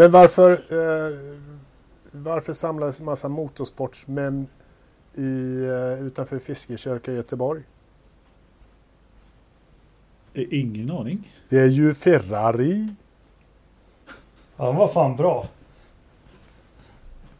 Men 0.00 0.10
varför, 0.10 0.50
eh, 0.52 1.16
varför 2.12 2.52
samlas 2.52 3.00
massa 3.00 3.28
motorsportsmän 3.28 4.46
i, 5.14 5.64
eh, 5.66 6.06
utanför 6.06 6.38
Fiskekörka 6.38 7.12
i 7.12 7.14
Göteborg? 7.14 7.62
Eh, 10.34 10.44
Ingen 10.50 10.90
aning. 10.90 11.32
Det 11.48 11.58
är 11.58 11.66
ju 11.66 11.94
Ferrari. 11.94 12.88
Han 14.56 14.76
var 14.76 14.88
fan 14.88 15.16
bra. 15.16 15.48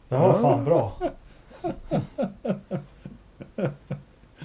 Det 0.09 0.15
var 0.17 0.27
Ja. 0.27 0.33
fan 0.41 0.65
bra. 0.65 0.93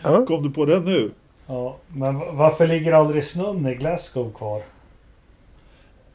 Ja. 0.02 0.26
Kom 0.26 0.42
du 0.42 0.50
på 0.50 0.64
den 0.64 0.84
nu? 0.84 1.12
Ja, 1.46 1.76
men 1.88 2.36
varför 2.36 2.66
ligger 2.66 2.92
aldrig 2.92 3.24
snön 3.24 3.66
i 3.66 3.74
Glasgow 3.74 4.32
kvar? 4.32 4.62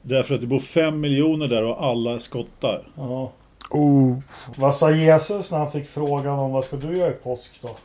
Därför 0.01 0.35
att 0.35 0.41
det 0.41 0.47
bor 0.47 0.59
fem 0.59 0.99
miljoner 0.99 1.47
där 1.47 1.63
och 1.63 1.83
alla 1.85 2.19
skottar. 2.19 2.87
Ja. 2.95 3.31
Oh, 3.69 4.17
Vad 4.57 4.75
sa 4.75 4.91
Jesus 4.91 5.51
när 5.51 5.57
han 5.57 5.71
fick 5.71 5.87
frågan 5.87 6.39
om 6.39 6.51
vad 6.51 6.65
ska 6.65 6.77
du 6.77 6.97
göra 6.97 7.09
i 7.11 7.13
påsk 7.13 7.61
då? 7.61 7.75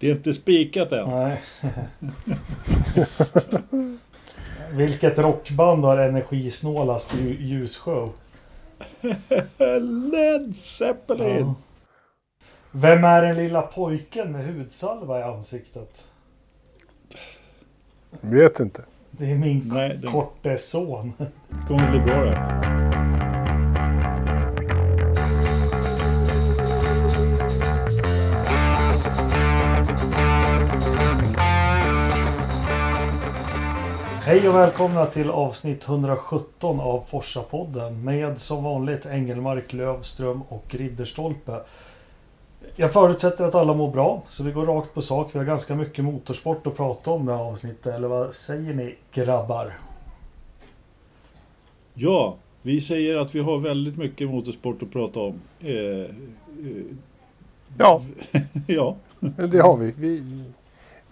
Det 0.00 0.06
är 0.10 0.12
inte 0.12 0.34
spikat 0.34 0.92
än. 0.92 1.08
Nej. 1.10 1.40
Vilket 4.72 5.18
rockband 5.18 5.84
har 5.84 5.98
energisnålast 5.98 7.14
lju- 7.14 7.40
ljusshow? 7.40 8.12
Led 10.12 10.56
Zeppelin! 10.56 11.36
Ja. 11.46 11.54
Vem 12.70 13.04
är 13.04 13.22
den 13.22 13.36
lilla 13.36 13.62
pojken 13.62 14.32
med 14.32 14.46
hudsalva 14.46 15.20
i 15.20 15.22
ansiktet? 15.22 16.08
vet 18.20 18.60
inte. 18.60 18.84
Det 19.22 19.30
är 19.30 19.34
min 19.34 19.70
Nej, 19.72 19.98
det 20.02 20.08
korte 20.08 20.58
son. 20.58 21.12
kommer 21.68 21.90
bli 21.90 22.00
bra 22.00 22.24
det. 22.24 22.36
Hej 34.24 34.48
och 34.48 34.54
välkomna 34.54 35.06
till 35.06 35.30
avsnitt 35.30 35.88
117 35.88 36.80
av 36.80 37.04
Forsa-podden 37.06 38.04
med 38.04 38.40
som 38.40 38.64
vanligt 38.64 39.06
Engelmark, 39.06 39.72
Lövström 39.72 40.42
och 40.48 40.74
Ridderstolpe. 40.74 41.60
Jag 42.76 42.92
förutsätter 42.92 43.44
att 43.44 43.54
alla 43.54 43.74
mår 43.74 43.90
bra, 43.90 44.22
så 44.28 44.42
vi 44.42 44.52
går 44.52 44.66
rakt 44.66 44.94
på 44.94 45.02
sak. 45.02 45.34
Vi 45.34 45.38
har 45.38 45.46
ganska 45.46 45.74
mycket 45.74 46.04
motorsport 46.04 46.66
att 46.66 46.76
prata 46.76 47.10
om 47.10 47.22
i 47.22 47.26
det 47.26 47.36
här 47.36 47.44
avsnittet, 47.44 47.86
eller 47.94 48.08
vad 48.08 48.34
säger 48.34 48.74
ni 48.74 48.94
grabbar? 49.12 49.78
Ja, 51.94 52.36
vi 52.62 52.80
säger 52.80 53.16
att 53.16 53.34
vi 53.34 53.40
har 53.40 53.58
väldigt 53.58 53.96
mycket 53.96 54.28
motorsport 54.28 54.82
att 54.82 54.92
prata 54.92 55.20
om. 55.20 55.40
Eh, 55.60 55.74
eh, 55.74 56.06
Ja, 57.78 58.02
ja, 58.66 58.96
det 59.20 59.58
har 59.58 59.76
vi. 59.76 59.94
vi. 59.96 60.44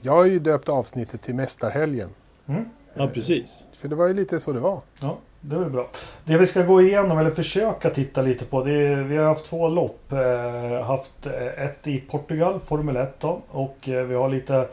Jag 0.00 0.12
har 0.12 0.25
ju 0.25 0.38
döpt 0.38 0.69
avsnittet 0.69 1.22
till 1.22 1.34
Mästarhelgen. 1.34 2.08
Mm? 2.47 2.64
ja, 2.94 3.06
precis. 3.06 3.59
För 3.81 3.89
det 3.89 3.95
var 3.95 4.06
ju 4.06 4.14
lite 4.14 4.41
så 4.41 4.53
det 4.53 4.61
var. 4.61 4.81
Ja, 5.00 5.19
det 5.41 5.56
är 5.56 5.61
väl 5.61 5.70
bra. 5.70 5.89
Det 6.25 6.39
vi 6.39 6.47
ska 6.47 6.62
gå 6.62 6.83
igenom, 6.83 7.19
eller 7.19 7.31
försöka 7.31 7.91
titta 7.91 8.22
lite 8.22 8.45
på, 8.45 8.64
det 8.64 8.72
är, 8.72 8.97
vi 8.97 9.17
har 9.17 9.25
haft 9.25 9.47
två 9.47 9.69
lopp. 9.69 10.12
Eh, 10.12 10.87
haft 10.87 11.27
eh, 11.27 11.64
ett 11.64 11.87
i 11.87 12.00
Portugal, 12.00 12.61
Formel 12.61 12.97
1 12.97 13.20
då, 13.20 13.41
och 13.50 13.89
eh, 13.89 14.05
vi 14.05 14.14
har 14.14 14.28
lite 14.28 14.69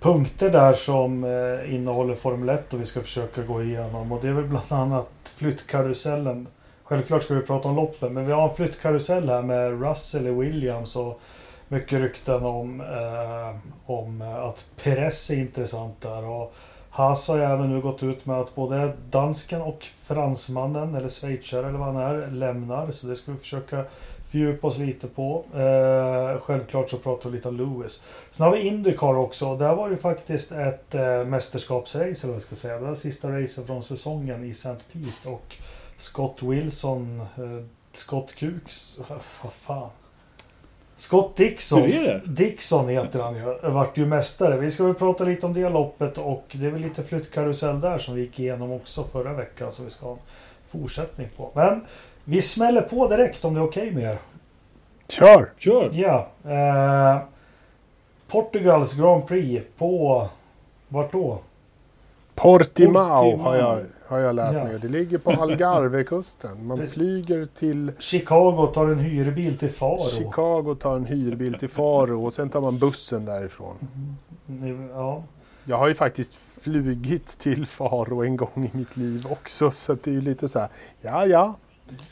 punkter 0.00 0.50
där 0.50 0.72
som 0.72 1.24
eh, 1.24 1.74
innehåller 1.74 2.14
Formel 2.14 2.48
1 2.48 2.74
och 2.74 2.80
vi 2.80 2.86
ska 2.86 3.00
försöka 3.00 3.42
gå 3.42 3.62
igenom. 3.62 4.12
Och 4.12 4.22
det 4.22 4.28
är 4.28 4.32
väl 4.32 4.44
bland 4.44 4.72
annat 4.72 5.08
flyttkarusellen. 5.24 6.46
Självklart 6.84 7.22
ska 7.22 7.34
vi 7.34 7.42
prata 7.42 7.68
om 7.68 7.76
loppen, 7.76 8.14
men 8.14 8.26
vi 8.26 8.32
har 8.32 8.48
en 8.48 8.54
flyttkarusell 8.54 9.28
här 9.28 9.42
med 9.42 9.82
Russell 9.82 10.26
i 10.26 10.30
Williams 10.30 10.96
och 10.96 11.20
mycket 11.68 12.00
rykten 12.00 12.44
om, 12.44 12.80
eh, 12.80 13.56
om 13.86 14.22
att 14.22 14.66
Perez 14.82 15.30
är 15.30 15.36
intressant 15.36 16.00
där. 16.00 16.24
Och 16.24 16.54
Haas 16.96 17.28
har 17.28 17.36
ju 17.36 17.42
även 17.42 17.70
nu 17.70 17.80
gått 17.80 18.02
ut 18.02 18.26
med 18.26 18.36
att 18.36 18.54
både 18.54 18.92
dansken 19.10 19.62
och 19.62 19.84
fransmannen, 19.84 20.94
eller 20.94 21.08
schweizare 21.08 21.68
eller 21.68 21.78
vad 21.78 21.94
han 21.94 21.96
är, 21.96 22.30
lämnar. 22.30 22.90
Så 22.90 23.06
det 23.06 23.16
ska 23.16 23.32
vi 23.32 23.38
försöka 23.38 23.84
fördjupa 24.30 24.66
oss 24.66 24.78
lite 24.78 25.06
på. 25.06 25.44
Eh, 25.54 26.40
självklart 26.40 26.90
så 26.90 26.96
pratar 26.96 27.30
vi 27.30 27.36
lite 27.36 27.48
om 27.48 27.56
Lewis. 27.56 28.04
Sen 28.30 28.46
har 28.46 28.52
vi 28.56 28.60
Indycar 28.60 29.16
också. 29.16 29.56
Där 29.56 29.74
var 29.74 29.88
det 29.88 29.94
ju 29.94 30.00
faktiskt 30.00 30.52
ett 30.52 30.94
eh, 30.94 31.24
mästerskapsrace, 31.24 32.04
eller 32.04 32.26
vad 32.26 32.34
jag 32.34 32.42
ska 32.42 32.56
säga. 32.56 32.78
Det 32.78 32.86
var 32.86 32.94
sista 32.94 33.40
racet 33.40 33.66
från 33.66 33.82
säsongen 33.82 34.44
i 34.44 34.50
St. 34.50 34.76
Pete. 34.92 35.28
Och 35.28 35.56
Scott 35.96 36.42
Wilson, 36.42 37.20
eh, 37.20 37.64
Scott 37.92 38.34
Kuks, 38.34 39.00
vad 39.42 39.52
fan. 39.52 39.90
Scott 40.96 41.36
Dixon. 41.36 41.82
Hur 41.82 42.04
är 42.04 42.14
det? 42.14 42.20
Dixon 42.24 42.88
heter 42.88 43.20
han 43.20 43.36
ju. 43.36 43.70
Vart 43.70 43.98
ju 43.98 44.06
mästare. 44.06 44.56
Vi 44.56 44.70
ska 44.70 44.84
väl 44.84 44.94
prata 44.94 45.24
lite 45.24 45.46
om 45.46 45.54
det 45.54 45.68
loppet 45.68 46.18
och 46.18 46.44
det 46.52 46.66
är 46.66 46.70
väl 46.70 46.82
lite 46.82 47.02
flyttkarusell 47.02 47.80
där 47.80 47.98
som 47.98 48.14
vi 48.14 48.20
gick 48.20 48.40
igenom 48.40 48.72
också 48.72 49.04
förra 49.04 49.32
veckan. 49.32 49.72
Så 49.72 49.84
vi 49.84 49.90
ska 49.90 50.06
ha 50.06 50.12
en 50.12 50.18
fortsättning 50.68 51.28
på. 51.36 51.50
Men 51.54 51.84
vi 52.24 52.42
smäller 52.42 52.82
på 52.82 53.08
direkt 53.08 53.44
om 53.44 53.54
det 53.54 53.60
är 53.60 53.64
okej 53.64 53.90
med 53.90 54.02
er. 54.02 54.18
Kör! 55.08 55.52
Kör! 55.58 55.90
Ja. 55.92 56.28
Eh, 56.44 57.18
Portugals 58.28 58.94
Grand 58.94 59.26
Prix 59.26 59.64
på... 59.78 60.28
Vart 60.88 61.12
då? 61.12 61.38
Portimao, 62.34 63.22
Portimao. 63.22 63.36
Har, 63.36 63.56
jag, 63.56 63.78
har 64.08 64.18
jag 64.18 64.34
lärt 64.34 64.54
Ja. 64.54 64.64
mig. 64.64 64.78
Det 64.78 64.88
ligger 64.88 65.18
på 65.18 65.30
Algarvekusten. 65.42 66.66
Man 66.66 66.88
flyger 66.88 67.46
till 67.46 67.92
Chicago 67.98 68.66
tar 68.74 68.88
en 68.88 68.98
hyrbil 68.98 69.58
till 69.58 69.70
Faro. 69.70 70.04
Chicago, 70.10 70.74
tar 70.80 70.96
en 70.96 71.04
hyrbil 71.04 71.54
till 71.54 71.68
Faro 71.68 72.24
och 72.26 72.32
sen 72.32 72.48
tar 72.50 72.60
man 72.60 72.78
bussen 72.78 73.24
därifrån. 73.24 73.74
Ni- 74.46 74.88
Ja. 74.92 75.22
Jag 75.64 75.78
har 75.78 75.88
ju 75.88 75.94
faktiskt 75.94 76.34
flugit 76.60 77.26
till 77.26 77.66
Faro 77.66 78.22
en 78.24 78.36
gång 78.36 78.70
i 78.72 78.76
mitt 78.76 78.96
liv 78.96 79.26
också 79.30 79.70
så 79.70 79.92
det 79.94 80.10
är 80.10 80.14
ju 80.14 80.20
lite 80.20 80.48
så 80.48 80.58
här, 80.58 80.68
ja 81.00 81.26
ja. 81.26 81.54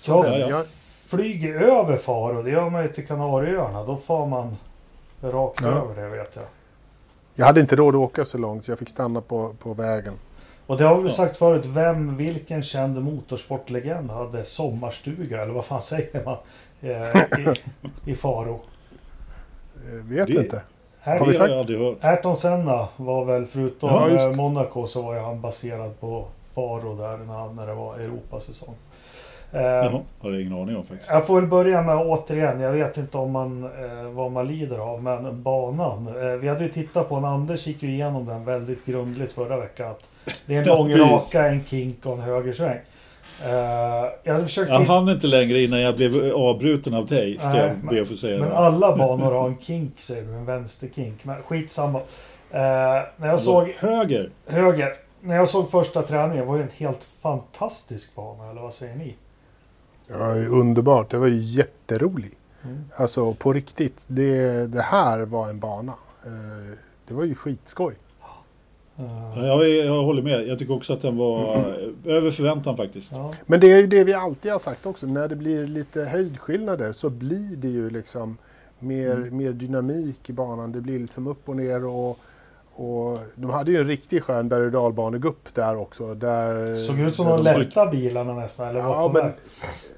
Jag 0.05 0.27
Ja, 0.27 0.39
ja. 0.39 0.49
Jag, 0.49 0.67
flyger 1.07 1.55
över 1.55 1.97
Faro. 1.97 2.43
Det 2.43 2.51
gör 2.51 2.71
man 2.71 2.83
ju 2.83 2.89
till 2.89 3.07
Kanarieöarna. 3.07 3.85
Då 3.85 3.97
far 3.97 4.27
man 4.27 4.57
rakt 5.23 5.61
Ja. 5.63 5.69
över 5.69 6.03
det 6.03 6.09
vet 6.09 6.37
jag. 6.37 6.45
jag 7.35 7.47
hade 7.47 7.61
inte 7.61 7.77
råd 7.77 7.95
att 7.95 8.01
åka 8.01 8.25
så 8.25 8.39
långt 8.39 8.65
så 8.65 8.71
jag 8.71 8.79
fick 8.79 8.89
stanna 8.89 9.21
på, 9.21 9.55
på 9.59 9.75
vägen. 9.75 10.15
Och 10.67 10.77
det 10.77 10.85
har 10.85 10.97
vi 10.97 11.03
Ja. 11.09 11.11
sagt 11.11 11.37
förut. 11.37 11.67
Vem, 11.67 12.17
vilken 12.17 12.63
känd 12.63 13.03
motorsportlegend 13.03 14.11
hade 14.11 14.45
sommarstuga? 14.45 15.43
Eller 15.43 15.53
vad 15.53 15.65
fan 15.65 15.81
säger 15.83 16.25
man? 16.25 16.37
Eh, 16.81 17.51
i, 18.07 18.11
I 18.11 18.15
Faro. 18.15 18.61
Eh, 19.87 19.93
vet 19.93 20.27
Det- 20.27 20.33
inte. 20.33 20.63
Här, 21.01 21.19
Har 21.19 21.27
vi 21.27 21.35
sagt- 21.35 21.69
jag. 21.71 21.97
Ayrton 22.01 22.37
Senna 22.37 22.89
var 22.97 23.25
väl 23.25 23.47
förutom 23.47 23.91
Ja, 23.91 24.09
eh. 24.09 24.33
Monaco 24.37 24.87
så 24.87 25.03
var 25.03 25.15
ju 25.15 25.21
han 25.21 25.41
baserad 25.41 26.01
på 26.01 26.25
Faro 26.55 26.97
där 26.97 27.17
när, 27.17 27.35
han- 27.35 27.55
när 27.55 27.67
det 27.67 27.75
var 27.75 27.95
Europasäsong. 27.99 28.75
Jaha, 29.61 30.01
har 30.21 30.31
jag 30.33 30.41
ingen 30.41 30.53
aning 30.53 30.77
om 30.77 30.85
faktiskt. 30.85 31.11
jag 31.11 31.27
får 31.27 31.41
väl 31.41 31.51
börja 31.51 31.83
med 31.83 31.97
återigen, 31.97 32.61
jag 32.61 32.73
vet 32.73 32.97
inte 32.97 33.19
om 33.19 33.31
man, 33.31 33.65
eh, 33.65 34.11
vad 34.13 34.33
man 34.33 34.47
lider 34.47 34.79
av, 34.79 35.03
men 35.03 35.43
banan. 35.43 36.07
Eh, 36.09 36.37
vi 36.37 36.49
hade 36.49 36.63
ju 36.65 36.69
tittat 36.71 37.09
på 37.09 37.15
den, 37.15 37.25
Anders 37.25 37.67
gick 37.67 37.83
ju 37.83 37.89
igenom 37.91 38.27
den 38.27 38.45
väldigt 38.45 38.87
grundligt 38.87 39.33
förra 39.33 39.57
veckan. 39.61 39.91
Att 39.91 40.09
det 40.47 40.55
är 40.57 40.59
en 40.59 40.65
lång 40.77 40.93
raka, 40.97 41.47
en 41.49 41.65
kink 41.65 42.07
och 42.07 42.13
en 42.13 42.21
högersväng. 42.21 42.79
Eh, 43.45 43.51
jag 44.23 44.33
hade 44.33 44.45
försökt 44.47 44.71
Jag 44.71 44.81
hann 44.81 45.09
inte 45.09 45.27
längre 45.27 45.61
innan 45.61 45.81
jag 45.81 45.97
blev 45.97 46.35
avbruten 46.35 46.95
av 46.95 47.07
dig, 47.07 47.37
ska 47.39 47.49
Nej, 47.49 47.59
jag 47.83 47.95
be 47.95 48.03
att 48.03 48.09
få 48.09 48.17
säga. 48.17 48.39
men 48.39 48.49
det. 48.49 48.57
alla 48.57 48.97
banor 48.97 49.33
har 49.33 49.49
en 49.49 49.59
kink 49.61 50.01
säger 50.01 50.23
du, 50.23 50.33
en 50.35 50.45
vänsterkink. 50.45 51.25
Men 51.25 51.43
skitsamma. 51.43 51.99
Eh, 51.99 52.61
när 52.61 53.05
jag 53.19 53.29
Alltså, 53.29 53.45
såg 53.51 53.75
Höger. 53.79 54.31
höger, 54.47 54.93
när 55.21 55.37
jag 55.37 55.49
såg 55.49 55.71
första 55.71 56.03
träningen 56.03 56.47
var 56.47 56.57
det 56.57 56.63
en 56.63 56.69
helt 56.77 57.07
fantastisk 57.23 58.15
bana, 58.17 58.51
eller 58.51 58.61
vad 58.63 58.75
säger 58.75 58.97
ni? 58.97 59.15
Ja, 60.09 60.35
underbart. 60.35 61.11
Det 61.11 61.19
var 61.19 61.27
ju 61.27 61.41
jätteroligt. 61.43 62.37
Mm. 62.65 62.85
Alltså 62.97 63.35
på 63.35 63.53
riktigt. 63.53 64.05
Det, 64.09 64.67
det 64.67 64.83
här 64.83 65.25
var 65.25 65.49
en 65.49 65.59
bana. 65.61 65.93
Eh, 66.25 66.75
Det 67.09 67.15
var 67.15 67.25
ju 67.25 67.35
skitskoj. 67.35 67.95
Ja, 68.97 69.47
Jag, 69.47 69.69
jag 69.69 70.03
håller 70.03 70.23
med. 70.23 70.47
Jag 70.49 70.59
tycker 70.59 70.75
också 70.75 70.93
att 70.93 71.03
den 71.03 71.17
var 71.17 71.57
eh, 71.57 71.65
över 72.17 72.31
förväntan 72.31 72.77
faktiskt. 72.77 73.13
ja. 73.13 73.35
Men 73.47 73.61
det 73.61 73.73
är 73.73 73.79
ju 73.81 73.87
det 73.87 74.05
vi 74.05 74.13
alltid 74.15 74.53
har 74.53 74.59
sagt 74.59 74.87
också. 74.87 75.07
När 75.07 75.29
det 75.29 75.37
blir 75.37 75.67
lite 75.67 76.05
höjdskillnader 76.05 76.93
så 76.93 77.11
blir 77.11 77.57
det 77.57 77.69
ju 77.69 77.91
liksom 77.91 78.37
mer, 78.79 79.17
Mm. 79.17 79.37
mer 79.37 79.53
dynamik 79.53 80.31
i 80.31 80.33
banan. 80.33 80.73
Det 80.73 80.81
blir 80.81 80.99
liksom 80.99 81.27
upp 81.27 81.49
och 81.49 81.57
ner 81.57 81.85
och, 81.85 82.19
och 82.77 83.19
de 83.35 83.51
hade 83.51 83.71
ju 83.71 83.79
en 83.79 83.87
riktig 83.87 84.23
skön 84.23 84.49
berg 84.49 84.65
och 84.67 84.73
dalbanegupp 84.73 85.55
där 85.55 85.77
också. 85.77 86.15
Där, 86.15 86.77
Såg 86.77 86.99
ut 87.01 87.17
som 87.17 87.27
de 87.27 87.43
lätta 87.43 87.87
bilarna 87.87 88.33
nästan, 88.35 88.69
eller 88.69 88.81
Ja, 88.81 89.11
men 89.15 89.23
väg. 89.25 89.33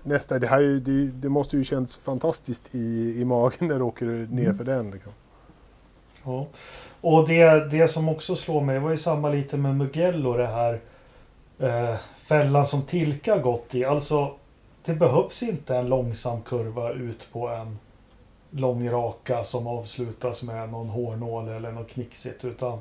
nästa, 0.02 0.38
det, 0.38 0.46
här, 0.46 0.60
det, 0.60 1.06
det 1.06 1.28
måste 1.28 1.56
ju 1.56 1.64
känns 1.64 1.96
fantastiskt 1.96 2.74
i, 2.74 3.14
i 3.20 3.24
magen 3.24 3.68
när 3.68 3.74
du 3.76 3.82
åker 3.82 4.06
ner 4.06 4.44
Mm. 4.44 4.56
för 4.56 4.64
den. 4.64 4.90
Liksom. 4.90 5.12
Ja. 6.24 6.46
Och 7.00 7.28
det, 7.28 7.70
det 7.70 7.88
som 7.88 8.08
också 8.08 8.36
slår 8.36 8.60
mig 8.60 8.78
var 8.78 8.90
ju 8.90 8.96
samma 8.96 9.28
lite 9.28 9.56
med 9.56 9.76
Mugello 9.76 10.32
det 10.36 10.46
här 10.46 10.80
eh, 11.58 11.94
fällan 12.16 12.66
som 12.66 12.82
Tilka 12.82 13.38
gått 13.38 13.74
i. 13.74 13.84
Alltså, 13.84 14.30
det 14.84 14.94
behövs 14.94 15.42
inte 15.42 15.76
en 15.76 15.88
långsam 15.88 16.42
kurva 16.42 16.90
ut 16.92 17.28
på 17.32 17.48
en 17.48 17.78
lång 18.60 18.88
raka 18.90 19.44
som 19.44 19.66
avslutas 19.66 20.42
med 20.42 20.70
någon 20.70 20.88
hårnål 20.88 21.48
eller 21.48 21.72
något 21.72 21.90
knixigt. 21.90 22.44
Utan 22.44 22.78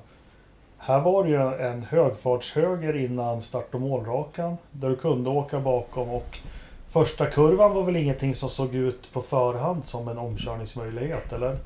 här 0.77 1.01
var 1.01 1.24
det 1.24 1.30
ju 1.30 1.68
en 1.68 1.83
högfartshöger 1.83 2.95
innan 2.95 3.42
start 3.42 3.74
och 3.75 3.81
målrakan. 3.81 4.57
Där 4.72 4.89
du 4.89 4.95
kunde 4.95 5.30
åka 5.30 5.60
bakom 5.60 6.10
och 6.10 6.39
första 6.88 7.25
kurvan 7.25 7.74
var 7.74 7.83
väl 7.83 7.95
ingenting 7.95 8.33
som 8.33 8.50
såg 8.50 8.75
ut 8.75 9.13
på 9.13 9.22
förhand 9.22 9.86
som 9.86 10.07
en 10.07 10.18
omkörningsmöjlighet, 10.18 11.33
eller? 11.33 11.57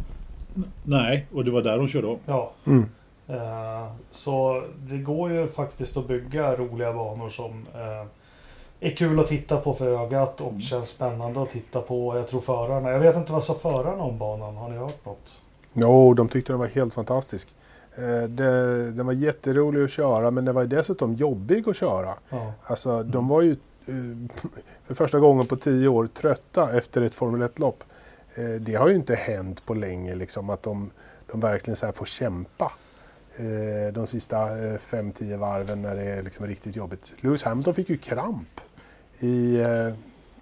Nej, 0.84 1.26
och 1.34 1.46
det 1.46 1.52
var 1.52 1.62
där 1.62 1.78
de 1.78 1.88
körde 1.88 2.08
om. 2.08 2.18
Ja. 2.26 2.52
Mm. 2.68 2.86
Eh, 3.28 3.88
Så 4.12 4.64
det 4.78 4.98
går 4.98 5.32
ju 5.32 5.48
faktiskt 5.48 5.98
att 5.98 6.08
bygga 6.08 6.56
roliga 6.56 6.94
banor 6.94 7.30
som 7.30 7.66
eh, 7.76 8.08
är 8.80 8.92
kul 8.92 9.20
att 9.20 9.28
titta 9.28 9.58
på 9.58 9.74
för 9.74 9.88
ögat 10.06 10.42
och 10.42 10.48
Mm. 10.50 10.62
känns 10.62 10.90
spännande 10.90 11.42
att 11.42 11.50
titta 11.50 11.82
på. 11.82 12.18
Jag 12.18 12.28
tror 12.28 12.42
förarna, 12.42 12.90
jag 12.90 13.00
vet 13.00 13.16
inte 13.16 13.32
vad 13.32 13.44
sa 13.44 13.54
förarna 13.54 14.04
om 14.04 14.18
banan, 14.18 14.56
har 14.58 14.70
ni 14.70 14.78
hört 14.78 15.06
något? 15.06 15.42
Jo, 15.74 16.14
de 16.14 16.30
tyckte 16.30 16.52
den 16.54 16.60
var 16.60 16.68
helt 16.68 16.94
fantastisk. 16.94 17.48
Eh, 17.96 18.30
det, 18.30 18.92
den 18.92 19.06
var 19.06 19.14
jätterolig 19.14 19.84
att 19.84 19.92
köra 19.92 20.32
men 20.32 20.46
den 20.46 20.56
var 20.56 20.66
dessutom 20.66 21.14
jobbig 21.14 21.70
att 21.70 21.76
köra. 21.76 22.14
Ja. 22.30 22.54
Alltså 22.64 23.04
de 23.04 23.28
var 23.28 23.42
ju 23.42 23.52
eh, 23.86 23.96
för 24.88 24.96
första 24.96 25.20
gången 25.20 25.46
på 25.46 25.56
tio 25.56 25.88
år 25.88 26.08
trötta 26.08 26.78
efter 26.78 27.02
ett 27.02 27.16
Formel 27.16 27.42
1-lopp. 27.50 27.84
Eh, 28.36 28.44
det 28.46 28.76
har 28.76 28.88
ju 28.90 28.96
inte 28.96 29.16
hänt 29.16 29.66
på 29.66 29.74
länge 29.74 30.16
liksom 30.16 30.50
att 30.50 30.64
de, 30.64 30.92
de 31.32 31.40
verkligen 31.40 31.76
så 31.76 31.92
får 31.92 32.06
kämpa. 32.06 32.72
De 33.94 34.08
sista 34.08 34.38
5-10 34.38 35.38
varven 35.38 35.82
när 35.82 35.96
det 35.96 36.02
är 36.04 36.24
liksom 36.24 36.48
riktigt 36.48 36.76
jobbigt. 36.76 37.12
Lewis 37.22 37.44
Hamilton 37.44 37.74
fick 37.74 37.90
ju 37.90 37.98
kramp 37.98 38.62
i 39.20 39.60
eh, 39.62 39.94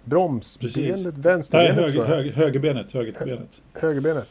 bromsbenet, 0.04 1.00
Nej, 1.02 1.12
vänsterbenet 1.16 1.74
höger, 1.76 1.90
tror 1.90 2.04
jag. 2.04 2.14
höger, 2.16 2.32
högerbenet, 2.32 2.92
högerbenet. 2.92 3.48
Högerbenet. 3.74 4.28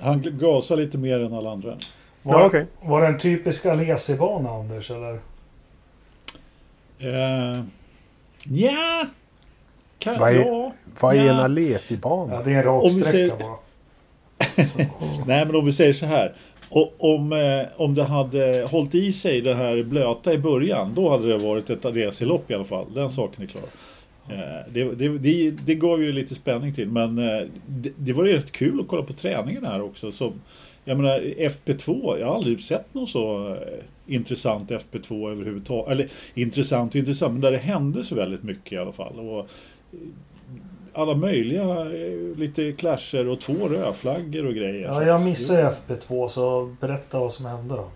Han 0.00 0.22
gasar 0.40 0.76
lite 0.76 0.98
mer 0.98 1.20
än 1.20 1.34
alla 1.34 1.50
andra. 1.52 1.78
Var, 2.22 2.40
Ja, 2.40 2.46
okej. 2.46 2.66
var 2.82 3.00
det 3.00 3.06
en 3.06 3.18
typisk 3.18 3.66
Alesi-bana 3.66 4.50
Anders? 4.50 4.90
Eller? 4.90 5.12
Uh, 7.02 7.60
ja, 8.44 9.06
kan, 9.98 10.20
Vad 10.20 10.30
är- 10.30 10.44
ja. 10.46 10.72
Vad 11.00 11.16
är 11.16 11.24
Ja. 11.24 11.32
en 11.32 11.38
Alesi-bana? 11.40 12.34
Ja, 12.34 12.42
det 12.44 12.52
är 12.52 12.56
en 12.58 12.62
rak 12.62 12.82
Om 12.84 12.88
vi 12.88 13.00
sträcka 13.00 13.10
säger- 13.10 13.36
bara. 13.38 13.56
Nej, 15.26 15.46
men 15.46 15.54
om 15.56 15.64
vi 15.64 15.72
säger 15.72 15.92
så 15.92 16.06
här. 16.06 16.34
Och 16.70 16.94
om, 16.98 17.32
eh, 17.32 17.66
om 17.76 17.94
det 17.94 18.04
hade 18.04 18.66
hållit 18.70 18.94
i 18.94 19.12
sig 19.12 19.40
det 19.40 19.54
här 19.54 19.82
blöta 19.82 20.32
i 20.32 20.38
början, 20.38 20.94
då 20.94 21.10
hade 21.10 21.28
det 21.28 21.38
varit 21.38 21.70
ett 21.70 21.84
racerlopp 21.84 22.50
i 22.50 22.54
alla 22.54 22.64
fall. 22.64 22.94
Den 22.94 23.10
saken 23.10 23.42
är 23.44 23.46
klar. 23.46 23.62
Eh, 24.28 24.72
det, 24.72 24.84
det, 24.84 25.18
det, 25.18 25.50
det 25.50 25.74
gav 25.74 26.02
ju 26.02 26.12
lite 26.12 26.34
spänning 26.34 26.74
till, 26.74 26.88
men 26.88 27.18
eh, 27.18 27.42
det, 27.66 27.92
det 27.96 28.12
var 28.12 28.24
ju 28.24 28.32
rätt 28.32 28.52
kul 28.52 28.80
att 28.80 28.88
kolla 28.88 29.02
på 29.02 29.12
träningen 29.12 29.64
här 29.64 29.82
också. 29.82 30.12
Så, 30.12 30.32
jag 30.84 30.96
menar 30.96 31.20
FP2, 31.20 32.18
jag 32.18 32.26
har 32.26 32.34
aldrig 32.34 32.60
sett 32.60 32.94
någon 32.94 33.06
så 33.06 33.48
eh, 33.48 34.14
intressant 34.14 34.70
FP2 34.70 35.30
överhuvudtaget. 35.30 35.92
Eller 35.92 36.08
intressant 36.34 36.94
och 36.94 36.96
intressant, 36.96 37.32
men 37.32 37.40
där 37.40 37.52
det 37.52 37.58
hände 37.58 38.04
så 38.04 38.14
väldigt 38.14 38.42
mycket 38.42 38.72
i 38.72 38.76
alla 38.76 38.92
fall. 38.92 39.18
Och, 39.18 39.38
eh, 39.38 39.46
alla 40.92 41.14
möjliga, 41.14 41.80
eh, 41.80 42.36
lite 42.36 42.72
clasher 42.72 43.28
och 43.28 43.40
två 43.40 43.68
rödflaggor 43.68 44.46
och 44.46 44.54
grejer. 44.54 44.86
Ja, 44.86 45.04
jag 45.04 45.22
missade 45.22 45.74
FP2 45.86 46.28
så 46.28 46.76
berätta 46.80 47.18
vad 47.18 47.32
som 47.32 47.46
hände 47.46 47.74
då. 47.74 47.90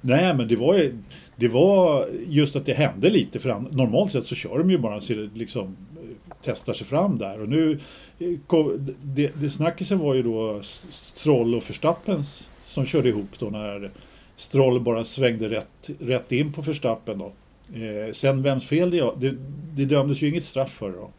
Nej, 0.00 0.34
men 0.34 0.48
det 0.48 0.56
var 0.56 0.74
ju 0.74 0.94
det 1.40 1.48
var 1.48 2.08
just 2.28 2.56
att 2.56 2.66
det 2.66 2.72
hände 2.72 3.10
lite. 3.10 3.38
För 3.38 3.64
normalt 3.70 4.12
sett 4.12 4.26
så 4.26 4.34
kör 4.34 4.58
de 4.58 4.70
ju 4.70 4.78
bara 4.78 5.00
så 5.00 5.28
liksom 5.34 5.76
eh, 5.96 6.08
testar 6.42 6.72
sig 6.72 6.86
fram 6.86 7.18
där. 7.18 7.40
Och 7.40 7.48
nu 7.48 7.78
eh, 8.18 8.38
kom, 8.46 8.94
det, 9.02 9.30
det 9.34 9.50
snackisen 9.50 9.98
var 9.98 10.14
ju 10.14 10.22
då 10.22 10.60
Stroll 10.90 11.54
och 11.54 11.70
Verstappens 11.70 12.48
som 12.64 12.86
körde 12.86 13.08
ihop 13.08 13.38
då 13.38 13.46
när 13.46 13.90
Stroll 14.36 14.80
bara 14.80 15.04
svängde 15.04 15.48
rätt, 15.50 15.90
rätt 16.00 16.32
in 16.32 16.52
på 16.52 16.62
Verstappen 16.62 17.18
då. 17.18 17.32
Eh, 17.74 18.12
sen 18.12 18.42
vems 18.42 18.68
fel 18.68 18.90
det, 18.90 19.12
det 19.16 19.36
Det 19.76 19.84
dömdes 19.84 20.22
ju 20.22 20.28
inget 20.28 20.44
straff 20.44 20.70
för 20.72 20.90
då. 20.90 21.10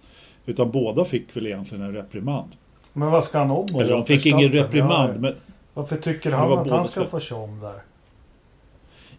Utan 0.52 0.72
båda 0.72 1.06
fick 1.06 1.36
väl 1.38 1.48
egentligen 1.48 1.84
en 1.84 1.94
reprimand. 1.94 2.50
Men 2.94 3.12
vad 3.12 3.24
ska 3.24 3.38
han 3.40 3.52
om 3.52 3.68
då? 3.72 3.80
Eller 3.80 3.92
de 3.94 4.06
fick 4.06 4.26
ingen 4.26 4.52
reprimand. 4.52 5.20
Men, 5.22 5.36
Varför 5.74 5.96
tycker 5.96 6.32
han 6.32 6.52
att 6.58 6.70
han 6.70 6.86
ska 6.86 7.06
få 7.08 7.20
köra 7.20 7.40
om 7.40 7.60
där? 7.60 7.82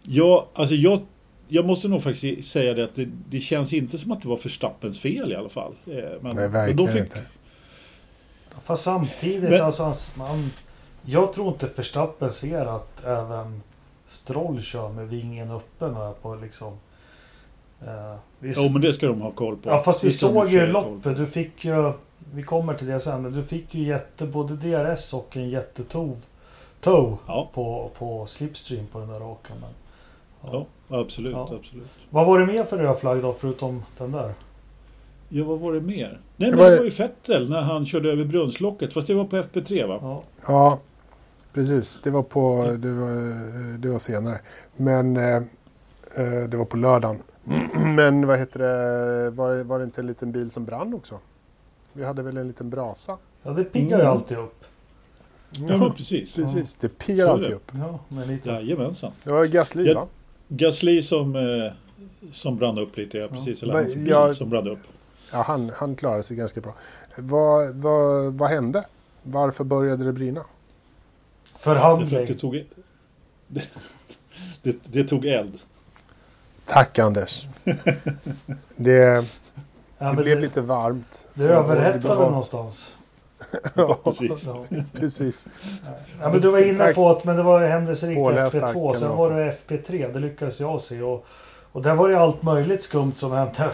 Ja, 0.03 0.47
alltså 0.53 0.75
jag, 0.75 1.01
jag 1.47 1.65
måste 1.65 1.87
nog 1.87 2.03
faktiskt 2.03 2.51
säga 2.51 2.73
det 2.73 2.83
att 2.83 2.95
det, 2.95 3.07
det 3.29 3.39
känns 3.39 3.73
inte 3.73 3.97
som 3.97 4.11
att 4.11 4.21
det 4.21 4.27
var 4.27 4.37
Förstappens 4.37 4.99
fel 5.01 5.31
i 5.31 5.35
alla 5.35 5.49
fall. 5.49 5.73
Eh, 5.87 5.93
Men, 6.21 6.35
Nej, 6.35 6.47
verkligen 6.49 6.91
fick- 6.91 7.01
inte. 7.01 7.21
Fast 8.61 8.83
samtidigt, 8.83 9.49
Men- 9.49 9.61
alltså 9.61 9.83
hans, 9.83 10.15
man, 10.17 10.51
jag 11.05 11.33
tror 11.33 11.47
inte 11.47 11.69
Verstappen 11.75 12.29
ser 12.29 12.65
att 12.65 13.05
även 13.05 13.61
Stroll 14.07 14.61
kör 14.61 14.89
med 14.89 15.07
vingen 15.09 15.51
öppen 15.51 15.95
på 16.21 16.35
liksom... 16.35 16.77
Eh, 17.87 18.15
vi, 18.39 18.53
Jo, 18.57 18.69
men 18.69 18.81
det 18.81 18.93
ska 18.93 19.07
de 19.07 19.21
ha 19.21 19.31
koll 19.31 19.57
på. 19.57 19.69
ja, 19.69 19.83
fast 19.83 20.03
vi 20.03 20.11
såg 20.11 20.49
ju 20.49 20.67
loppet. 20.67 21.17
Du 21.17 21.25
fick 21.25 21.65
ju... 21.65 21.91
Vi 22.35 22.43
kommer 22.43 22.73
till 22.73 22.87
det 22.87 22.99
sen, 22.99 23.21
men 23.21 23.33
du 23.33 23.43
fick 23.43 23.75
ju 23.75 23.83
jätte, 23.83 24.25
både 24.25 24.53
DRS 24.55 25.13
och 25.13 25.37
en 25.37 25.49
jättetov 25.49 26.17
toe 26.81 27.17
Ja, 27.27 27.49
på, 27.53 27.89
på 27.97 28.25
slipstream 28.25 28.87
på 28.87 28.99
den 28.99 29.07
där 29.07 29.19
rakan. 29.19 29.57
Men, 29.61 29.69
ja, 30.51 30.65
absolut, 30.99 31.31
Ja. 31.31 31.49
absolut. 31.61 31.87
Vad 32.09 32.25
var 32.27 32.39
det 32.39 32.45
mer 32.45 32.63
för 32.63 32.77
röd 32.77 32.97
flagg 32.97 33.21
då, 33.21 33.33
förutom 33.33 33.83
den 33.97 34.11
där? 34.11 34.33
Ja, 35.29 35.43
vad 35.45 35.59
var 35.59 35.73
det 35.73 35.81
mer? 35.81 36.19
Nej, 36.37 36.49
Det 36.51 36.55
men 36.55 36.65
var- 36.65 36.71
det 36.71 36.77
var 36.77 36.85
ju 36.85 36.91
Fettel 36.91 37.49
när 37.49 37.61
han 37.61 37.85
körde 37.85 38.11
över 38.11 38.25
brunnslocket. 38.25 38.93
Fast 38.93 39.07
det 39.07 39.13
var 39.13 39.25
på 39.25 39.35
FP3 39.37 39.87
va? 39.87 39.99
Ja. 40.01 40.23
Ja, 40.47 40.79
precis. 41.53 41.99
Det 42.03 42.09
var, 42.09 42.23
på, 42.23 42.63
det 42.79 42.91
var, 42.91 43.77
det 43.77 43.89
var 43.89 43.99
senare. 43.99 44.39
Men 44.75 45.17
eh, 45.17 45.35
eh, 46.15 46.43
det 46.49 46.57
var 46.57 46.65
på 46.65 46.77
lördagen. 46.77 47.17
Men 47.95 48.27
vad 48.27 48.39
heter 48.39 48.59
det, 48.59 49.29
var, 49.29 49.49
det- 49.51 49.63
var 49.63 49.79
det 49.79 49.85
inte 49.85 50.01
en 50.01 50.07
liten 50.07 50.31
bil 50.31 50.51
som 50.51 50.65
brann 50.65 50.93
också? 50.93 51.19
Vi 51.93 52.03
hade 52.05 52.23
väl 52.23 52.37
en 52.37 52.47
liten 52.47 52.69
brasa? 52.69 53.17
ja, 53.43 53.51
det 53.51 53.63
piggar 53.63 53.97
ju 53.97 54.03
Mm. 54.03 54.13
alltid 54.13 54.37
upp. 54.37 54.65
Ja, 55.69 55.77
men 55.77 55.93
precis. 55.93 56.35
Precis, 56.35 56.75
det 56.75 56.89
piggar 56.89 57.27
alltid 57.27 57.49
det. 57.49 57.55
upp. 57.55 57.71
Ja, 57.73 57.99
men 58.07 58.27
lite... 58.27 58.49
Jajamensan. 58.49 59.11
Det 59.23 59.29
var 59.33 59.45
Gasly 59.45 59.85
Ja. 59.87 59.99
va? 59.99 60.07
Gasly 60.47 61.01
som, 61.01 61.35
eh, 61.35 61.73
som 62.33 62.57
brann 62.57 62.77
upp 62.77 62.97
lite, 62.97 63.17
ja 63.17 63.27
precis. 63.27 63.63
Eller 63.63 63.73
Men 63.73 63.83
hans 63.83 63.95
bil 63.95 64.07
jag- 64.07 64.35
som 64.35 64.49
brann 64.49 64.67
upp. 64.67 64.79
Ja, 65.31 65.41
han, 65.41 65.71
han 65.75 65.95
klarade 65.95 66.23
sig 66.23 66.37
ganska 66.37 66.61
bra. 66.61 66.73
Vad, 67.17 67.75
vad, 67.75 68.33
vad 68.33 68.49
hände? 68.49 68.85
Varför 69.23 69.63
började 69.63 70.03
det 70.05 70.13
brinna? 70.13 70.43
Förhandling. 71.57 72.25
det 72.25 72.33
tog, 72.33 72.65
det, 73.47 73.63
det, 74.61 74.75
det 74.83 75.03
tog 75.03 75.25
eld. 75.25 75.59
Tack 76.65 76.99
Anders. 76.99 77.45
Det, 78.75 79.25
Ja, 79.97 80.09
det 80.11 80.23
blev 80.23 80.35
det, 80.37 80.41
lite 80.41 80.61
varmt. 80.61 81.25
det 81.33 81.47
var- 81.57 82.29
någonstans. 82.29 82.95
Ja, 83.75 83.99
Precis. 84.03 84.45
Ja. 84.47 84.65
precis. 84.93 85.45
Ja, 86.21 86.31
men 86.31 86.41
du 86.41 86.49
var 86.49 86.59
inne 86.59 86.77
Tack. 86.77 86.95
på 86.95 87.09
att 87.09 87.23
men 87.23 87.35
det 87.35 87.43
var 87.43 87.67
händelserikt 87.67 88.19
Pålästa 88.19 88.59
FP2. 88.59 88.93
Sen 88.93 89.17
var 89.17 89.33
det 89.33 89.55
FP3. 89.67 90.13
Det 90.13 90.19
lyckades 90.19 90.59
jag 90.59 90.81
se. 90.81 91.01
Och, 91.01 91.25
och 91.71 91.81
där 91.81 91.95
var 91.95 92.09
det 92.09 92.19
allt 92.19 92.43
möjligt 92.43 92.83
skumt 92.83 93.11
som 93.15 93.31
hände. 93.31 93.69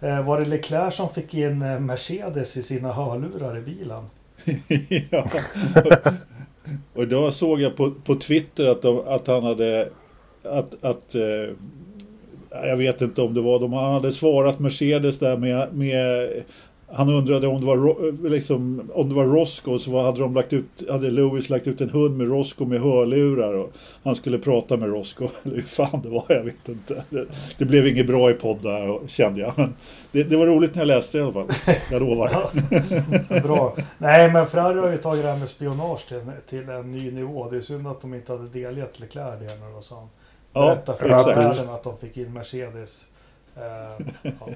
Eh, 0.00 0.22
Var 0.26 0.40
det 0.40 0.46
Leclerc 0.46 0.94
som 0.94 1.08
fick 1.08 1.34
in 1.34 1.62
eh, 1.62 1.78
Mercedes 1.80 2.56
i 2.56 2.62
sina 2.62 2.92
hörlurar 2.92 3.58
i 3.58 3.60
bilen? 3.60 4.04
ja. 5.10 5.26
Och 6.94 7.08
då 7.08 7.32
såg 7.32 7.60
jag 7.60 7.76
på, 7.76 7.90
på 8.04 8.14
Twitter 8.16 8.64
att, 8.64 8.82
de, 8.82 8.98
att 9.08 9.26
han 9.26 9.44
hade 9.44 9.88
att, 10.44 10.84
att 10.84 11.14
eh, 11.14 11.54
jag 12.62 12.76
vet 12.76 13.02
inte 13.02 13.22
om 13.22 13.34
det 13.34 13.40
var 13.40 13.60
de, 13.60 13.72
han 13.72 13.92
hade 13.92 14.12
svarat 14.12 14.58
Mercedes 14.58 15.18
där 15.18 15.36
med, 15.36 15.74
med 15.74 16.28
han 16.96 17.08
undrade 17.08 17.46
om 17.46 17.60
det 17.60 17.66
var, 17.66 18.28
liksom, 18.28 18.90
om 18.94 19.08
det 19.08 19.14
var 19.14 19.24
Roscoe 19.24 19.78
så 19.78 20.02
hade, 20.02 20.18
de 20.18 20.34
lagt 20.34 20.52
ut, 20.52 20.64
hade 20.90 21.10
Lewis 21.10 21.50
lagt 21.50 21.66
ut 21.66 21.80
en 21.80 21.90
hund 21.90 22.16
med 22.18 22.28
Roscoe 22.28 22.66
med 22.66 22.80
hörlurar 22.80 23.54
och 23.54 23.72
han 24.02 24.16
skulle 24.16 24.38
prata 24.38 24.76
med 24.76 24.88
Roscoe. 24.88 25.28
Eller 25.44 25.56
hur 25.56 25.62
fan 25.62 26.00
det 26.02 26.08
var, 26.08 26.24
jag 26.28 26.42
vet 26.42 26.68
inte. 26.68 27.04
Det, 27.10 27.26
det 27.58 27.64
blev 27.64 27.86
inget 27.86 28.06
bra 28.06 28.30
i 28.30 28.34
podd 28.34 28.62
där 28.62 29.08
kände 29.08 29.40
jag. 29.40 29.52
Men 29.56 29.74
det, 30.12 30.22
det 30.22 30.36
var 30.36 30.46
roligt 30.46 30.74
när 30.74 30.80
jag 30.80 30.86
läste 30.86 31.18
det 31.18 31.22
i 31.22 31.24
alla 31.24 31.32
fall. 31.32 31.74
Jag 31.90 32.02
lovar. 32.02 32.30
Ja, 33.30 33.40
Bra. 33.42 33.76
Nej, 33.98 34.32
men 34.32 34.46
Ferrari 34.46 34.80
har 34.80 34.90
ju 34.90 34.98
tagit 34.98 35.22
det 35.22 35.30
här 35.30 35.38
med 35.38 35.48
spionage 35.48 36.08
till, 36.08 36.20
till 36.48 36.68
en 36.68 36.92
ny 36.92 37.10
nivå. 37.10 37.50
Det 37.50 37.56
är 37.56 37.60
synd 37.60 37.86
att 37.86 38.00
de 38.00 38.14
inte 38.14 38.32
hade 38.32 38.48
delgett 38.48 39.00
Leclerc 39.00 39.40
det 39.40 39.60
när 39.60 39.66
det 39.66 39.74
var 39.74 39.80
sånt. 39.80 40.10
Berätta 40.54 40.94
för 40.96 41.06
exakt. 41.06 41.28
världen 41.28 41.64
att 41.74 41.82
de 41.82 41.96
fick 41.98 42.16
in 42.16 42.32
Mercedes. 42.32 43.06
Eh, 43.56 44.06
ja. 44.22 44.48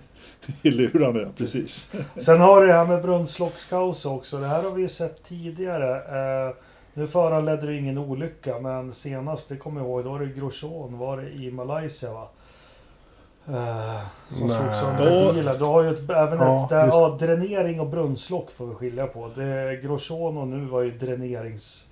i 0.63 0.71
lurarna, 0.71 1.21
ja, 1.21 1.29
precis. 1.37 1.93
Sen 2.17 2.41
har 2.41 2.61
du 2.61 2.67
det 2.67 2.73
här 2.73 2.87
med 2.87 3.03
brunnslockskaos 3.03 4.05
också. 4.07 4.39
Det 4.39 4.47
här 4.47 4.63
har 4.63 4.71
vi 4.71 4.83
ju 4.83 4.89
sett 4.89 5.25
tidigare. 5.25 5.97
Eh, 6.49 6.55
nu 6.95 7.07
föranledde 7.07 7.67
det 7.67 7.75
ingen 7.77 7.99
olycka, 7.99 8.59
men 8.59 8.93
senast, 8.93 9.49
det 9.49 9.57
kommer 9.57 9.81
jag 9.81 9.89
ihåg, 9.89 10.05
då 10.05 10.11
var 10.11 10.19
det 10.21 10.27
Grosjean, 10.27 10.99
var 10.99 11.17
det 11.17 11.29
i 11.31 11.51
Malaysia 11.51 12.13
va? 12.13 12.29
Eh, 13.49 14.01
som 14.29 14.47
Nej. 14.47 14.57
slog 14.57 14.75
sönder 14.75 15.23
Ja. 15.27 15.33
bilar. 15.33 15.59
Du 15.59 15.65
har 15.65 15.83
ju 15.83 15.91
ett, 15.91 16.11
även 16.11 16.39
Ja, 16.39 16.65
ett, 16.65 16.71
där, 16.71 16.85
just 16.85 16.97
ja, 16.97 17.17
dränering 17.21 17.81
och 17.81 17.87
brunnslock 17.87 18.51
får 18.51 18.67
vi 18.67 18.75
skilja 18.75 19.07
på. 19.07 19.31
Det, 19.37 19.81
Grosjean 19.83 20.37
och 20.37 20.49
nu 20.49 20.65
var 20.67 20.83
ju 20.83 20.91
dränereringsgaller 20.99 21.87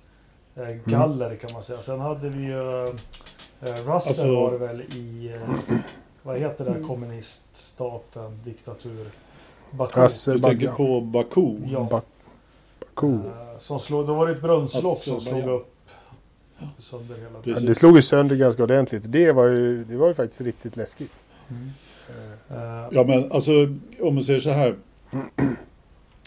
eh, 0.55 0.75
galler 0.91 1.35
kan 1.35 1.49
man 1.53 1.63
säga. 1.63 1.81
Sen 1.81 1.99
hade 1.99 2.29
vi 2.29 2.43
ju 2.43 2.93
Russell 3.59 3.91
Alltså- 3.91 4.35
var 4.35 4.51
det 4.51 4.57
väl 4.57 4.81
i, 4.81 5.31
eh, 5.35 5.49
vad 6.23 6.37
heter 6.37 6.65
det, 6.65 6.87
kommuniststaten, 6.87 8.39
diktatur? 8.45 9.05
Baku. 9.71 10.01
Du 10.01 10.39
tänker 10.39 10.71
på 10.75 11.01
Baku? 11.01 11.55
Ja. 11.65 11.87
Bak- 11.91 12.03
Baku. 12.79 13.13
Eh, 13.15 13.57
Som 13.57 13.79
slog, 13.79 14.07
då 14.07 14.13
var 14.13 14.27
det 14.27 14.33
ett 14.33 14.41
brunnslock 14.41 14.97
som 14.97 15.21
slog 15.21 15.47
upp 15.49 15.67
sönder 16.79 17.15
hela. 17.15 17.39
Ja, 17.43 17.59
det 17.59 17.75
slog 17.75 17.95
ju 17.95 18.01
sönder 18.01 18.35
ganska 18.35 18.63
ordentligt. 18.63 19.11
Det 19.11 19.31
var 19.31 19.47
ju, 19.47 19.83
det 19.83 19.97
var 19.97 20.07
ju 20.07 20.13
faktiskt 20.13 20.41
riktigt 20.41 20.75
läskigt. 20.77 21.11
Eh, 21.49 21.55
Eh, 22.49 22.87
Ja 22.91 23.03
men 23.03 23.31
alltså 23.31 23.51
om 24.01 24.15
man 24.15 24.23
säger 24.23 24.39
så 24.39 24.49
här. 24.49 24.75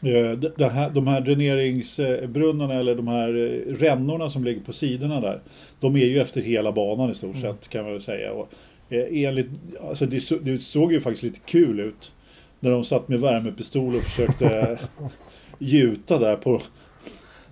Eh, 0.02 0.32
det- 0.56 0.68
här 0.68 0.90
de 0.90 1.06
här 1.06 1.20
dräneringsbrunnarna 1.20 2.74
eller 2.74 2.94
de 2.94 3.08
här 3.08 3.28
eh, 3.28 3.72
rännorna 3.74 4.30
som 4.30 4.44
ligger 4.44 4.60
på 4.60 4.72
sidorna 4.72 5.20
där. 5.20 5.40
De 5.80 5.96
är 5.96 6.04
ju 6.04 6.20
efter 6.20 6.40
hela 6.40 6.72
banan 6.72 7.10
i 7.10 7.14
stort 7.14 7.36
Mm. 7.36 7.40
sett 7.52 7.68
kan 7.68 7.82
man 7.84 7.92
väl 7.92 8.02
säga. 8.02 8.32
Och, 8.32 8.48
eh, 8.90 9.24
enligt, 9.24 9.46
alltså 9.88 10.06
det, 10.06 10.20
så, 10.20 10.36
det 10.36 10.58
såg 10.58 10.92
ju 10.92 11.00
faktiskt 11.00 11.22
lite 11.22 11.38
kul 11.46 11.80
ut. 11.80 12.12
När 12.60 12.70
de 12.70 12.84
satt 12.84 13.08
med 13.08 13.20
värmepistol 13.20 13.88
och 13.94 14.00
försökte 14.02 14.78
gjuta 15.58 16.18
där 16.18 16.36
på... 16.36 16.60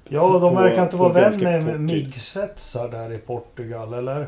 Ja, 0.08 0.38
de 0.38 0.54
verkar 0.54 0.82
inte 0.82 0.96
vara 0.96 1.12
vän 1.12 1.64
med. 1.64 1.80
MIG-svetsar 1.80 2.88
där 2.90 3.12
i 3.14 3.18
Portugal, 3.18 3.94
eller? 3.94 4.26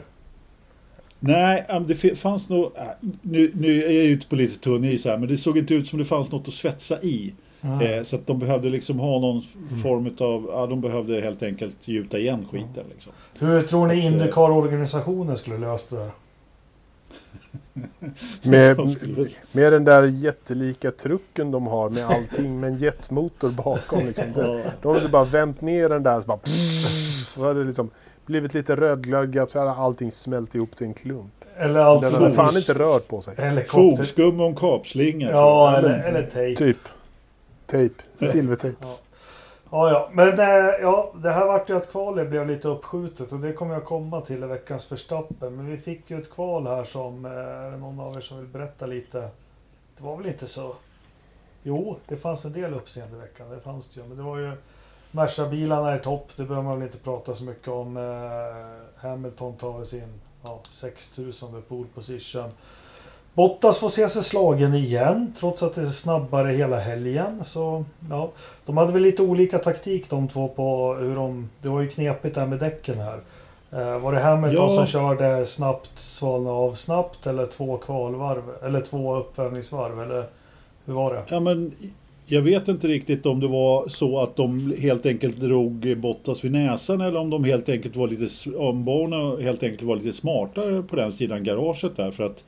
Nej, 1.20 1.66
det 1.86 2.18
fanns 2.18 2.48
nog... 2.48 2.64
äh, 2.76 2.82
Nu, 3.22 3.50
nu 3.54 3.84
är 3.84 3.90
jag 3.92 4.04
ute 4.04 4.26
på 4.26 4.36
lite 4.36 4.58
tunn 4.58 4.84
is 4.84 5.04
här, 5.04 5.18
men 5.18 5.28
det 5.28 5.36
såg 5.36 5.58
inte 5.58 5.74
ut 5.74 5.88
som 5.88 5.98
det 5.98 6.04
fanns 6.04 6.32
något 6.32 6.48
att 6.48 6.54
svetsa 6.54 7.02
i. 7.02 7.32
Mm. 7.62 7.80
Eh, 7.80 8.04
så 8.04 8.16
att 8.16 8.26
de 8.26 8.38
behövde 8.38 8.68
liksom 8.68 8.98
ha 8.98 9.18
någon 9.18 9.42
form 9.82 10.06
av, 10.18 10.46
ja 10.52 10.66
de 10.66 10.80
behövde 10.80 11.20
helt 11.20 11.42
enkelt 11.42 11.88
gjuta 11.88 12.18
igen 12.18 12.46
skiten 12.50 12.84
liksom. 12.94 13.12
Hur 13.38 13.62
tror 13.62 13.86
ni 13.86 13.98
eh, 13.98 14.06
Indycar-organisationen 14.06 15.36
skulle 15.36 15.58
löst 15.58 15.90
det 15.90 15.96
där? 15.96 16.10
Med, 18.42 18.78
med 19.52 19.72
den 19.72 19.84
där 19.84 20.02
jättelika 20.02 20.90
trucken 20.90 21.50
de 21.50 21.66
har 21.66 21.90
med 21.90 22.04
allting 22.04 22.60
med 22.60 22.70
en 22.70 22.78
jetmotor 22.78 23.50
bakom. 23.50 23.98
Liksom. 23.98 24.24
De, 24.34 24.62
de 24.82 24.88
har 24.88 25.00
så 25.00 25.08
bara 25.08 25.24
vänt 25.24 25.60
ner 25.60 25.88
den 25.88 26.02
där 26.02 26.20
så 26.20 26.26
bara... 26.26 26.38
Så 27.26 27.44
hade 27.44 27.60
det 27.60 27.66
liksom 27.66 27.90
blivit 28.26 28.54
lite 28.54 28.76
rödglöggat 28.76 29.50
så 29.50 29.58
hade 29.58 29.70
allting 29.70 30.12
smält 30.12 30.54
ihop 30.54 30.76
till 30.76 30.86
en 30.86 30.94
klump. 30.94 31.32
Eller 31.56 31.80
allt 31.80 32.02
Den 32.02 32.10
för 32.10 32.20
hade 32.20 32.34
fan 32.34 32.56
inte 32.56 32.74
rört 32.74 33.08
på 33.08 33.20
sig. 33.20 33.64
Fogskum 33.64 34.40
och 34.40 34.46
en 34.46 34.54
kapslinga. 34.54 35.30
Ja, 35.30 35.76
eller, 35.78 35.98
eller 35.98 36.26
tejp. 36.26 36.64
Typ. 36.64 36.78
Tejp. 37.70 37.94
Silvertejp. 38.18 38.76
Ja. 38.80 38.98
Ja, 39.72 39.90
ja, 39.90 40.08
men 40.12 40.38
eh, 40.38 40.74
ja, 40.80 41.12
det 41.14 41.30
här 41.30 41.46
vart 41.46 41.70
ju 41.70 41.76
att 41.76 41.90
kvalet 41.90 42.30
blev 42.30 42.46
lite 42.46 42.68
uppskjutet 42.68 43.32
och 43.32 43.38
det 43.38 43.52
kommer 43.52 43.74
jag 43.74 43.84
komma 43.84 44.20
till 44.20 44.42
i 44.44 44.46
veckans 44.46 44.86
förstappen. 44.86 45.56
Men 45.56 45.66
vi 45.66 45.76
fick 45.76 46.10
ju 46.10 46.20
ett 46.20 46.30
kval 46.30 46.66
här 46.66 46.84
som, 46.84 47.24
eh, 47.24 47.32
är 47.32 47.70
det 47.70 47.76
någon 47.76 48.00
av 48.00 48.16
er 48.16 48.20
som 48.20 48.38
vill 48.38 48.46
berätta 48.46 48.86
lite? 48.86 49.20
Det 49.96 50.04
var 50.04 50.16
väl 50.16 50.26
inte 50.26 50.46
så... 50.46 50.74
Jo, 51.62 51.96
det 52.06 52.16
fanns 52.16 52.44
en 52.44 52.52
del 52.52 52.74
uppseendeväckande, 52.74 53.54
det 53.54 53.60
fanns 53.60 53.90
det 53.90 54.00
ju. 54.00 54.06
Men 54.06 54.16
det 54.16 54.22
var 54.22 54.38
ju 54.38 54.52
Merca-bilarna 55.10 55.96
i 55.96 55.98
topp, 55.98 56.30
det 56.36 56.44
behöver 56.44 56.68
man 56.68 56.78
väl 56.78 56.86
inte 56.86 56.98
prata 56.98 57.34
så 57.34 57.44
mycket 57.44 57.68
om. 57.68 57.96
Eh, 57.96 59.02
Hamilton 59.08 59.56
tar 59.56 59.84
sin 59.84 60.20
ja, 60.42 60.60
6000 60.68 61.62
pole 61.68 61.88
position. 61.94 62.50
Bottas 63.34 63.78
får 63.80 63.88
se 63.88 64.08
sig 64.08 64.22
slagen 64.22 64.74
igen 64.74 65.32
trots 65.38 65.62
att 65.62 65.74
det 65.74 65.80
är 65.80 65.84
snabbare 65.84 66.52
hela 66.52 66.78
helgen. 66.78 67.44
Så, 67.44 67.84
ja, 68.10 68.30
de 68.66 68.76
hade 68.76 68.92
väl 68.92 69.02
lite 69.02 69.22
olika 69.22 69.58
taktik 69.58 70.10
de 70.10 70.28
två 70.28 70.48
på 70.48 70.94
hur 70.94 71.14
de... 71.14 71.48
Det 71.62 71.68
var 71.68 71.80
ju 71.80 71.88
knepigt 71.88 72.34
där 72.34 72.46
med 72.46 72.58
däcken 72.58 72.94
här. 72.98 73.18
Eh, 73.72 73.98
var 73.98 74.12
det 74.12 74.20
Hamilton 74.20 74.62
Ja. 74.62 74.68
som 74.68 74.86
körde 74.86 75.46
snabbt, 75.46 75.90
svalna 75.94 76.50
av 76.50 76.74
snabbt 76.74 77.26
eller 77.26 77.46
två 77.46 77.76
kvalvarv? 77.76 78.42
Eller 78.62 78.80
två 78.80 79.16
uppvärmningsvarv? 79.16 80.00
Eller 80.02 80.24
hur 80.86 80.94
var 80.94 81.14
det? 81.14 81.22
Ja, 81.28 81.40
men 81.40 81.72
jag 82.26 82.42
vet 82.42 82.68
inte 82.68 82.86
riktigt 82.88 83.26
om 83.26 83.40
det 83.40 83.48
var 83.48 83.88
så 83.88 84.20
att 84.20 84.36
de 84.36 84.74
helt 84.78 85.06
enkelt 85.06 85.36
drog 85.36 85.96
Bottas 85.98 86.44
vid 86.44 86.52
näsan 86.52 87.00
eller 87.00 87.20
om 87.20 87.30
de 87.30 87.44
helt 87.44 87.68
enkelt 87.68 87.96
var 87.96 88.08
lite 88.08 88.56
omborna 88.56 89.16
och 89.18 89.42
helt 89.42 89.62
enkelt 89.62 89.82
var 89.82 89.96
lite 89.96 90.12
smartare 90.12 90.82
på 90.82 90.96
den 90.96 91.12
sidan 91.12 91.44
garaget 91.44 91.96
där 91.96 92.10
för 92.10 92.24
att 92.26 92.44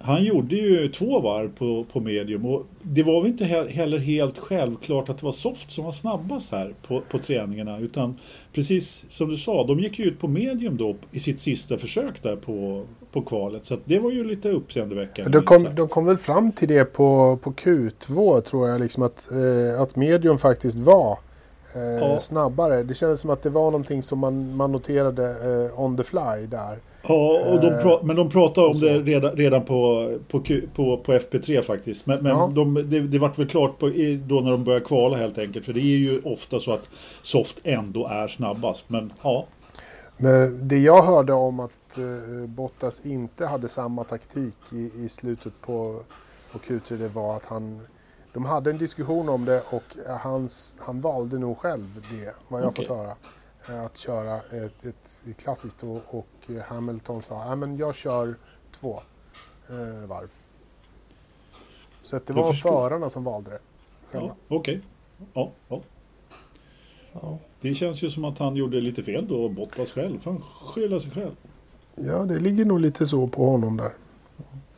han 0.00 0.24
gjorde 0.24 0.54
ju 0.56 0.88
två 0.88 1.20
varv 1.20 1.48
på, 1.58 1.84
på 1.92 2.00
medium 2.00 2.46
och 2.46 2.66
det 2.82 3.02
var 3.02 3.22
väl 3.22 3.30
inte 3.30 3.44
he- 3.44 3.68
heller 3.68 3.98
helt 3.98 4.38
självklart 4.38 5.08
att 5.08 5.18
det 5.18 5.24
var 5.24 5.32
soft 5.32 5.70
som 5.72 5.84
var 5.84 5.92
snabbast 5.92 6.52
här 6.52 6.74
på, 6.86 7.02
på 7.10 7.18
träningarna 7.18 7.78
utan 7.78 8.18
precis 8.52 9.04
som 9.10 9.28
du 9.28 9.36
sa, 9.36 9.66
de 9.66 9.80
gick 9.80 9.98
ju 9.98 10.04
ut 10.04 10.20
på 10.20 10.28
medium 10.28 10.76
då 10.76 10.96
i 11.12 11.20
sitt 11.20 11.40
sista 11.40 11.78
försök 11.78 12.22
där 12.22 12.36
på, 12.36 12.84
på 13.12 13.22
kvalet 13.22 13.66
så 13.66 13.78
det 13.84 13.98
var 13.98 14.10
ju 14.10 14.24
lite 14.24 14.48
uppseendeväckande. 14.50 15.30
De 15.38 15.44
kom, 15.44 15.66
de 15.74 15.88
kom 15.88 16.04
väl 16.06 16.16
fram 16.18 16.52
till 16.52 16.68
det 16.68 16.84
på, 16.84 17.38
på 17.42 17.50
Q2 17.52 18.40
tror 18.40 18.68
jag. 18.68 18.80
Liksom 18.80 19.02
att, 19.02 19.28
eh, 19.30 19.82
att 19.82 19.96
medium 19.96 20.38
faktiskt 20.38 20.78
var 20.78 21.18
eh, 21.74 22.08
Ja. 22.08 22.20
snabbare. 22.20 22.82
Det 22.82 22.94
kändes 22.94 23.20
som 23.20 23.30
att 23.30 23.42
det 23.42 23.50
var 23.50 23.64
någonting 23.70 24.02
som 24.02 24.18
man, 24.18 24.56
man 24.56 24.72
noterade 24.72 25.24
eh, 25.70 25.80
on 25.80 25.96
the 25.96 26.02
fly 26.04 26.46
där. 26.50 26.78
Ja, 27.02 27.40
och 27.52 27.60
de 27.60 27.66
Eh, 27.66 27.84
pra- 27.84 28.02
men 28.04 28.16
de 28.16 28.30
pratade 28.30 28.66
om 28.66 28.80
det 28.80 28.98
redan, 28.98 29.32
redan 29.36 29.64
på, 29.64 30.12
på, 30.28 30.40
på, 30.74 30.96
på 30.96 31.12
FP3 31.12 31.62
faktiskt. 31.62 32.06
Men, 32.06 32.22
men 32.22 32.32
Ja. 32.32 32.52
de, 32.54 32.74
det, 32.74 33.00
det 33.00 33.18
vart 33.18 33.38
väl 33.38 33.48
klart 33.48 33.78
på, 33.78 33.86
då 34.26 34.40
när 34.40 34.50
de 34.50 34.64
började 34.64 34.84
kvala 34.84 35.16
helt 35.16 35.38
enkelt. 35.38 35.66
För 35.66 35.72
det 35.72 35.80
är 35.80 35.98
ju 35.98 36.20
ofta 36.24 36.60
så 36.60 36.72
att 36.72 36.88
soft 37.22 37.60
ändå 37.64 38.06
är 38.06 38.28
snabbast. 38.28 38.84
Men 38.88 39.12
ja, 39.22 39.46
Men 40.16 40.68
det 40.68 40.78
jag 40.78 41.02
hörde 41.02 41.32
om 41.32 41.60
att 41.60 41.98
eh, 41.98 42.46
Bottas 42.48 43.00
inte 43.06 43.46
hade 43.46 43.68
samma 43.68 44.04
taktik 44.04 44.56
i, 44.72 44.90
i 45.04 45.08
slutet 45.08 45.52
på, 45.60 46.00
på 46.52 46.58
Q3 46.58 46.96
det 46.96 47.08
var 47.08 47.36
att 47.36 47.44
han 47.44 47.80
de 48.32 48.44
hade 48.44 48.70
en 48.70 48.78
diskussion 48.78 49.28
om 49.28 49.44
det 49.44 49.62
och 49.70 49.82
hans, 50.20 50.76
han 50.78 51.00
valde 51.00 51.38
nog 51.38 51.58
själv 51.58 52.06
det, 52.10 52.34
vad 52.48 52.60
jag 52.62 52.68
Okej. 52.68 52.86
fått 52.86 52.96
höra. 52.96 53.12
eh, 53.68 53.84
Att 53.84 53.96
köra 53.96 54.36
ett, 54.36 54.84
ett 54.86 55.36
klassiskt 55.42 55.82
och, 55.82 56.00
och 56.18 56.26
Hamilton 56.68 57.22
sa 57.22 57.44
"Nej, 57.48 57.56
men 57.56 57.76
jag 57.76 57.94
kör 57.94 58.34
två 58.80 59.00
eh, 59.68 60.08
varv. 60.08 60.28
Så 62.02 62.16
att 62.16 62.26
det 62.26 62.32
Jag 62.34 62.42
var 62.42 62.52
förstår. 62.52 62.70
förarna 62.70 63.10
som 63.10 63.24
valde 63.24 63.50
det. 63.50 63.58
ja 64.12 64.34
okej. 64.48 64.80
Ja, 65.34 65.50
ja. 65.68 65.80
Ja. 67.12 67.38
Det 67.60 67.74
känns 67.74 68.02
ju 68.02 68.10
som 68.10 68.24
att 68.24 68.38
han 68.38 68.56
gjorde 68.56 68.80
lite 68.80 69.02
fel 69.02 69.26
då, 69.28 69.48
Bottas 69.48 69.92
själv. 69.92 70.18
Han 70.24 70.40
skyller 70.40 70.98
sig 70.98 71.10
själv. 71.10 71.36
Ja, 71.96 72.18
det 72.24 72.38
ligger 72.38 72.64
nog 72.64 72.80
lite 72.80 73.06
så 73.06 73.26
på 73.26 73.46
honom 73.50 73.76
där. 73.76 73.92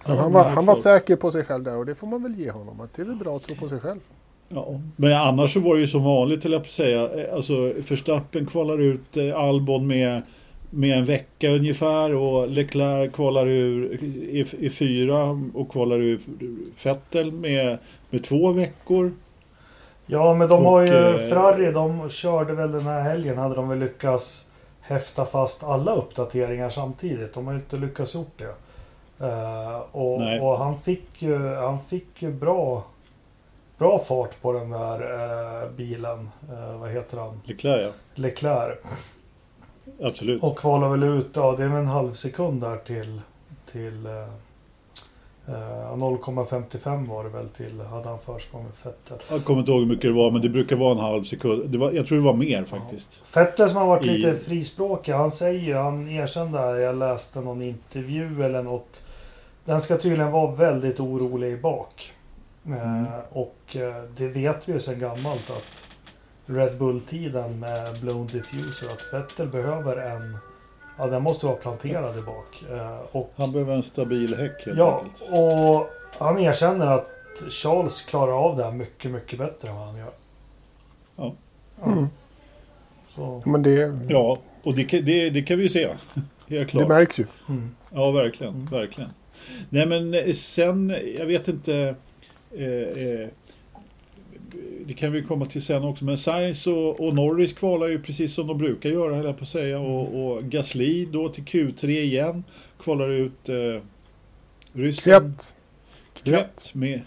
Men 0.06 0.16
Ja, 0.16 0.22
han, 0.22 0.32
var, 0.32 0.44
han 0.44 0.66
var 0.66 0.74
säker 0.74 1.16
på 1.16 1.30
sig 1.30 1.44
själv 1.44 1.64
där 1.64 1.76
och 1.76 1.86
det 1.86 1.94
får 1.94 2.06
man 2.06 2.22
väl 2.22 2.34
ge 2.38 2.50
honom. 2.50 2.80
Att 2.80 2.94
det 2.94 3.02
är 3.02 3.06
väl 3.06 3.16
bra 3.16 3.36
att 3.36 3.42
tro 3.42 3.56
på 3.56 3.68
sig 3.68 3.80
själv. 3.80 4.00
Ja, 4.48 4.80
men 4.96 5.12
annars 5.12 5.52
så 5.54 5.60
var 5.60 5.74
det 5.74 5.80
ju 5.80 5.86
som 5.88 6.04
vanligt 6.04 6.42
till 6.42 6.54
att 6.54 6.66
säga. 6.66 7.08
Eh, 7.28 7.34
Alltså 7.34 7.72
Verstappen 7.88 8.46
kvalar 8.46 8.78
ut 8.80 9.16
eh, 9.16 9.36
Albon 9.36 9.86
med, 9.86 10.22
med 10.70 10.98
en 10.98 11.04
vecka 11.04 11.50
ungefär 11.50 12.14
och 12.14 12.48
Leclerc 12.48 13.12
kvalar 13.12 13.46
ur 13.46 14.04
i, 14.04 14.46
i 14.58 14.70
fyra 14.70 15.40
och 15.54 15.72
kvalar 15.72 15.98
ur 16.00 16.20
Vettel 16.84 17.32
med, 17.32 17.78
med 18.10 18.24
två 18.24 18.52
veckor. 18.52 19.12
Ja, 20.06 20.34
men 20.34 20.48
de 20.48 20.64
har 20.64 20.80
ju 20.80 20.88
Och, 20.88 20.94
eh, 20.94 21.28
Ferrari, 21.28 21.72
de 21.72 22.10
körde 22.10 22.52
väl 22.52 22.72
den 22.72 22.80
här 22.80 23.02
helgen, 23.02 23.38
hade 23.38 23.54
de 23.54 23.68
väl 23.68 23.78
lyckats 23.78 24.50
häfta 24.80 25.24
fast 25.24 25.64
alla 25.64 25.94
uppdateringar 25.94 26.70
samtidigt. 26.70 27.34
De 27.34 27.46
har 27.46 27.52
ju 27.52 27.58
inte 27.58 27.76
lyckats 27.76 28.14
gjort 28.14 28.38
det. 28.38 28.54
Eh, 29.26 29.78
och, 29.92 30.20
och 30.40 30.58
han 30.58 30.78
fick 30.78 31.22
ju, 31.22 31.54
han 31.54 31.80
fick 31.80 32.22
ju 32.22 32.32
bra, 32.32 32.84
bra 33.78 33.98
fart 33.98 34.42
på 34.42 34.52
den 34.52 34.70
där 34.70 35.00
eh, 35.62 35.70
bilen. 35.70 36.28
Eh, 36.52 36.78
vad 36.80 36.90
heter 36.90 37.18
han? 37.18 37.40
Leclerc 37.44 37.82
ja, 37.82 37.90
Leclerc. 38.14 38.78
Absolut. 40.02 40.42
Och 40.42 40.58
kvalar 40.58 40.88
väl 40.88 41.02
ut, 41.02 41.28
ja 41.34 41.54
det 41.56 41.64
är 41.64 41.68
väl 41.68 41.78
en 41.80 41.86
halv 41.86 42.12
sekund 42.12 42.60
där 42.60 42.76
till, 42.76 43.20
till 43.72 44.06
eh, 44.06 44.12
eh, 45.46 45.94
0,55 45.96 47.08
var 47.08 47.24
det 47.24 47.30
väl 47.30 47.48
till, 47.48 47.80
hade 47.80 48.08
han 48.08 48.18
försprång 48.18 48.62
med 48.62 48.72
Vettel. 48.84 49.18
Jag 49.30 49.44
kommer 49.44 49.60
inte 49.60 49.72
ihåg 49.72 49.80
hur 49.80 49.86
mycket 49.88 50.02
det 50.10 50.12
var 50.12 50.30
men 50.30 50.42
det 50.42 50.48
brukar 50.48 50.76
vara 50.76 50.92
en 50.92 50.98
halv 50.98 51.24
sekund. 51.24 51.70
Det 51.70 51.78
var, 51.78 51.92
jag 51.92 52.06
tror 52.06 52.18
det 52.18 52.24
var 52.24 52.34
mer 52.34 52.64
faktiskt. 52.64 53.36
Vettel 53.36 53.68
som 53.68 53.76
har 53.78 53.86
varit 53.86 54.06
I- 54.06 54.10
lite 54.18 54.36
frispråkig, 54.36 55.12
han 55.12 55.30
säger 55.30 55.60
ju, 55.60 55.74
han 55.74 56.08
erkände 56.08 56.80
jag 56.80 56.96
läste 56.96 57.40
någon 57.40 57.62
intervju 57.62 58.44
eller 58.44 58.62
något. 58.62 59.06
Den 59.64 59.80
ska 59.80 59.96
tydligen 59.96 60.32
vara 60.32 60.50
väldigt 60.54 61.00
orolig 61.00 61.60
bak. 61.60 62.12
Mm. 62.66 62.78
Eh, 62.78 63.06
och 63.32 63.76
eh, 63.76 64.02
det 64.16 64.28
vet 64.28 64.68
vi 64.68 64.72
ju 64.72 64.80
sedan 64.80 64.98
gammalt 64.98 65.50
att 65.50 65.86
Red 66.50 66.78
Bull-tiden 66.78 67.60
med 67.60 68.00
blown 68.00 68.26
diffuser, 68.26 68.86
att 68.86 69.12
Vettel 69.14 69.48
behöver 69.48 69.96
en, 69.96 70.38
Ja, 70.98 71.06
den 71.06 71.22
måste 71.22 71.46
vara 71.46 71.56
planterad 71.56 72.18
i 72.18 72.20
bak. 72.22 72.64
Eh, 72.70 72.98
och, 73.12 73.32
Han 73.36 73.52
behöver 73.52 73.74
en 73.74 73.82
stabil 73.82 74.36
häck 74.36 74.66
helt 74.66 74.78
ja, 74.78 75.00
enkelt. 75.04 75.30
och 75.30 75.90
han 76.18 76.38
erkänner 76.38 76.86
att 76.86 77.08
Charles 77.50 78.02
klarar 78.02 78.32
av 78.32 78.56
det 78.56 78.64
här 78.64 78.72
mycket, 78.72 79.10
mycket 79.10 79.38
bättre 79.38 79.68
än 79.68 79.74
vad 79.76 79.86
han 79.86 79.96
gör. 79.96 80.10
Ja. 81.16 81.34
Mm. 81.84 82.06
Så, 83.08 83.42
Men 83.46 83.62
det, 83.62 83.98
Ja, 84.08 84.38
och 84.62 84.74
det, 84.74 84.84
kan- 84.84 85.04
det, 85.04 85.30
det 85.30 85.42
kan 85.42 85.56
vi 85.58 85.62
ju 85.62 85.68
se. 85.68 85.88
Helt 86.48 86.70
klart. 86.70 86.82
det 86.82 86.88
märks 86.94 87.20
ju. 87.20 87.26
mm. 87.48 87.74
Ja, 87.90 88.10
verkligen. 88.10 88.54
Mm. 88.54 88.66
verkligen. 88.66 89.10
Nej, 89.68 89.86
men 89.86 90.14
eh, 90.14 90.34
sen, 90.34 90.96
jag 91.18 91.26
vet 91.26 91.48
inte. 91.48 91.94
Eh, 92.52 92.64
eh, 92.66 93.28
det 94.84 94.94
kan 94.94 95.12
vi 95.12 95.22
komma 95.22 95.46
till 95.46 95.62
sen 95.62 95.84
också. 95.84 96.04
Men 96.04 96.18
Sainz 96.18 96.66
och, 96.66 97.00
och 97.00 97.14
Norris 97.14 97.52
kvalar 97.52 97.86
ju 97.86 98.02
precis 98.02 98.34
som 98.34 98.46
de 98.46 98.58
brukar 98.58 98.90
göra, 98.90 99.14
höll 99.14 99.26
jag 99.26 99.38
på 99.38 99.42
att 99.42 99.48
säga. 99.48 99.78
Och, 99.78 100.32
och 100.36 100.44
Gasly 100.44 101.06
då 101.06 101.28
till 101.28 101.44
Q3 101.44 101.88
igen. 101.88 102.44
Kvalar 102.82 103.08
ut 103.08 103.48
eh, 103.48 103.82
Ryssland. 104.72 105.34
Kvätt. 105.36 105.54
Kvätt 106.24 106.74
med, 106.74 107.00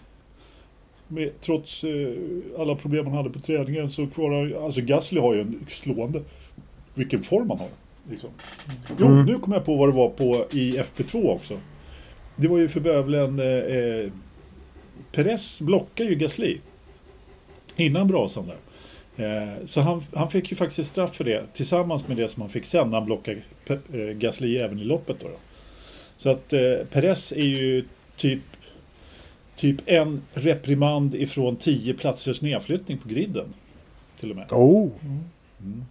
med, 1.07 1.41
trots 1.41 1.83
eh, 1.83 2.13
alla 2.59 2.75
problem 2.75 3.07
han 3.07 3.15
hade 3.15 3.29
på 3.29 3.39
träningen 3.39 3.89
så 3.89 4.07
kvalar 4.07 4.65
Alltså 4.65 4.81
Gasly 4.81 5.19
har 5.19 5.33
ju 5.33 5.41
en 5.41 5.65
slående 5.69 6.21
vilken 6.93 7.21
form 7.21 7.49
han 7.49 7.59
har. 7.59 7.69
Liksom. 8.09 8.29
Jo, 8.99 9.05
Mm. 9.05 9.25
nu 9.25 9.39
kom 9.39 9.53
jag 9.53 9.65
på 9.65 9.75
vad 9.75 9.89
det 9.89 9.93
var 9.93 10.09
på 10.09 10.45
i 10.51 10.77
FP2 10.77 11.29
också. 11.29 11.53
Det 12.35 12.47
var 12.47 12.57
ju 12.57 12.67
för 12.67 12.79
bövelen 12.79 13.39
eh, 13.39 13.75
eh, 13.75 14.11
Perez 15.11 15.61
blockar 15.61 16.05
ju 16.05 16.15
Gasly. 16.15 16.57
Innan 17.75 18.07
brasan 18.07 18.47
där. 18.47 18.57
Eh, 19.17 19.65
så 19.65 19.81
han, 19.81 20.01
han 20.15 20.29
fick 20.29 20.49
ju 20.51 20.55
faktiskt 20.55 20.89
straff 20.89 21.15
för 21.15 21.23
det. 21.23 21.43
Tillsammans 21.53 22.07
med 22.07 22.17
det 22.17 22.29
som 22.29 22.41
han 22.41 22.49
fick 22.49 22.65
sen 22.65 22.89
när 22.89 22.97
han 22.97 23.05
blockade 23.05 23.41
eh, 23.67 23.99
Gasly 24.17 24.57
även 24.57 24.79
i 24.79 24.83
loppet. 24.83 25.17
Då, 25.19 25.27
då. 25.27 25.37
Så 26.17 26.29
att 26.29 26.53
eh, 26.53 26.59
Perez 26.91 27.31
är 27.31 27.35
ju 27.45 27.85
typ 28.17 28.39
Typ 29.55 29.77
en 29.85 30.21
reprimand 30.33 31.15
ifrån 31.15 31.55
tio 31.55 31.93
platsers 31.93 32.41
nedflyttning 32.41 32.97
på 32.97 33.09
griden. 33.09 33.53
Till 34.19 34.29
och 34.31 34.35
med. 34.35 34.51
Oh, 34.51 34.89
Mm. 35.01 35.85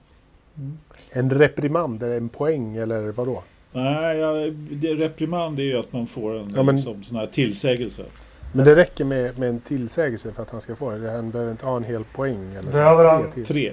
Mm. 0.57 0.79
en 1.13 1.31
reprimand, 1.39 2.03
eller 2.03 2.17
en 2.17 2.29
poäng 2.29 2.77
eller 2.77 3.13
vadå? 3.13 3.43
Nej, 3.73 4.17
ja, 4.19 4.33
det 4.71 4.95
reprimand 4.95 5.59
är 5.59 5.63
ju 5.65 5.79
att 5.79 5.93
man 5.93 6.07
får 6.07 6.39
en 6.39 6.53
Ja, 6.57 6.63
men- 6.63 6.77
liksom, 6.77 7.05
sån 7.05 7.17
här 7.17 7.27
tillsägelse. 7.27 8.05
Men 8.53 8.65
det 8.65 8.77
räcker 8.77 9.05
med, 9.05 9.39
med 9.39 9.49
en 9.49 9.61
tillsägelse 9.61 10.33
för 10.33 10.43
att 10.43 10.51
han 10.51 10.61
ska 10.61 10.77
få 10.77 10.91
det. 10.91 11.11
Han 11.11 11.31
behöver 11.31 11.51
inte 11.51 11.67
ha 11.67 11.77
en 11.77 11.85
hel 11.85 12.05
poäng. 12.05 12.55
Eller 12.55 12.71
så. 12.71 12.77
Behöver 12.77 13.09
han- 13.09 13.23
Tre 13.23 13.33
till. 13.33 13.47
Tre. 13.47 13.73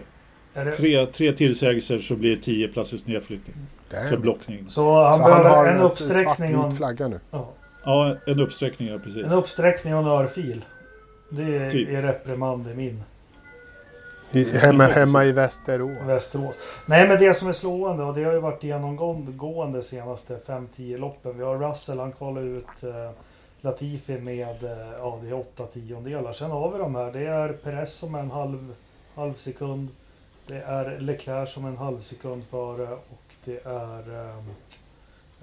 Det, 0.53 0.71
Tre, 0.71 1.05
tre 1.05 1.31
tillsägelser 1.31 1.99
så 1.99 2.15
blir 2.15 2.35
det 2.35 2.41
tio 2.41 2.67
platsers 2.67 3.05
nedflyttning. 3.05 3.55
Damn. 3.91 4.07
För 4.09 4.17
blockning. 4.17 4.65
så 4.69 5.03
han 5.03 5.17
Så 5.17 5.23
han 5.23 5.31
behöver 5.31 5.49
har 5.49 5.65
en 5.65 5.75
en 5.77 5.81
uppsträckning 5.81 6.57
och 6.57 6.65
en, 6.65 6.71
flagga 6.71 7.07
nu. 7.07 7.19
ja, 7.31 7.49
Ja, 7.85 8.15
en 8.27 8.39
uppsträckning, 8.39 8.87
ja 8.89 8.99
precis. 8.99 9.25
en 9.25 9.31
uppsträckning 9.31 9.93
och 9.95 9.99
en 10.01 10.07
örfil. 10.07 10.65
Det 11.31 11.43
är, 11.57 11.69
Typ. 11.69 11.89
är 11.89 12.01
reprimand 12.01 12.67
i 12.71 12.73
min 12.73 13.03
I, 14.31 14.43
hemma, 14.57 14.83
hemma 14.83 15.25
i 15.25 15.31
Västerås. 15.31 15.97
Västerås. 16.07 16.55
Nej 16.85 17.07
men 17.07 17.19
det 17.19 17.33
som 17.33 17.49
är 17.49 17.53
slående 17.53 18.03
och 18.03 18.15
det 18.15 18.23
har 18.23 18.33
ju 18.33 18.39
varit 18.39 18.63
genomgående 18.63 19.81
senaste 19.81 20.37
5-10 20.47 20.97
loppen. 20.97 21.37
Vi 21.37 21.43
har 21.43 21.57
Russell, 21.69 21.99
han 21.99 22.11
kvalar 22.11 22.41
ut 22.41 22.83
eh, 22.83 23.11
Latifi 23.61 24.13
med 24.17 24.63
eh, 24.63 24.91
ja, 24.99 25.19
det 25.23 25.29
är 25.29 25.33
8 25.33 25.65
tiondelar. 25.65 26.33
Sen 26.33 26.51
har 26.51 26.71
vi 26.71 26.77
de 26.77 26.95
här. 26.95 27.11
Det 27.11 27.25
är 27.25 27.49
Perez 27.53 27.93
som 27.93 28.15
är 28.15 28.19
en 28.19 28.31
halv, 28.31 28.75
halv 29.15 29.33
sekund. 29.33 29.87
Det 30.47 30.61
är 30.61 30.99
Leclerc 30.99 31.53
som 31.53 31.65
är 31.65 31.69
en 31.69 31.77
halv 31.77 32.01
sekund 32.01 32.43
före 32.45 32.87
och 32.93 33.33
det 33.45 33.65
är 33.65 34.27
eh, 34.27 34.37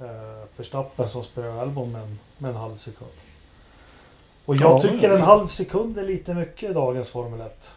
eh, 0.07 0.45
Verstappen 0.57 1.09
som 1.09 1.23
spöar 1.23 1.61
Albon 1.61 1.93
med 1.93 2.03
en, 2.03 2.19
med 2.39 2.51
en 2.51 2.57
halv 2.57 2.77
sekund. 2.77 3.11
Och 4.45 4.57
jag 4.57 4.71
Ja, 4.71 4.81
tycker 4.81 5.11
en 5.11 5.21
halv 5.21 5.47
sekund 5.47 5.99
är 5.99 6.05
lite 6.05 6.35
mycket 6.35 6.71
i 6.71 6.73
dagens 6.73 7.11
Formel 7.11 7.41
1. 7.41 7.71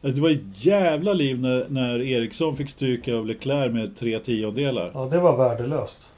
Det 0.00 0.20
var 0.20 0.30
ett 0.30 0.64
jävla 0.64 1.12
liv 1.12 1.40
när, 1.40 1.66
när 1.68 2.02
Eriksson 2.02 2.56
fick 2.56 2.70
stryka 2.70 3.16
av 3.16 3.26
Leclerc 3.26 3.72
med 3.72 3.96
tre 3.96 4.18
tiondelar. 4.18 4.90
Ja, 4.94 5.08
det 5.10 5.18
var 5.20 5.36
värdelöst. 5.36 6.12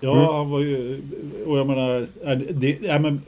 Ja, 0.00 0.12
Mm. 0.12 0.24
han 0.34 0.50
var 0.50 0.60
ju... 0.60 1.02
Och 1.46 1.58
jag 1.58 1.66
menar... 1.66 2.06
Det, 2.52 2.78
ja, 2.82 2.98
men, 2.98 3.22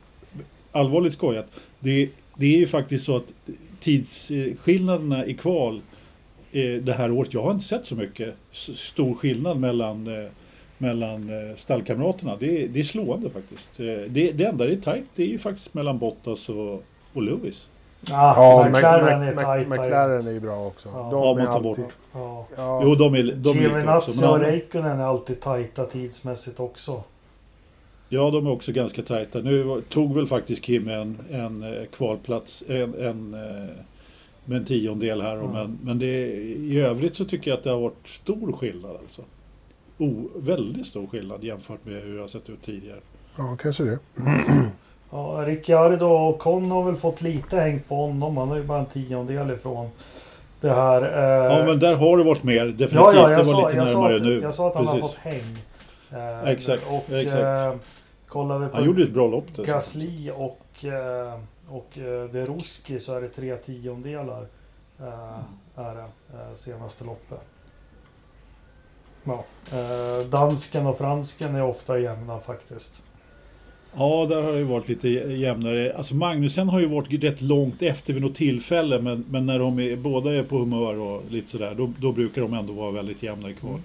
allvarligt 0.73 1.13
skojat. 1.13 1.47
Det, 1.81 2.11
det 2.37 2.47
är 2.55 2.59
ju 2.59 2.67
faktiskt 2.67 3.05
så 3.05 3.17
att 3.17 3.25
tidsskillnaderna 3.81 5.27
i 5.27 5.35
kval 5.35 5.81
eh, 6.53 6.73
det 6.75 6.93
här 6.93 7.11
året, 7.11 7.35
jag 7.35 7.43
har 7.43 7.53
inte 7.53 7.65
sett 7.65 7.87
så 7.87 7.95
mycket 7.95 8.35
stor 8.77 9.15
skillnad 9.15 9.61
mellan, 9.61 10.07
eh, 10.07 10.29
mellan 10.79 11.29
eh, 11.31 11.57
stallkamraterna. 11.57 12.37
Det, 12.41 12.63
är- 12.65 12.69
det 12.69 12.81
är 12.81 12.85
slående 12.85 13.31
faktiskt. 13.31 13.71
Det, 13.77 14.31
det 14.33 14.45
enda 14.45 14.67
det 14.67 14.73
är 14.73 14.77
tajt, 14.77 15.05
det 15.15 15.23
är 15.23 15.27
ju 15.29 15.39
faktiskt 15.39 15.75
mellan 15.75 15.99
Bottas 15.99 16.49
och, 16.49 16.85
och 17.13 17.23
Lewis. 17.23 17.67
Ja, 18.09 18.35
Ja, 18.37 18.69
McLaren 18.71 19.23
är 19.23 19.35
tajta. 19.45 19.71
McLaren 19.71 20.27
är 20.27 20.31
ju 20.33 20.41
bra 20.41 20.67
också. 20.67 20.89
Ja. 20.89 20.99
De 21.13 21.23
Ja, 21.23 21.31
är 21.31 21.45
man 21.45 21.53
tar 21.53 21.61
bort. 21.61 21.79
alltid... 21.79 21.93
Ja. 22.13 22.47
Ja, 22.57 22.81
Jo, 22.85 22.95
de 22.95 23.15
är, 23.15 23.23
de 23.23 23.23
är 23.23 23.33
lika 23.33 23.39
också. 23.39 23.59
Giovinazzi 23.61 24.21
Men 24.21 24.31
och 24.31 24.41
Räikkönen 24.41 25.01
är 25.01 25.05
alltid 25.05 25.41
tajta 25.41 25.85
tidsmässigt 25.85 26.61
också. 26.61 27.03
Ja, 28.09 28.31
de 28.31 28.47
är 28.47 28.51
också 28.51 28.73
ganska 28.73 29.03
tajta. 29.03 29.39
Nu 29.39 29.83
tog 29.89 30.15
väl 30.15 30.27
faktiskt 30.27 30.63
Kim 30.63 30.89
en, 30.89 31.19
en 31.31 31.63
eh, 31.63 31.85
kvalplats, 31.97 32.63
en, 32.69 32.95
en, 32.95 33.35
eh, 33.35 33.69
med 34.45 34.59
en 34.59 34.65
tiondel 34.65 35.21
här. 35.23 35.37
Ja. 35.37 35.51
Men, 35.53 35.79
men 35.83 35.99
det, 35.99 36.07
i 36.47 36.81
övrigt 36.81 37.17
så 37.17 37.25
tycker 37.25 37.51
jag 37.51 37.59
att 37.59 37.65
det 37.65 37.71
har 37.71 37.81
varit 37.81 38.09
stor 38.09 38.53
skillnad 38.53 38.91
alltså. 38.97 39.23
Oh, 39.99 40.25
väldigt 40.37 40.87
stor 40.87 41.07
skillnad 41.07 41.45
jämfört 41.45 41.85
med 41.87 42.03
hur 42.03 42.15
det 42.15 42.21
har 42.21 42.29
sett 42.29 42.51
ut 42.51 42.63
tidigare. 42.65 43.01
ja, 43.37 43.57
kanske 43.63 43.85
det. 43.85 43.99
Ja, 45.11 45.43
Ricciardo 45.47 46.07
och 46.07 46.39
Con 46.39 46.71
har 46.71 46.83
väl 46.85 46.97
fått 46.97 47.21
lite 47.23 47.57
häng 47.57 47.81
på 47.89 47.95
honom. 48.07 48.37
Han 48.37 48.51
är 48.51 48.57
ju 48.57 48.63
bara 48.65 48.79
en 48.79 48.87
tiondel 48.87 49.51
ifrån 49.51 49.91
det 50.61 50.71
här. 50.71 51.03
eh, 51.03 51.59
Ja, 51.59 51.65
men 51.67 51.79
där 51.79 51.95
har 51.95 52.19
det 52.19 52.25
varit 52.25 52.43
mer 52.43 52.65
definitivt. 52.67 52.93
ja, 52.93 53.13
ja, 53.15 53.27
det 53.27 53.33
jag, 53.33 53.45
var 53.45 53.45
sa, 53.45 53.69
lite 53.69 53.77
jag, 53.79 53.87
närmare 53.87 54.17
att, 54.17 54.23
nu. 54.23 54.41
jag 54.43 54.55
sa 54.55 54.67
att 54.69 54.75
han 54.75 54.87
har 54.87 54.95
Precis. 54.95 55.11
fått 55.11 55.19
häng. 55.21 55.57
Eh, 56.13 56.49
Exakt, 56.49 56.83
Och 56.91 57.13
exakt. 57.17 57.43
Eh, 57.43 57.75
kollar 58.29 58.59
vi 58.59 58.69
på 58.69 58.77
Han 58.77 58.85
gjorde 58.87 59.03
ett 59.03 59.13
bra 59.13 59.27
lopp 59.27 59.45
dessutom. 59.49 59.65
Gasly 59.75 60.31
och, 60.31 60.85
eh, 60.85 61.35
och 61.69 61.99
eh, 61.99 62.25
De 62.33 62.47
Ruski 62.47 63.01
så 63.01 63.15
är 63.17 63.21
det 63.21 63.29
tre 63.29 63.57
tiondelar. 63.57 64.47
Eh, 65.01 65.39
är 65.85 65.95
det 65.95 66.01
eh, 66.39 66.55
senaste 66.55 67.05
loppet. 67.05 67.41
Ja. 69.25 69.45
Eh, 69.79 70.27
dansken 70.27 70.87
och 70.87 70.99
fransken 70.99 71.55
är 71.55 71.63
ofta 71.63 71.99
jämna 71.99 72.39
faktiskt. 72.41 73.03
Ja, 73.97 74.27
där 74.29 74.43
har 74.43 74.53
det 74.53 74.65
varit 74.65 74.89
lite 74.89 75.09
jämnare. 75.09 75.95
Alltså 75.97 76.15
Magnusen 76.15 76.69
har 76.69 76.81
ju 76.81 76.87
varit 76.87 77.25
rätt 77.25 77.41
långt 77.41 77.83
efter 77.83 78.13
vid 78.13 78.23
något 78.23 78.35
tillfälle. 78.35 79.01
Men, 79.01 79.25
men 79.31 79.47
när 79.47 79.59
de 79.59 79.79
är, 79.79 79.97
båda 79.97 80.35
är 80.35 80.43
på 80.43 80.57
humör 80.57 81.01
och 81.01 81.23
lite 81.31 81.51
sådär. 81.51 81.75
Då, 81.77 81.91
då 82.01 82.13
brukar 82.13 82.43
de 82.43 82.55
ändå 82.55 82.73
vara 82.73 82.91
väldigt 82.91 83.23
jämna 83.23 83.51
i 83.51 83.55
kval. 83.55 83.71
Mm. 83.71 83.83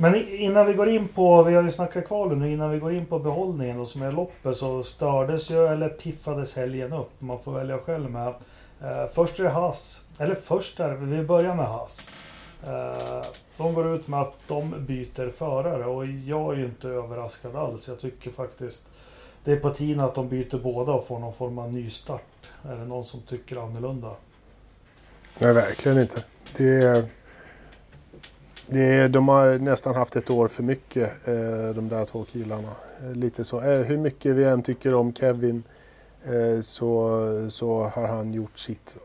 Men 0.00 0.28
innan 0.28 0.66
vi 0.66 0.72
går 0.72 0.88
in 0.88 1.08
på, 1.08 1.42
vi 1.42 1.54
har 1.54 1.62
ju 1.62 1.70
snackat 1.70 2.06
kval 2.06 2.36
nu, 2.36 2.52
innan 2.52 2.70
vi 2.70 2.78
går 2.78 2.94
in 2.94 3.06
på 3.06 3.18
behållningen 3.18 3.80
och 3.80 3.88
som 3.88 4.02
är 4.02 4.12
loppet 4.12 4.56
så 4.56 4.82
stördes 4.82 5.50
ju 5.50 5.66
eller 5.66 5.88
piffades 5.88 6.56
helgen 6.56 6.92
upp. 6.92 7.10
Man 7.18 7.38
får 7.38 7.52
välja 7.52 7.78
själv 7.78 8.10
med. 8.10 8.28
Eh, 8.82 9.06
först 9.14 9.38
är 9.38 9.44
det 9.44 9.50
Haas, 9.50 10.04
eller 10.18 10.34
först 10.34 10.80
är 10.80 10.88
det, 10.88 10.96
vi 10.96 11.22
börjar 11.22 11.54
med 11.54 11.66
Haas. 11.66 12.10
Eh, 12.66 13.26
de 13.56 13.74
går 13.74 13.94
ut 13.94 14.08
med 14.08 14.20
att 14.20 14.34
de 14.48 14.74
byter 14.78 15.30
förare 15.30 15.84
och 15.84 16.06
jag 16.06 16.54
är 16.54 16.58
ju 16.58 16.64
inte 16.64 16.88
överraskad 16.88 17.56
alls. 17.56 17.88
Jag 17.88 18.00
tycker 18.00 18.30
faktiskt 18.30 18.88
det 19.48 19.54
är 19.54 19.60
på 19.60 19.70
tiden 19.70 20.00
att 20.00 20.14
de 20.14 20.28
byter 20.28 20.58
båda 20.62 20.92
och 20.92 21.06
får 21.06 21.18
någon 21.18 21.32
form 21.32 21.58
av 21.58 21.72
nystart. 21.72 22.50
Är 22.62 22.76
det 22.76 22.84
någon 22.84 23.04
som 23.04 23.20
tycker 23.20 23.56
annorlunda? 23.56 24.10
Nej, 25.38 25.52
verkligen 25.52 25.98
inte. 25.98 26.24
Det 26.56 26.82
är, 26.82 27.04
det 28.66 28.84
är, 28.84 29.08
de 29.08 29.28
har 29.28 29.58
nästan 29.58 29.94
haft 29.94 30.16
ett 30.16 30.30
år 30.30 30.48
för 30.48 30.62
mycket, 30.62 31.28
eh, 31.28 31.74
de 31.74 31.88
där 31.88 32.04
två 32.04 32.24
killarna. 32.24 32.72
Eh, 33.02 33.12
lite 33.12 33.44
så. 33.44 33.60
Eh, 33.60 33.80
hur 33.80 33.98
mycket 33.98 34.36
vi 34.36 34.44
än 34.44 34.62
tycker 34.62 34.94
om 34.94 35.12
Kevin 35.14 35.62
så, 36.62 37.50
så 37.50 37.82
har 37.82 38.06
han 38.06 38.32
gjort 38.32 38.58
sitt. 38.58 38.96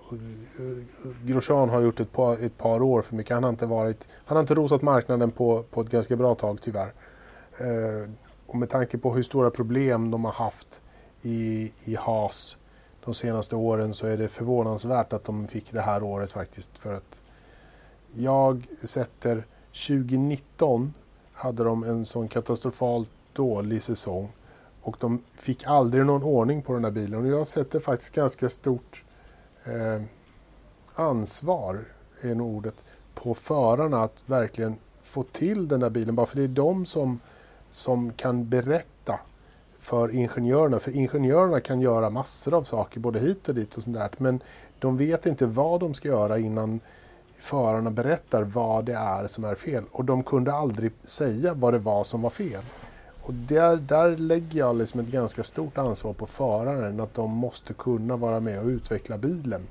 Grosjean 1.25 1.69
har 1.69 1.81
gjort 1.81 1.99
ett 1.99 2.11
par, 2.11 2.45
ett 2.45 2.57
par 2.57 2.81
år 2.81 3.01
för 3.01 3.15
mycket. 3.15 3.33
Han 3.33 3.43
har 3.43 3.49
inte, 3.49 3.65
varit, 3.65 4.07
han 4.25 4.35
har 4.35 4.41
inte 4.41 4.55
rosat 4.55 4.81
marknaden 4.81 5.31
på, 5.31 5.63
på 5.63 5.81
ett 5.81 5.89
ganska 5.89 6.15
bra 6.15 6.35
tag 6.35 6.59
tyvärr. 6.61 6.91
Och 8.53 8.59
med 8.59 8.69
tanke 8.69 8.97
på 8.97 9.13
hur 9.13 9.23
stora 9.23 9.51
problem 9.51 10.11
de 10.11 10.25
har 10.25 10.31
haft 10.31 10.81
i, 11.21 11.71
i 11.83 11.95
Haas 11.95 12.57
de 13.05 13.13
senaste 13.13 13.55
åren 13.55 13.93
så 13.93 14.07
är 14.07 14.17
det 14.17 14.27
förvånansvärt 14.27 15.13
att 15.13 15.23
de 15.23 15.47
fick 15.47 15.71
det 15.71 15.81
här 15.81 16.03
året 16.03 16.31
faktiskt. 16.31 16.77
För 16.77 16.93
att 16.93 17.21
jag 18.11 18.67
sätter 18.83 19.45
2019 19.87 20.93
hade 21.33 21.63
de 21.63 21.83
en 21.83 22.05
sån 22.05 22.27
katastrofalt 22.27 23.09
dålig 23.33 23.83
säsong 23.83 24.31
och 24.81 24.97
de 24.99 25.23
fick 25.35 25.65
aldrig 25.65 26.05
någon 26.05 26.23
ordning 26.23 26.61
på 26.61 26.73
den 26.73 26.83
här 26.83 26.91
bilen. 26.91 27.21
Och 27.21 27.27
jag 27.27 27.47
sätter 27.47 27.79
faktiskt 27.79 28.15
ganska 28.15 28.49
stort 28.49 29.03
eh, 29.65 30.01
ansvar, 30.95 31.85
är 32.21 32.35
nog 32.35 32.55
ordet, 32.55 32.83
på 33.15 33.33
förarna 33.33 34.03
att 34.03 34.23
verkligen 34.25 34.75
få 35.01 35.23
till 35.23 35.67
den 35.67 35.79
där 35.79 35.89
bilen 35.89 36.15
bara 36.15 36.25
för 36.25 36.37
det 36.37 36.43
är 36.43 36.47
de 36.47 36.85
som, 36.85 37.19
som 37.73 38.13
kan 38.13 38.49
berätta 38.49 39.19
för 39.79 40.15
ingenjörerna. 40.15 40.79
För 40.79 40.91
ingenjörerna 40.91 41.59
kan 41.59 41.81
göra 41.81 42.09
massor 42.09 42.53
av 42.53 42.63
saker 42.63 42.99
både 42.99 43.19
hit 43.19 43.49
och 43.49 43.55
dit 43.55 43.75
och 43.75 43.83
sånt 43.83 43.95
där. 43.95 44.09
Men 44.17 44.41
de 44.79 44.97
vet 44.97 45.25
inte 45.25 45.45
vad 45.45 45.79
de 45.79 45.93
ska 45.93 46.07
göra 46.07 46.39
innan 46.39 46.79
förarna 47.39 47.91
berättar 47.91 48.43
vad 48.43 48.85
det 48.85 48.93
är 48.93 49.27
som 49.27 49.43
är 49.43 49.55
fel. 49.55 49.83
Och 49.91 50.05
de 50.05 50.23
kunde 50.23 50.53
aldrig 50.53 50.91
säga 51.03 51.53
vad 51.53 51.73
det 51.73 51.79
var 51.79 52.03
som 52.03 52.21
var 52.21 52.29
fel. 52.29 52.63
Och 53.21 53.33
där, 53.33 53.77
där 53.77 54.17
lägger 54.17 54.59
jag 54.59 54.75
liksom 54.75 54.99
ett 54.99 55.07
ganska 55.07 55.43
stort 55.43 55.77
ansvar 55.77 56.13
på 56.13 56.25
föraren 56.25 56.99
att 56.99 57.13
de 57.13 57.31
måste 57.31 57.73
kunna 57.73 58.17
vara 58.17 58.39
med 58.39 58.59
och 58.59 58.67
utveckla 58.67 59.17
bilen. 59.17 59.61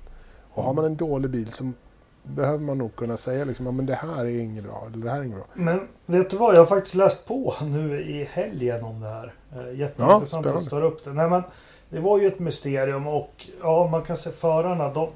Och 0.55 0.63
har 0.65 0.75
man 0.75 0.85
en 0.85 0.97
dålig 0.97 1.31
bil 1.31 1.53
som 1.53 1.75
behöver 2.23 2.59
man 2.59 2.79
nog 2.79 2.97
kunna 2.97 3.17
säga 3.17 3.45
liksom, 3.45 3.67
ja, 3.67 3.73
men 3.73 3.87
det 3.87 3.95
här 3.95 4.25
är 4.25 4.41
inget 4.41 4.65
bra, 4.65 4.85
eller 4.87 5.05
det 5.05 5.11
här 5.11 5.19
är 5.19 5.25
inget 5.25 5.37
bra. 5.37 5.47
Men 5.55 5.89
vet 6.07 6.31
du 6.31 6.37
vad, 6.37 6.55
jag 6.55 6.61
har 6.61 6.67
faktiskt 6.67 6.95
läst 6.95 7.29
på 7.29 7.55
nu 7.63 8.03
i 8.03 8.25
helgen 8.25 8.85
om 8.85 9.01
det 9.01 9.09
här. 9.09 9.33
Eh, 9.53 9.79
Jätteintressant 9.79 10.47
Ja, 10.47 10.59
att 10.59 10.65
du 10.65 10.71
tar 10.71 10.83
upp 10.83 11.05
det. 11.05 11.13
Nej, 11.13 11.31
men 11.31 11.43
det 11.89 12.01
var 12.01 12.19
ju 12.19 12.27
ett 12.27 12.39
mysterium 12.39 13.07
och 13.07 13.47
ja, 13.63 13.89
man 13.91 14.03
kan 14.03 14.17
se 14.17 14.31
förarna, 14.31 14.93
de, 14.93 15.09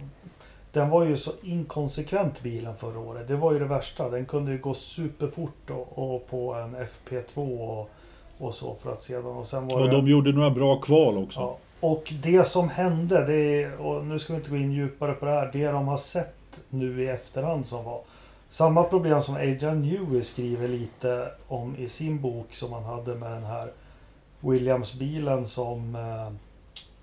den 0.72 0.90
var 0.90 1.04
ju 1.04 1.16
så 1.16 1.30
inkonsekvent 1.42 2.42
bilen 2.42 2.76
förra 2.76 2.98
året. 2.98 3.28
Det 3.28 3.36
var 3.36 3.52
ju 3.52 3.58
det 3.58 3.64
värsta. 3.64 4.08
Den 4.10 4.26
kunde 4.26 4.52
ju 4.52 4.58
gå 4.58 4.74
superfort 4.74 5.70
och, 5.70 6.14
och 6.14 6.30
på 6.30 6.54
en 6.54 6.76
FP2 6.76 7.58
och, 7.68 7.90
och 8.38 8.54
så 8.54 8.74
för 8.74 8.92
att 8.92 9.02
sedan 9.02 9.26
och 9.26 9.46
sen 9.46 9.68
var 9.68 9.80
Och 9.80 9.90
de 9.90 10.08
gjorde 10.08 10.32
några 10.32 10.50
bra 10.50 10.80
kval 10.80 11.18
också. 11.18 11.40
Ja. 11.40 11.56
Och 11.80 12.12
det 12.22 12.46
som 12.46 12.68
hände, 12.68 13.26
det 13.26 13.62
är, 13.62 13.80
och 13.80 14.04
nu 14.04 14.18
ska 14.18 14.32
vi 14.32 14.38
inte 14.38 14.50
gå 14.50 14.56
in 14.56 14.72
djupare 14.72 15.12
på 15.12 15.26
det 15.26 15.32
här, 15.32 15.50
det 15.52 15.66
de 15.66 15.88
har 15.88 15.96
sett 15.96 16.35
nu 16.70 17.02
i 17.02 17.08
efterhand 17.08 17.66
som 17.66 17.84
var 17.84 18.00
samma 18.48 18.82
problem 18.82 19.20
som 19.20 19.34
Adrian 19.34 19.82
Newey 19.82 20.22
skriver 20.22 20.68
lite 20.68 21.30
om 21.48 21.76
i 21.76 21.88
sin 21.88 22.20
bok 22.20 22.54
som 22.54 22.72
han 22.72 22.84
hade 22.84 23.14
med 23.14 23.32
den 23.32 23.44
här 23.44 23.72
Williams-bilen 24.40 25.46
som, 25.46 25.94
eh, 25.94 26.32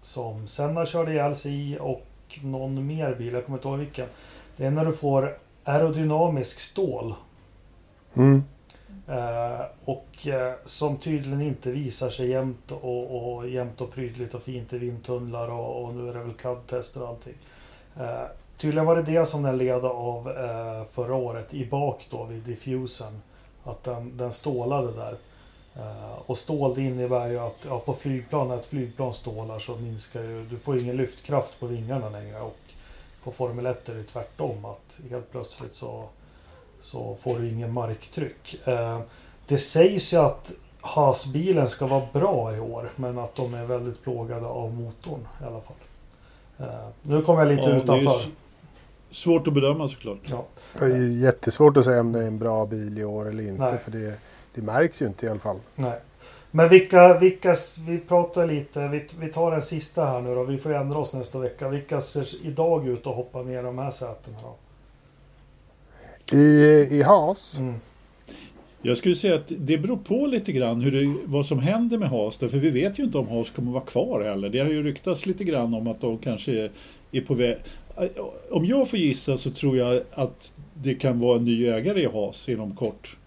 som 0.01 0.47
Senna 0.47 0.85
körde 0.85 1.11
ihjäl 1.11 1.35
sig 1.35 1.71
i 1.71 1.77
och 1.79 2.05
någon 2.41 2.87
mer 2.87 3.15
bil, 3.15 3.33
jag 3.33 3.45
kommer 3.45 3.57
inte 3.57 3.67
ihåg 3.67 3.79
vilken. 3.79 4.07
Det 4.57 4.65
är 4.65 4.71
när 4.71 4.85
du 4.85 4.93
får 4.93 5.37
aerodynamisk 5.63 6.59
stål 6.59 7.15
Mm. 8.13 8.43
Eh, 9.07 9.65
och 9.85 10.27
eh, 10.27 10.53
som 10.65 10.97
tydligen 10.97 11.41
inte 11.41 11.71
visar 11.71 12.09
sig 12.09 12.29
jämt 12.29 12.71
och, 12.71 13.35
och 13.35 13.49
jämt 13.49 13.81
och 13.81 13.91
prydligt 13.91 14.33
och 14.33 14.43
fint 14.43 14.73
i 14.73 14.77
vindtunnlar 14.77 15.47
och, 15.47 15.83
och 15.83 15.93
nu 15.93 16.09
är 16.09 16.13
det 16.13 16.19
väl 16.19 16.33
CAD-tester 16.33 17.01
och 17.03 17.07
allting. 17.07 17.35
Eh, 17.99 18.25
tydligen 18.63 18.85
var 18.85 18.95
det 18.95 19.01
det 19.01 19.25
som 19.25 19.43
den 19.43 19.57
led 19.57 19.85
av 19.85 20.29
eh, 20.29 20.85
förra 20.91 21.15
året 21.15 21.53
i 21.53 21.65
bak 21.65 22.07
då 22.09 22.23
vid 22.23 22.43
diffusen. 22.43 23.21
Att 23.63 23.83
den, 23.83 24.17
den 24.17 24.33
stålade 24.33 24.91
där. 24.91 25.15
Eh, 25.75 26.15
och 26.25 26.37
stål 26.37 26.75
det 26.75 26.81
innebär 26.81 27.29
ju 27.29 27.39
att 27.39 27.65
ja, 27.67 27.79
på 27.79 27.93
flygplan, 27.93 28.47
när 28.47 28.57
ett 28.57 28.65
flygplan 28.65 29.13
stålar 29.13 29.59
så 29.59 29.75
minskar 29.75 30.23
ju, 30.23 30.45
du 30.45 30.57
får 30.57 30.81
ingen 30.81 30.97
lyftkraft 30.97 31.59
på 31.59 31.67
vingarna 31.67 32.09
längre. 32.09 32.41
Och 32.41 32.59
på 33.23 33.31
Formel 33.31 33.65
1 33.65 33.89
är 33.89 33.93
det 33.93 34.03
tvärtom 34.03 34.65
att 34.65 34.99
helt 35.09 35.31
plötsligt 35.31 35.75
så 35.75 36.03
så 36.81 37.15
får 37.15 37.39
du 37.39 37.49
ingen 37.49 37.73
marktryck. 37.73 38.67
Eh, 38.67 38.99
det 39.47 39.57
sägs 39.57 40.13
ju 40.13 40.17
att 40.17 40.51
Haas-bilen 40.81 41.69
ska 41.69 41.87
vara 41.87 42.03
bra 42.13 42.55
i 42.55 42.59
år 42.59 42.89
men 42.95 43.19
att 43.19 43.35
de 43.35 43.53
är 43.53 43.65
väldigt 43.65 44.03
plågade 44.03 44.45
av 44.45 44.73
motorn 44.73 45.27
i 45.41 45.45
alla 45.45 45.61
fall. 45.61 45.75
Eh, 46.59 46.87
nu 47.01 47.21
kommer 47.21 47.45
jag 47.45 47.55
lite 47.55 47.69
Ja, 47.69 47.75
utanför. 47.75 48.42
Svårt 49.13 49.47
att 49.47 49.53
bedöma 49.53 49.89
såklart. 49.89 50.19
Ja. 50.25 50.45
Det 50.79 50.85
är 50.85 51.23
jättesvårt 51.23 51.77
att 51.77 51.85
säga 51.85 51.99
om 51.99 52.11
det 52.11 52.19
är 52.19 52.27
en 52.27 52.39
bra 52.39 52.65
bil 52.65 52.97
i 52.97 53.03
år 53.03 53.29
eller 53.29 53.43
inte 53.43 53.61
Nej. 53.63 53.77
för 53.77 53.91
det, 53.91 54.13
det 54.55 54.61
märks 54.61 55.01
ju 55.01 55.05
inte 55.05 55.25
i 55.25 55.29
alla 55.29 55.39
fall. 55.39 55.59
Nej. 55.75 55.99
Men 56.51 56.69
vilka, 56.69 57.19
vilka, 57.19 57.55
vi 57.87 57.99
pratar 57.99 58.47
lite, 58.47 58.87
vi, 58.87 59.07
vi 59.19 59.27
tar 59.27 59.51
den 59.51 59.61
sista 59.61 60.05
här 60.05 60.21
nu 60.21 60.35
då. 60.35 60.43
Vi 60.43 60.57
får 60.57 60.73
ändra 60.73 60.97
oss 60.99 61.13
nästa 61.13 61.39
vecka. 61.39 61.69
Vilka 61.69 62.01
ser 62.01 62.45
idag 62.45 62.87
ut 62.87 63.07
att 63.07 63.15
hoppa 63.15 63.41
ner 63.41 63.63
de 63.63 63.77
här 63.77 63.91
sätena 63.91 64.37
då? 64.41 64.55
I, 66.37 66.87
i 66.91 67.01
Haas, 67.01 67.59
Mm. 67.59 67.75
Jag 68.85 68.97
skulle 68.97 69.15
säga 69.15 69.35
att 69.35 69.51
det 69.57 69.77
beror 69.77 69.97
på 69.97 70.27
lite 70.27 70.51
grann 70.51 70.81
hur 70.81 70.91
det, 70.91 71.15
vad 71.25 71.45
som 71.45 71.59
händer 71.59 71.97
med 71.97 72.09
Haas. 72.09 72.37
För 72.37 72.47
vi 72.47 72.69
vet 72.69 72.99
ju 72.99 73.03
inte 73.03 73.17
om 73.17 73.27
Haas 73.27 73.49
kommer 73.49 73.71
vara 73.71 73.83
kvar 73.83 74.23
heller. 74.23 74.49
Det 74.49 74.59
har 74.59 74.69
ju 74.69 74.83
ryktats 74.83 75.25
lite 75.25 75.43
grann 75.43 75.73
om 75.73 75.87
att 75.87 76.01
de 76.01 76.17
kanske 76.17 76.69
är 77.11 77.21
på 77.21 77.33
väg. 77.33 77.57
Om 78.51 78.65
jag 78.65 78.89
får 78.89 78.99
gissa 78.99 79.37
så 79.37 79.51
tror 79.51 79.77
jag 79.77 80.01
att 80.11 80.53
det 80.73 80.93
kan 80.95 81.19
vara 81.19 81.37
en 81.37 81.45
ny 81.45 81.67
ägare 81.67 82.01
i 82.01 82.05
Haas 82.05 82.49
inom 82.49 82.75
kort. 82.75 83.17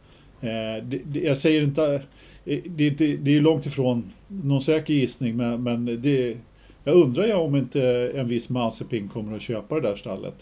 Eh, 0.41 0.85
det, 0.85 1.21
jag 1.21 1.39
säger 1.39 1.63
inte... 1.63 2.03
Eh, 2.45 2.59
det 2.65 2.87
är, 2.87 3.17
det 3.17 3.37
är 3.37 3.41
långt 3.41 3.67
ifrån 3.67 4.13
någon 4.29 4.63
säker 4.63 4.95
gissning 4.95 5.37
men, 5.37 5.63
men 5.63 6.03
det, 6.03 6.37
jag 6.85 6.97
undrar 6.97 7.27
ju 7.27 7.35
om 7.35 7.57
inte 7.57 8.13
en 8.15 8.29
viss 8.29 8.49
Mazepin 8.49 9.09
kommer 9.09 9.37
att 9.37 9.43
köpa 9.43 9.75
det 9.75 9.81
där 9.81 9.97
stallet. 9.97 10.35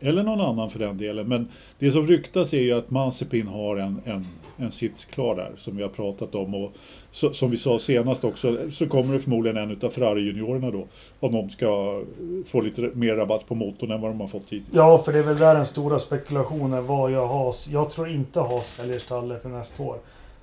Eller 0.00 0.22
någon 0.22 0.40
annan 0.40 0.70
för 0.70 0.78
den 0.78 0.98
delen. 0.98 1.28
Men 1.28 1.48
det 1.78 1.90
som 1.90 2.06
ryktas 2.06 2.52
är 2.52 2.60
ju 2.60 2.72
att 2.72 2.90
Mazepin 2.90 3.46
har 3.46 3.76
en, 3.76 4.00
en, 4.04 4.26
en 4.62 4.72
sits 4.72 5.04
klar 5.04 5.36
där 5.36 5.52
som 5.58 5.76
vi 5.76 5.82
har 5.82 5.90
pratat 5.90 6.34
om. 6.34 6.54
Och 6.54 6.72
så, 7.12 7.32
som 7.32 7.50
vi 7.50 7.56
sa 7.56 7.78
senast 7.78 8.24
också 8.24 8.70
så 8.70 8.88
kommer 8.88 9.14
det 9.14 9.20
förmodligen 9.20 9.56
en 9.56 9.70
utav 9.70 9.90
Ferrari-juniorerna 9.90 10.70
då. 10.70 10.86
Om 11.20 11.32
de 11.32 11.50
ska 11.50 12.02
få 12.46 12.60
lite 12.60 12.80
mer 12.94 13.16
rabatt 13.16 13.48
på 13.48 13.54
motorn 13.54 13.90
än 13.90 14.00
vad 14.00 14.10
de 14.10 14.20
har 14.20 14.28
fått 14.28 14.42
hittills. 14.42 14.68
Ja, 14.72 14.98
för 14.98 15.12
det 15.12 15.18
är 15.18 15.22
väl 15.22 15.38
där 15.38 15.54
den 15.54 15.66
stora 15.66 15.98
spekulationen 15.98 16.86
var 16.86 17.10
Jag, 17.10 17.26
has, 17.26 17.68
Jag 17.68 17.90
tror 17.90 18.08
inte 18.08 18.40
Haas 18.40 18.74
säljer 18.74 18.98
stallet 18.98 19.42
till 19.42 19.50
nästa 19.50 19.82
år. 19.82 19.96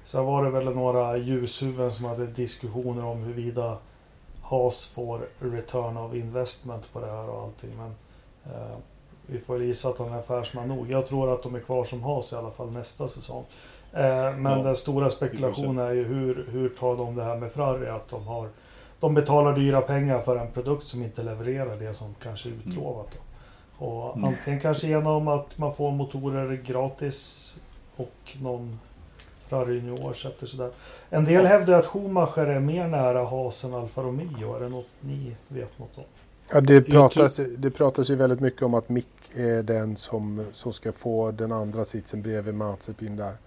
Sen 0.04 0.26
var 0.26 0.44
det 0.44 0.50
väl 0.50 0.66
några 0.66 1.18
ljushuvuden 1.18 1.92
som 1.92 2.06
hade 2.06 2.28
diskussioner 2.28 3.06
om 3.06 3.24
huruvida 3.24 3.78
Haas 4.42 4.88
får 4.88 5.28
return 5.40 5.98
of 5.98 6.14
investment 6.14 6.94
på 6.94 7.00
det 7.00 7.12
här 7.12 7.30
och 7.30 7.42
allting. 7.42 7.70
Men 7.78 7.92
eh, 8.54 8.78
vi 9.26 9.40
får 9.40 9.64
gissa 9.64 9.90
att 9.90 9.98
han 9.98 10.14
är 10.14 10.20
affärsman 10.20 10.68
nog. 10.68 10.92
Jag 10.92 11.08
tror 11.08 11.34
att 11.34 11.44
de 11.44 11.56
är 11.56 11.60
kvar 11.60 11.86
som 11.86 12.04
Haas 12.04 12.34
i 12.34 12.36
alla 12.36 12.52
fall 12.52 12.72
nästa 12.72 13.08
säsong. 13.08 13.46
Eh, 13.94 14.36
men 14.38 14.58
Ja, 14.58 14.64
den 14.64 14.76
stora 14.76 15.10
spekulationen 15.10 15.88
är 15.88 15.92
ju 15.92 16.04
hur, 16.04 16.48
hur 16.52 16.70
tar 16.70 16.98
de 16.98 17.16
det 17.16 17.24
här 17.24 17.38
med 17.38 17.52
Ferrari? 17.52 17.90
Att 17.90 18.10
de, 18.10 18.28
har, 18.28 18.50
de 19.00 19.14
betalar 19.14 19.56
dyra 19.56 19.82
pengar 19.82 20.22
för 20.22 20.36
en 20.38 20.52
produkt 20.52 20.88
som 20.88 21.04
inte 21.04 21.24
levererar 21.24 21.76
det 21.76 21.94
som 21.94 22.16
kanske 22.24 22.50
är 22.50 22.54
utlovat. 22.54 23.08
Då. 23.12 23.86
Och 23.86 24.18
Mm. 24.18 24.30
Antingen 24.30 24.60
kanske 24.60 24.88
genom 24.88 25.28
att 25.28 25.58
man 25.58 25.74
får 25.74 25.92
motorer 25.92 26.56
gratis 26.56 27.56
och 27.96 28.38
någon 28.42 28.80
Ferrari 29.48 29.74
Junior 29.74 30.14
sätter 30.14 30.48
sig 30.48 30.60
där. 30.60 30.72
En 31.10 31.26
del 31.26 31.46
hävdar 31.46 31.80
att 31.80 31.86
Schumacher 31.86 32.48
är 32.48 32.60
mer 32.60 32.88
nära 32.88 33.26
Haas 33.26 33.64
än 33.64 33.74
Alfa 33.74 34.02
Romeo. 34.02 34.56
Är 34.56 34.60
det 34.60 34.70
något 34.70 34.88
ni 35.02 35.36
vet 35.48 35.80
något 35.80 35.98
om? 35.98 36.04
ja, 36.52 36.62
det, 36.62 36.82
pratas, 36.82 37.40
det 37.58 37.72
pratas 37.72 38.10
ju 38.10 38.16
väldigt 38.16 38.40
mycket 38.40 38.62
om 38.62 38.74
att 38.74 38.90
Mick 38.90 39.32
är 39.36 39.64
den 39.64 39.96
som, 39.96 40.46
som 40.54 40.74
ska 40.74 40.92
få 40.92 41.32
den 41.32 41.52
andra 41.52 41.86
sitsen 41.86 42.22
bredvid 42.22 42.54
Mazepin 42.54 43.16
där. 43.16 43.38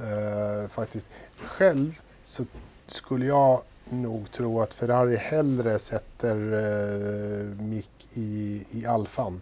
Eh, 0.00 0.68
faktiskt. 0.68 1.06
Själv 1.36 2.00
så 2.24 2.44
skulle 2.86 3.26
jag 3.26 3.60
nog 3.90 4.30
tro 4.32 4.60
att 4.60 4.74
Ferrari 4.74 5.16
hellre 5.16 5.78
sätter 5.78 6.36
uh, 6.36 7.62
Mick 7.62 8.08
i, 8.14 8.62
i 8.70 8.86
Alfan 8.86 9.40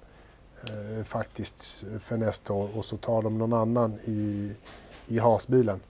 eh, 0.63 1.05
faktiskt 1.05 1.85
för 2.01 2.17
nästa 2.17 2.53
år 2.53 2.69
och 2.75 2.85
så 2.85 2.97
tar 2.97 3.23
de 3.23 3.39
någon 3.39 3.53
annan 3.53 3.99
i, 4.05 4.53
i 5.09 5.19
Haas-bilen. 5.19 5.81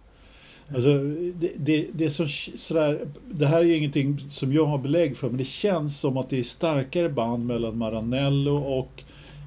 Alltså, 0.74 0.98
det, 1.34 1.52
det, 1.56 1.86
det, 1.92 2.04
är 2.04 2.10
så, 2.10 2.26
sådär, 2.58 3.06
det 3.30 3.46
här 3.46 3.58
är 3.58 3.62
ju 3.62 3.76
ingenting 3.76 4.30
som 4.30 4.52
jag 4.52 4.66
har 4.66 4.78
belägg 4.78 5.16
för 5.16 5.28
men 5.28 5.36
det 5.36 5.44
känns 5.44 6.00
som 6.00 6.16
att 6.16 6.30
det 6.30 6.38
är 6.38 6.42
starkare 6.42 7.08
band 7.08 7.46
mellan 7.46 7.78
Maranello 7.78 8.56
och 8.56 9.02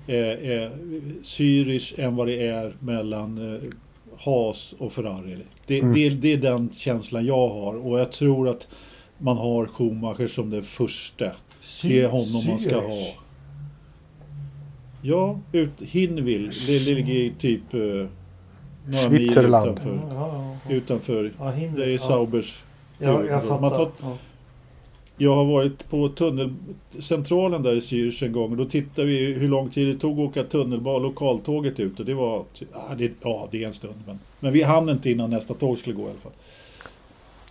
eh, 0.08 0.52
eh, 0.52 0.72
Zürich 1.24 2.00
än 2.00 2.16
vad 2.16 2.28
det 2.28 2.48
är 2.48 2.76
mellan 2.80 3.56
eh, 3.56 3.62
Haas 4.20 4.74
och 4.80 4.94
Ferrari. 4.94 5.38
Det, 5.68 5.80
Mm. 5.80 5.94
det, 5.94 6.10
det 6.10 6.34
är 6.34 6.38
den 6.38 6.70
känslan 6.78 7.26
jag 7.26 7.50
har 7.50 7.88
och 7.88 8.00
jag 8.00 8.12
tror 8.12 8.50
att 8.50 8.68
man 9.18 9.38
har 9.38 9.66
Schumacher 9.66 10.28
som 10.28 10.50
den 10.50 10.64
första. 10.64 11.26
Det 11.84 12.02
är 12.02 12.08
honom 12.10 12.44
man 12.48 12.60
ska 12.60 12.76
ha. 12.82 12.98
Ja, 15.02 15.40
ut, 15.52 15.72
Hinwil, 15.80 16.52
det 16.68 16.80
ligger 16.80 17.34
typ 17.40 17.74
eh, 17.74 17.80
några 17.80 19.10
mil 19.10 19.22
utanför. 19.22 20.00
Ja, 20.12 20.16
ja, 20.16 20.56
ja. 20.70 20.76
utanför 20.76 21.32
ja, 21.40 21.52
det 21.76 21.94
är. 21.94 21.98
Saubers. 21.98 22.62
Ja, 23.00 23.24
jag 23.26 23.46
Man 23.46 23.60
fattar. 23.60 23.78
tar- 23.78 23.92
Ja. 24.02 24.18
Jag 25.22 25.36
har 25.36 25.46
varit 25.46 25.90
på 25.90 26.10
tunnelcentralen 26.10 27.64
där 27.64 27.74
i 27.74 27.80
Zürich 27.80 28.26
en 28.26 28.32
gång 28.32 28.52
och 28.52 28.58
då 28.58 28.66
tittade 28.66 29.08
vi 29.08 29.34
hur 29.34 29.48
lång 29.48 29.70
tid 29.70 29.88
det 29.88 30.00
tog 30.00 30.20
att 30.20 30.30
åka 30.30 30.44
tunnelbana, 30.44 31.00
lokaltåget 31.00 31.80
ut 31.80 32.00
och 32.00 32.06
det 32.06 32.14
var, 32.14 32.46
ja 32.74 32.96
det, 32.98 33.12
ja, 33.22 33.48
det 33.52 33.64
är 33.64 33.68
en 33.68 33.74
stund 33.74 33.96
men, 34.08 34.20
men 34.40 34.54
vi 34.54 34.64
hann 34.64 34.90
inte 34.90 35.12
innan 35.12 35.30
nästa 35.30 35.54
tåg 35.54 35.78
skulle 35.78 35.96
gå 35.96 36.02
i 36.02 36.06
alla 36.06 36.14
fall. 36.14 36.32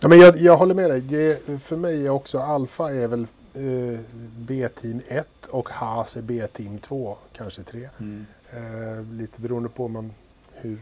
Ja, 0.01 0.07
men 0.07 0.19
jag, 0.19 0.37
jag 0.37 0.57
håller 0.57 0.75
med 0.75 0.89
dig. 0.89 1.01
Det, 1.01 1.61
för 1.61 1.75
mig 1.75 2.05
är 2.05 2.09
också 2.09 2.39
Alfa 2.39 2.91
är 2.91 3.07
väl 3.07 3.27
eh, 3.53 3.99
B-team 4.37 5.01
1 5.07 5.27
och 5.49 5.69
Haas 5.69 6.17
är 6.17 6.21
B-team 6.21 6.79
2, 6.79 7.17
kanske 7.33 7.63
3. 7.63 7.89
Mm. 7.99 8.25
Eh, 8.53 9.13
lite 9.13 9.41
beroende 9.41 9.69
på 9.69 9.87
man, 9.87 10.11
hur, 10.53 10.77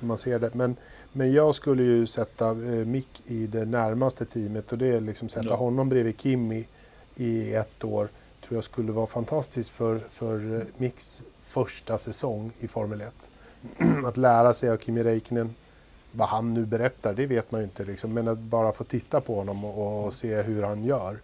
man 0.00 0.18
ser 0.18 0.38
det. 0.38 0.54
Men, 0.54 0.76
men 1.16 1.32
jag 1.32 1.54
skulle 1.54 1.82
ju 1.82 2.06
sätta 2.06 2.50
eh, 2.50 2.86
Mick 2.86 3.22
i 3.26 3.46
det 3.46 3.64
närmaste 3.64 4.24
teamet 4.24 4.72
och 4.72 4.78
det 4.78 4.86
är 4.86 5.00
liksom 5.00 5.28
sätta 5.28 5.48
ja. 5.48 5.56
honom 5.56 5.88
bredvid 5.88 6.20
Kimi 6.20 6.66
i 7.16 7.54
ett 7.54 7.84
år. 7.84 8.08
tror 8.46 8.56
jag 8.56 8.64
skulle 8.64 8.92
vara 8.92 9.06
fantastiskt 9.06 9.70
för, 9.70 9.98
för 9.98 10.56
eh, 10.56 10.62
Micks 10.76 11.22
första 11.40 11.98
säsong 11.98 12.52
i 12.60 12.68
Formel 12.68 13.00
1. 13.00 13.30
att 14.06 14.16
lära 14.16 14.54
sig 14.54 14.70
av 14.70 14.76
Kimi 14.76 15.04
Räikkönen, 15.04 15.54
vad 16.12 16.28
han 16.28 16.54
nu 16.54 16.66
berättar, 16.66 17.14
det 17.14 17.26
vet 17.26 17.52
man 17.52 17.60
ju 17.60 17.64
inte. 17.64 17.84
Liksom. 17.84 18.12
Men 18.12 18.28
att 18.28 18.38
bara 18.38 18.72
få 18.72 18.84
titta 18.84 19.20
på 19.20 19.34
honom 19.34 19.64
och, 19.64 20.04
och 20.04 20.12
se 20.14 20.42
hur 20.42 20.62
han 20.62 20.84
gör, 20.84 21.18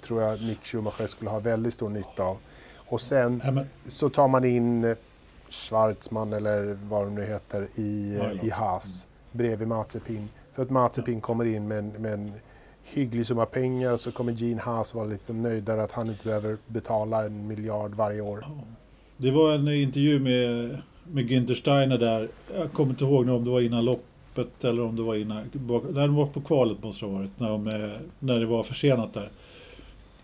tror 0.00 0.22
jag 0.22 0.42
Mick 0.42 0.64
Schumacher 0.64 1.06
skulle 1.06 1.30
ha 1.30 1.38
väldigt 1.38 1.74
stor 1.74 1.88
nytta 1.88 2.22
av. 2.22 2.36
Och 2.76 3.00
sen 3.00 3.42
ja, 3.44 3.64
så 3.88 4.08
tar 4.08 4.28
man 4.28 4.44
in 4.44 4.96
Schwarzman 5.48 6.32
eller 6.32 6.78
vad 6.88 7.04
de 7.04 7.14
nu 7.14 7.24
heter 7.24 7.68
i, 7.74 8.16
ja, 8.16 8.46
i 8.46 8.50
Haas 8.50 9.06
bredvid 9.32 9.68
Mazepin. 9.68 10.28
För 10.52 10.62
att 10.62 10.70
Mazepin 10.70 11.20
kommer 11.20 11.44
in 11.44 11.68
med 11.68 11.78
en, 11.78 11.88
med 11.88 12.12
en 12.12 12.32
hygglig 12.84 13.26
summa 13.26 13.46
pengar 13.46 13.92
och 13.92 14.00
så 14.00 14.12
kommer 14.12 14.32
Gene 14.32 14.60
Haas 14.60 14.94
vara 14.94 15.04
lite 15.04 15.32
nöjdare 15.32 15.82
att 15.82 15.92
han 15.92 16.08
inte 16.08 16.24
behöver 16.24 16.56
betala 16.66 17.24
en 17.24 17.46
miljard 17.46 17.94
varje 17.94 18.20
år. 18.20 18.44
Det 19.16 19.30
var 19.30 19.54
en 19.54 19.68
intervju 19.68 20.20
med, 20.20 20.78
med 21.04 21.30
Günther 21.30 21.54
Steiner 21.54 21.98
där. 21.98 22.28
Jag 22.54 22.72
kommer 22.72 22.90
inte 22.90 23.04
ihåg 23.04 23.28
om 23.28 23.44
det 23.44 23.50
var 23.50 23.60
innan 23.60 23.84
loppet 23.84 24.64
eller 24.64 24.82
om 24.82 24.96
det 24.96 25.02
var 25.02 25.14
innan. 25.14 25.44
När 25.90 26.06
de 26.06 26.14
var 26.14 26.26
på 26.26 26.40
kvalet 26.40 26.82
måste 26.82 27.04
det 27.04 27.10
ha 27.10 27.18
varit. 27.18 27.40
När, 27.40 27.48
de, 27.48 27.66
eh, 27.66 27.90
när 28.18 28.40
det 28.40 28.46
var 28.46 28.62
försenat 28.62 29.14
där. 29.14 29.30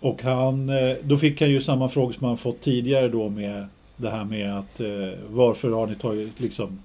Och 0.01 0.23
han, 0.23 0.69
eh, 0.69 0.97
då 1.03 1.17
fick 1.17 1.41
han 1.41 1.51
ju 1.51 1.61
samma 1.61 1.89
fråga 1.89 2.13
som 2.13 2.27
han 2.27 2.37
fått 2.37 2.61
tidigare 2.61 3.09
då 3.09 3.29
med 3.29 3.67
det 3.97 4.11
här 4.11 4.25
med 4.25 4.59
att 4.59 4.81
eh, 4.81 5.19
varför 5.31 5.71
har 5.71 5.87
ni 5.87 5.95
tagit 5.95 6.41
liksom 6.41 6.79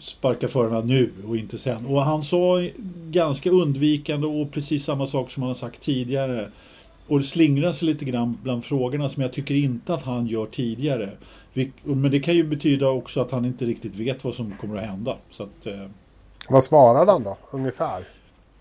sparka 0.00 0.48
förarna 0.48 0.80
nu 0.80 1.10
och 1.28 1.36
inte 1.36 1.58
sen. 1.58 1.86
Och 1.86 2.02
han 2.02 2.22
sa 2.22 2.68
ganska 3.10 3.50
undvikande 3.50 4.26
och 4.26 4.52
precis 4.52 4.84
samma 4.84 5.06
sak 5.06 5.30
som 5.30 5.42
han 5.42 5.50
har 5.50 5.54
sagt 5.54 5.80
tidigare. 5.80 6.50
Och 7.06 7.18
det 7.18 7.24
slingrar 7.24 7.72
sig 7.72 7.86
lite 7.88 8.04
grann 8.04 8.38
bland 8.42 8.64
frågorna 8.64 9.08
som 9.08 9.22
jag 9.22 9.32
tycker 9.32 9.54
inte 9.54 9.94
att 9.94 10.02
han 10.02 10.26
gör 10.26 10.46
tidigare. 10.46 11.10
Men 11.82 12.10
det 12.10 12.20
kan 12.20 12.34
ju 12.34 12.44
betyda 12.44 12.88
också 12.88 13.20
att 13.20 13.30
han 13.30 13.44
inte 13.44 13.64
riktigt 13.64 13.94
vet 13.94 14.24
vad 14.24 14.34
som 14.34 14.54
kommer 14.60 14.76
att 14.76 14.88
hända. 14.88 15.16
Så 15.30 15.42
att, 15.42 15.66
eh... 15.66 15.86
Vad 16.48 16.64
svarade 16.64 17.12
han 17.12 17.22
då, 17.22 17.36
ungefär? 17.50 18.04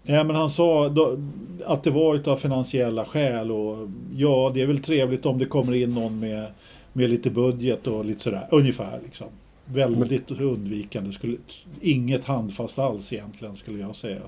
Ja, 0.03 0.23
men 0.23 0.35
han 0.35 0.49
sa 0.49 0.89
då, 0.89 1.17
att 1.65 1.83
det 1.83 1.91
var 1.91 2.29
av 2.29 2.37
finansiella 2.37 3.05
skäl 3.05 3.51
och 3.51 3.89
ja, 4.15 4.51
det 4.53 4.61
är 4.61 4.67
väl 4.67 4.79
trevligt 4.79 5.25
om 5.25 5.39
det 5.39 5.45
kommer 5.45 5.75
in 5.75 5.95
någon 5.95 6.19
med, 6.19 6.45
med 6.93 7.09
lite 7.09 7.29
budget 7.29 7.87
och 7.87 8.05
lite 8.05 8.23
sådär, 8.23 8.47
ungefär 8.51 8.99
liksom. 9.03 9.27
Väldigt 9.67 10.31
undvikande, 10.31 11.11
skulle, 11.11 11.37
inget 11.81 12.25
handfast 12.25 12.79
alls 12.79 13.13
egentligen 13.13 13.55
skulle 13.55 13.79
jag 13.79 13.95
säga. 13.95 14.21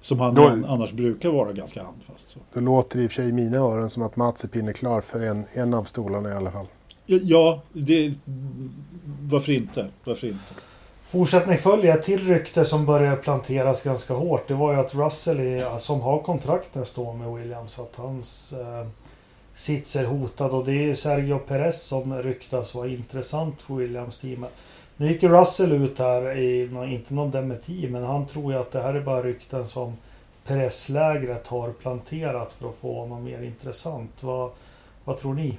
Som 0.00 0.20
han 0.20 0.34
då, 0.34 0.42
annars 0.66 0.92
brukar 0.92 1.28
vara 1.28 1.52
ganska 1.52 1.82
handfast. 1.82 2.28
Så. 2.28 2.38
Då 2.54 2.60
låter 2.60 2.98
det 2.98 3.04
i 3.04 3.06
och 3.06 3.10
för 3.10 3.14
sig 3.14 3.28
i 3.28 3.32
mina 3.32 3.56
öron 3.56 3.90
som 3.90 4.02
att 4.02 4.16
Mazepin 4.16 4.68
är 4.68 4.72
klar 4.72 5.00
för 5.00 5.20
en, 5.20 5.44
en 5.52 5.74
av 5.74 5.84
stolarna 5.84 6.28
i 6.28 6.32
alla 6.32 6.50
fall. 6.50 6.66
Ja, 7.06 7.62
det, 7.72 8.14
varför 9.20 9.52
inte? 9.52 9.86
Varför 10.04 10.26
inte? 10.26 10.54
Fortsättning 11.02 11.56
följer. 11.56 11.98
Ett 11.98 12.02
till 12.02 12.28
rykte 12.28 12.64
som 12.64 12.86
börjar 12.86 13.16
planteras 13.16 13.82
ganska 13.82 14.14
hårt. 14.14 14.48
Det 14.48 14.54
var 14.54 14.72
ju 14.72 14.80
att 14.80 14.94
Russell, 14.94 15.40
är, 15.40 15.78
som 15.78 16.00
har 16.00 16.18
kontrakt 16.22 16.74
nästa 16.74 17.00
år 17.00 17.14
med 17.14 17.34
Williams, 17.34 17.78
att 17.78 17.96
hans 17.96 18.52
eh, 18.52 18.86
sits 19.60 19.96
är 19.96 20.04
hotad. 20.04 20.50
Och 20.50 20.64
det 20.64 20.90
är 20.90 20.94
Sergio 20.94 21.38
Perez 21.38 21.82
som 21.82 22.22
ryktas 22.22 22.74
vara 22.74 22.88
intressant 22.88 23.62
för 23.62 23.74
Williams-teamet. 23.74 24.50
Nu 24.96 25.12
gick 25.12 25.22
ju 25.22 25.28
Russell 25.28 25.72
ut 25.72 25.98
här 25.98 26.38
i, 26.38 26.62
inte 26.94 27.14
någon 27.14 27.30
dementi, 27.30 27.88
men 27.88 28.04
han 28.04 28.26
tror 28.26 28.52
ju 28.52 28.58
att 28.58 28.72
det 28.72 28.82
här 28.82 28.94
är 28.94 29.00
bara 29.00 29.22
rykten 29.22 29.68
som 29.68 29.96
Perez-lägret 30.46 31.46
har 31.46 31.72
planterat 31.72 32.52
för 32.52 32.68
att 32.68 32.74
få 32.74 33.00
honom 33.00 33.24
mer 33.24 33.42
intressant. 33.42 34.10
Vad, 34.22 34.50
vad 35.04 35.18
tror 35.18 35.34
ni? 35.34 35.58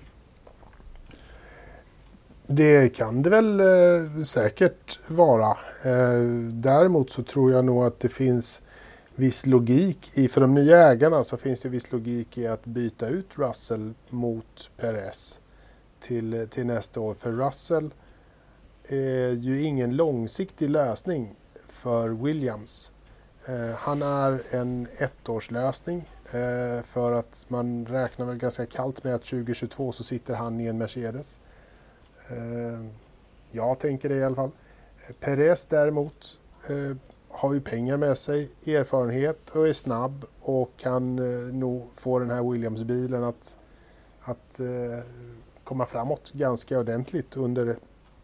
Det 2.47 2.95
kan 2.95 3.21
det 3.21 3.29
väl 3.29 3.59
eh, 3.59 4.23
säkert 4.23 4.99
vara. 5.07 5.49
Eh, 5.85 6.21
däremot 6.53 7.09
så 7.09 7.23
tror 7.23 7.51
jag 7.51 7.65
nog 7.65 7.83
att 7.83 7.99
det 7.99 8.09
finns 8.09 8.61
viss 9.15 9.45
logik 9.45 10.11
i, 10.13 10.27
för 10.27 10.41
de 10.41 10.53
nya 10.53 10.77
ägarna 10.77 11.23
så 11.23 11.37
finns 11.37 11.61
det 11.61 11.69
viss 11.69 11.91
logik 11.91 12.37
i 12.37 12.47
att 12.47 12.65
byta 12.65 13.07
ut 13.07 13.27
Russell 13.35 13.93
mot 14.09 14.69
Perez 14.77 15.39
till, 15.99 16.47
till 16.51 16.65
nästa 16.65 16.99
år. 16.99 17.13
För 17.13 17.31
Russell 17.31 17.93
är 18.87 19.31
ju 19.31 19.61
ingen 19.61 19.95
långsiktig 19.95 20.69
lösning 20.69 21.35
för 21.65 22.09
Williams. 22.09 22.91
Eh, 23.45 23.75
han 23.75 24.01
är 24.01 24.41
en 24.49 24.87
ettårslösning 24.97 26.09
eh, 26.25 26.83
för 26.83 27.11
att 27.11 27.45
man 27.47 27.85
räknar 27.85 28.25
väl 28.25 28.37
ganska 28.37 28.65
kallt 28.65 29.03
med 29.03 29.15
att 29.15 29.23
2022 29.23 29.91
så 29.91 30.03
sitter 30.03 30.35
han 30.35 30.59
i 30.59 30.67
en 30.67 30.77
Mercedes. 30.77 31.39
Eh, 32.29 32.85
jag 33.51 33.79
tänker 33.79 34.09
det 34.09 34.15
i 34.15 34.23
alla 34.23 34.35
fall. 34.35 34.51
Perez 35.19 35.65
däremot 35.65 36.39
eh, 36.69 36.97
har 37.31 37.53
ju 37.53 37.61
pengar 37.61 37.97
med 37.97 38.17
sig, 38.17 38.49
erfarenhet 38.65 39.49
och 39.49 39.67
är 39.67 39.73
snabb 39.73 40.25
och 40.41 40.71
kan 40.77 41.19
eh, 41.19 41.53
nog 41.53 41.89
få 41.95 42.19
den 42.19 42.29
här 42.29 42.51
Williams-bilen 42.51 43.23
att, 43.23 43.57
att 44.21 44.59
komma 45.63 45.85
framåt 45.85 46.31
ganska 46.31 46.79
ordentligt 46.79 47.37
under 47.37 47.75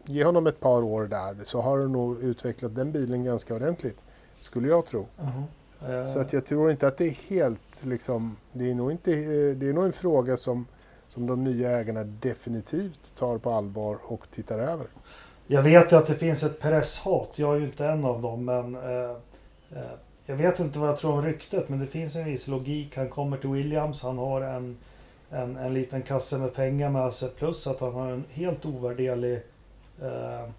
Ge 0.09 0.23
honom 0.23 0.47
ett 0.47 0.59
par 0.59 0.81
år 0.81 1.05
där 1.05 1.37
så 1.43 1.61
har 1.61 1.79
du 1.79 1.87
nog 1.87 2.21
utvecklat 2.21 2.75
den 2.75 2.91
bilen 2.91 3.23
ganska 3.23 3.55
ordentligt. 3.55 3.97
Skulle 4.39 4.67
jag 4.67 4.85
tro. 4.85 4.99
Uh 4.99 5.39
-huh. 5.79 6.13
Så 6.13 6.19
att 6.19 6.33
jag 6.33 6.45
tror 6.45 6.71
inte 6.71 6.87
att 6.87 6.97
det 6.97 7.05
är 7.05 7.17
helt 7.27 7.85
liksom, 7.85 8.35
det 8.51 8.71
är 8.71 8.75
nog, 8.75 8.91
inte, 8.91 9.11
det 9.53 9.69
är 9.69 9.73
nog 9.73 9.85
en 9.85 9.91
fråga 9.91 10.37
som 10.37 10.65
som 11.09 11.27
de 11.27 11.43
nya 11.43 11.71
ägarna 11.71 12.03
definitivt 12.03 13.15
tar 13.15 13.37
på 13.37 13.51
allvar 13.51 13.97
och 14.03 14.31
tittar 14.31 14.59
över. 14.59 14.87
Jag 15.47 15.63
vet 15.63 15.91
ju 15.91 15.95
att 15.95 16.07
det 16.07 16.15
finns 16.15 16.43
ett 16.43 16.59
presshat. 16.59 17.31
Jag 17.35 17.55
är 17.55 17.59
ju 17.59 17.65
inte 17.65 17.85
en 17.85 18.05
av 18.05 18.21
dem, 18.21 18.45
men 18.45 18.75
eh, 18.75 19.11
eh, 19.71 19.91
jag 20.25 20.35
vet 20.35 20.59
inte 20.59 20.79
vad 20.79 20.89
jag 20.89 20.97
tror 20.97 21.13
om 21.13 21.21
ryktet, 21.21 21.69
men 21.69 21.79
det 21.79 21.87
finns 21.87 22.15
en 22.15 22.25
viss 22.25 22.47
logik. 22.47 22.97
Han 22.97 23.09
kommer 23.09 23.37
till 23.37 23.49
Williams, 23.49 24.03
han 24.03 24.17
har 24.17 24.41
en, 24.41 24.77
en, 25.29 25.57
en 25.57 25.73
liten 25.73 26.01
kasse 26.01 26.37
med 26.37 26.53
pengar 26.53 26.89
med 26.89 27.13
sig, 27.13 27.29
plus 27.29 27.67
att 27.67 27.79
han 27.79 27.93
har 27.93 28.11
en 28.11 28.23
helt 28.31 28.65
ovärderlig 28.65 29.41
eh, 30.01 30.49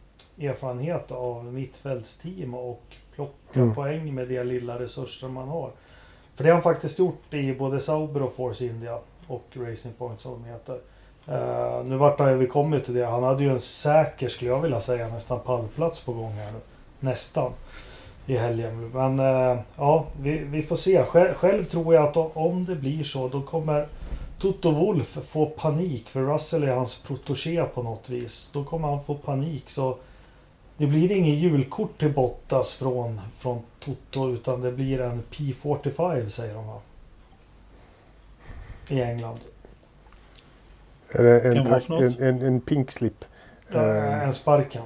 erfarenhet 0.48 1.12
av 1.12 1.44
mittfältsteam 1.44 2.55
och 2.55 2.83
plocka 3.14 3.61
mm. 3.61 3.74
poäng 3.74 4.14
med 4.14 4.29
de 4.29 4.42
lilla 4.42 4.79
resurser 4.79 5.29
man 5.29 5.48
har. 5.48 5.70
För 6.35 6.44
det 6.44 6.51
har 6.51 6.55
han 6.55 6.62
faktiskt 6.62 6.98
gjort 6.98 7.35
i 7.35 7.55
både 7.55 7.81
Sauber 7.81 8.22
och 8.22 8.33
Force 8.33 8.66
India 8.66 8.98
och 9.27 9.44
Racing 9.57 9.94
Point 9.98 10.20
som 10.20 10.33
de 10.33 10.44
heter. 10.44 10.81
Uh, 11.31 11.85
nu 11.85 11.97
vart 11.97 12.19
han, 12.19 12.38
vi 12.38 12.47
kommer 12.47 12.81
till 12.81 12.95
det, 12.95 13.07
han 13.07 13.23
hade 13.23 13.45
ju 13.45 13.51
en 13.51 13.61
säker, 13.61 14.29
skulle 14.29 14.51
jag 14.51 14.61
vilja 14.61 14.81
säga, 14.81 15.09
nästan 15.09 15.41
pallplats 15.41 16.05
på 16.05 16.12
gång 16.12 16.33
här 16.33 16.53
nu. 16.53 16.59
Nästan. 17.01 17.53
I 18.27 18.37
helgen. 18.37 18.91
Men 18.95 19.21
uh, 19.21 19.61
ja, 19.77 20.07
vi, 20.21 20.38
vi, 20.38 20.62
får 20.62 20.77
se. 20.77 21.05
Själv, 21.05 21.35
själv, 21.35 21.64
tror 21.64 21.95
jag 21.95 22.05
att 22.05 22.37
om 22.37 22.64
det 22.64 22.75
blir 22.75 23.05
så, 23.05 23.29
då 23.29 23.43
kommer 23.43 23.88
Toto 24.38 24.71
Wolf 24.71 25.19
få 25.29 25.47
panik. 25.47 26.09
För 26.09 26.21
Russell 26.21 26.62
är 26.62 26.73
hans 26.73 27.03
protoché 27.03 27.64
på 27.64 27.83
något 27.83 28.11
vis. 28.11 28.51
Då 28.53 28.64
kommer 28.64 28.88
han 28.88 29.05
få 29.05 29.14
panik. 29.14 29.71
Så 29.71 29.97
det 30.77 30.87
blir 30.87 31.12
inget 31.12 31.38
julkort 31.38 31.99
till 31.99 32.12
Bottas 32.12 32.75
från, 32.75 33.21
från 33.35 33.62
Toto, 33.81 34.31
utan 34.31 34.61
det 34.61 34.73
blir 34.73 35.01
en 35.01 35.23
P45 35.31 36.29
säger 36.29 36.55
de 36.55 36.67
va? 36.67 36.81
i 38.88 39.03
England. 39.03 39.38
Är 41.11 41.23
det 41.23 41.40
en, 41.40 41.66
tack, 41.66 41.90
en, 41.90 42.23
en, 42.23 42.42
en 42.42 42.61
pink 42.61 42.90
slip? 42.90 43.25
Ja, 43.68 43.81
uh, 43.81 44.25
en 44.25 44.33
sparken. 44.33 44.83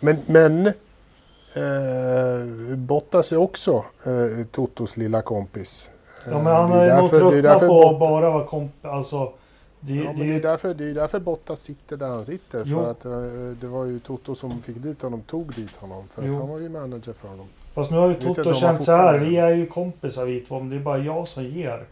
Men, 0.00 0.16
men 0.26 0.66
uh, 0.66 2.76
Bottas 2.76 3.32
är 3.32 3.36
också 3.36 3.84
uh, 4.06 4.44
Totos 4.44 4.96
lilla 4.96 5.22
kompis. 5.22 5.90
Ja, 6.26 6.42
men 6.42 6.46
han 6.46 6.70
har 6.70 7.00
nog 7.00 7.10
tröttnat 7.10 7.60
på 7.60 7.88
att 7.88 7.98
bara 7.98 8.30
vara 8.30 8.46
kompis. 8.46 8.84
Alltså, 8.84 9.32
det, 9.80 9.94
ja, 9.94 10.12
det, 10.16 10.24
det, 10.24 10.34
är 10.34 10.40
därför, 10.40 10.74
det 10.74 10.84
är 10.84 10.94
därför 10.94 11.20
Bottas 11.20 11.60
sitter 11.60 11.96
där 11.96 12.08
han 12.08 12.24
sitter. 12.24 12.62
Jo. 12.66 12.78
För 12.78 12.90
att 12.90 13.06
uh, 13.06 13.56
det 13.60 13.66
var 13.66 13.84
ju 13.84 13.98
Toto 13.98 14.34
som 14.34 14.62
fick 14.62 14.82
dit 14.82 15.02
honom, 15.02 15.22
tog 15.22 15.54
dit 15.54 15.76
honom. 15.76 16.04
För 16.14 16.22
att 16.22 16.34
han 16.34 16.48
var 16.48 16.58
ju 16.58 16.68
manager 16.68 17.12
för 17.12 17.28
honom. 17.28 17.46
Fast 17.74 17.90
nu 17.90 17.96
har 17.96 18.08
ju 18.08 18.14
Toto 18.14 18.54
känt 18.54 18.84
så 18.84 18.92
här. 18.92 19.18
Vi 19.18 19.36
är 19.36 19.50
ju 19.50 19.66
kompisar 19.66 20.26
vi 20.26 20.40
två, 20.40 20.58
men 20.58 20.70
det 20.70 20.76
är 20.76 20.80
bara 20.80 20.98
jag 20.98 21.28
som 21.28 21.44
ger 21.44 21.86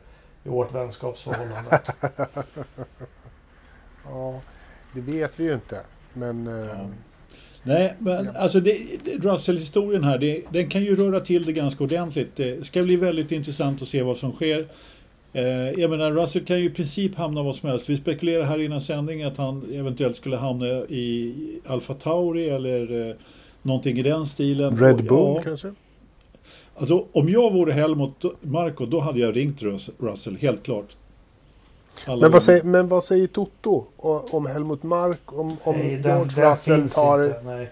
i 0.44 0.48
vårt 0.48 0.74
vänskapsförhållande? 0.74 1.80
ja, 4.04 4.40
det 4.94 5.00
vet 5.00 5.40
vi 5.40 5.44
ju 5.44 5.54
inte. 5.54 5.80
Men... 6.12 6.46
Eh, 6.46 6.54
ja. 6.54 6.88
Nej, 7.62 7.94
men 7.98 8.24
ja. 8.24 8.32
alltså 8.36 8.60
Russell-historien 9.04 10.04
här, 10.04 10.18
det, 10.18 10.42
den 10.50 10.68
kan 10.68 10.82
ju 10.82 10.96
röra 10.96 11.20
till 11.20 11.44
det 11.44 11.52
ganska 11.52 11.84
ordentligt. 11.84 12.36
Det 12.36 12.66
ska 12.66 12.82
bli 12.82 12.96
väldigt 12.96 13.32
intressant 13.32 13.82
att 13.82 13.88
se 13.88 14.02
vad 14.02 14.16
som 14.16 14.32
sker. 14.32 14.68
Eh, 15.32 15.70
jag 15.70 15.90
menar, 15.90 16.10
Russell 16.10 16.44
kan 16.44 16.58
ju 16.58 16.64
i 16.64 16.70
princip 16.70 17.14
hamna 17.14 17.42
vad 17.42 17.56
som 17.56 17.68
helst. 17.68 17.88
Vi 17.88 17.96
spekulerar 17.96 18.44
här 18.44 18.60
innan 18.60 18.80
sändning 18.80 19.22
att 19.22 19.36
han 19.36 19.72
eventuellt 19.72 20.16
skulle 20.16 20.36
hamna 20.36 20.66
i 20.66 21.34
Alfa 21.66 21.94
Tauri 21.94 22.48
eller 22.48 23.08
eh, 23.08 23.14
någonting 23.62 23.98
i 23.98 24.02
den 24.02 24.26
stilen. 24.26 24.78
Red 24.78 24.96
Bull 24.96 25.34
ja, 25.36 25.42
kanske? 25.44 25.74
Alltså, 26.80 27.06
om 27.12 27.28
jag 27.28 27.52
vore 27.52 27.72
Helmut 27.72 28.24
Marko, 28.40 28.86
då 28.86 29.00
hade 29.00 29.18
jag 29.18 29.36
ringt 29.36 29.62
Russell, 29.98 30.36
helt 30.36 30.62
klart. 30.62 30.96
men 32.06 32.30
vad, 32.30 32.42
säger, 32.42 32.64
men 32.64 32.88
vad 32.88 33.04
säger 33.04 33.26
Toto 33.26 33.84
om 34.30 34.46
Helmut 34.46 34.82
Mark? 34.82 35.32
Om, 35.32 35.56
om 35.62 35.76
nej, 35.76 35.90
George 35.90 36.32
den, 36.36 36.50
Russell 36.50 36.88
tar... 36.88 37.24
Inte, 37.24 37.42
nej. 37.44 37.70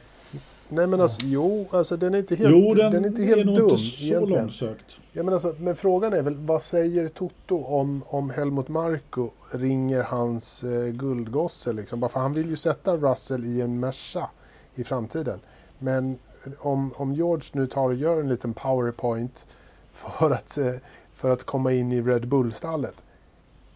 nej 0.68 0.86
men 0.86 1.00
alltså, 1.00 1.20
ja. 1.20 1.28
jo, 1.30 1.66
alltså 1.70 1.96
den 1.96 2.14
är 2.14 2.18
inte 2.18 2.36
helt, 2.36 2.50
jo, 2.50 2.74
den, 2.74 2.92
den 2.92 3.04
är 3.04 3.08
inte 3.08 3.22
helt 3.22 3.40
är 3.40 3.44
dum. 3.44 3.70
Inte 3.70 3.76
så 3.76 4.04
egentligen. 4.04 4.42
långsökt. 4.42 4.98
Ja, 5.12 5.22
men, 5.22 5.34
alltså, 5.34 5.54
men 5.58 5.76
frågan 5.76 6.12
är 6.12 6.22
väl, 6.22 6.34
vad 6.34 6.62
säger 6.62 7.08
Toto 7.08 7.64
om, 7.64 8.02
om 8.06 8.30
Helmut 8.30 8.68
Marko 8.68 9.30
ringer 9.50 10.02
hans 10.02 10.64
eh, 10.64 10.92
guldgosse? 10.92 11.72
Liksom? 11.72 12.00
Bara 12.00 12.10
för 12.10 12.20
han 12.20 12.34
vill 12.34 12.50
ju 12.50 12.56
sätta 12.56 12.96
Russell 12.96 13.44
i 13.44 13.60
en 13.60 13.80
Merca 13.80 14.30
i 14.74 14.84
framtiden. 14.84 15.40
Men 15.78 16.18
om, 16.58 16.92
om 16.96 17.14
George 17.14 17.50
nu 17.52 17.66
tar 17.66 17.84
och 17.84 17.94
gör 17.94 18.20
en 18.20 18.28
liten 18.28 18.54
powerpoint 18.54 19.46
för 19.92 20.30
att, 20.30 20.58
eh, 20.58 20.72
för 21.12 21.30
att 21.30 21.44
komma 21.44 21.72
in 21.72 21.92
i 21.92 22.02
Red 22.02 22.28
Bull-stallet. 22.28 22.94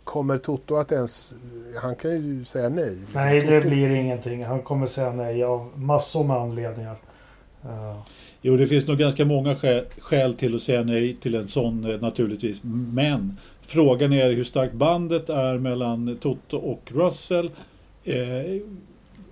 Kommer 0.04 0.38
Toto 0.38 0.76
att 0.76 0.92
ens... 0.92 1.35
Han 1.82 1.96
kan 1.96 2.11
ju 2.11 2.44
säga 2.44 2.68
nej. 2.68 2.98
Nej, 3.14 3.40
det 3.40 3.61
blir 3.61 3.90
ingenting. 3.90 4.44
Han 4.44 4.62
kommer 4.62 4.87
säga 4.87 5.12
nej 5.12 5.44
av 5.44 5.70
massor 5.74 6.24
med 6.24 6.37
anledningar. 6.37 6.96
Uh. 7.64 8.00
Jo, 8.44 8.56
det 8.56 8.66
finns 8.66 8.87
nog 8.87 8.98
ganska 8.98 9.24
många 9.24 9.56
skäl, 9.56 9.85
skäl, 9.98 10.35
till 10.35 10.54
att 10.54 10.62
säga 10.62 10.82
nej 10.82 11.16
till 11.20 11.35
en 11.35 11.48
sån 11.48 11.85
eh, 11.90 12.00
naturligtvis. 12.00 12.61
Men 12.92 13.37
frågan 13.62 14.12
är 14.12 14.32
hur 14.32 14.44
starkt 14.44 14.74
bandet 14.74 15.28
är 15.28 15.58
mellan 15.58 16.18
Toto 16.20 16.56
och 16.56 16.92
Russell. 16.94 17.50
Eh, 18.04 18.61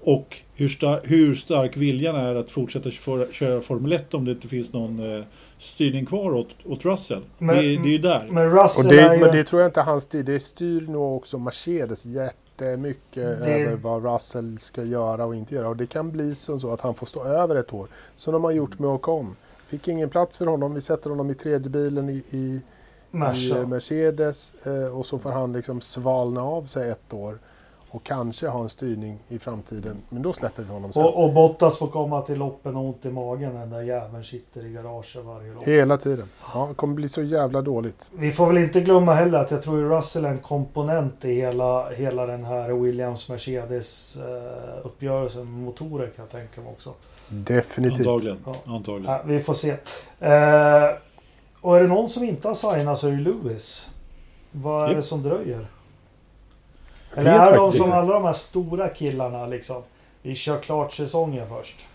och 0.02 0.36
hur, 0.54 0.68
star 0.68 1.00
hur, 1.04 1.34
stark 1.34 1.76
viljan 1.76 2.16
är 2.16 2.34
att 2.34 2.50
fortsätta 2.50 2.90
för, 2.90 3.32
köra 3.32 3.60
Formel 3.60 3.92
1 3.92 4.14
om 4.14 4.24
det 4.24 4.30
inte 4.30 4.48
finns 4.48 4.72
någon 4.72 5.16
eh, 5.16 5.24
styrning 5.58 6.06
kvar 6.06 6.32
åt, 6.32 6.48
åt 6.64 6.84
Russell. 6.84 7.22
Men, 7.38 7.56
det, 7.56 7.62
det, 7.62 7.68
är 7.68 7.92
ju 7.92 7.98
där. 7.98 8.28
Men, 8.30 8.50
Russell 8.50 8.86
och 8.86 8.92
det, 8.92 9.00
är 9.00 9.14
ju... 9.14 9.20
men 9.20 9.36
det 9.36 9.44
tror 9.44 9.62
jag 9.62 9.68
inte 9.68 9.80
han 9.80 10.00
styr. 10.00 10.22
Det 10.22 10.40
styr 10.40 10.86
nog 10.86 11.16
också 11.16 11.38
Mercedes 11.38 12.06
jättemycket 12.06 13.14
det... 13.14 13.52
över 13.52 13.76
vad 13.76 14.14
Russell 14.14 14.58
ska 14.58 14.84
göra 14.84 15.24
och 15.24 15.34
inte 15.34 15.54
göra. 15.54 15.68
Och 15.68 15.76
det 15.76 15.86
kan 15.86 16.10
bli 16.10 16.34
som 16.34 16.60
så 16.60 16.72
att 16.72 16.80
han 16.80 16.94
får 16.94 17.06
stå 17.06 17.24
över 17.24 17.56
ett 17.56 17.72
år. 17.74 17.88
Som 18.16 18.32
de 18.32 18.44
har 18.44 18.50
gjort 18.50 18.78
med 18.78 18.90
Ocon. 18.90 19.36
Fick 19.66 19.88
ingen 19.88 20.10
plats 20.10 20.38
för 20.38 20.46
honom. 20.46 20.74
Vi 20.74 20.80
sätter 20.80 21.10
honom 21.10 21.30
i 21.30 21.34
tredje 21.34 21.70
bilen 21.70 22.08
i, 22.08 22.24
i, 22.30 22.36
i 22.36 22.62
Mercedes. 23.66 24.52
Eh, 24.66 24.98
och 24.98 25.06
så 25.06 25.18
får 25.18 25.30
han 25.30 25.52
liksom 25.52 25.80
svalna 25.80 26.42
av 26.42 26.64
sig 26.64 26.90
ett 26.90 27.12
år 27.12 27.38
och 27.90 28.04
kanske 28.04 28.48
ha 28.48 28.62
en 28.62 28.68
styrning 28.68 29.18
i 29.28 29.38
framtiden. 29.38 29.96
Men 30.08 30.22
då 30.22 30.32
släpper 30.32 30.62
vi 30.62 30.68
honom 30.68 30.92
sen. 30.92 31.04
Och, 31.04 31.24
och 31.24 31.32
Bottas 31.32 31.78
får 31.78 31.86
komma 31.86 32.22
till 32.22 32.38
loppen 32.38 32.76
och 32.76 32.84
ont 32.84 33.04
i 33.04 33.10
magen 33.10 33.52
när 33.52 33.60
den 33.60 33.70
där 33.70 33.82
jäveln 33.82 34.24
sitter 34.24 34.66
i 34.66 34.72
garaget 34.72 35.24
varje 35.24 35.54
lopp. 35.54 35.64
Hela 35.64 35.96
tiden. 35.96 36.28
Ja, 36.54 36.66
det 36.68 36.74
kommer 36.74 36.94
bli 36.94 37.08
så 37.08 37.22
jävla 37.22 37.62
dåligt. 37.62 38.10
Vi 38.14 38.32
får 38.32 38.46
väl 38.46 38.58
inte 38.58 38.80
glömma 38.80 39.14
heller 39.14 39.38
att 39.38 39.50
jag 39.50 39.62
tror 39.62 39.96
Russell 39.96 40.24
är 40.24 40.28
en 40.28 40.38
komponent 40.38 41.24
i 41.24 41.34
hela, 41.34 41.90
hela 41.90 42.26
den 42.26 42.44
här 42.44 42.70
Williams-Mercedes 42.70 44.18
uh, 44.18 44.86
uppgörelsen 44.86 45.52
med 45.52 45.64
motorer 45.64 46.06
kan 46.06 46.24
jag 46.24 46.30
tänka 46.30 46.60
mig 46.60 46.70
också. 46.70 46.94
Definitivt. 47.28 48.06
Antagligen. 48.06 48.38
Ja. 48.44 48.54
Antagligen. 48.66 49.12
Ja, 49.12 49.22
vi 49.24 49.40
får 49.40 49.54
se. 49.54 49.70
Uh, 49.70 50.96
och 51.60 51.76
är 51.76 51.80
det 51.80 51.88
någon 51.88 52.08
som 52.08 52.24
inte 52.24 52.48
har 52.48 52.54
signat 52.54 52.98
så 52.98 53.08
är 53.08 53.12
det 53.12 53.20
Lewis. 53.20 53.90
Vad 54.52 54.84
är 54.84 54.88
yep. 54.88 54.96
det 54.96 55.02
som 55.02 55.22
dröjer? 55.22 55.66
Eller 57.14 57.32
är 57.32 57.56
de 57.56 57.72
som 57.72 57.92
alla 57.92 58.12
de 58.12 58.24
här 58.24 58.32
stora 58.32 58.88
killarna 58.88 59.46
liksom? 59.46 59.82
Vi 60.22 60.34
kör 60.34 60.60
klart 60.60 60.92
säsongen 60.92 61.48
först. 61.48 61.86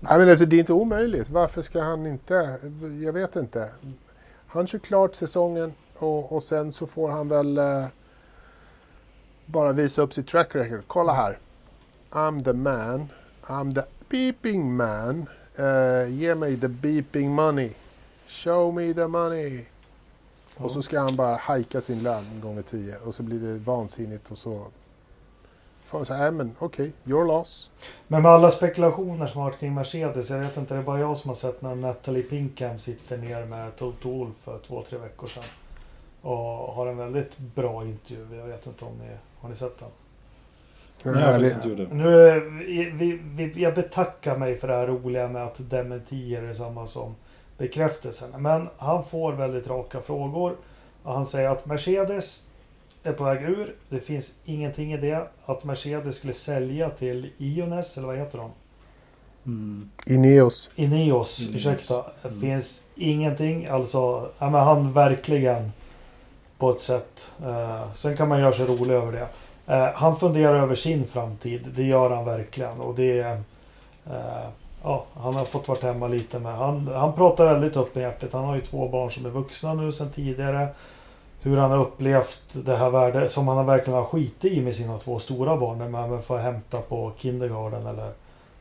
Nej, 0.00 0.18
men 0.18 0.30
alltså, 0.30 0.46
det 0.46 0.56
är 0.56 0.60
inte 0.60 0.72
omöjligt. 0.72 1.30
Varför 1.30 1.62
ska 1.62 1.82
han 1.82 2.06
inte? 2.06 2.58
Jag 3.04 3.12
vet 3.12 3.36
inte. 3.36 3.70
Han 4.46 4.66
kör 4.66 4.78
klart 4.78 5.14
säsongen 5.14 5.74
och, 5.98 6.32
och 6.32 6.42
sen 6.42 6.72
så 6.72 6.86
får 6.86 7.10
han 7.10 7.28
väl 7.28 7.58
eh, 7.58 7.86
bara 9.46 9.72
visa 9.72 10.02
upp 10.02 10.12
sitt 10.12 10.28
track 10.28 10.54
record. 10.54 10.82
Kolla 10.86 11.12
här. 11.12 11.38
I'm 12.10 12.44
the 12.44 12.52
man. 12.52 13.08
I'm 13.42 13.74
the 13.74 13.82
beeping 14.10 14.76
man. 14.76 15.26
Uh, 15.58 16.10
ge 16.10 16.34
mig 16.34 16.60
the 16.60 16.68
beeping 16.68 17.28
money. 17.28 17.70
Show 18.26 18.74
me 18.74 18.94
the 18.94 19.06
money. 19.06 19.66
Och 20.56 20.72
så 20.72 20.82
ska 20.82 21.00
han 21.00 21.16
bara 21.16 21.36
hajka 21.36 21.80
sin 21.80 22.02
lön 22.02 22.40
gånger 22.42 22.62
tio 22.62 22.96
och 22.98 23.14
så 23.14 23.22
blir 23.22 23.38
det 23.38 23.58
vansinnigt 23.58 24.30
och 24.30 24.38
så 24.38 24.66
får 25.84 25.98
han 25.98 26.06
säga, 26.06 26.30
men 26.30 26.56
okej, 26.58 26.86
okay, 26.86 27.12
your 27.12 27.24
loss. 27.26 27.70
Men 28.08 28.22
med 28.22 28.30
alla 28.30 28.50
spekulationer 28.50 29.26
som 29.26 29.40
har 29.40 29.50
varit 29.50 29.60
kring 29.60 29.74
Mercedes, 29.74 30.30
jag 30.30 30.38
vet 30.38 30.56
inte, 30.56 30.74
det 30.74 30.80
är 30.80 30.84
bara 30.84 31.00
jag 31.00 31.16
som 31.16 31.28
har 31.28 31.34
sett 31.34 31.62
när 31.62 31.74
Natalie 31.74 32.22
Pinkham 32.22 32.78
sitter 32.78 33.16
ner 33.16 33.44
med 33.44 33.76
Toto 33.76 34.18
Wolff 34.18 34.36
för 34.36 34.58
två, 34.58 34.84
tre 34.88 34.98
veckor 34.98 35.26
sedan. 35.26 35.44
Och 36.22 36.72
har 36.72 36.86
en 36.86 36.96
väldigt 36.96 37.38
bra 37.38 37.84
intervju. 37.84 38.36
Jag 38.36 38.46
vet 38.46 38.66
inte 38.66 38.84
om 38.84 38.98
ni 38.98 39.10
har 39.40 39.48
ni 39.48 39.56
sett 39.56 39.78
den? 39.78 39.88
Nej, 41.02 41.56
jag. 41.64 41.92
Nu, 41.92 42.40
vi, 42.98 43.20
vi, 43.24 43.62
jag 43.62 43.74
betackar 43.74 44.36
mig 44.36 44.56
för 44.56 44.68
det 44.68 44.74
här 44.74 44.86
roliga 44.86 45.28
med 45.28 45.44
att 45.44 45.70
dementier 45.70 46.42
är 46.42 46.54
samma 46.54 46.86
som 46.86 47.14
bekräftelsen. 47.58 48.42
Men 48.42 48.68
han 48.76 49.04
får 49.04 49.32
väldigt 49.32 49.68
raka 49.68 50.00
frågor. 50.00 50.56
Och 51.02 51.12
han 51.12 51.26
säger 51.26 51.48
att 51.48 51.66
Mercedes 51.66 52.46
är 53.02 53.12
på 53.12 53.24
väg 53.24 53.42
ur. 53.42 53.74
Det 53.88 54.00
finns 54.00 54.34
ingenting 54.44 54.92
i 54.92 54.96
det. 54.96 55.28
Att 55.46 55.64
Mercedes 55.64 56.16
skulle 56.16 56.32
sälja 56.32 56.90
till 56.90 57.30
Iones, 57.38 57.96
eller 57.96 58.06
vad 58.06 58.16
heter 58.16 58.38
de? 58.38 58.50
Mm. 59.46 59.90
Ineos. 60.06 60.70
Ineos, 60.76 61.50
ursäkta. 61.54 62.04
Det 62.22 62.28
mm. 62.28 62.40
finns 62.40 62.84
ingenting. 62.94 63.66
Alltså, 63.66 64.30
ja, 64.38 64.50
men 64.50 64.60
han 64.60 64.92
verkligen 64.92 65.72
på 66.58 66.70
ett 66.70 66.80
sätt. 66.80 67.32
Uh, 67.42 67.92
sen 67.92 68.16
kan 68.16 68.28
man 68.28 68.40
göra 68.40 68.52
sig 68.52 68.66
rolig 68.66 68.94
över 68.94 69.12
det. 69.12 69.28
Uh, 69.74 69.90
han 69.94 70.16
funderar 70.16 70.62
över 70.62 70.74
sin 70.74 71.06
framtid. 71.06 71.72
Det 71.76 71.82
gör 71.82 72.10
han 72.10 72.24
verkligen. 72.24 72.80
Och 72.80 72.94
det 72.94 73.20
är... 73.20 73.36
Uh, 74.06 74.48
ja, 74.86 75.04
han 75.14 75.34
har 75.34 75.44
fått 75.44 75.68
varit 75.68 75.82
hemma 75.82 76.08
lite 76.08 76.38
med. 76.38 76.52
Han, 76.52 76.88
han 76.88 77.12
pratar 77.12 77.44
väldigt 77.44 77.76
öppenhjärtigt. 77.76 78.32
Han 78.32 78.44
har 78.44 78.54
ju 78.54 78.60
två 78.60 78.88
barn 78.88 79.10
som 79.10 79.26
är 79.26 79.30
vuxna 79.30 79.74
nu 79.74 79.92
sedan 79.92 80.10
tidigare. 80.10 80.68
Hur 81.40 81.56
han 81.56 81.70
har 81.70 81.78
upplevt 81.78 82.42
det 82.52 82.76
här 82.76 82.90
värdet 82.90 83.32
som 83.32 83.48
han 83.48 83.66
verkligen 83.66 83.98
har 83.98 84.04
skitit 84.04 84.52
i 84.52 84.60
med 84.60 84.74
sina 84.74 84.98
två 84.98 85.18
stora 85.18 85.56
barn. 85.56 85.78
När 85.78 85.88
man 85.88 86.22
får 86.22 86.38
hämta 86.38 86.80
på 86.80 87.12
kindergarten 87.16 87.86
eller 87.86 88.12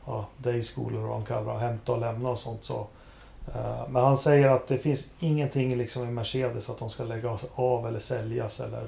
ja, 0.05 0.25
dayschool 0.37 0.93
eller 0.93 1.01
vad 1.01 1.17
de 1.19 1.25
kallar 1.25 1.53
det. 1.53 1.59
Hämta 1.59 1.91
och 1.91 1.99
lämna 1.99 2.29
och 2.29 2.39
sånt. 2.39 2.63
Så. 2.63 2.87
Eh, 3.55 3.89
men 3.89 4.03
han 4.03 4.17
säger 4.17 4.49
att 4.49 4.67
det 4.67 4.77
finns 4.77 5.11
ingenting 5.19 5.77
liksom 5.77 6.07
i 6.07 6.11
Mercedes 6.11 6.69
att 6.69 6.79
de 6.79 6.89
ska 6.89 7.03
lägga 7.03 7.37
av 7.55 7.87
eller 7.87 7.99
säljas 7.99 8.59
eller 8.59 8.87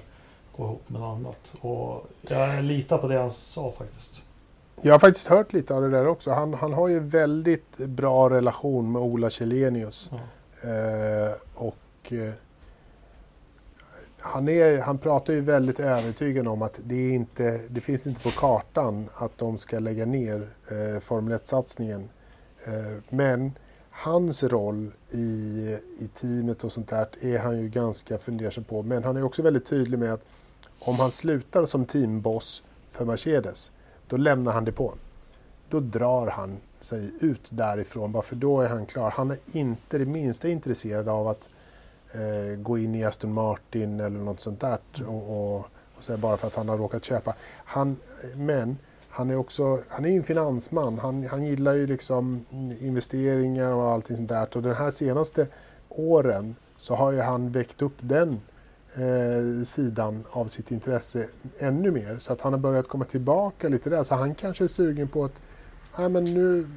gå 0.57 0.63
ihop 0.63 0.89
med 0.89 1.01
något 1.01 1.17
annat. 1.17 1.55
Och 1.61 2.07
jag 2.21 2.63
litar 2.63 2.97
på 2.97 3.07
det 3.07 3.19
han 3.19 3.31
sa 3.31 3.71
faktiskt. 3.77 4.26
Jag 4.81 4.93
har 4.93 4.99
faktiskt 4.99 5.27
hört 5.27 5.53
lite 5.53 5.73
av 5.73 5.81
det 5.81 5.89
där 5.89 6.07
också. 6.07 6.31
Han, 6.31 6.53
han 6.53 6.73
har 6.73 6.87
ju 6.87 6.99
väldigt 6.99 7.77
bra 7.77 8.29
relation 8.29 8.91
med 8.91 9.01
Ola 9.01 9.29
Källenius. 9.29 10.11
Mm. 10.11 11.25
Eh, 11.25 11.31
och 11.55 12.13
eh, 12.13 12.33
han, 14.19 14.47
är, 14.47 14.81
han 14.81 14.97
pratar 14.97 15.33
ju 15.33 15.41
väldigt 15.41 15.79
övertygande 15.79 16.49
om 16.49 16.61
att 16.61 16.79
det, 16.83 16.95
är 16.95 17.13
inte, 17.13 17.61
det 17.69 17.81
finns 17.81 18.07
inte 18.07 18.21
på 18.21 18.29
kartan 18.29 19.09
att 19.13 19.37
de 19.37 19.57
ska 19.57 19.79
lägga 19.79 20.05
ner 20.05 20.49
eh, 20.71 20.99
Formel 20.99 21.37
1-satsningen. 21.37 22.09
Eh, 22.65 22.97
men 23.09 23.51
hans 23.89 24.43
roll 24.43 24.91
i, 25.09 25.17
i 25.99 26.09
teamet 26.13 26.63
och 26.63 26.71
sånt 26.71 26.89
där 26.89 27.07
är 27.21 27.39
han 27.39 27.59
ju 27.59 27.69
ganska 27.69 28.17
fundersam 28.17 28.63
på. 28.63 28.83
Men 28.83 29.03
han 29.03 29.17
är 29.17 29.23
också 29.23 29.41
väldigt 29.41 29.65
tydlig 29.65 29.99
med 29.99 30.13
att 30.13 30.25
om 30.79 30.95
han 30.95 31.11
slutar 31.11 31.65
som 31.65 31.85
teamboss 31.85 32.63
för 32.89 33.05
Mercedes 33.05 33.71
då 34.07 34.17
lämnar 34.17 34.53
han 34.53 34.65
depån. 34.65 34.97
Då 35.69 35.79
drar 35.79 36.27
han 36.27 36.57
sig 36.79 37.11
ut 37.19 37.47
därifrån, 37.49 38.11
bara 38.11 38.23
för 38.23 38.35
då 38.35 38.61
är 38.61 38.69
han 38.69 38.85
klar. 38.85 39.11
Han 39.11 39.31
är 39.31 39.37
inte 39.51 39.97
det 39.97 40.05
minsta 40.05 40.49
intresserad 40.49 41.09
av 41.09 41.27
att 41.27 41.49
eh, 42.11 42.57
gå 42.57 42.77
in 42.77 42.95
i 42.95 43.03
Aston 43.03 43.33
Martin 43.33 43.99
eller 43.99 44.19
något 44.19 44.39
sånt 44.39 44.59
där 44.59 44.79
och, 45.07 45.55
och, 45.55 45.59
och 45.97 46.03
så 46.03 46.17
bara 46.17 46.37
för 46.37 46.47
att 46.47 46.55
han 46.55 46.69
har 46.69 46.77
råkat 46.77 47.03
köpa. 47.03 47.35
Han, 47.65 47.97
men 48.35 48.77
han 49.09 49.29
är 49.29 49.35
också 49.35 49.79
han 49.87 50.05
är 50.05 50.09
en 50.09 50.23
finansman. 50.23 50.99
Han, 50.99 51.27
han 51.27 51.45
gillar 51.45 51.73
ju 51.73 51.87
liksom 51.87 52.45
investeringar 52.79 53.71
och 53.71 53.83
allting 53.91 54.17
sånt 54.17 54.29
där. 54.29 54.57
Och 54.57 54.61
de 54.61 54.73
här 54.73 54.91
senaste 54.91 55.47
åren 55.89 56.55
så 56.77 56.95
har 56.95 57.11
ju 57.11 57.21
han 57.21 57.51
väckt 57.51 57.81
upp 57.81 57.95
den 57.99 58.39
eh, 58.97 59.63
sidan 59.63 60.23
av 60.31 60.47
sitt 60.47 60.71
intresse 60.71 61.27
ännu 61.59 61.91
mer. 61.91 62.19
Så 62.19 62.33
att 62.33 62.41
han 62.41 62.53
har 62.53 62.59
börjat 62.59 62.87
komma 62.87 63.05
tillbaka 63.05 63.69
lite 63.69 63.89
där. 63.89 64.03
Så 64.03 64.15
han 64.15 64.35
kanske 64.35 64.63
är 64.63 64.67
sugen 64.67 65.07
på 65.07 65.25
att 65.25 65.41
Nej, 65.97 66.09
men 66.09 66.23
nu, 66.23 66.67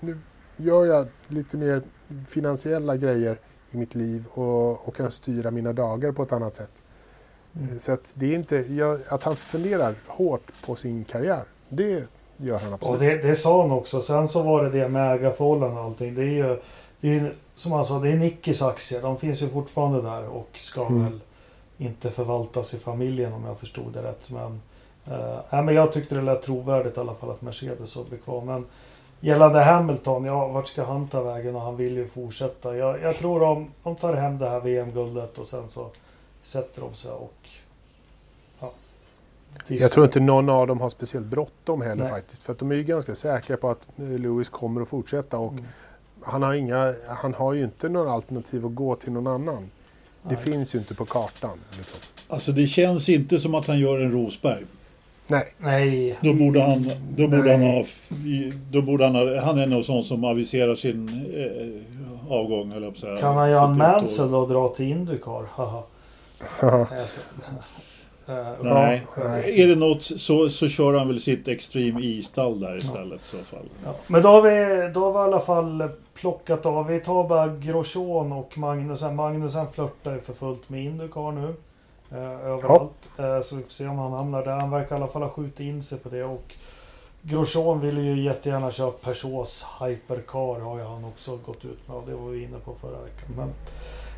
nu 0.00 0.18
gör 0.56 0.86
jag 0.86 1.06
lite 1.28 1.56
mer 1.56 1.82
finansiella 2.28 2.96
grejer 2.96 3.38
i 3.70 3.76
mitt 3.76 3.94
liv 3.94 4.24
och, 4.30 4.88
och 4.88 4.96
kan 4.96 5.10
styra 5.10 5.50
mina 5.50 5.72
dagar 5.72 6.12
på 6.12 6.22
ett 6.22 6.32
annat 6.32 6.54
sätt. 6.54 6.70
Mm. 7.60 7.78
Så 7.78 7.92
att 7.92 8.12
det 8.14 8.26
är 8.26 8.34
inte, 8.34 8.56
jag, 8.56 9.00
att 9.08 9.22
han 9.22 9.36
funderar 9.36 9.94
hårt 10.06 10.52
på 10.66 10.76
sin 10.76 11.04
karriär, 11.04 11.42
det 11.68 12.04
gör 12.36 12.58
han 12.58 12.72
absolut. 12.72 12.94
Och 12.94 13.00
det, 13.04 13.16
det 13.16 13.36
sa 13.36 13.62
han 13.62 13.70
också. 13.70 14.00
Sen 14.00 14.28
så 14.28 14.42
var 14.42 14.64
det 14.64 14.70
det 14.70 14.88
med 14.88 15.14
ägarförhållanden 15.14 15.78
och 15.78 15.84
allting. 15.84 16.14
Det 16.14 16.22
är 16.22 16.48
ju, 16.48 16.60
det 17.00 17.18
är, 17.18 17.32
som 17.54 17.72
han 17.72 17.84
sa, 17.84 17.98
det 17.98 18.12
är 18.12 18.16
Nickis 18.16 18.62
aktier. 18.62 19.02
De 19.02 19.16
finns 19.16 19.42
ju 19.42 19.48
fortfarande 19.48 20.02
där 20.02 20.28
och 20.28 20.48
ska 20.58 20.86
mm. 20.86 21.04
väl 21.04 21.20
inte 21.80 22.10
förvaltas 22.10 22.74
i 22.74 22.78
familjen 22.78 23.32
om 23.32 23.44
jag 23.44 23.58
förstod 23.58 23.92
det 23.92 24.02
rätt. 24.02 24.30
Men, 24.30 24.60
äh, 25.50 25.64
men 25.64 25.74
jag 25.74 25.92
tyckte 25.92 26.14
det 26.14 26.22
lät 26.22 26.42
trovärdigt 26.42 26.96
i 26.96 27.00
alla 27.00 27.14
fall 27.14 27.30
att 27.30 27.42
Mercedes 27.42 27.90
skulle 27.90 28.08
bli 28.08 28.18
kvar. 28.18 28.44
Men 28.44 28.66
gällande 29.20 29.60
Hamilton, 29.60 30.24
ja 30.24 30.48
vart 30.48 30.68
ska 30.68 30.84
han 30.84 31.08
ta 31.08 31.22
vägen 31.22 31.56
och 31.56 31.62
han 31.62 31.76
vill 31.76 31.96
ju 31.96 32.06
fortsätta. 32.06 32.76
Jag, 32.76 33.02
jag 33.02 33.18
tror 33.18 33.40
de, 33.40 33.70
de 33.82 33.96
tar 33.96 34.14
hem 34.14 34.38
det 34.38 34.48
här 34.48 34.60
VM-guldet 34.60 35.38
och 35.38 35.46
sen 35.46 35.68
så 35.68 35.90
sätter 36.42 36.80
de 36.80 36.94
sig 36.94 37.10
och 37.10 37.48
ja, 38.60 38.72
jag 39.66 39.92
tror 39.92 40.06
inte 40.06 40.20
någon 40.20 40.48
av 40.48 40.66
dem 40.66 40.80
har 40.80 40.90
speciellt 40.90 41.26
bråttom 41.26 41.80
heller 41.82 42.02
Nej. 42.02 42.12
faktiskt. 42.12 42.42
För 42.42 42.52
att 42.52 42.58
de 42.58 42.70
är 42.70 42.76
ju 42.76 42.84
ganska 42.84 43.14
säkra 43.14 43.56
på 43.56 43.70
att 43.70 43.86
eh, 43.98 44.04
Lewis 44.04 44.48
kommer 44.48 44.80
att 44.80 44.88
fortsätta. 44.88 45.38
Och 45.38 45.52
mm. 45.52 45.64
han, 46.22 46.42
har 46.42 46.54
inga, 46.54 46.94
han 47.08 47.34
har 47.34 47.52
ju 47.52 47.64
inte 47.64 47.88
några 47.88 48.12
alternativ 48.12 48.66
att 48.66 48.74
gå 48.74 48.96
till 48.96 49.12
någon 49.12 49.26
annan. 49.26 49.70
Det 50.22 50.34
Nej. 50.34 50.44
finns 50.44 50.74
ju 50.74 50.78
inte 50.78 50.94
på 50.94 51.04
kartan. 51.04 51.58
Liksom. 51.78 51.98
Alltså 52.28 52.52
det 52.52 52.66
känns 52.66 53.08
inte 53.08 53.40
som 53.40 53.54
att 53.54 53.66
han 53.66 53.78
gör 53.78 54.00
en 54.00 54.12
Rosberg. 54.12 54.64
Nej. 55.26 55.54
Nej. 55.58 56.18
Då 56.20 56.32
borde 56.32 56.62
han, 56.62 56.90
då 57.16 57.28
borde 57.28 57.52
han 57.52 57.62
ha, 57.62 57.84
då 58.70 58.82
borde 58.82 59.04
han 59.04 59.14
ha, 59.14 59.40
han 59.40 59.58
är 59.58 59.66
nog 59.66 59.84
sån 59.84 60.04
som 60.04 60.24
aviserar 60.24 60.74
sin 60.74 61.08
eh, 61.34 62.32
avgång 62.32 62.72
eller 62.72 62.92
säga. 62.92 63.16
Kan 63.16 63.36
han 63.36 63.50
göra 63.50 63.64
en 63.64 63.78
Mansell 63.78 64.34
och 64.34 64.48
dra 64.48 64.68
till 64.68 64.86
Indycar? 64.86 65.44
Haha. 65.50 65.82
Nej, 68.62 69.06
är 69.62 69.66
det 69.66 69.76
något 69.76 70.02
så, 70.02 70.48
så 70.48 70.68
kör 70.68 70.98
han 70.98 71.08
väl 71.08 71.20
sitt 71.20 71.48
Extreme 71.48 72.00
E-stall 72.02 72.60
där 72.60 72.76
istället 72.76 73.20
ja. 73.32 73.38
i 73.38 73.42
så 73.42 73.56
fall. 73.56 73.66
Ja. 73.84 73.94
Men 74.06 74.22
då 74.22 74.28
har, 74.28 74.42
vi, 74.42 74.90
då 74.92 75.04
har 75.04 75.12
vi 75.12 75.18
i 75.18 75.34
alla 75.34 75.40
fall 75.40 75.88
plockat 76.14 76.66
av. 76.66 76.86
Vi 76.86 77.00
tar 77.00 77.28
bara 77.28 77.48
Grosjean 77.48 78.32
och 78.32 78.58
Magnusen. 78.58 79.16
Magnusen 79.16 79.66
flörtar 79.72 80.12
ju 80.12 80.20
för 80.20 80.32
fullt 80.32 80.68
med 80.68 80.84
Indycar 80.84 81.32
nu. 81.32 81.54
Eh, 82.12 82.46
överallt. 82.46 83.08
Ja. 83.16 83.36
Eh, 83.36 83.42
så 83.42 83.56
vi 83.56 83.62
får 83.62 83.70
se 83.70 83.86
om 83.86 83.98
han 83.98 84.12
hamnar 84.12 84.44
där. 84.44 84.60
Han 84.60 84.70
verkar 84.70 84.96
i 84.96 84.98
alla 84.98 85.08
fall 85.08 85.22
ha 85.22 85.28
skjutit 85.28 85.60
in 85.60 85.82
sig 85.82 85.98
på 85.98 86.08
det. 86.08 86.24
Och 86.24 86.54
Grosjean 87.22 87.80
ville 87.80 88.00
ju 88.00 88.22
jättegärna 88.22 88.70
köra 88.70 88.90
Peugeots 88.90 89.66
Hypercar 89.80 90.60
har 90.60 90.78
ju 90.78 90.84
han 90.84 91.04
också 91.04 91.36
gått 91.36 91.64
ut 91.64 91.88
med. 91.88 91.96
Och 91.96 92.06
det 92.06 92.14
var 92.14 92.28
vi 92.28 92.42
inne 92.42 92.58
på 92.58 92.74
förra 92.74 93.00
veckan. 93.00 93.34
Men 93.36 93.52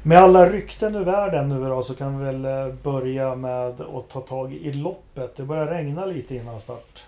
med 0.03 0.18
alla 0.18 0.50
rykten 0.50 0.94
ur 0.94 1.05
världen 1.05 1.48
nu 1.48 1.68
då 1.68 1.82
så 1.82 1.94
kan 1.94 2.18
vi 2.18 2.24
väl 2.24 2.44
eh, 2.44 2.74
börja 2.82 3.34
med 3.34 3.80
att 3.80 4.09
ta 4.09 4.20
tag 4.20 4.55
i 4.55 4.72
loppet. 4.72 5.36
Det 5.36 5.42
börjar 5.42 5.66
regna 5.66 6.07
lite 6.07 6.34
innan 6.34 6.61
start. 6.61 7.03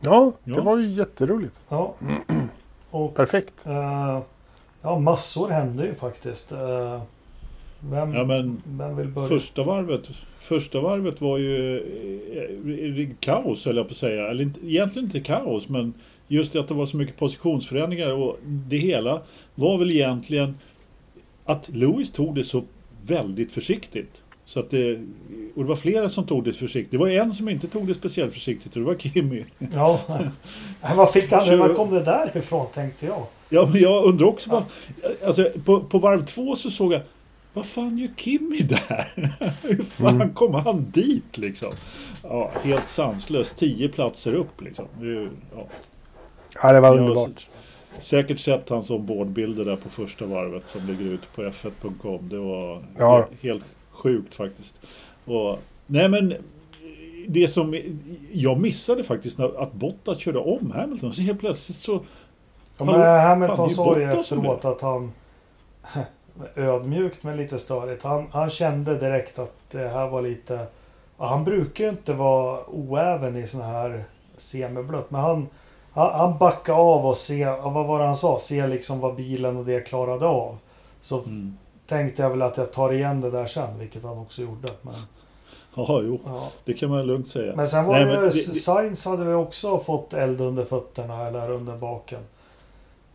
Ja, 0.00 0.32
det 0.44 0.50
ja. 0.50 0.62
var 0.62 0.78
ju 0.78 0.84
jätteroligt. 0.84 1.60
Ja. 1.68 1.94
Och, 2.90 3.14
Perfekt. 3.14 3.66
Uh, 3.66 4.20
ja, 4.82 4.98
massor 4.98 5.48
hände 5.48 5.86
ju 5.86 5.94
faktiskt. 5.94 6.52
Uh, 6.52 7.02
vem, 7.80 8.14
ja, 8.14 8.24
men 8.24 8.62
vem 8.64 8.96
vill 8.96 9.08
börja? 9.08 9.28
Första 9.28 9.64
varvet, 9.64 10.10
första 10.38 10.80
varvet 10.80 11.20
var 11.20 11.38
ju 11.38 11.76
eh, 13.00 13.08
kaos 13.20 13.64
höll 13.64 13.76
jag 13.76 13.88
på 13.88 13.92
att 13.92 13.96
säga. 13.96 14.30
Eller 14.30 14.50
egentligen 14.62 15.06
inte 15.06 15.20
kaos 15.20 15.68
men 15.68 15.94
just 16.28 16.52
det 16.52 16.60
att 16.60 16.68
det 16.68 16.74
var 16.74 16.86
så 16.86 16.96
mycket 16.96 17.16
positionsförändringar 17.16 18.12
och 18.12 18.38
det 18.44 18.76
hela 18.76 19.22
var 19.54 19.78
väl 19.78 19.90
egentligen 19.90 20.58
att 21.44 21.68
Lewis 21.68 22.12
tog 22.12 22.34
det 22.34 22.44
så 22.44 22.64
väldigt 23.06 23.52
försiktigt. 23.52 24.22
Så 24.46 24.60
att 24.60 24.70
det, 24.70 24.94
och 25.54 25.62
det 25.62 25.68
var 25.68 25.76
flera 25.76 26.08
som 26.08 26.26
tog 26.26 26.44
det 26.44 26.52
försiktigt. 26.52 26.90
Det 26.90 26.98
var 26.98 27.08
en 27.08 27.34
som 27.34 27.48
inte 27.48 27.68
tog 27.68 27.86
det 27.86 27.94
speciellt 27.94 28.32
försiktigt 28.32 28.76
och 28.76 28.80
det 28.80 28.86
var 28.86 28.94
Kimmy. 28.94 29.44
Ja, 29.72 30.00
vad 30.96 31.12
fick 31.12 31.32
han, 31.32 31.58
var 31.58 31.74
kom 31.74 31.90
det 31.90 32.02
där 32.02 32.36
ifrån 32.36 32.66
tänkte 32.74 33.06
jag. 33.06 33.26
Ja, 33.48 33.68
men 33.72 33.80
jag 33.80 34.04
undrar 34.04 34.26
också. 34.26 34.50
Ja. 34.50 34.64
Bara, 35.02 35.12
alltså, 35.26 35.50
på, 35.64 35.80
på 35.80 35.98
varv 35.98 36.24
två 36.24 36.56
så 36.56 36.70
såg 36.70 36.92
jag 36.92 37.00
vad 37.52 37.66
fan 37.66 37.98
gör 37.98 38.10
Kimmy 38.16 38.58
där? 38.58 39.06
Hur 39.62 39.82
fan 39.82 40.14
mm. 40.14 40.34
kommer 40.34 40.58
han 40.58 40.90
dit 40.90 41.38
liksom? 41.38 41.72
Ja, 42.22 42.50
helt 42.62 42.88
sanslöst. 42.88 43.56
Tio 43.56 43.88
platser 43.88 44.34
upp 44.34 44.60
liksom. 44.60 44.86
Ja, 45.54 45.66
ja 46.62 46.72
det 46.72 46.80
var 46.80 46.98
underbart 46.98 47.50
säkert 48.00 48.40
sett 48.40 48.68
hans 48.68 48.90
ombordbilder 48.90 49.64
där 49.64 49.76
på 49.76 49.88
första 49.88 50.26
varvet 50.26 50.62
som 50.66 50.86
ligger 50.86 51.04
ute 51.04 51.26
på 51.34 51.42
f1.com. 51.42 52.28
Det 52.28 52.38
var 52.38 52.82
ja. 52.98 53.28
helt 53.42 53.64
sjukt 53.90 54.34
faktiskt. 54.34 54.74
Och, 55.24 55.58
nej 55.86 56.08
men 56.08 56.34
det 57.28 57.48
som 57.48 57.80
jag 58.32 58.60
missade 58.60 59.04
faktiskt 59.04 59.38
när, 59.38 59.62
att 59.62 59.72
Bottas 59.72 60.18
körde 60.18 60.38
om 60.38 60.70
Hamilton. 60.70 61.12
Så 61.12 61.22
helt 61.22 61.40
plötsligt 61.40 61.78
så... 61.78 62.00
Ja, 62.78 62.84
men 62.84 63.00
Hamilton 63.00 63.70
sa 63.70 63.98
ju 63.98 64.04
efteråt 64.04 64.64
att 64.64 64.80
han 64.80 65.12
ödmjukt 66.54 67.22
men 67.22 67.36
lite 67.36 67.58
störigt. 67.58 68.02
Han, 68.02 68.26
han 68.30 68.50
kände 68.50 68.98
direkt 68.98 69.38
att 69.38 69.56
det 69.70 69.88
här 69.88 70.08
var 70.08 70.22
lite... 70.22 70.66
han 71.18 71.44
brukar 71.44 71.84
ju 71.84 71.90
inte 71.90 72.12
vara 72.12 72.60
oäven 72.66 73.36
i 73.36 73.46
såna 73.46 73.64
här 73.64 74.04
semiblött. 74.36 75.10
Men 75.10 75.20
han, 75.20 75.48
han, 75.94 76.12
han 76.14 76.38
backade 76.38 76.78
av 76.78 77.06
och 77.06 77.16
se, 77.16 77.44
vad 77.44 77.86
var 77.86 77.98
det 77.98 78.04
han 78.04 78.16
sa? 78.16 78.38
Se 78.38 78.66
liksom 78.66 79.00
vad 79.00 79.14
bilen 79.14 79.56
och 79.56 79.64
det 79.64 79.80
klarade 79.80 80.26
av. 80.26 80.56
Så 81.00 81.18
mm. 81.18 81.56
tänkte 81.86 82.22
jag 82.22 82.30
väl 82.30 82.42
att 82.42 82.56
jag 82.56 82.72
tar 82.72 82.92
igen 82.92 83.20
det 83.20 83.30
där 83.30 83.46
sen, 83.46 83.78
vilket 83.78 84.04
han 84.04 84.18
också 84.18 84.42
gjorde. 84.42 84.68
Men... 84.82 84.94
Jaha, 85.76 86.02
jo. 86.02 86.20
Ja. 86.24 86.48
Det 86.64 86.72
kan 86.72 86.90
man 86.90 87.06
lugnt 87.06 87.28
säga. 87.28 87.56
Men 87.56 87.68
sen 87.68 87.84
var 87.84 87.94
Nej, 87.94 88.04
det, 88.04 88.20
det, 88.20 88.32
Sainz 88.32 89.06
hade 89.06 89.24
vi 89.24 89.34
också 89.34 89.78
fått 89.78 90.12
eld 90.12 90.40
under 90.40 90.64
fötterna 90.64 91.26
eller 91.26 91.50
under 91.50 91.76
baken. 91.76 92.20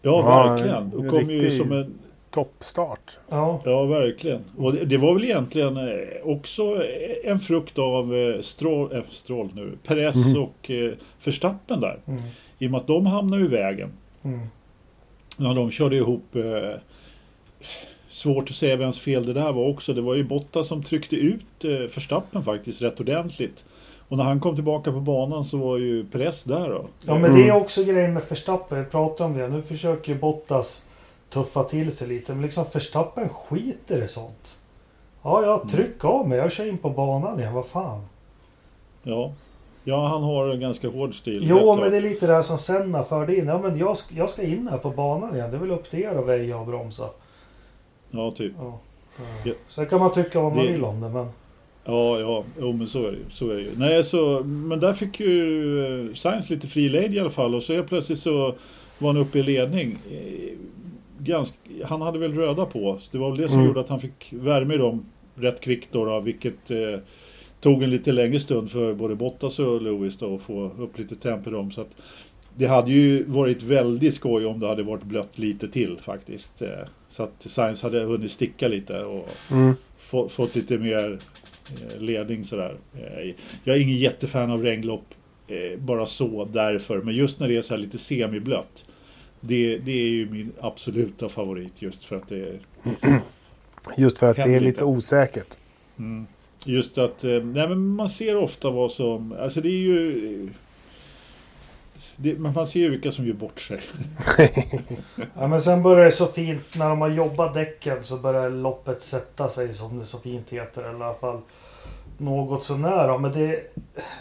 Ja, 0.02 0.22
verkligen. 0.22 0.94
Och 0.94 1.08
kom 1.08 1.30
ju 1.30 1.58
som 1.58 1.72
en 1.72 2.00
toppstart. 2.32 3.20
Ja. 3.30 3.62
ja, 3.66 3.86
verkligen. 3.86 4.44
Och 4.58 4.74
det, 4.74 4.86
det, 4.86 4.98
var 4.98 5.14
väl 5.14 5.24
egentligen 5.24 5.78
eh, 5.78 5.84
också 6.24 6.84
en 7.24 7.40
frukt 7.40 7.78
av 7.78 8.16
eh, 8.16 8.42
Strål, 8.42 8.96
äh, 8.96 9.02
Strål 9.10 9.50
nu, 9.54 9.78
Perez 9.84 10.16
mm. 10.16 10.44
och 10.44 10.72
eh, 10.72 10.92
Verstappen 11.24 11.82
där. 11.82 12.00
Mm. 12.06 12.22
I 12.60 12.68
och 12.68 12.72
med 12.72 12.80
att 12.80 12.88
de 12.88 13.06
hamnade 13.06 13.44
i 13.44 13.48
vägen. 13.48 13.92
Mm. 14.24 14.48
När 15.38 15.56
de 15.56 15.72
körde 15.72 15.96
ihop 15.96 16.36
eh, 16.36 16.82
Svårt 18.10 18.50
att 18.50 18.56
säga 18.56 18.76
vems 18.76 19.00
fel 19.00 19.26
det 19.26 19.34
där 19.34 19.52
var 19.52 19.70
också. 19.70 19.94
Det 19.94 20.02
var 20.02 20.16
ju 20.16 20.24
Botta 20.24 20.64
som 20.64 20.84
tryckte 20.84 21.16
ut 21.16 21.64
eh, 21.64 21.88
Förstappen 21.88 22.44
faktiskt 22.44 22.82
rätt 22.82 23.00
ordentligt. 23.00 23.64
Och 24.08 24.18
när 24.18 24.24
han 24.24 24.40
kom 24.40 24.56
tillbaka 24.56 24.92
på 24.92 25.00
banan 25.00 25.46
så 25.46 25.58
var 25.58 25.78
ju 25.78 26.06
Press 26.06 26.44
där 26.44 26.70
då. 26.70 26.86
Ja 27.06 27.18
men 27.18 27.34
det 27.36 27.42
är 27.42 27.50
mm. 27.50 27.62
också 27.62 27.84
grejen 27.84 28.14
med 28.14 28.24
Förstappen. 28.24 28.80
Vi 28.80 28.86
pratar 28.86 29.26
om 29.26 29.38
det. 29.38 29.48
Nu 29.48 29.62
försöker 29.62 30.14
ju 30.14 30.20
Bottas 30.20 30.86
tuffa 31.30 31.64
till 31.64 31.92
sig 31.92 32.08
lite. 32.08 32.34
Men 32.34 32.42
liksom 32.42 32.66
Förstappen 32.66 33.30
skiter 33.30 34.04
i 34.04 34.08
sånt. 34.08 34.60
Ja, 35.22 35.44
ja, 35.44 35.70
tryck 35.72 36.06
av 36.06 36.30
mig. 36.30 36.38
Jag 36.38 36.52
kör 36.52 36.70
in 36.70 36.78
på 36.78 36.90
banan 36.90 37.40
igen. 37.40 37.54
Vad 37.54 37.66
fan. 37.66 38.02
Ja. 39.04 39.34
Ja, 39.84 40.08
han 40.08 40.24
har 40.24 40.50
en 40.50 40.60
ganska 40.60 40.90
hård 40.90 41.16
stil. 41.16 41.40
Jo, 41.50 41.76
men 41.76 41.92
det 41.92 41.98
är 41.98 42.02
lite 42.02 42.28
det 42.28 42.34
här 42.34 42.42
som 42.42 42.58
Senna 42.58 43.04
förde 43.04 43.38
in. 43.38 43.48
Ja, 43.48 43.62
men 43.62 43.78
jag, 43.78 43.98
jag 44.16 44.30
ska 44.30 44.44
in 44.44 44.68
här 44.72 44.78
på 44.78 44.90
banan 44.90 45.36
igen. 45.36 45.52
Det 45.52 45.58
är 45.58 45.62
väl 45.62 45.72
upp 45.72 45.90
till 45.90 46.00
er 46.00 46.16
att 46.16 46.28
väja 46.28 46.58
och 46.58 46.68
bromsa. 46.68 47.10
Ja, 48.12 48.32
typ. 48.32 48.54
Ja, 48.58 48.80
ja. 49.46 49.54
Sen 49.68 49.86
kan 49.86 50.00
man 50.00 50.14
tycka 50.14 50.42
vad 50.42 50.56
man 50.56 50.66
det... 50.66 50.72
vill 50.72 50.84
om 50.84 51.02
det, 51.02 51.10
men... 51.10 51.28
Ja, 51.86 52.20
ja, 52.20 52.44
jo, 52.60 52.74
men 52.74 52.88
så 52.88 53.08
är 53.08 53.12
det 53.12 53.18
ju. 53.18 53.24
Så 53.32 53.50
är 53.50 53.56
det 53.56 53.62
ju. 53.62 53.72
Nej, 53.78 54.04
så, 54.04 54.42
men 54.44 54.80
där 54.80 54.94
fick 54.94 55.20
ju 55.20 56.10
eh, 56.10 56.14
Science 56.14 56.54
lite 56.54 56.68
fri 56.68 56.90
lejd 56.90 57.16
i 57.16 57.20
alla 57.20 57.30
fall 57.30 57.56
och 57.56 57.64
så 57.64 57.74
är 57.74 57.84
plötsligt 57.84 58.20
så 58.20 58.56
var 58.98 59.14
han 59.14 59.18
uppe 59.18 59.40
i 59.40 59.44
ledning. 59.44 59.98
Eh, 60.12 60.58
ganska, 61.20 61.56
han 61.86 62.02
hade 62.02 62.20
väl 62.20 62.34
röda 62.34 62.66
på, 62.66 62.98
så 63.02 63.10
det 63.12 63.18
var 63.18 63.30
väl 63.30 63.38
det 63.38 63.48
som 63.48 63.58
mm. 63.58 63.68
gjorde 63.68 63.80
att 63.80 63.90
han 63.90 64.00
fick 64.00 64.34
värme 64.34 64.74
i 64.74 64.78
dem 64.78 65.06
rätt 65.36 65.62
kvickt 65.62 65.90
då, 65.92 66.06
då 66.06 66.20
vilket 66.20 66.72
eh, 66.72 67.00
tog 67.62 67.84
en 67.84 67.90
lite 67.90 68.12
längre 68.12 68.40
stund 68.40 68.72
för 68.72 68.94
både 68.94 69.16
Bottas 69.16 69.60
och 69.60 69.82
Lewis 69.82 70.18
då 70.18 70.36
att 70.36 70.42
få 70.42 70.72
upp 70.80 71.00
lite 71.00 71.16
tempo 71.16 71.50
i 71.50 71.54
dem. 71.54 71.72
Så 71.72 71.82
att 71.82 71.90
det 72.56 72.66
hade 72.66 72.92
ju 72.92 73.24
varit 73.24 73.64
väldigt 73.64 74.14
skoj 74.16 74.46
om 74.46 74.60
det 74.60 74.68
hade 74.68 74.84
varit 74.84 75.04
blött 75.04 75.38
lite 75.38 75.68
till 75.68 76.00
faktiskt. 76.02 76.62
Eh, 76.62 76.70
så 77.10 77.24
att 77.24 77.46
Science 77.46 77.86
hade 77.86 78.00
hunnit 78.00 78.32
sticka 78.32 78.68
lite 78.68 79.04
och 79.04 79.30
mm. 79.52 79.74
få, 79.98 80.30
fått 80.30 80.56
lite 80.56 80.78
mer 80.78 81.20
eh, 81.70 82.02
ledning 82.02 82.46
sådär. 82.46 82.76
Eh, 82.94 83.36
jag 83.64 83.76
är 83.76 83.80
ingen 83.80 83.98
jättefan 83.98 84.52
av 84.52 84.64
regnlopp 84.64 85.06
bara 85.78 86.06
så 86.06 86.46
därför. 86.46 87.02
Men 87.02 87.16
just 87.16 87.40
när 87.40 87.48
det 87.48 87.58
är 87.58 87.62
så 87.62 87.74
här 87.74 87.82
lite 87.82 87.98
semiblött. 87.98 88.86
Det, 89.42 89.78
det 89.78 89.92
är 89.92 90.10
ju 90.10 90.30
min 90.30 90.52
absoluta 90.60 91.30
favorit 91.30 91.82
just 91.82 92.06
för 92.06 92.16
att 92.16 92.30
det 92.30 92.40
är... 92.40 92.60
Just 93.98 94.20
för 94.20 94.28
att 94.28 94.36
det 94.36 94.56
är 94.56 94.60
lite 94.60 94.84
osäkert. 94.84 95.48
Mm. 96.00 96.28
Just 96.66 96.98
att, 96.98 97.24
eh, 97.24 97.44
nej 97.44 97.68
men 97.68 97.88
man 97.88 98.10
ser 98.10 98.36
ofta 98.36 98.70
vad 98.70 98.92
som, 98.92 99.36
alltså 99.40 99.62
det 99.62 99.70
är 99.70 99.82
ju 99.82 100.50
det, 102.22 102.40
men 102.40 102.54
man 102.54 102.68
ser 102.68 102.80
ju 102.80 102.90
vilka 102.90 103.12
som 103.12 103.28
gör 103.28 103.34
bort 103.34 103.60
sig. 103.60 103.82
ja, 105.36 105.48
men 105.48 105.62
sen 105.62 105.84
börjar 105.84 106.06
det 106.06 106.12
så 106.12 106.26
fint, 106.26 106.76
när 106.76 106.90
de 106.90 107.02
har 107.02 107.10
jobbat 107.10 107.54
däcken 107.54 108.04
så 108.04 108.18
börjar 108.18 108.50
loppet 108.50 109.02
sätta 109.02 109.50
sig 109.50 109.74
som 109.74 110.00
det 110.00 110.06
så 110.06 110.18
fint 110.18 110.50
heter. 110.50 110.82
Eller 110.82 111.00
i 111.00 111.04
alla 111.04 111.14
fall 111.14 111.42
något 112.18 112.64
sånär. 112.64 113.18
Men 113.18 113.32
det 113.32 113.74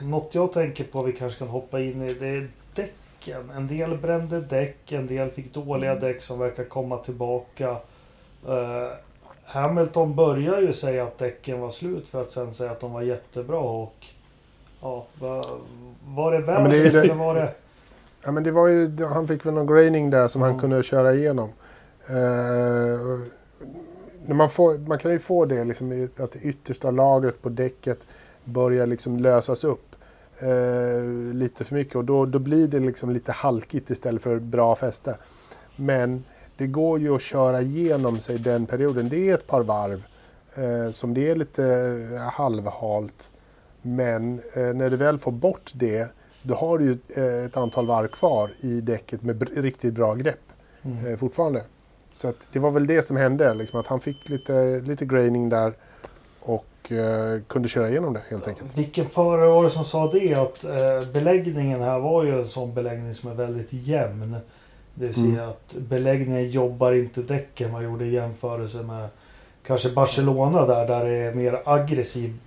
något 0.03 0.35
jag 0.35 0.53
tänker 0.53 0.85
på 0.85 1.03
vi 1.03 1.13
kanske 1.13 1.39
kan 1.39 1.49
hoppa 1.49 1.81
in 1.81 2.03
i. 2.03 2.15
Det 2.15 2.29
är 2.29 2.49
däcken. 2.75 3.51
En 3.51 3.69
del 3.69 3.99
brände 3.99 4.41
däck, 4.41 4.93
en 4.93 5.07
del 5.07 5.31
fick 5.31 5.55
dåliga 5.55 5.91
mm. 5.91 6.03
däck 6.03 6.23
som 6.23 6.39
verkar 6.39 6.65
komma 6.65 6.97
tillbaka. 6.97 7.77
Hamilton 9.49 10.15
börjar 10.15 10.61
ju 10.61 10.73
säga 10.73 11.05
att 11.05 11.19
däcken 11.19 11.61
var 11.61 11.71
slut 11.71 12.09
för 12.09 12.23
att 12.23 12.31
sen 12.31 12.55
säga 12.55 12.71
att 12.71 12.81
de 12.81 12.93
var 12.93 13.03
jättebra. 13.03 13.59
Och 13.59 14.07
ja, 14.81 15.07
var, 15.21 15.45
var 16.07 16.33
det 16.33 16.39
värt 16.39 16.61
ja, 16.61 16.69
det, 16.69 16.99
eller 16.99 17.15
var 17.15 17.35
det... 17.35 17.55
Ja, 18.25 18.33
men 18.33 18.43
det 18.43 18.51
var 18.51 18.69
ju, 18.69 19.05
han 19.05 19.29
fick 19.29 19.47
väl 19.47 19.55
någon 19.55 19.67
graining 19.67 20.11
där 20.11 20.29
som 20.29 20.43
mm. 20.43 20.53
han 20.53 20.61
kunde 20.61 20.83
köra 20.83 21.15
igenom. 21.15 21.49
Uh, 22.11 23.21
man, 24.35 24.51
får, 24.51 24.79
man 24.79 24.99
kan 24.99 25.11
ju 25.11 25.19
få 25.19 25.45
det 25.45 25.65
liksom, 25.65 26.09
att 26.19 26.33
det 26.33 26.39
yttersta 26.39 26.91
lagret 26.91 27.43
på 27.43 27.49
däcket 27.49 28.07
börjar 28.45 28.87
liksom 28.87 29.17
lösas 29.17 29.65
upp 29.65 29.97
uh, 30.43 31.35
lite 31.35 31.65
för 31.65 31.75
mycket 31.75 31.97
och 31.97 32.05
då, 32.05 32.27
då 32.27 32.39
blir 32.39 32.69
det 32.69 32.81
liksom 32.81 33.11
lite 33.11 33.33
halkigt 33.33 33.91
istället 33.91 34.23
för 34.23 34.39
bra 34.39 34.75
fäste. 34.75 35.19
Men 35.77 36.25
det 36.59 36.67
går 36.67 37.01
ju 37.01 37.15
att 37.15 37.23
köra 37.23 37.63
igenom 37.63 38.21
sig 38.21 38.39
den 38.39 38.67
perioden. 38.67 39.09
Det 39.09 39.31
är 39.31 39.35
ett 39.35 39.47
par 39.47 39.63
varv 39.63 40.03
uh, 40.59 40.91
som 40.93 41.15
det 41.15 41.31
är 41.31 41.37
lite 41.37 41.63
halvhalt. 42.33 43.31
Men 43.83 44.41
när 44.55 44.91
du 44.91 44.97
väl 44.97 45.19
får 45.19 45.33
bort 45.33 45.73
det 45.75 46.13
då 46.43 46.55
har 46.55 46.79
du 46.79 46.85
ju 46.85 46.99
eh, 47.17 47.45
ett 47.45 47.57
antal 47.57 47.87
varv 47.87 48.09
kvar 48.09 48.51
i 48.61 48.81
däcket 48.81 49.23
med 49.23 49.57
riktigt 49.57 49.95
bra 49.95 50.15
grepp 50.15 50.53
mm. 50.83 51.07
Eh, 51.07 51.19
fortfarande. 51.19 51.63
Så 52.13 52.33
det 52.53 52.59
var 52.59 52.71
väl 52.71 52.87
det 52.87 53.03
som 53.03 53.17
hände, 53.17 53.55
liksom, 53.55 53.81
att 53.81 53.87
han 53.87 54.01
fick 54.01 54.29
lite, 54.29 54.81
lite 54.81 55.05
graining 55.05 55.49
där 55.49 55.73
och 56.41 56.93
eh, 56.93 57.41
kunde 57.47 57.69
köra 57.69 57.89
igenom 57.89 58.13
det 58.13 58.23
helt 58.29 58.49
enkelt. 58.49 58.79
Vilken 58.79 59.05
förare 59.05 59.49
var 59.49 59.65
det 59.65 59.71
som 59.71 59.85
sa 59.85 60.11
det? 60.13 60.35
Att 60.35 60.65
eh, 60.65 61.13
beläggningen 61.13 61.83
här 61.83 61.99
var 61.99 62.25
ju 62.25 62.39
en 62.39 62.49
sån 62.49 62.75
beläggning 62.75 63.15
som 63.15 63.31
är 63.31 63.35
väldigt 63.35 63.73
jämn. 63.73 64.37
Det 64.99 65.07
vill 65.07 65.15
säga 65.15 65.43
mm. 65.43 65.49
att 65.49 65.75
beläggningen 65.75 66.51
jobbar 66.51 66.93
inte 66.93 67.23
däcken. 67.23 67.73
Man 67.73 67.85
gjorde 67.85 68.07
jämförelse 68.07 68.83
med 68.83 69.09
kanske 69.67 69.91
Barcelona 69.91 70.67
där, 70.67 70.87
där 70.87 71.05
det 71.05 71.17
är 71.17 71.35
mer 71.35 71.63
aggressiv. 71.65 72.39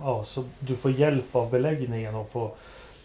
Ja, 0.00 0.24
så 0.24 0.44
du 0.58 0.76
får 0.76 0.90
hjälp 0.90 1.36
av 1.36 1.50
beläggningen 1.50 2.14
och 2.14 2.28
får 2.28 2.50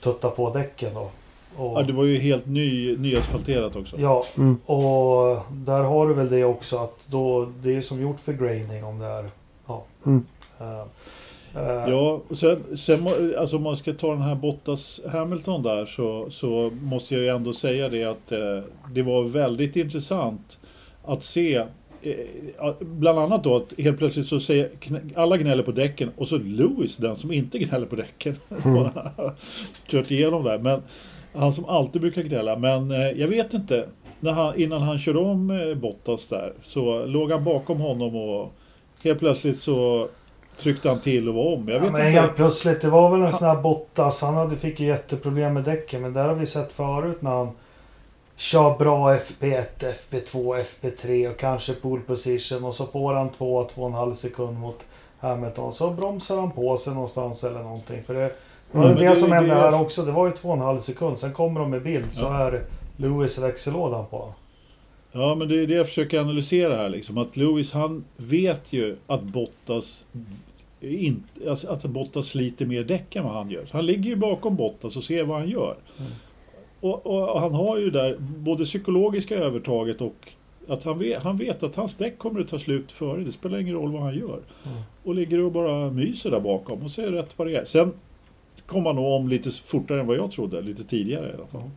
tutta 0.04 0.30
på 0.30 0.54
däcken 0.54 0.94
då. 0.94 1.10
Och, 1.58 1.80
ja, 1.80 1.84
det 1.84 1.94
var 1.94 2.04
ju 2.04 2.20
helt 2.20 2.46
ny, 2.46 2.98
nyasfalterat 2.98 3.76
också. 3.76 3.96
Ja, 4.00 4.26
mm. 4.38 4.58
och 4.66 5.40
där 5.52 5.84
har 5.84 6.08
du 6.08 6.14
väl 6.14 6.30
det 6.30 6.44
också 6.44 6.78
att 6.78 7.08
då, 7.08 7.52
det 7.64 7.76
är 7.76 7.82
som 7.82 8.02
gjort 8.02 8.20
för 8.20 8.34
graining 8.34 8.84
om 8.84 9.00
det 9.00 9.06
är... 9.06 9.30
Ja. 9.68 9.84
Mm. 10.06 10.26
Uh, 10.62 10.84
uh, 11.56 11.90
ja, 11.90 12.22
sen, 12.36 12.78
sen 12.78 13.08
alltså 13.38 13.58
om 13.58 13.64
man 13.64 13.78
ska 13.78 13.94
ta 13.94 14.12
den 14.12 14.22
här 14.22 14.36
Bottas 14.36 15.02
Hamilton 15.12 15.64
där 15.64 15.86
så, 15.86 16.30
så 16.30 16.72
måste 16.82 17.14
jag 17.14 17.24
ju 17.24 17.30
ändå 17.30 17.54
säga 17.54 17.90
det 17.90 18.04
att 18.04 18.32
eh, 18.32 18.60
det 18.94 19.02
var 19.02 19.24
väldigt 19.24 19.76
intressant 19.76 20.60
att 21.04 21.24
se 21.24 21.64
Eh, 22.04 22.74
bland 22.80 23.20
annat 23.20 23.44
då 23.44 23.56
att 23.56 23.74
helt 23.78 23.98
plötsligt 23.98 24.28
så 24.28 24.40
säger 24.40 24.70
alla 25.16 25.38
gnäller 25.38 25.64
på 25.64 25.72
däcken 25.72 26.12
och 26.18 26.28
så 26.28 26.38
Lewis 26.38 26.98
den 26.98 27.16
som 27.16 27.32
inte 27.32 27.60
gnäller 27.60 27.86
på 27.86 27.96
däcken. 27.96 28.36
Mm. 28.66 28.90
Kört 29.88 30.12
igenom 30.12 30.44
där. 30.44 30.58
Men 30.58 30.82
han 31.34 31.54
som 31.54 31.66
alltid 31.66 32.02
brukar 32.02 32.24
gnälla. 32.24 32.56
Men 32.56 32.92
eh, 32.92 33.12
jag 33.12 33.28
vet 33.28 33.54
inte. 33.54 33.88
När 34.20 34.32
han, 34.32 34.60
innan 34.62 34.82
han 34.82 35.00
körde 35.00 35.20
om 35.20 35.52
eh, 35.52 35.76
Bottas 35.76 36.28
där 36.28 36.54
så 36.64 37.06
låg 37.06 37.32
han 37.32 37.44
bakom 37.44 37.80
honom 37.80 38.16
och 38.16 38.54
helt 39.04 39.20
plötsligt 39.20 39.60
så 39.60 40.08
tryckte 40.62 40.90
han 40.90 41.00
till 41.00 41.30
och 41.30 41.36
var 41.36 41.54
om. 41.54 41.68
Jag 41.68 41.80
vet 41.80 41.86
ja, 41.86 41.92
men 41.92 42.08
inte. 42.08 42.20
helt 42.22 42.36
plötsligt, 42.36 42.82
det 42.82 42.90
var 42.90 43.12
väl 43.12 43.22
en 43.22 43.32
sån 43.32 43.48
här 43.48 43.62
Bottas. 43.62 44.22
Han 44.22 44.34
hade, 44.34 44.56
fick 44.56 44.80
ju 44.80 44.88
jätteproblem 44.88 45.54
med 45.54 45.64
däcken. 45.64 46.02
Men 46.02 46.14
där 46.14 46.28
har 46.28 46.36
vi 46.36 46.46
sett 46.46 46.74
förut 46.74 47.22
när 47.22 47.32
han 47.32 47.50
kör 48.36 48.78
bra 48.78 49.16
FP1, 49.16 49.66
FP2, 49.80 50.64
FP3 50.64 51.32
och 51.32 51.40
kanske 51.40 51.74
pole 51.74 52.02
position 52.02 52.64
och 52.64 52.76
så 52.76 52.86
får 52.86 53.14
han 53.14 53.30
2-2,5 53.30 54.14
sekund 54.14 54.60
mot 54.60 54.86
Hamilton. 55.20 55.74
Så 55.74 55.90
bromsar 55.90 56.38
han 56.38 56.52
på 56.52 56.78
sig 56.78 56.94
någonstans 56.94 57.44
eller 57.44 57.60
någonting. 57.60 58.04
För 58.04 58.14
det 58.14 58.32
var 58.72 58.84
mm, 58.84 58.96
det, 58.96 59.10
det 59.10 59.16
som 59.16 59.32
hände 59.32 59.54
här 59.54 59.82
också. 59.82 60.02
Det 60.02 60.12
var 60.12 60.28
ju 60.28 60.34
2,5 60.34 60.80
sekund. 60.80 61.18
Sen 61.18 61.34
kommer 61.34 61.60
de 61.60 61.70
med 61.70 61.84
bild 61.84 62.14
så 62.14 62.34
är 62.34 62.64
Lewis 62.98 63.40
växellådan 63.40 64.06
på. 64.06 64.34
Ja, 65.12 65.36
men 65.36 65.48
det 65.48 65.60
är 65.60 65.68
det 65.68 65.74
jag 65.74 65.88
försöker 65.88 66.20
analysera 66.20 66.76
här. 66.76 66.90
Liksom. 66.90 67.18
Att 67.18 67.38
Lewis 67.38 67.72
han 67.72 68.04
vet 68.18 68.74
ju 68.74 68.98
att 69.08 69.24
Bottas 69.24 70.04
inte, 70.82 71.50
alltså, 71.50 71.70
att 71.72 71.84
Bottas 71.84 72.28
sliter 72.28 72.66
mer 72.66 72.84
däck 72.84 73.16
än 73.16 73.24
vad 73.24 73.34
han 73.34 73.50
gör. 73.50 73.66
Så 73.66 73.78
han 73.78 73.86
ligger 73.86 74.10
ju 74.10 74.16
bakom 74.16 74.56
Bottas 74.56 74.98
och 74.98 75.04
ser 75.04 75.24
vad 75.24 75.40
han 75.40 75.50
gör. 75.50 75.76
Mm. 76.00 76.12
Och, 76.80 77.06
och, 77.08 77.42
han 77.42 77.54
har 77.54 77.78
ju 77.78 77.90
där 77.90 78.18
både 78.20 78.66
psykologiska 78.66 79.36
övertaget 79.36 80.02
och 80.02 80.16
att 80.68 80.84
han 80.84 81.00
vet, 81.00 81.24
han 81.24 81.38
vet 81.38 81.64
att 81.64 81.76
hans 81.76 81.96
däck 81.96 82.18
kommer 82.18 82.42
att 82.42 82.48
ta 82.48 82.60
slut 82.60 82.92
före. 82.92 83.24
Det 83.24 83.32
spelar 83.32 83.60
ingen 83.60 83.76
roll 83.76 83.92
vad 83.92 84.02
han 84.02 84.16
gör. 84.16 84.40
Mm. 84.66 84.82
Och 85.04 85.16
ligger 85.16 85.42
och 85.42 85.52
bara 85.52 85.90
myser 85.90 86.32
där 86.32 86.40
bakom 86.40 86.82
och 86.84 86.92
så 86.92 87.02
är 87.02 87.12
det 87.12 87.18
rätt 87.18 87.38
vad 87.38 87.48
det 87.48 87.56
är. 87.56 87.66
Sen 87.66 87.94
kom 88.66 88.86
han 88.86 88.96
nog 88.96 89.06
om 89.06 89.30
lite 89.30 89.52
fortare 89.52 90.00
än 90.00 90.08
vad 90.08 90.18
jag 90.18 90.32
trodde. 90.32 90.62
Lite 90.62 90.84
tidigare 90.84 91.30
i 91.30 91.34
alla 91.34 91.48
fall. 91.48 91.70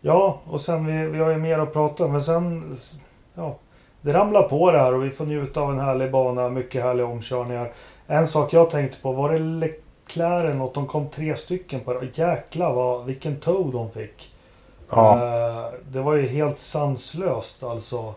Ja, 0.00 0.40
och 0.44 0.60
sen 0.60 0.86
vi, 0.86 1.06
vi 1.06 1.18
har 1.18 1.30
ju 1.30 1.36
mer 1.36 1.58
att 1.58 1.72
prata 1.72 2.04
om. 2.04 2.12
Men 2.12 2.22
sen... 2.22 2.76
Ja, 3.34 3.58
det 4.00 4.12
ramlar 4.12 4.42
på 4.42 4.72
det 4.72 4.78
här 4.78 4.94
och 4.94 5.04
vi 5.04 5.10
får 5.10 5.26
njuta 5.26 5.60
av 5.60 5.72
en 5.72 5.80
härlig 5.80 6.10
bana. 6.10 6.48
Mycket 6.48 6.82
härliga 6.82 7.06
omkörningar. 7.06 7.72
En 8.10 8.26
sak 8.26 8.52
jag 8.52 8.70
tänkte 8.70 8.98
på. 9.00 9.12
Var 9.12 9.32
det 9.32 9.40
McLaren 9.40 10.60
och 10.60 10.70
de 10.74 10.86
kom 10.86 11.08
tre 11.08 11.36
stycken 11.36 11.80
på 11.80 11.92
det. 11.92 12.18
Jäklar 12.18 12.72
vad, 12.72 13.04
vilken 13.04 13.36
tow 13.36 13.72
de 13.72 13.90
fick. 13.90 14.34
Ja. 14.90 15.14
Uh, 15.14 15.78
det 15.92 16.00
var 16.00 16.14
ju 16.14 16.26
helt 16.26 16.58
sanslöst 16.58 17.62
alltså. 17.62 18.14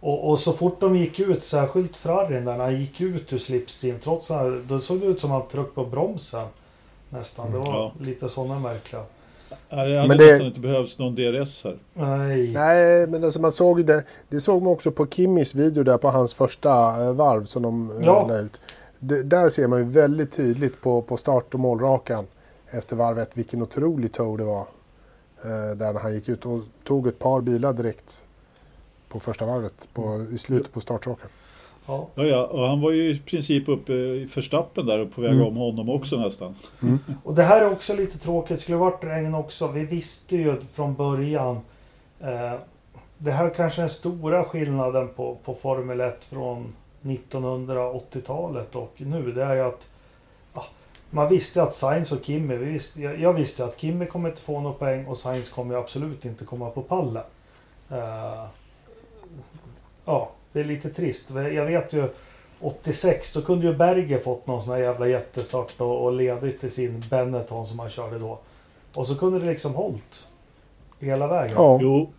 Och, 0.00 0.30
och, 0.30 0.38
så 0.38 0.52
fort 0.52 0.80
de 0.80 0.96
gick 0.96 1.20
ut, 1.20 1.44
särskilt 1.44 1.96
Ferrarin 1.96 2.44
där, 2.44 2.56
när 2.56 2.64
han 2.64 2.80
gick 2.80 3.00
ut 3.00 3.32
ur 3.32 3.38
slipstream, 3.38 3.98
trots 3.98 4.30
att 4.30 4.68
då 4.68 4.80
såg 4.80 5.00
det 5.00 5.06
ut 5.06 5.20
som 5.20 5.32
att 5.32 5.42
han 5.42 5.50
tryckte 5.50 5.74
på 5.74 5.84
bromsen. 5.84 6.46
Nästan. 7.08 7.52
Det 7.52 7.58
var 7.58 7.74
ja. 7.74 7.92
lite 8.00 8.28
sådana 8.28 8.58
märkliga. 8.58 9.02
Det 9.68 10.06
men 10.08 10.18
det, 10.18 10.46
inte 10.46 10.60
behövts 10.60 10.98
någon 10.98 11.14
DRS 11.14 11.64
här. 11.64 11.76
Nej. 11.94 12.52
Nej, 12.52 13.06
men 13.06 13.24
alltså 13.24 13.40
man 13.40 13.52
såg 13.52 13.86
det. 13.86 14.04
Det 14.28 14.40
såg 14.40 14.62
man 14.62 14.72
också 14.72 14.90
på 14.90 15.06
Kimmys 15.06 15.54
video 15.54 15.82
där 15.82 15.98
på 15.98 16.10
hans 16.10 16.34
första 16.34 17.02
eh, 17.04 17.12
varv 17.12 17.44
som 17.44 17.62
de 17.62 17.90
eh, 17.90 18.06
ja. 18.06 18.26
la 18.28 18.38
ut 18.38 18.60
det, 19.00 19.22
där 19.22 19.48
ser 19.48 19.68
man 19.68 19.78
ju 19.78 19.84
väldigt 19.84 20.32
tydligt 20.32 20.80
på, 20.80 21.02
på 21.02 21.16
start 21.16 21.54
och 21.54 21.60
målrakan 21.60 22.26
efter 22.70 22.96
varvet 22.96 23.36
vilken 23.36 23.62
otrolig 23.62 24.12
tow 24.12 24.38
det 24.38 24.44
var. 24.44 24.66
Eh, 25.44 25.76
där 25.76 25.92
när 25.92 26.00
han 26.00 26.14
gick 26.14 26.28
ut 26.28 26.46
och 26.46 26.60
tog 26.84 27.06
ett 27.06 27.18
par 27.18 27.40
bilar 27.40 27.72
direkt 27.72 28.26
på 29.08 29.20
första 29.20 29.46
varvet 29.46 29.88
på, 29.94 30.26
i 30.32 30.38
slutet 30.38 30.72
på 30.72 30.80
startrakan. 30.80 31.28
Ja. 31.86 32.08
ja, 32.14 32.46
och 32.46 32.68
han 32.68 32.80
var 32.80 32.90
ju 32.90 33.10
i 33.10 33.18
princip 33.18 33.68
uppe 33.68 33.92
i 33.92 34.28
förstappen 34.28 34.86
där 34.86 34.98
och 34.98 35.12
på 35.12 35.20
väg 35.20 35.32
mm. 35.32 35.46
om 35.46 35.56
honom 35.56 35.90
också 35.90 36.16
nästan. 36.16 36.54
Mm. 36.82 36.98
Och 37.24 37.34
det 37.34 37.42
här 37.42 37.60
är 37.60 37.72
också 37.72 37.94
lite 37.94 38.18
tråkigt. 38.18 38.56
Det 38.56 38.62
skulle 38.62 38.78
varit 38.78 39.04
regn 39.04 39.34
också. 39.34 39.68
Vi 39.68 39.84
visste 39.84 40.36
ju 40.36 40.60
från 40.60 40.94
början. 40.94 41.60
Eh, 42.20 42.54
det 43.18 43.30
här 43.30 43.50
kanske 43.50 43.80
är 43.80 43.82
den 43.82 43.88
stora 43.88 44.44
skillnaden 44.44 45.08
på, 45.16 45.36
på 45.44 45.54
Formel 45.54 46.00
1 46.00 46.24
från 46.24 46.74
1980-talet 47.02 48.76
och 48.76 48.92
nu 48.96 49.32
det 49.32 49.44
är 49.44 49.54
ju 49.54 49.60
att 49.60 49.88
ja, 50.54 50.64
man 51.10 51.28
visste 51.28 51.62
att 51.62 51.74
Sainz 51.74 52.12
och 52.12 52.24
Kimmy, 52.24 52.56
visste, 52.56 53.02
jag, 53.02 53.20
jag, 53.20 53.32
visste 53.32 53.64
att 53.64 53.80
Kimmy 53.80 54.06
kommer 54.06 54.28
inte 54.28 54.40
få 54.40 54.60
några 54.60 54.74
poäng 54.74 55.06
och 55.06 55.18
Sainz 55.18 55.50
kommer 55.50 55.74
absolut 55.74 56.24
inte 56.24 56.44
komma 56.44 56.70
på 56.70 56.82
pallen. 56.82 57.24
Uh, 57.92 58.46
ja, 60.04 60.30
det 60.52 60.60
är 60.60 60.64
lite 60.64 60.90
trist. 60.90 61.30
Jag 61.30 61.64
vet 61.64 61.92
ju 61.92 62.08
86 62.60 63.32
då 63.32 63.42
kunde 63.42 63.66
ju 63.66 63.76
Berger 63.76 64.18
fått 64.18 64.46
någon 64.46 64.62
sån 64.62 64.74
här 64.74 64.80
jävla 64.80 65.08
jättestart 65.08 65.80
och, 65.80 66.04
och 66.04 66.12
ledigt 66.12 66.60
till 66.60 66.70
sin 66.70 67.04
Benetton 67.10 67.66
som 67.66 67.78
han 67.78 67.90
körde 67.90 68.18
då. 68.18 68.38
Och 68.94 69.06
så 69.06 69.16
kunde 69.16 69.38
det 69.38 69.46
liksom 69.46 69.74
hållt 69.74 70.28
hela 70.98 71.26
vägen. 71.26 71.54
Ja. 71.56 71.78
Jo, 71.82 72.10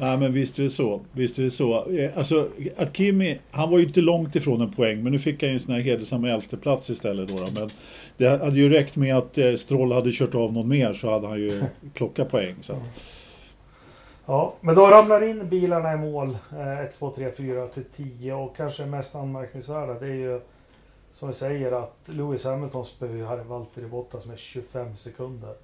Nej 0.00 0.18
men 0.18 0.32
visst 0.32 0.58
är 0.58 0.62
det 0.62 0.70
så. 0.70 1.00
Visst 1.12 1.38
är 1.38 1.42
det 1.42 1.50
så. 1.50 1.90
Eh, 1.90 2.18
alltså 2.18 2.48
att 2.76 2.96
Kimi, 2.96 3.38
han 3.50 3.70
var 3.70 3.78
ju 3.78 3.84
inte 3.84 4.00
långt 4.00 4.36
ifrån 4.36 4.60
en 4.60 4.72
poäng 4.72 5.02
men 5.02 5.12
nu 5.12 5.18
fick 5.18 5.42
han 5.42 5.50
ju 5.50 5.54
en 5.54 5.60
sån 5.60 5.74
här 5.74 5.80
hedersam 5.80 6.24
elfteplats 6.24 6.90
istället 6.90 7.28
då, 7.28 7.38
då. 7.38 7.48
Men 7.54 7.70
det 8.16 8.28
hade 8.28 8.56
ju 8.58 8.68
räckt 8.68 8.96
med 8.96 9.16
att 9.16 9.38
eh, 9.38 9.54
Stroll 9.54 9.92
hade 9.92 10.12
kört 10.12 10.34
av 10.34 10.52
någon 10.52 10.68
mer 10.68 10.92
så 10.92 11.10
hade 11.10 11.28
han 11.28 11.40
ju 11.40 11.62
plockat 11.94 12.30
poäng. 12.30 12.54
Så. 12.62 12.76
Ja, 14.26 14.54
men 14.60 14.74
då 14.74 14.86
ramlar 14.86 15.24
in 15.24 15.48
bilarna 15.48 15.92
i 15.92 15.96
mål 15.96 16.36
1, 16.82 16.98
2, 16.98 17.10
3, 17.10 17.30
4 17.30 17.66
till 17.66 17.84
10 17.84 18.34
och 18.34 18.56
kanske 18.56 18.86
mest 18.86 19.14
anmärkningsvärda 19.14 19.94
det 19.94 20.06
är 20.06 20.14
ju 20.14 20.40
som 21.12 21.28
vi 21.28 21.34
säger 21.34 21.72
att 21.72 21.96
Lewis 22.04 22.44
Hamilton 22.44 22.84
spöar 22.84 23.44
Valtteri 23.44 23.86
Bottas 23.86 24.26
med 24.26 24.38
25 24.38 24.96
sekunder. 24.96 25.54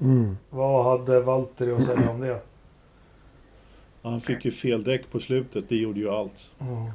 Mm. 0.00 0.36
Vad 0.50 0.84
hade 0.84 1.20
Valtteri 1.20 1.72
att 1.72 1.84
säga 1.84 2.10
om 2.10 2.20
det? 2.20 2.40
Han 4.02 4.20
fick 4.20 4.44
ju 4.44 4.50
fel 4.50 4.84
däck 4.84 5.10
på 5.10 5.20
slutet, 5.20 5.64
det 5.68 5.76
gjorde 5.76 6.00
ju 6.00 6.10
allt. 6.10 6.50
Mm. 6.60 6.90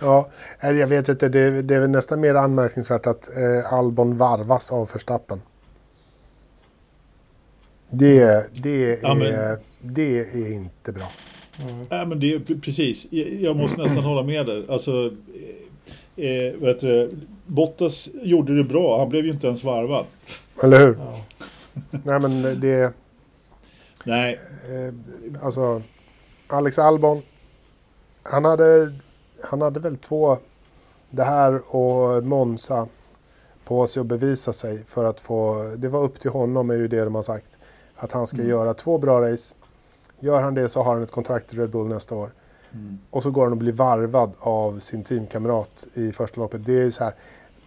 Ja, 0.00 0.28
nej, 0.62 0.76
jag 0.76 0.86
vet 0.86 1.08
inte. 1.08 1.28
Det, 1.28 1.62
det 1.62 1.74
är 1.74 1.80
väl 1.80 1.90
nästan 1.90 2.20
mer 2.20 2.34
anmärkningsvärt 2.34 3.06
att 3.06 3.30
eh, 3.36 3.72
Albon 3.72 4.16
varvas 4.16 4.72
av 4.72 4.90
Verstappen. 4.92 5.40
Det, 7.90 8.46
det, 8.62 8.92
är, 8.92 8.98
Ja, 9.02 9.14
men- 9.14 9.58
det 9.80 10.18
är 10.20 10.52
inte 10.52 10.92
bra. 10.92 11.12
Mm. 11.62 11.82
Nej 11.90 12.06
men 12.06 12.20
det 12.20 12.32
är 12.34 12.60
precis, 12.60 13.06
jag 13.40 13.56
måste 13.56 13.76
nästan 13.82 14.04
hålla 14.04 14.22
med 14.22 14.46
där. 14.46 14.64
Alltså, 14.72 15.12
eh, 16.16 16.24
eh, 16.26 16.66
heter 16.66 16.88
det? 16.88 17.10
Bottas 17.46 18.08
gjorde 18.22 18.56
det 18.56 18.64
bra, 18.64 18.98
han 18.98 19.08
blev 19.08 19.24
ju 19.24 19.30
inte 19.30 19.46
ens 19.46 19.64
varvad. 19.64 20.04
Eller 20.62 20.78
hur? 20.86 20.96
Ja. 20.98 21.20
Nej, 21.90 22.20
men 22.20 22.60
det... 22.60 22.92
Nej, 24.04 24.38
Eh, 24.68 24.94
alltså, 25.44 25.82
Alex 26.46 26.78
Albon. 26.78 27.22
Han 28.22 28.44
hade, 28.44 28.92
han 29.44 29.60
hade 29.60 29.80
väl 29.80 29.98
två, 29.98 30.36
det 31.10 31.24
här 31.24 31.74
och 31.76 32.24
Monza, 32.24 32.88
på 33.64 33.86
sig 33.86 34.00
att 34.00 34.06
bevisa 34.06 34.52
sig 34.52 34.84
för 34.84 35.04
att 35.04 35.20
få, 35.20 35.72
det 35.76 35.88
var 35.88 36.02
upp 36.02 36.20
till 36.20 36.30
honom 36.30 36.70
är 36.70 36.74
ju 36.74 36.88
det 36.88 37.04
de 37.04 37.14
har 37.14 37.22
sagt. 37.22 37.58
Att 37.96 38.12
han 38.12 38.26
ska 38.26 38.36
Mm. 38.36 38.48
göra 38.50 38.74
två 38.74 38.98
bra 38.98 39.20
race. 39.32 39.54
Gör 40.20 40.42
han 40.42 40.54
det 40.54 40.68
så 40.68 40.82
har 40.82 40.94
han 40.94 41.02
ett 41.02 41.10
kontrakt 41.12 41.52
i 41.52 41.56
Red 41.56 41.70
Bull 41.70 41.86
nästa 41.86 42.14
år. 42.14 42.30
Mm. 42.72 42.98
Och 43.10 43.22
så 43.22 43.30
går 43.30 43.42
han 43.42 43.52
och 43.52 43.58
blir 43.58 43.72
varvad 43.72 44.32
av 44.38 44.78
sin 44.78 45.04
teamkamrat 45.04 45.86
i 45.94 46.12
första 46.12 46.40
loppet. 46.40 46.64
Det 46.64 46.80
är 46.82 46.90
så 46.90 47.04
här, 47.04 47.14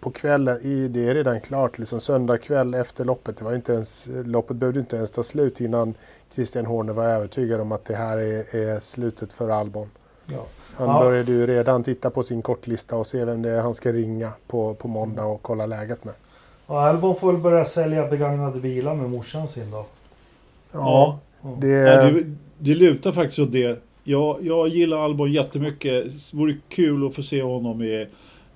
på 0.02 0.12
kvällen, 0.12 0.60
i, 0.62 0.88
det 0.88 1.08
är 1.08 1.14
redan 1.14 1.42
klart, 1.42 1.78
liksom 1.80 2.00
söndag 2.02 2.38
kväll 2.38 2.74
efter 2.74 3.06
loppet. 3.06 3.38
Det 3.38 3.44
var 3.46 3.54
inte 3.54 3.74
ens, 3.74 4.08
loppet 4.26 4.58
behövde 4.58 4.80
inte 4.80 4.96
ens 4.96 5.12
ta 5.12 5.24
slut 5.24 5.62
innan 5.62 5.94
Christian 6.34 6.66
Horner 6.66 6.94
var 6.94 7.06
övertygad 7.06 7.62
om 7.62 7.72
att 7.72 7.86
det 7.86 7.96
här 7.96 8.18
är, 8.18 8.56
är 8.56 8.80
slutet 8.80 9.34
för 9.34 9.50
Albon. 9.50 9.90
Ja. 10.26 10.46
Han 10.76 10.88
Ja. 10.88 11.00
började 11.04 11.32
ju 11.32 11.48
redan 11.48 11.84
titta 11.84 12.10
på 12.10 12.24
sin 12.24 12.42
kortlista 12.42 12.96
och 12.96 13.08
se 13.08 13.26
vem 13.26 13.42
det 13.42 13.50
är 13.52 13.62
han 13.62 13.74
ska 13.74 13.92
ringa 13.92 14.32
på, 14.48 14.74
på 14.74 14.88
måndag 14.88 15.24
och 15.26 15.42
kolla 15.42 15.66
läget 15.66 16.04
med. 16.04 16.14
Och 16.66 16.80
Albon 16.82 17.16
får 17.16 17.32
väl 17.32 17.42
börja 17.42 17.66
sälja 17.66 18.08
begagnade 18.08 18.60
bilar 18.60 18.96
med 18.96 19.10
morsan 19.10 19.48
sin 19.48 19.72
då. 19.72 19.86
Ja, 20.72 21.20
Mm. 21.44 21.60
det... 21.60 21.68
Nej, 21.68 22.12
det, 22.14 22.36
det 22.58 22.76
lutar 22.76 23.12
faktiskt 23.12 23.40
åt 23.40 23.52
det. 23.52 23.80
Jag, 24.04 24.38
jag 24.42 24.68
gillar 24.68 24.98
Albon 24.98 25.32
jättemycket. 25.32 26.04
Det 26.06 26.38
vore 26.38 26.58
kul 26.70 27.08
att 27.08 27.16
få 27.16 27.24
se 27.24 27.42
honom 27.44 27.82
i, 27.82 28.08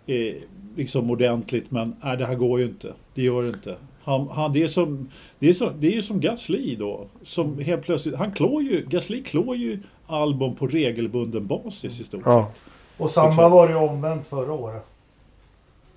i, 0.05 0.35
liksom 0.75 1.11
ordentligt 1.11 1.71
men 1.71 1.95
nej, 2.03 2.17
det 2.17 2.25
här 2.25 2.35
går 2.35 2.59
ju 2.59 2.65
inte. 2.65 2.93
Det 3.13 3.21
gör 3.21 3.41
det 3.41 3.47
inte. 3.47 3.75
Han, 4.03 4.27
han, 4.29 4.53
det, 4.53 4.63
är 4.63 4.67
som, 4.67 5.09
det, 5.39 5.49
är 5.49 5.53
som, 5.53 5.69
det 5.79 5.87
är 5.87 5.91
ju 5.91 6.01
som 6.03 6.19
Gasly 6.19 6.75
då. 6.75 7.05
Som 7.23 7.59
helt 7.59 7.83
plötsligt, 7.83 8.15
han 8.15 8.31
klår 8.31 8.61
ju, 8.63 8.85
Gasly 8.89 9.23
klår 9.23 9.55
ju 9.55 9.79
Albon 10.07 10.55
på 10.55 10.67
regelbunden 10.67 11.47
basis 11.47 11.99
i 11.99 12.03
stort 12.03 12.23
sett. 12.23 12.33
Ja, 12.33 12.51
Och 12.97 13.09
samma 13.09 13.29
Såklart. 13.31 13.51
var 13.51 13.67
det 13.67 13.73
ju 13.73 13.79
omvänt 13.79 14.27
förra 14.27 14.53
året. 14.53 14.85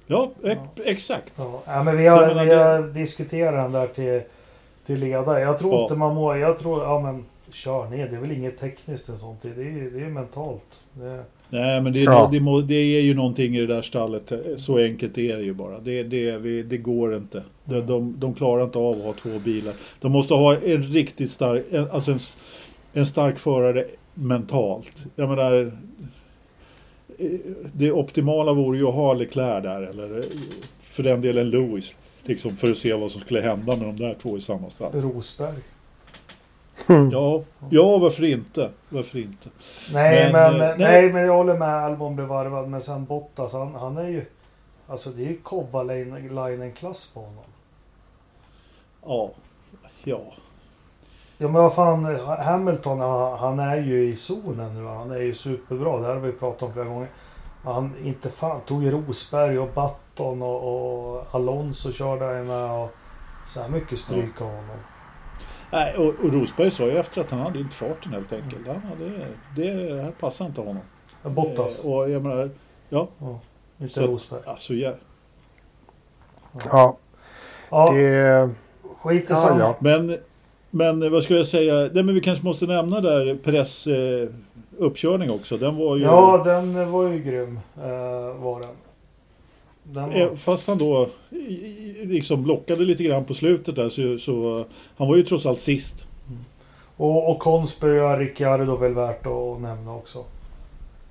Ja, 0.07 0.31
e- 0.45 0.57
exakt. 0.85 1.33
Ja, 1.37 1.63
ja, 1.67 1.83
men 1.83 1.97
vi 1.97 2.07
har, 2.07 2.29
vi 2.45 2.51
det- 2.51 2.57
har 2.57 2.83
diskuterat 2.95 3.55
den 3.55 3.73
där 3.73 3.87
till, 3.87 4.29
till 4.87 4.99
leda. 5.01 5.41
Jag 5.41 5.59
tror 5.59 5.75
Ja. 5.75 5.83
inte 5.83 5.95
man 5.95 6.15
må... 6.15 6.37
Jag 6.37 6.59
tror... 6.59 6.83
Ja 6.83 7.01
men 7.01 7.25
kör 7.51 7.91
ner. 7.91 8.09
Det 8.09 8.17
är 8.17 8.21
väl 8.21 8.33
inget 8.33 8.59
tekniskt 8.59 9.09
en 9.09 9.19
sånt. 9.19 9.43
Det 9.43 9.49
är 9.49 9.91
det 9.91 10.05
är 10.05 10.09
mentalt. 10.09 10.85
Det, 10.93 11.25
Nej 11.51 11.81
men 11.81 11.93
det, 11.93 12.01
Ja. 12.01 12.31
det, 12.33 12.63
det, 12.63 12.75
är 12.75 13.01
ju 13.01 13.15
någonting 13.15 13.57
i 13.57 13.61
det 13.61 13.75
där 13.75 13.83
stallet. 13.83 14.33
Så 14.57 14.79
enkelt 14.79 15.19
är 15.19 15.37
det 15.37 15.43
ju 15.43 15.55
bara. 15.55 15.79
Det, 15.79 16.03
det, 16.03 16.39
vi, 16.39 16.63
det 16.63 16.77
går 16.77 17.17
inte. 17.17 17.43
De, 17.65 17.81
de, 17.87 18.15
de 18.19 18.35
klarar 18.35 18.65
inte 18.65 18.79
av 18.79 18.95
att 18.99 19.05
ha 19.05 19.13
två 19.13 19.39
bilar. 19.39 19.75
De 20.01 20.13
måste 20.13 20.35
ha 20.35 20.57
en 20.57 20.83
riktigt 20.83 21.31
stark, 21.31 21.65
en, 21.71 21.91
alltså 21.91 22.11
en, 22.11 22.19
en 22.93 23.07
stark 23.07 23.39
förare 23.39 23.85
mentalt. 24.15 24.93
Jag 25.17 25.29
menar, 25.29 25.73
eh, 27.19 27.29
det 27.73 27.93
optimala 27.93 28.53
vore 28.53 28.79
ju 28.79 28.87
att 28.89 28.95
ha 28.95 29.15
Leclerc 29.15 29.63
där 29.63 29.83
eller 29.83 30.19
eh, 30.19 30.25
för 30.83 31.03
den 31.03 31.21
delen 31.21 31.51
Lewis. 31.51 31.95
Liksom 32.23 32.57
för 32.57 32.71
att 32.71 32.79
se 32.79 32.95
vad 32.95 33.11
som 33.11 33.21
skulle 33.21 33.41
hända 33.41 33.77
med 33.77 33.87
de 33.87 33.97
där 33.97 34.17
två 34.23 34.39
i 34.39 34.41
samma 34.41 34.71
stall. 34.71 34.93
Rosberg. 34.93 35.57
Ja, 37.13 37.43
ja 37.71 37.99
varför 37.99 38.25
inte? 38.25 38.71
Varför 38.89 39.19
inte? 39.19 39.49
Nej 39.93 40.33
Men, 40.33 40.59
men, 40.59 40.71
eh, 40.71 40.77
nej. 40.79 41.13
men 41.13 41.23
jag 41.23 41.33
håller 41.33 41.59
med. 41.59 41.85
Albon 41.85 42.17
blev 42.17 42.29
varvad. 42.29 42.69
Men 42.69 42.81
sen 42.81 43.05
Bottas. 43.05 43.53
Han, 43.53 43.75
han 43.75 43.97
är 43.97 44.09
ju... 44.09 44.25
Alltså 44.87 45.11
det 45.11 45.23
är 45.23 45.29
ju 45.29 45.37
Kovalainen-klass 45.37 47.11
på 47.15 47.21
honom. 47.21 47.45
Ja, 49.07 49.31
ja. 50.05 50.21
Ja 51.39 51.49
men 51.49 51.63
vad 51.63 51.75
fan. 51.75 52.17
Hamilton 52.27 53.01
han, 53.01 53.39
han 53.39 53.59
är 53.59 53.77
ju 53.77 54.09
i 54.09 54.17
zonen 54.17 54.75
nu. 54.75 54.89
Han 54.89 55.11
är 55.11 55.21
ju 55.21 55.35
superbra. 55.35 55.99
Det 55.99 56.07
här 56.07 56.15
har 56.15 56.21
vi 56.21 56.33
pratat 56.33 56.63
om 56.63 56.73
flera 56.73 56.87
gånger. 56.87 57.09
Han 57.65 57.95
inte 58.05 58.31
fan 58.31 58.61
tog 58.61 58.85
ju 58.85 58.91
Rosberg 58.91 59.59
och 59.59 59.69
Button 59.69 60.43
och, 60.43 61.15
och 61.15 61.27
Alonso 61.31 61.93
körde 61.93 62.25
jag 62.25 62.47
med. 62.47 62.71
Och 62.71 62.95
så 63.47 63.61
här 63.61 63.69
mycket 63.69 63.99
stryk 63.99 64.41
av 64.41 64.47
honom. 64.47 64.79
Nej, 65.71 65.95
och, 65.97 66.05
och 66.25 66.33
Rosberg 66.33 66.71
sa 66.71 66.83
ju 66.87 66.99
efter 66.99 67.21
att 67.21 67.31
han 67.31 67.41
hade 67.41 67.59
inte 67.59 67.75
farten 67.77 68.13
helt 68.13 68.33
enkelt. 68.33 68.67
Han 68.67 68.77
hade, 68.83 69.11
det, 69.57 69.73
det 69.97 70.03
här 70.03 70.11
passar 70.11 70.47
inte 70.47 70.61
honom. 70.61 70.83
Bottas. 71.23 71.85
Eh, 71.85 71.93
och 71.93 72.11
jag 72.11 72.23
menar, 72.23 72.51
ja, 72.89 73.09
Ja, 73.19 73.41
inte 73.81 73.95
Så- 73.95 74.07
Rosberg. 74.07 74.41
alltså 74.47 74.75
ja. 74.75 74.93
ja 76.71 76.97
Ja, 77.71 77.91
det... 77.93 78.51
skit 79.03 79.23
i 79.23 79.27
Ja, 79.33 79.57
ja. 79.59 79.77
Men, 79.81 80.19
men 80.71 81.13
vad 81.13 81.23
skulle 81.23 81.39
jag 81.39 81.47
säga? 81.49 81.75
Nej, 81.75 82.03
men 82.03 82.15
vi 82.15 82.21
kanske 82.21 82.45
måste 82.45 82.67
nämna 82.67 83.01
där 83.01 83.35
Perez 83.35 83.87
eh, 83.87 84.29
uppkörning 84.79 85.31
också. 85.31 85.57
Den 85.57 85.77
var 85.77 85.97
ju... 85.97 86.03
Ja, 86.03 86.43
den 86.45 86.93
var 86.93 87.09
ju 87.09 87.19
grym. 87.23 87.61
Eh, 87.77 88.43
var 88.43 88.61
den. 88.61 88.71
Eh, 89.97 90.29
var, 90.29 90.37
Fast 90.37 90.67
han 90.67 90.79
då 90.79 91.09
liksom 92.03 92.47
lockade 92.47 92.85
lite 92.85 93.03
grann 93.03 93.25
på 93.25 93.35
slutet 93.35 93.77
där 93.77 93.89
så, 93.89 94.19
så 94.19 94.65
han 94.97 95.09
var 95.09 95.17
ju 95.17 95.23
trots 95.23 95.47
allt 95.47 95.61
sist. 95.61 96.07
och, 96.97 97.31
och 97.31 97.39
konspöar 97.39 98.19
Ricciardo 98.19 98.77
väl 98.77 98.95
värt 98.95 99.27
att 99.27 99.61
nämna 99.61 99.95
också. 99.95 100.25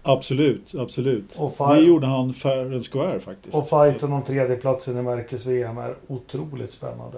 Absolut, 0.03 0.75
absolut. 0.75 1.35
Och, 1.35 1.53
Det 1.57 1.79
gjorde 1.79 2.07
han 2.07 2.33
fair 2.33 2.73
and 2.73 2.85
square 2.91 3.19
faktiskt. 3.19 3.55
och 3.55 3.69
fighten 3.69 4.13
om 4.13 4.23
tredjeplatsen 4.23 4.97
i 4.97 5.01
märkes-VM 5.01 5.77
är 5.77 5.95
otroligt 6.07 6.71
spännande. 6.71 7.17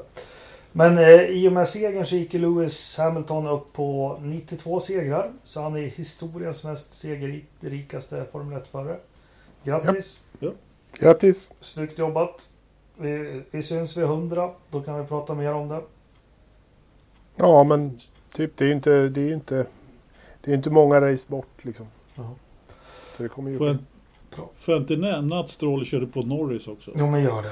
Men 0.72 0.97
eh, 0.97 1.22
i 1.22 1.47
och 1.47 1.53
med 1.53 1.68
segern 1.68 2.05
så 2.05 2.16
gick 2.16 2.34
Lewis 2.34 2.97
Hamilton 2.97 3.47
upp 3.47 3.74
på 3.74 4.20
92 4.22 4.80
segrar. 4.80 5.32
Så 5.43 5.62
han 5.62 5.76
är 5.76 5.80
historiens 5.82 6.64
mest 6.64 6.93
segerrikaste 6.93 8.26
Formel 8.32 8.60
1-förare. 8.60 8.97
Grattis! 9.64 10.22
Grattis! 10.93 11.51
Snyggt 11.61 11.99
jobbat! 11.99 12.49
Vi, 12.97 13.41
vi 13.51 13.63
syns 13.63 13.97
vid 13.97 14.03
100. 14.03 14.51
Då 14.71 14.81
kan 14.81 15.01
vi 15.01 15.07
prata 15.07 15.33
mer 15.35 15.53
om 15.53 15.67
det. 15.67 15.81
Ja, 17.35 17.63
men 17.63 17.99
typ 18.33 18.57
det 18.57 18.65
är 18.65 18.71
inte, 18.71 19.07
det 19.09 19.21
är 19.29 19.33
inte, 19.33 19.65
det 20.41 20.51
är 20.51 20.55
inte 20.55 20.69
många 20.69 21.01
race 21.01 21.25
bort 21.29 21.47
liksom. 21.65 21.87
Jaha. 22.15 22.31
Så 23.17 23.23
det 23.23 23.29
kommer 23.29 23.51
ju 23.51 23.57
Får 23.57 23.67
jag, 23.67 23.77
Bra. 24.35 24.49
får 24.57 24.73
jag 24.73 24.81
inte 24.83 24.95
nämna 24.95 25.39
att 25.39 25.49
Stroll 25.49 25.85
körde 25.85 26.05
på 26.07 26.21
Norris 26.21 26.67
också? 26.67 26.91
Jo, 26.95 27.07
men 27.07 27.23
gör 27.23 27.41
det. 27.41 27.51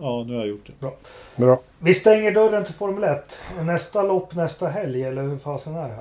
Ja, 0.00 0.24
nu 0.26 0.32
har 0.32 0.40
jag 0.40 0.48
gjort 0.48 0.70
det. 0.80 0.90
bra. 1.36 1.60
Vi 1.78 1.94
stänger 1.94 2.30
dörren 2.32 2.64
till 2.64 2.74
Formel 2.74 3.04
1. 3.04 3.40
Nästa 3.66 4.02
lopp 4.02 4.34
nästa 4.34 4.68
helg, 4.68 5.02
eller 5.02 5.22
hur 5.22 5.38
fasen 5.38 5.74
är 5.74 5.88
det? 5.88 5.98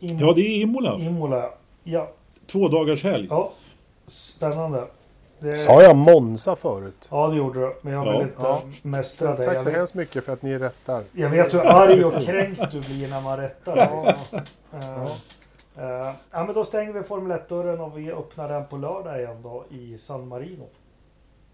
Imo- 0.00 0.20
Ja, 0.20 0.32
det 0.32 0.40
är 0.40 0.62
Imola. 0.62 0.98
Imola. 1.00 1.50
Ja, 1.84 2.10
Två 2.46 2.68
dagars 2.68 3.04
helg. 3.04 3.26
ja. 3.30 3.52
Spännande. 4.08 4.84
Det... 5.40 5.56
Sa 5.56 5.82
jag 5.82 5.96
Monza 5.96 6.56
förut? 6.56 7.08
Ja, 7.10 7.28
det 7.28 7.36
gjorde 7.36 7.60
du. 7.60 7.74
Men 7.82 7.92
jag 7.92 8.02
vill 8.04 8.12
Ja. 8.12 8.22
inte 8.22 8.34
Ja. 8.42 8.62
mästra 8.82 9.34
dig. 9.36 9.44
Tack 9.46 9.60
så 9.60 9.70
hemskt 9.70 9.94
mycket 9.94 10.24
för 10.24 10.32
att 10.32 10.42
ni 10.42 10.58
rättar. 10.58 11.02
jag 11.12 11.30
vet 11.30 11.54
hur 11.54 11.60
arg 11.66 12.04
och 12.04 12.22
kränkt 12.22 12.62
du 12.72 12.80
blir 12.80 13.08
när 13.08 13.20
man 13.20 13.36
rättar. 13.38 13.76
Ja. 13.76 14.14
Eh, 14.78 15.04
eh, 15.84 16.12
ja, 16.30 16.44
men 16.44 16.54
då 16.54 16.64
stänger 16.64 16.92
vi 16.92 17.02
Formel 17.02 17.38
1-dörren 17.38 17.80
och 17.80 17.98
vi 17.98 18.12
öppnar 18.12 18.48
den 18.48 18.64
på 18.66 18.76
lördag 18.76 19.18
igen 19.20 19.36
då 19.42 19.64
i 19.70 19.98
San 19.98 20.28
Marino. 20.28 20.66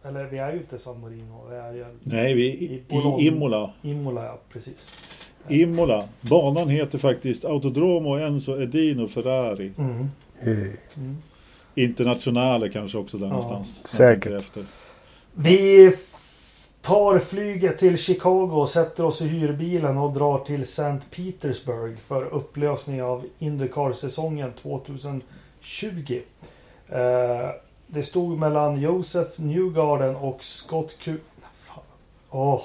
Eller 0.04 0.24
vi 0.24 0.38
är 0.38 0.52
ju 0.52 0.58
inte 0.58 0.76
i 0.76 0.78
San 0.78 1.00
Marino. 1.00 1.46
Vi 1.50 1.56
är 1.56 1.72
ju 1.72 1.84
Nej, 2.02 2.34
vi 2.34 2.42
I 2.46 2.64
i, 2.64 2.84
i 3.20 3.26
Imola. 3.26 3.70
Imola, 3.82 4.24
ja, 4.24 4.38
precis. 4.52 4.94
Imola. 5.48 6.04
Banan 6.20 6.68
heter 6.68 6.98
faktiskt 6.98 7.44
Autodromo 7.44 8.16
Enzo 8.16 8.60
Edino 8.62 9.08
Ferrari. 9.08 9.72
Mm. 9.78 10.10
Mm. 10.96 11.16
Internationale 11.74 12.68
kanske 12.68 12.98
också 12.98 13.18
där 13.18 13.26
Ja, 13.26 13.32
någonstans. 13.32 13.80
Säkert. 13.84 14.56
Vi 15.32 15.92
tar 16.82 17.18
flyget 17.18 17.78
till 17.78 17.98
Chicago 17.98 18.66
sätter 18.66 19.04
oss 19.06 19.22
i 19.22 19.28
hyrbilen 19.28 19.98
och 19.98 20.12
drar 20.12 20.38
till 20.38 20.62
St. 20.62 20.98
Petersburg 21.10 21.98
för 22.00 22.24
upplösning 22.24 23.02
av 23.02 23.24
Indycar-säsongen 23.38 24.52
2020. 24.52 26.20
Eh, 26.88 27.48
det 27.86 28.02
stod 28.02 28.38
mellan 28.38 28.80
Joseph 28.80 29.40
Newgarden 29.40 30.16
och 30.16 30.44
Scott 30.44 30.96
Q... 30.98 31.16
Åh. 32.30 32.62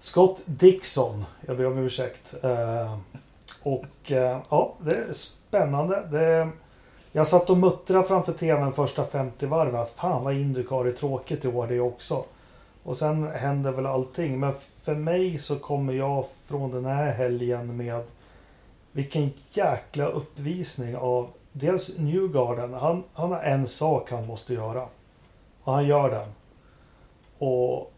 Scott 0.00 0.40
Dixon. 0.44 1.24
Jag 1.46 1.56
ber 1.56 1.66
om 1.66 1.78
ursäkt. 1.78 2.34
Eh, 2.42 2.98
och 3.62 4.12
eh, 4.12 4.38
ja, 4.50 4.74
det 4.84 4.94
är 4.94 5.12
spännande. 5.12 6.08
Det, 6.10 6.48
jag 7.12 7.26
satt 7.26 7.50
och 7.50 7.58
muttrade 7.58 8.04
framför 8.04 8.32
tvn 8.32 8.72
första 8.72 9.04
50 9.04 9.46
varven. 9.46 9.86
Fan 9.86 10.24
vad 10.24 10.34
Indycar 10.34 10.84
är 10.84 10.92
tråkigt 10.92 11.44
i 11.44 11.48
år 11.48 11.66
det 11.66 11.80
också. 11.80 12.24
Och 12.82 12.96
sen 12.96 13.26
händer 13.26 13.72
väl 13.72 13.86
allting. 13.86 14.40
Men 14.40 14.52
för 14.84 14.94
mig 14.94 15.38
så 15.38 15.56
kommer 15.56 15.92
jag 15.92 16.24
från 16.46 16.70
den 16.70 16.84
här 16.84 17.12
helgen 17.12 17.76
med 17.76 18.02
vilken 18.92 19.30
jäkla 19.50 20.06
uppvisning 20.06 20.96
av 20.96 21.28
dels 21.52 21.98
Newgarden. 21.98 22.74
Han, 22.74 23.04
han 23.12 23.32
har 23.32 23.40
en 23.40 23.66
sak 23.66 24.10
han 24.10 24.26
måste 24.26 24.54
göra. 24.54 24.86
Och 25.64 25.74
han 25.74 25.86
gör 25.86 26.10
den. 26.10 26.28
Och 27.38 27.92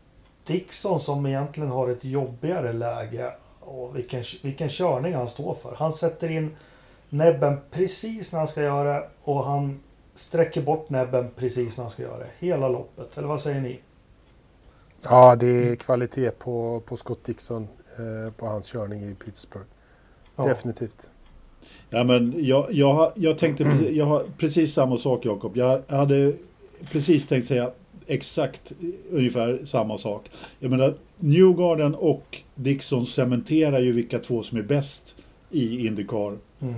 Dixon 0.44 1.00
som 1.00 1.26
egentligen 1.26 1.70
har 1.70 1.88
ett 1.88 2.04
jobbigare 2.04 2.72
läge. 2.72 3.32
Och 3.60 3.96
vilken, 3.96 4.24
vilken 4.42 4.68
körning 4.68 5.14
han 5.14 5.28
står 5.28 5.54
för. 5.54 5.74
Han 5.76 5.92
sätter 5.92 6.30
in 6.30 6.56
näbben 7.10 7.56
precis 7.70 8.32
när 8.32 8.38
han 8.38 8.48
ska 8.48 8.62
göra 8.62 9.00
det. 9.00 9.08
Och 9.22 9.44
han 9.44 9.80
sträcker 10.14 10.62
bort 10.62 10.90
näbben 10.90 11.30
precis 11.36 11.76
när 11.76 11.84
han 11.84 11.90
ska 11.90 12.02
göra 12.02 12.18
det. 12.18 12.30
Hela 12.38 12.68
loppet. 12.68 13.18
Eller 13.18 13.28
vad 13.28 13.40
säger 13.40 13.60
ni? 13.60 13.80
Ja, 15.02 15.36
det 15.36 15.46
är 15.46 15.76
kvalitet 15.76 16.30
på, 16.30 16.82
på 16.86 16.96
Scott 16.96 17.24
Dixon 17.24 17.68
eh, 17.98 18.32
på 18.32 18.46
hans 18.46 18.66
körning 18.66 19.02
i 19.02 19.14
Pittsburgh. 19.14 19.66
Ja. 20.36 20.44
Definitivt. 20.44 21.10
Ja, 21.90 22.04
men 22.04 22.34
jag, 22.36 22.66
jag, 22.72 23.12
jag 23.14 23.38
tänkte 23.38 23.64
jag 23.90 24.04
har 24.06 24.24
precis 24.38 24.74
samma 24.74 24.96
sak 24.96 25.24
Jakob. 25.24 25.56
Jag 25.56 25.82
hade 25.88 26.32
precis 26.92 27.26
tänkt 27.26 27.46
säga 27.46 27.70
exakt 28.06 28.72
ungefär 29.10 29.60
samma 29.64 29.98
sak. 29.98 30.30
Jag 30.58 30.70
menar, 30.70 30.94
Newgarden 31.16 31.94
och 31.94 32.38
Dixon 32.54 33.06
cementerar 33.06 33.78
ju 33.78 33.92
vilka 33.92 34.18
två 34.18 34.42
som 34.42 34.58
är 34.58 34.62
bäst 34.62 35.14
i 35.50 35.86
Indycar. 35.86 36.38
Mm. 36.60 36.74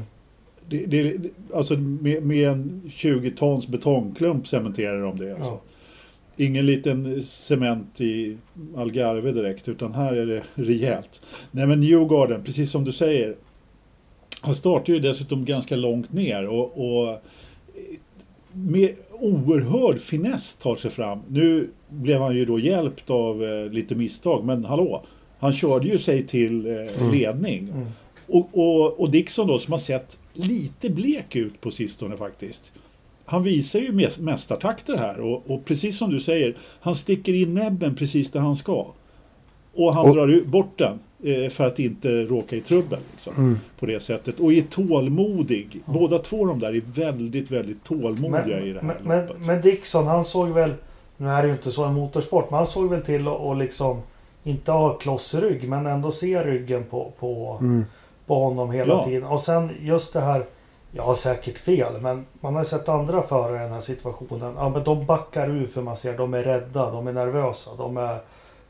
Det, 0.68 0.86
det, 0.86 1.16
alltså 1.54 1.74
med, 1.78 2.22
med, 2.22 2.48
en 2.48 2.90
20 2.94 3.30
tons 3.30 3.68
betongklump 3.68 4.46
cementerar 4.46 5.02
de 5.02 5.18
det. 5.18 5.34
Alltså. 5.34 5.50
Ja. 5.50 5.60
Ingen 6.36 6.66
liten 6.66 7.22
cement 7.24 8.00
i 8.00 8.36
Algarve 8.76 9.32
direkt 9.32 9.68
utan 9.68 9.94
här 9.94 10.12
är 10.12 10.26
det 10.26 10.42
rejält. 10.54 11.20
Nej 11.50 11.66
men 11.66 11.80
Newgarden, 11.80 12.44
precis 12.44 12.70
som 12.70 12.84
du 12.84 12.92
säger. 12.92 13.34
Han 14.40 14.54
startar 14.54 14.92
ju 14.92 15.00
dessutom 15.00 15.44
ganska 15.44 15.76
långt 15.76 16.12
ner 16.12 16.46
och, 16.48 16.72
och 16.76 17.22
med 18.52 18.94
oerhörd 19.12 20.00
finess 20.00 20.54
tar 20.54 20.76
sig 20.76 20.90
fram. 20.90 21.20
Nu 21.28 21.70
blev 21.88 22.20
han 22.20 22.36
ju 22.36 22.44
då 22.44 22.58
hjälpt 22.58 23.10
av 23.10 23.44
eh, 23.44 23.72
lite 23.72 23.94
misstag 23.94 24.44
men 24.44 24.64
hallå. 24.64 25.02
Han 25.38 25.52
körde 25.52 25.88
ju 25.88 25.98
sig 25.98 26.26
till 26.26 26.66
eh, 26.66 26.72
mm. 26.72 27.12
ledning. 27.12 27.68
Mm. 27.68 27.86
Och, 28.26 28.48
och, 28.52 29.00
och 29.00 29.10
Dixon 29.10 29.46
då 29.46 29.58
som 29.58 29.72
har 29.72 29.78
sett 29.78 30.18
lite 30.32 30.90
blek 30.90 31.36
ut 31.36 31.60
på 31.60 31.70
sistone 31.70 32.16
faktiskt 32.16 32.72
han 33.24 33.42
visar 33.42 33.78
ju 33.78 34.10
mästartakter 34.18 34.96
här 34.96 35.20
och, 35.20 35.42
och, 35.46 35.64
precis 35.64 35.98
som 35.98 36.10
du 36.10 36.20
säger, 36.20 36.56
han 36.80 36.94
sticker 36.94 37.32
in 37.32 37.54
näbben 37.54 37.96
precis 37.96 38.30
där 38.30 38.40
han 38.40 38.56
ska. 38.56 38.86
Och 39.74 39.94
han 39.94 40.08
och, 40.08 40.16
drar 40.16 40.44
bort 40.44 40.78
den 40.78 40.98
eh, 41.22 41.50
för 41.50 41.66
att 41.66 41.78
inte 41.78 42.08
råka 42.08 42.56
i 42.56 42.60
trubbel. 42.60 42.98
Liksom, 43.12 43.34
mm. 43.36 43.58
På 43.78 43.86
det 43.86 44.00
sättet. 44.00 44.40
Och 44.40 44.52
är 44.52 44.62
tålmodig. 44.62 45.68
Mm. 45.72 46.00
Båda 46.00 46.18
två 46.18 46.46
de 46.46 46.58
där 46.58 46.74
är 46.74 46.82
väldigt, 46.94 47.50
väldigt 47.50 47.84
tålmodiga 47.84 48.56
men, 48.56 48.66
i 48.66 48.72
det 48.72 48.80
här 48.80 48.96
men, 49.04 49.26
loppet. 49.26 49.46
Men 49.46 49.60
Dixon, 49.60 50.06
han 50.06 50.24
såg 50.24 50.48
väl, 50.48 50.72
nu 51.16 51.28
är 51.28 51.42
det 51.42 51.48
ju 51.48 51.54
inte 51.54 51.70
så 51.70 51.84
en 51.84 51.94
motorsport, 51.94 52.50
men 52.50 52.56
han 52.56 52.66
såg 52.66 52.90
väl 52.90 53.02
till 53.02 53.28
att 53.28 53.58
liksom 53.58 54.02
inte 54.44 54.72
ha 54.72 54.94
klossrygg 54.94 55.68
men 55.68 55.86
ändå 55.86 56.10
se 56.10 56.42
ryggen 56.42 56.84
på, 56.84 57.12
på, 57.18 57.58
mm. 57.60 57.84
På 58.26 58.34
honom 58.34 58.70
hela 58.70 58.94
ja. 58.94 59.04
tiden. 59.04 59.24
Och 59.24 59.40
sen 59.40 59.70
just 59.80 60.12
det 60.12 60.20
här 60.20 60.46
jag 60.94 61.02
har 61.02 61.14
säkert 61.14 61.58
fel, 61.58 62.00
men 62.00 62.26
man 62.40 62.54
har 62.54 62.64
sett 62.64 62.88
andra 62.88 63.22
förare 63.22 63.56
i 63.56 63.62
den 63.62 63.72
här 63.72 63.80
situationen. 63.80 64.54
Ja, 64.56 64.68
men 64.68 64.84
de 64.84 65.06
backar 65.06 65.50
ur 65.50 65.66
för 65.66 65.82
man 65.82 65.96
ser 65.96 66.16
de 66.16 66.34
är 66.34 66.42
rädda, 66.42 66.90
de 66.90 67.06
är 67.06 67.12
nervösa. 67.12 67.70
De 67.78 67.96
är, 67.96 68.14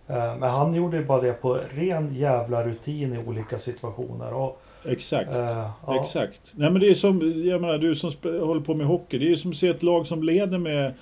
eh, 0.06 0.36
men 0.38 0.42
han 0.42 0.74
gjorde 0.74 0.96
ju 0.96 1.04
bara 1.04 1.20
det 1.20 1.32
på 1.32 1.58
ren 1.70 2.14
jävla 2.14 2.64
rutin 2.64 3.14
i 3.14 3.28
olika 3.28 3.58
situationer. 3.58 4.34
Och, 4.34 4.62
Exakt. 4.84 5.30
Uh, 5.30 5.68
ja. 5.86 6.00
Exakt. 6.00 6.40
Nej, 6.52 6.70
men 6.70 6.80
det 6.80 6.88
är 6.88 6.94
som, 6.94 7.42
jag 7.44 7.60
menar, 7.60 7.78
du 7.78 7.94
som 7.94 8.12
håller 8.22 8.60
på 8.60 8.74
med 8.74 8.86
hockey. 8.86 9.18
Det 9.18 9.32
är 9.32 9.36
som 9.36 9.50
att 9.50 9.56
se 9.56 9.68
ett 9.68 9.82
lag 9.82 10.06
som 10.06 10.22
leder 10.22 10.58
med, 10.58 10.94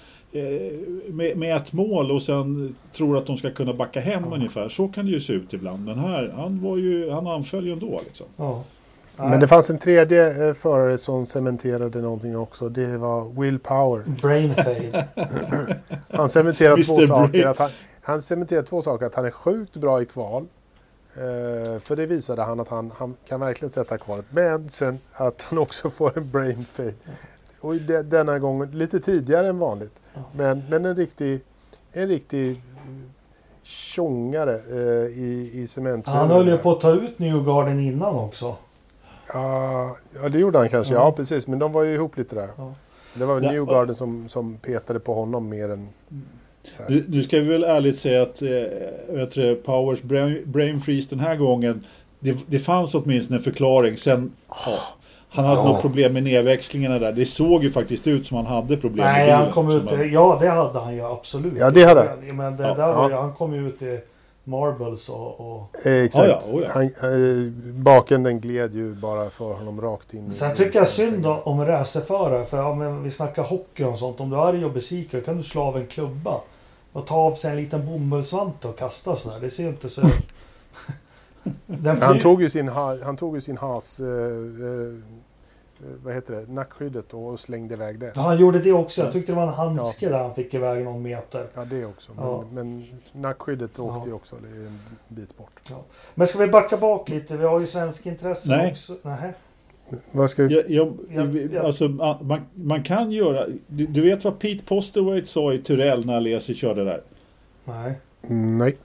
med, 1.08 1.36
med, 1.36 1.56
ett 1.56 1.72
mål 1.72 2.10
och 2.10 2.22
sen 2.22 2.76
tror 2.92 3.18
att 3.18 3.26
de 3.26 3.36
ska 3.36 3.50
kunna 3.50 3.74
backa 3.74 4.00
hem 4.00 4.22
ja. 4.30 4.34
ungefär. 4.34 4.68
Så 4.68 4.88
kan 4.88 5.06
det 5.06 5.12
ju 5.12 5.20
se 5.20 5.32
ut 5.32 5.52
ibland. 5.52 5.84
Men 5.86 5.98
här, 5.98 6.32
han, 6.36 6.62
var 6.62 6.76
ju, 6.76 7.10
han 7.10 7.26
anföll 7.26 7.66
ju 7.66 7.72
ändå. 7.72 8.00
Liksom. 8.04 8.26
Ja. 8.36 8.64
Men 9.16 9.40
det 9.40 9.48
fanns 9.48 9.70
en 9.70 9.78
tredje 9.78 10.48
eh, 10.48 10.54
förare 10.54 10.98
som 10.98 11.26
cementerade 11.26 12.00
någonting 12.00 12.36
också. 12.36 12.68
Det 12.68 12.96
var 12.96 13.40
Will 13.40 13.58
Power. 13.58 14.04
Brain 14.22 14.54
fade. 14.54 15.08
han 16.10 16.28
cementerade 16.28 16.82
två 16.82 17.00
saker. 17.00 17.46
Att 17.46 17.58
han, 17.58 17.70
han 18.00 18.22
cementerade 18.22 18.66
två 18.66 18.82
saker. 18.82 19.06
Att 19.06 19.14
han 19.14 19.24
är 19.24 19.30
sjukt 19.30 19.76
bra 19.76 20.02
i 20.02 20.06
kval. 20.06 20.46
Eh, 21.14 21.80
för 21.80 21.96
det 21.96 22.06
visade 22.06 22.42
han 22.42 22.60
att 22.60 22.68
han, 22.68 22.92
han 22.96 23.16
kan 23.28 23.40
verkligen 23.40 23.72
sätta 23.72 23.98
kvalet. 23.98 24.24
Men 24.30 24.70
sen 24.70 24.98
att 25.12 25.42
han 25.42 25.58
också 25.58 25.90
får 25.90 26.18
en 26.18 26.30
brain 26.30 26.64
fade. 26.72 26.94
Och 27.60 27.74
de, 27.74 28.02
denna 28.02 28.38
gång 28.38 28.70
lite 28.70 29.00
tidigare 29.00 29.48
än 29.48 29.58
vanligt. 29.58 29.92
Men, 30.32 30.62
men 30.70 30.84
en 30.84 30.96
riktig, 30.96 31.40
en 31.92 32.08
riktig 32.08 32.62
tjongare 33.62 34.54
eh, 34.54 35.18
i, 35.18 35.50
i 35.54 35.66
cement. 35.66 36.06
Han 36.06 36.28
höll 36.28 36.48
ju 36.48 36.58
på 36.58 36.72
att 36.72 36.80
ta 36.80 36.92
ut 36.92 37.18
Newgarden 37.18 37.80
innan 37.80 38.14
också. 38.14 38.56
Ja, 39.32 39.96
ja, 40.22 40.28
det 40.28 40.38
gjorde 40.38 40.58
han 40.58 40.68
kanske. 40.68 40.94
Ja. 40.94 41.00
ja, 41.00 41.12
precis. 41.12 41.46
Men 41.46 41.58
de 41.58 41.72
var 41.72 41.82
ju 41.82 41.94
ihop 41.94 42.16
lite 42.16 42.34
där. 42.34 42.48
Ja. 42.56 42.74
Det 43.14 43.24
var 43.24 43.34
väl 43.34 43.44
ja. 43.44 43.52
Newgarden 43.52 43.94
som, 43.94 44.28
som 44.28 44.56
petade 44.56 45.00
på 45.00 45.14
honom 45.14 45.48
mer 45.48 45.68
än... 45.68 45.88
Nu, 46.88 47.04
nu, 47.08 47.22
ska 47.22 47.38
vi 47.38 47.48
väl 47.48 47.64
ärligt 47.64 47.98
säga 47.98 48.22
att 48.22 48.42
eh, 48.42 48.48
vet 49.08 49.30
du, 49.30 49.54
Powers 49.56 50.02
brain, 50.02 50.42
brain 50.46 50.80
freeze 50.80 51.10
den 51.10 51.20
här 51.20 51.36
gången 51.36 51.84
det, 52.20 52.38
det 52.46 52.58
fanns 52.58 52.94
åtminstone 52.94 53.36
en 53.36 53.42
förklaring. 53.42 53.96
Sen, 53.96 54.32
oh. 54.48 54.99
Han 55.32 55.44
hade 55.44 55.60
ja. 55.60 55.64
något 55.64 55.80
problem 55.80 56.12
med 56.12 56.22
nedväxlingarna 56.22 56.98
där. 56.98 57.12
Det 57.12 57.26
såg 57.26 57.64
ju 57.64 57.70
faktiskt 57.70 58.06
ut 58.06 58.26
som 58.26 58.36
han 58.36 58.46
hade 58.46 58.76
problem 58.76 59.06
Nej, 59.06 59.26
med 59.26 59.36
han 59.36 59.52
kom 59.52 59.70
ut... 59.70 60.12
Ja, 60.12 60.38
det 60.40 60.48
hade 60.48 60.78
han 60.78 60.94
ju 60.94 61.04
absolut. 61.04 61.58
Ja, 61.58 61.70
det 61.70 61.84
hade 61.84 62.00
han. 62.00 62.36
Men 62.36 62.56
det, 62.56 62.62
ja. 62.62 62.74
där 62.74 62.94
var, 62.94 63.10
han 63.10 63.34
kom 63.34 63.54
ut 63.54 63.82
i 63.82 64.00
marbles 64.44 65.08
och... 65.08 65.40
och... 65.40 65.86
exakt. 65.86 66.28
Ah, 66.28 66.40
ja, 66.52 66.58
oh, 66.58 66.62
ja. 66.62 66.68
Han, 66.72 66.84
eh, 66.84 67.52
bakänden 67.74 68.40
gled 68.40 68.74
ju 68.74 68.94
bara 68.94 69.30
för 69.30 69.54
honom 69.54 69.80
rakt 69.80 70.14
in. 70.14 70.32
Sen 70.32 70.56
tycker 70.56 70.78
jag 70.78 70.88
synd 70.88 71.26
om, 71.26 71.38
om 71.44 71.66
racerförare. 71.66 72.44
För 72.44 72.62
om 72.62 73.02
vi 73.02 73.10
snackar 73.10 73.42
hockey 73.42 73.84
och 73.84 73.98
sånt. 73.98 74.20
Om 74.20 74.30
du 74.30 74.36
är 74.36 74.40
arg 74.40 74.64
och 74.64 74.72
besviken 74.72 75.22
kan 75.22 75.36
du 75.36 75.42
slå 75.42 75.62
av 75.62 75.76
en 75.76 75.86
klubba. 75.86 76.40
Och 76.92 77.06
ta 77.06 77.14
av 77.14 77.34
sig 77.34 77.50
en 77.50 77.56
liten 77.56 77.86
bomullsvante 77.86 78.68
och 78.68 78.78
kasta 78.78 79.16
sådär. 79.16 79.38
Det 79.40 79.50
ser 79.50 79.62
ju 79.62 79.68
inte 79.68 79.88
så... 79.88 80.02
han, 82.00 82.18
tog 82.18 82.42
ju 82.42 82.50
sin, 82.50 82.68
han 82.68 83.16
tog 83.16 83.34
ju 83.34 83.40
sin 83.40 83.56
has... 83.56 84.00
Eh, 84.00 84.06
eh, 84.06 84.94
Eh, 84.94 85.19
vad 86.02 86.14
heter 86.14 86.34
det, 86.34 86.52
nackskyddet 86.52 87.14
och 87.14 87.40
slängde 87.40 87.74
iväg 87.74 87.98
det. 87.98 88.12
Ja, 88.14 88.20
han 88.20 88.38
gjorde 88.38 88.58
det 88.58 88.72
också. 88.72 89.02
Jag 89.02 89.12
tyckte 89.12 89.32
det 89.32 89.36
var 89.36 89.46
en 89.46 89.54
handske 89.54 90.06
ja. 90.06 90.12
där 90.12 90.22
han 90.22 90.34
fick 90.34 90.54
iväg 90.54 90.84
någon 90.84 91.02
meter. 91.02 91.46
Ja, 91.54 91.64
det 91.64 91.84
också. 91.84 92.12
Men, 92.16 92.24
ja. 92.24 92.44
men 92.52 92.86
nackskyddet 93.12 93.78
åkte 93.78 94.08
ju 94.08 94.14
också. 94.14 94.36
Det 94.42 94.48
är 94.48 94.66
en 94.66 94.80
bit 95.08 95.36
bort. 95.36 95.60
Ja. 95.70 95.84
Men 96.14 96.26
ska 96.26 96.38
vi 96.38 96.48
backa 96.48 96.76
bak 96.76 97.08
lite? 97.08 97.36
Vi 97.36 97.44
har 97.44 97.60
ju 97.60 97.66
svensk 97.66 98.06
intresse 98.06 98.56
Nej. 98.56 98.70
också. 98.70 98.96
Nej. 99.02 99.32
Vad 100.12 100.30
ska 100.30 100.42
jag, 100.42 100.70
jag, 100.70 100.96
jag, 101.10 101.56
alltså, 101.56 101.88
man, 101.88 102.40
man 102.54 102.82
kan 102.82 103.10
göra... 103.10 103.46
Du, 103.66 103.86
du, 103.86 104.00
vet 104.00 104.24
vad 104.24 104.38
Pete 104.38 104.64
Posterwaite 104.64 105.26
sa 105.26 105.52
i 105.52 105.58
Turell 105.58 106.06
när 106.06 106.16
Alesi 106.16 106.54
körde 106.54 106.84
där? 106.84 107.02
Nej. 107.64 107.92
Nej. 108.22 108.76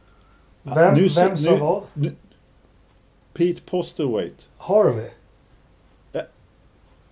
Vem, 0.63 0.95
nu, 0.95 1.07
vem 1.07 1.37
sa 1.37 1.57
vad? 1.57 1.83
Nu, 1.93 2.11
Pete 3.33 3.61
Posterwaite. 3.61 4.43
Harvey? 4.57 5.09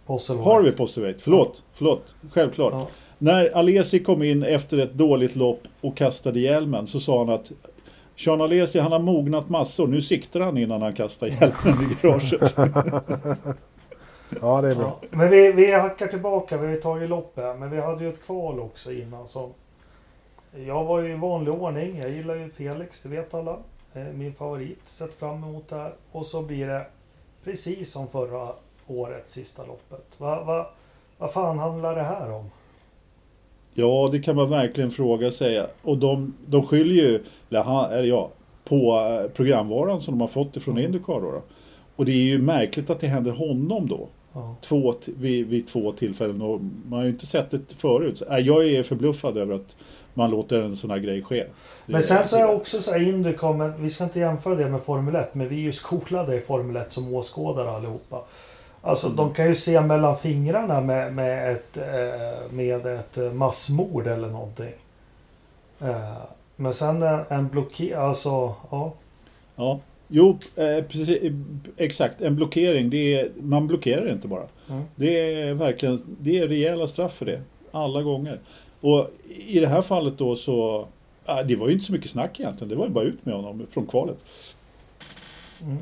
Postelwaite. 0.06 0.50
Harvey 0.50 0.72
Postelwaite, 0.72 1.20
förlåt. 1.24 1.64
förlåt. 1.74 2.16
Självklart. 2.32 2.74
Ja. 2.74 2.88
När 3.18 3.58
Alesi 3.58 4.00
kom 4.00 4.24
in 4.24 4.44
efter 4.44 4.78
ett 4.78 4.94
dåligt 4.94 5.36
lopp 5.36 5.62
och 5.82 5.98
kastade 5.98 6.40
hjälmen 6.40 6.88
så 6.88 7.00
sa 7.00 7.18
han 7.18 7.30
att 7.30 7.52
Sean 8.18 8.42
Alesi 8.42 8.80
han 8.80 8.92
har 8.92 9.00
mognat 9.00 9.50
massor. 9.50 9.88
Nu 9.88 10.02
siktar 10.02 10.40
han 10.40 10.58
innan 10.58 10.82
han 10.82 10.94
kastar 10.94 11.28
hjälmen 11.28 11.92
i 11.92 12.08
garaget. 12.08 12.56
ja, 14.42 14.62
det 14.62 14.72
är 14.72 14.76
bra. 14.76 15.00
Ja, 15.02 15.08
men 15.12 15.30
vi, 15.30 15.52
vi 15.52 15.72
hackar 15.72 16.08
tillbaka. 16.08 16.58
Vi 16.58 16.68
har 16.68 16.76
tagit 16.76 17.10
loppet. 17.10 17.60
Men 17.60 17.72
vi 17.72 17.82
hade 17.82 18.04
ju 18.04 18.10
ett 18.10 18.24
kval 18.26 18.60
också 18.60 18.92
innan. 18.92 19.28
Så 19.28 19.50
jag 20.66 20.84
var 20.84 21.02
ju 21.02 21.12
i 21.14 21.16
vanlig 21.16 21.54
ordning. 21.54 21.98
Jag 21.98 22.10
gillar 22.10 22.36
ju 22.36 22.50
Felix, 22.50 23.04
det 23.04 23.10
vet 23.10 23.34
alla. 23.34 23.58
Min 24.14 24.34
favorit. 24.34 24.82
Sett 24.86 25.14
fram 25.14 25.44
emot 25.44 25.70
det 25.70 25.76
här. 25.76 25.94
Och 26.12 26.26
så 26.26 26.42
blir 26.42 26.68
det 26.68 26.86
precis 27.44 27.92
som 27.92 28.08
förra 28.08 28.50
året, 29.00 29.24
sista 29.28 29.66
loppet. 29.66 30.06
Vad 30.18 30.46
va, 30.46 30.68
va 31.18 31.28
fan 31.28 31.60
handlar 31.60 31.96
det 31.96 32.04
här 32.04 32.32
om? 32.32 32.50
Ja, 33.74 34.10
det 34.12 34.20
kan 34.20 34.36
man 34.36 34.50
verkligen 34.50 34.92
fråga 34.92 35.32
sig. 35.32 35.66
Och 35.82 35.98
de, 35.98 36.34
de 36.46 36.68
skyller 36.68 36.96
ju, 36.96 37.24
eller, 37.50 37.64
han, 37.64 37.92
eller 37.92 38.08
ja, 38.08 38.30
på 38.64 39.00
eh, 39.00 39.32
programvaran 39.32 40.02
som 40.02 40.14
de 40.14 40.22
har 40.22 40.28
fått 40.28 40.56
ifrån 40.56 40.78
Mm. 40.78 40.86
Indycar. 40.86 41.22
Då, 41.22 41.32
då. 41.32 41.42
Och 41.96 42.06
det 42.06 42.12
är 42.12 42.24
ju 42.24 42.42
märkligt 42.42 42.90
att 42.90 43.00
det 43.00 43.08
händer 43.08 43.32
honom 43.32 43.88
då. 43.88 44.08
Ja. 44.34 44.56
Två, 44.62 44.94
vid, 45.06 45.48
vid 45.48 45.68
två 45.68 45.92
tillfällen. 45.92 46.42
Och 46.42 46.62
man 46.90 47.00
har 47.00 47.04
ju 47.04 47.12
inte 47.12 47.26
sett 47.26 47.52
det 47.52 47.60
förut. 47.78 48.22
Äh, 48.30 48.38
Jag 48.38 48.66
är 48.68 48.84
förbluffad 48.84 49.38
över 49.38 49.56
att 49.56 49.76
man 50.14 50.32
låter 50.32 50.62
en 50.62 50.78
sån 50.78 50.92
här 50.92 50.98
grej 50.98 51.22
ske. 51.22 51.46
Men 51.86 52.02
sen 52.02 52.26
så 52.26 52.36
är 52.36 52.40
jag 52.40 52.56
också 52.56 52.82
så 52.82 52.92
här 52.92 53.10
Indycar, 53.10 53.54
men 53.54 53.84
vi 53.84 53.90
ska 53.90 54.04
inte 54.04 54.20
jämföra 54.20 54.56
det 54.56 54.70
med 54.70 54.82
Formel 54.82 55.16
1, 55.16 55.36
men 55.36 55.50
vi 55.50 55.56
är 55.56 55.62
ju 55.62 55.72
skolade 55.72 56.36
i 56.36 56.40
Formel 56.40 56.76
1 56.76 56.92
som 56.92 57.14
åskådare 57.14 57.70
allihopa. 57.70 58.22
Alltså 58.86 59.10
de 59.10 59.34
kan 59.34 59.48
ju 59.48 59.56
se 59.56 59.82
mellan 59.82 60.18
fingrarna 60.18 60.82
med, 60.82 61.14
med, 61.14 61.52
ett, 61.52 61.78
eh, 61.78 62.52
med 62.52 62.86
ett 62.86 63.18
eh, 63.18 63.32
massmord 63.32 64.08
eller 64.08 64.28
någonting. 64.28 64.74
Eh, 65.82 66.18
Men 66.56 66.74
sen 66.74 67.04
en, 67.04 67.20
en 67.30 67.48
blockering, 67.48 67.94
alltså 67.94 68.56
ja. 68.72 68.94
Ja. 69.56 69.80
Jo, 70.08 70.38
precis, 70.90 71.18
exakt. 71.78 72.22
En 72.22 72.36
blockering, 72.36 72.90
det 72.90 73.20
är, 73.20 73.32
man 73.42 73.68
blockerar 73.68 74.12
inte 74.12 74.28
bara. 74.28 74.48
Mm. 74.70 74.84
Det 74.96 75.42
är 75.42 75.54
verkligen 75.54 76.02
det 76.22 76.40
är 76.40 76.48
rejäla 76.48 76.88
straff 76.88 77.14
för 77.14 77.26
det. 77.26 77.42
Alla 77.72 78.02
gånger. 78.02 78.40
Och 78.82 79.10
i 79.48 79.60
det 79.60 79.68
här 79.68 79.82
fallet 79.82 80.18
då 80.18 80.36
så... 80.36 80.88
det 81.46 81.56
var 81.56 81.68
ju 81.68 81.74
inte 81.74 81.86
så 81.86 81.92
mycket 81.92 82.10
snack 82.10 82.40
egentligen. 82.40 82.70
Det 82.70 82.76
var 82.76 82.86
ju 82.86 82.92
bara 82.92 83.04
ut 83.04 83.26
med 83.26 83.36
honom 83.36 83.68
från 83.72 83.86
kvalet. 83.86 84.18
Mm. 85.62 85.78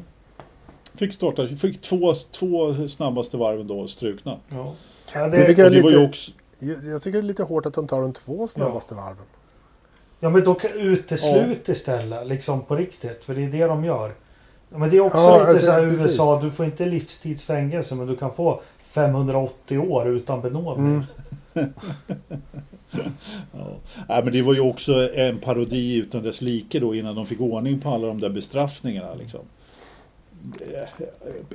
Fick 0.95 1.13
starta, 1.13 1.47
fick 1.47 1.81
två, 1.81 2.13
två 2.31 2.87
snabbaste 2.87 3.37
varven 3.37 3.67
då 3.67 3.87
strukna. 3.87 4.37
ja. 4.49 4.73
Ja, 5.13 5.27
Det 5.27 5.45
tycker 5.45 5.69
det, 5.69 5.75
jag 5.77 5.83
det 5.83 5.89
lite- 5.89 6.05
också... 6.09 6.31
Tycker 7.01 7.11
det 7.11 7.17
är 7.17 7.21
lite 7.21 7.43
hårt 7.43 7.65
att 7.65 7.73
de 7.73 7.87
tar 7.87 8.01
de 8.01 8.13
två 8.13 8.47
snabbaste 8.47 8.95
varven. 8.95 9.25
ja 10.19 10.29
men 10.29 10.43
då 10.43 10.53
kan 10.53 10.71
uteslut 10.71 11.69
istället, 11.69 12.27
liksom 12.27 12.61
på 12.65 12.75
riktigt. 12.75 13.23
För 13.25 13.35
det 13.35 13.43
är 13.43 13.49
det 13.51 13.65
de 13.65 13.83
gör. 13.85 14.13
Ja, 14.69 14.77
Men 14.77 14.89
det 14.89 14.97
är 14.97 15.01
också 15.01 15.17
Ja, 15.17 15.37
lite 15.37 15.49
alltså, 15.49 15.65
så 15.65 15.71
här 15.71 15.89
precis. 15.89 16.03
USA, 16.05 16.41
du 16.41 16.51
får 16.51 16.65
inte 16.65 16.85
livstidsfängelse 16.85 17.95
men 17.95 18.07
du 18.07 18.15
kan 18.15 18.33
få 18.33 18.61
580 18.83 19.77
år 19.79 20.07
utan 20.07 20.41
benådning. 20.41 21.05
Mm. 21.55 21.73
Ja. 23.51 23.67
Nej, 24.09 24.23
men 24.23 24.33
det 24.33 24.41
var 24.41 24.53
ju 24.53 24.59
också 24.59 25.13
en 25.15 25.39
parodi 25.39 25.95
utan 25.95 26.23
dess 26.23 26.41
like 26.41 26.79
då 26.79 26.95
innan 26.95 27.15
de 27.15 27.25
fick 27.25 27.41
ordning 27.41 27.79
på 27.79 27.89
alla 27.89 28.07
de 28.07 28.21
där 28.21 28.29
bestraffningarna. 28.29 29.13
Liksom. 29.13 29.39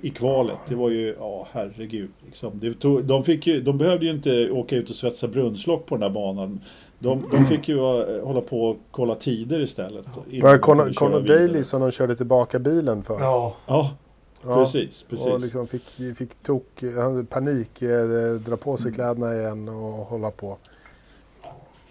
I 0.03 0.11
kvalet. 0.11 0.57
Det 0.69 0.75
var 0.75 0.91
ju, 0.91 1.15
ja 1.19 1.49
herregud. 1.53 2.11
Liksom. 2.27 2.53
Det 2.61 2.75
tog, 2.75 3.05
de, 3.05 3.25
fick 3.25 3.47
ju, 3.47 3.61
de 3.61 3.79
behövde 3.79 4.07
ju 4.07 4.13
inte 4.13 4.51
åka 4.51 4.77
ut 4.77 4.91
och 4.91 4.97
svetsa 4.97 5.29
brunnslock 5.29 5.87
på 5.87 5.95
den 5.95 6.01
där 6.01 6.11
banan. 6.21 6.61
De, 6.99 7.29
de 7.33 7.45
fick 7.45 7.69
ju 7.69 7.77
eh, 7.79 8.25
hålla 8.27 8.41
på 8.41 8.63
och 8.63 8.77
kolla 8.91 9.15
tider 9.15 9.61
istället. 9.61 10.05
Var 10.17 10.25
de 10.27 10.41
det 10.89 10.95
Conor, 10.95 11.21
vidare. 11.21 11.39
Daly 11.47 11.63
som 11.63 11.81
de 11.81 11.91
körde 11.91 12.17
tillbaka 12.17 12.59
bilen 12.59 13.03
för? 13.03 13.21
Ja, 13.21 13.55
Ja, 13.67 13.91
Ja, 14.47 14.57
precis. 14.57 15.05
precis. 15.11 15.27
Och 15.27 15.41
liksom 15.41 15.67
fick, 15.67 16.17
fick 16.17 16.43
tok, 16.43 16.83
han 16.97 17.13
hade 17.15 17.25
panik, 17.25 17.83
eh, 17.83 17.89
dra 18.47 18.57
på 18.57 18.71
Mm. 18.71 18.79
sig 18.79 18.93
kläderna 18.93 19.35
igen 19.35 19.69
och 19.69 19.93
hålla 20.07 20.31
på. 20.31 20.57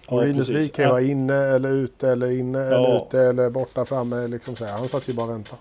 ja, 0.10 0.22
precis. 0.22 0.50
Wijk 0.50 0.74
kan 0.74 0.86
ju 0.86 0.92
vara 0.92 1.02
inne 1.02 1.34
eller 1.36 1.72
ute 1.72 2.10
eller 2.10 2.32
inne 2.32 2.60
eller 2.62 2.90
Ja. 2.90 3.06
ute 3.08 3.22
eller 3.22 3.50
borta 3.50 3.86
framme. 3.86 4.28
Liksom 4.28 4.56
så 4.56 4.66
här. 4.66 4.78
Han 4.78 4.88
satt 4.90 5.10
ju 5.10 5.14
bara 5.14 5.26
och 5.28 5.32
väntade. 5.34 5.58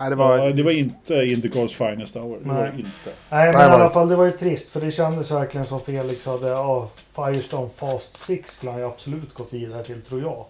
Nej, 0.00 0.10
det 0.10 0.16
var, 0.16 0.38
Ja, 0.38 0.52
det 0.52 0.62
var 0.62 0.70
inte 0.70 1.14
Indycars 1.14 1.76
finest 1.76 2.14
hour. 2.14 2.38
Det 2.42 2.48
var 2.48 2.54
Nej. 2.54 2.70
det 2.72 2.78
inte. 2.78 3.10
Nej 3.30 3.52
men 3.52 3.54
i 3.54 3.68
var 3.68 3.74
alla 3.74 3.84
det. 3.84 3.90
fall 3.90 4.08
det 4.08 4.16
var 4.16 4.24
ju 4.24 4.30
trist 4.32 4.70
för 4.70 4.80
det 4.80 4.90
kändes 4.90 5.30
verkligen 5.30 5.66
som 5.66 5.80
Felix 5.80 6.26
hade, 6.26 6.48
ja 6.48 6.88
Firestone 7.14 7.68
Fast 7.68 8.16
6 8.16 8.50
skulle 8.50 8.72
han 8.72 8.80
ju 8.80 8.86
absolut 8.86 9.34
gått 9.34 9.52
vidare 9.52 9.84
till 9.84 10.02
tror 10.02 10.20
jag. 10.20 10.44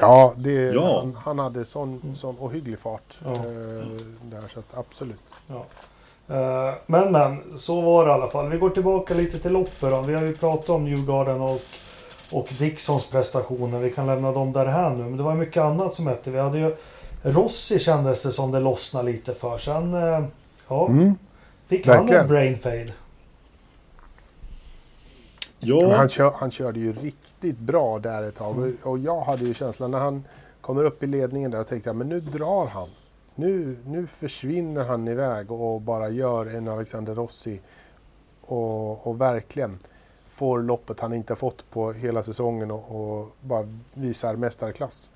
ja, 0.00 0.32
det, 0.36 0.50
Ja. 0.52 0.98
Han, 0.98 1.16
han 1.24 1.38
hade 1.38 1.64
sån, 1.64 2.14
sån 2.16 2.36
ohygglig 2.40 2.78
fart 2.78 3.18
Ja. 3.24 3.32
eh, 3.34 3.40
där 4.22 4.48
så 4.54 4.58
att 4.58 4.78
absolut. 4.78 5.20
Ja. 5.46 5.64
Eh, 6.28 6.74
Men 6.86 7.12
men, 7.12 7.58
så 7.58 7.80
var 7.80 8.04
det 8.04 8.10
i 8.10 8.14
alla 8.14 8.26
fall. 8.28 8.48
Vi 8.48 8.58
går 8.58 8.70
tillbaka 8.70 9.14
lite 9.14 9.38
till 9.38 9.52
loppet 9.52 9.80
då. 9.90 10.00
Vi 10.00 10.14
har 10.14 10.22
ju 10.22 10.36
pratat 10.36 10.68
om 10.70 10.84
Newgarden 10.84 11.40
och, 11.40 11.60
och 12.30 12.48
Dixons 12.58 13.10
prestationer. 13.10 13.78
Vi 13.78 13.90
kan 13.90 14.06
lämna 14.06 14.32
dem 14.32 14.52
där 14.52 14.66
här 14.66 14.90
nu. 14.90 15.02
Men 15.04 15.16
det 15.16 15.22
var 15.22 15.34
mycket 15.34 15.62
annat 15.62 15.94
som 15.94 16.06
hette. 16.06 16.30
Vi 16.30 16.38
hade 16.38 16.58
ju 16.58 16.76
Rossi 17.26 17.78
kändes 17.78 18.22
det 18.22 18.32
som 18.32 18.50
det 18.52 18.60
lossnade 18.60 19.12
lite 19.12 19.34
för. 19.34 19.58
Sen, 19.58 19.94
eh, 19.94 20.24
ja, 20.68 20.86
Mm. 20.88 21.14
fick 21.66 21.86
han 21.86 21.96
verkligen. 21.96 22.22
en 22.22 22.28
brain 22.28 22.58
fade. 22.58 22.92
Ja, 25.58 25.80
Men 25.80 25.90
han, 25.90 26.08
kör, 26.08 26.30
han 26.36 26.50
körde 26.50 26.80
ju 26.80 26.92
riktigt 26.92 27.58
bra 27.58 27.98
där 27.98 28.22
ett 28.22 28.34
tag. 28.34 28.58
Och, 28.58 28.90
och 28.90 28.98
jag 28.98 29.20
hade 29.20 29.44
ju 29.44 29.54
känslan 29.54 29.90
när 29.90 29.98
han 29.98 30.24
kommer 30.60 30.84
upp 30.84 31.02
i 31.02 31.06
ledningen 31.06 31.50
där 31.50 31.60
och 31.60 31.66
tänkte 31.66 31.88
jag 31.88 31.96
men 31.96 32.08
nu 32.08 32.20
drar 32.20 32.66
han. 32.66 32.88
Nu, 33.34 33.76
nu 33.86 34.06
försvinner 34.06 34.84
han 34.84 35.08
iväg 35.08 35.50
och 35.52 35.80
bara 35.80 36.08
gör 36.08 36.46
en 36.46 36.68
Alexander 36.68 37.14
Rossi. 37.14 37.60
Och, 38.40 39.06
och 39.06 39.20
verkligen 39.20 39.78
får 40.28 40.62
loppet 40.62 41.00
han 41.00 41.12
inte 41.14 41.36
fått 41.36 41.70
på 41.70 41.92
hela 41.92 42.22
säsongen 42.22 42.70
och, 42.70 42.84
och 43.20 43.30
bara 43.40 43.68
visar 43.94 44.36
mästarklass. 44.36 45.10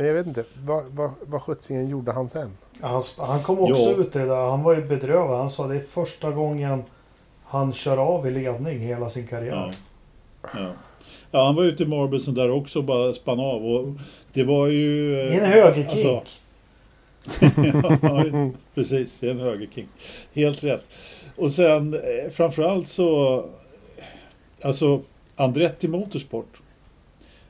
Men 0.00 0.06
jag 0.06 0.14
vet 0.14 0.26
inte, 0.26 0.44
vad, 0.64 0.84
vad, 0.84 1.10
vad 1.26 1.42
sjuttsingen 1.42 1.88
gjorde 1.88 2.12
han 2.12 2.28
sen? 2.28 2.50
Han, 2.80 3.02
han 3.18 3.42
kom 3.42 3.58
också 3.58 3.82
Ja. 3.82 3.96
ut 3.96 4.16
i 4.16 4.18
det 4.18 4.24
där. 4.24 4.50
Han 4.50 4.62
var 4.62 4.74
ju 4.74 4.84
bedrövad. 4.84 5.38
Han 5.38 5.50
sa 5.50 5.66
det 5.66 5.76
är 5.76 5.80
första 5.80 6.30
gången 6.30 6.82
han 7.44 7.72
kör 7.72 7.96
av 7.96 8.26
i 8.26 8.30
ledning 8.30 8.78
hela 8.78 9.10
sin 9.10 9.26
karriär. 9.26 9.72
Ja. 10.42 10.50
Ja. 10.60 10.70
ja, 11.30 11.44
han 11.44 11.54
var 11.54 11.64
ute 11.64 11.82
i 11.82 11.86
Marbelsen 11.86 12.34
där 12.34 12.50
också 12.50 12.78
och 12.78 12.84
bara 12.84 13.12
spann 13.14 13.40
av. 13.40 13.66
Och 13.66 13.88
det 14.32 14.44
var 14.44 14.66
ju... 14.66 15.16
I 15.16 15.36
en 15.38 15.44
eh, 15.44 15.50
högerkink. 15.50 15.88
alltså- 16.06 16.22
ja, 18.02 18.50
precis, 18.74 19.22
i 19.22 19.30
en 19.30 19.40
högerking. 19.40 19.86
Helt 20.34 20.64
rätt. 20.64 20.84
Och 21.36 21.50
sen 21.52 21.94
eh, 21.94 22.30
framförallt 22.30 22.88
så... 22.88 23.44
Alltså, 24.62 25.00
Andretti 25.36 25.88
Motorsport. 25.88 26.60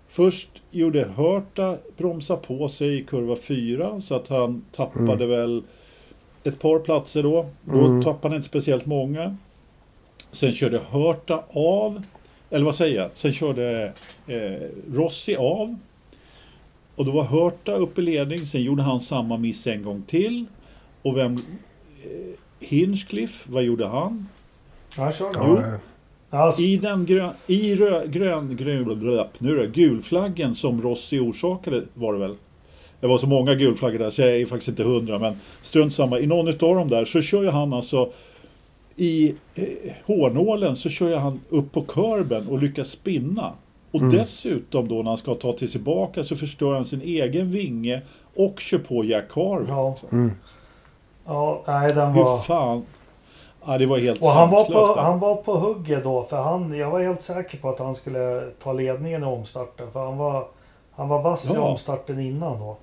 Först 0.09 0.59
gjorde 0.71 1.05
Hörta 1.16 1.77
bromsa 1.97 2.37
på 2.37 2.68
sig 2.68 2.99
i 2.99 3.05
kurva 3.05 3.37
4 3.37 4.01
så 4.01 4.14
att 4.14 4.29
han 4.29 4.62
tappade 4.73 5.27
väl 5.27 5.62
ett 6.45 6.61
par 6.61 6.79
platser 6.79 7.23
då. 7.23 7.47
Då 7.64 7.79
Mm. 7.79 8.03
tappade 8.05 8.29
han 8.35 8.37
inte 8.37 8.49
speciellt 8.49 8.87
många. 8.87 9.37
Sen 10.33 10.53
körde 10.53 10.81
Hörta 10.91 11.43
av. 11.49 12.03
Eller 12.51 12.64
vad 12.64 12.75
säger 12.75 13.01
jag? 13.01 13.11
Sen 13.14 13.33
körde 13.33 13.93
eh, 14.27 14.68
Rossi 14.95 15.37
av. 15.37 15.77
Och 16.97 17.05
då 17.05 17.12
var 17.12 17.23
Hörta 17.25 17.73
uppe 17.73 18.01
i 18.01 18.05
ledning. 18.05 18.39
Sen 18.39 18.62
gjorde 18.62 18.83
han 18.83 19.01
samma 19.01 19.37
miss 19.37 19.66
en 19.66 19.83
gång 19.83 20.03
till. 20.03 20.47
Och 21.03 21.16
vem... 21.16 21.33
Eh, 22.05 22.11
Hinchcliffe, 22.62 23.53
vad 23.53 23.62
gjorde 23.62 23.87
han? 23.87 24.29
Han 24.97 25.12
körde. 25.12 25.39
Jo. 25.39 25.62
Alltså, 26.31 26.62
I 26.62 26.76
den 26.76 27.07
grön, 27.07 27.31
i 27.47 27.74
rö, 27.74 28.07
grön, 28.07 28.57
grön, 28.57 29.28
nu 29.39 29.57
då, 29.57 29.66
gulflaggen 29.66 30.55
som 30.55 30.83
Rossi 30.83 31.18
orsakade 31.18 31.83
var 31.95 32.12
det 32.12 32.18
väl. 32.18 32.35
Det 33.01 33.07
var 33.07 33.18
så 33.18 33.26
många 33.26 33.55
gulflaggor 33.55 33.99
där 33.99 34.11
så 34.11 34.22
jag 34.22 34.31
är 34.41 34.47
faktiskt 34.47 34.68
inte 34.68 34.83
hundra 34.83 35.18
men 35.18 35.35
strunt 35.62 35.95
samma. 35.95 36.18
I 36.18 36.26
någon 36.26 36.49
utav 36.49 36.74
dem 36.74 36.89
där 36.89 37.05
så 37.05 37.22
kör 37.22 37.43
ju 37.43 37.51
han 37.51 37.72
alltså 37.72 38.12
i 38.97 39.35
eh, 39.55 39.64
hårnålen 40.07 40.76
så 40.76 40.89
kör 40.89 41.16
han 41.16 41.41
upp 41.49 41.72
på 41.72 41.83
kurben 41.83 42.49
och 42.49 42.62
lyckas 42.62 42.89
spinna. 42.89 43.53
Och 43.91 44.01
Mm. 44.01 44.16
dessutom 44.16 44.89
då 44.89 44.95
när 44.95 45.11
han 45.11 45.18
ska 45.18 45.35
ta 45.35 45.53
till 45.53 45.70
tillbaka 45.70 46.24
så 46.24 46.37
förstör 46.37 46.74
han 46.74 46.85
sin 46.85 47.03
egen 47.03 47.51
vinge 47.51 48.03
och 48.37 48.61
kör 48.61 48.78
på 48.78 49.05
Jack 49.05 49.24
Carver. 49.33 49.68
Ja. 49.68 49.97
Mm. 50.12 50.31
ja, 51.26 51.62
nej 51.66 51.95
den 51.95 52.12
Hur 52.12 52.22
var... 52.24 52.39
fan? 52.39 52.83
Ja, 53.66 53.78
det 53.78 53.86
var 53.86 53.98
helt 53.98 54.22
Och 54.22 54.28
han 54.28 54.50
var, 54.50 54.64
på, 54.64 55.00
han 55.00 55.18
var 55.18 55.36
på 55.36 55.54
hugget 55.54 56.04
då 56.04 56.22
för 56.22 56.36
han, 56.42 56.76
jag 56.76 56.90
var 56.90 57.00
helt 57.00 57.22
säker 57.22 57.58
på 57.58 57.68
att 57.68 57.78
han 57.78 57.94
skulle 57.94 58.42
ta 58.62 58.72
ledningen 58.72 59.22
i 59.22 59.26
omstarten. 59.26 59.92
För 59.92 60.04
han 60.04 60.16
var, 60.18 60.44
han 60.92 61.08
var 61.08 61.22
vass 61.22 61.50
i 61.50 61.54
Ja. 61.54 61.61
omstarten 61.61 62.20
innan 62.20 62.58
då. 62.58 62.76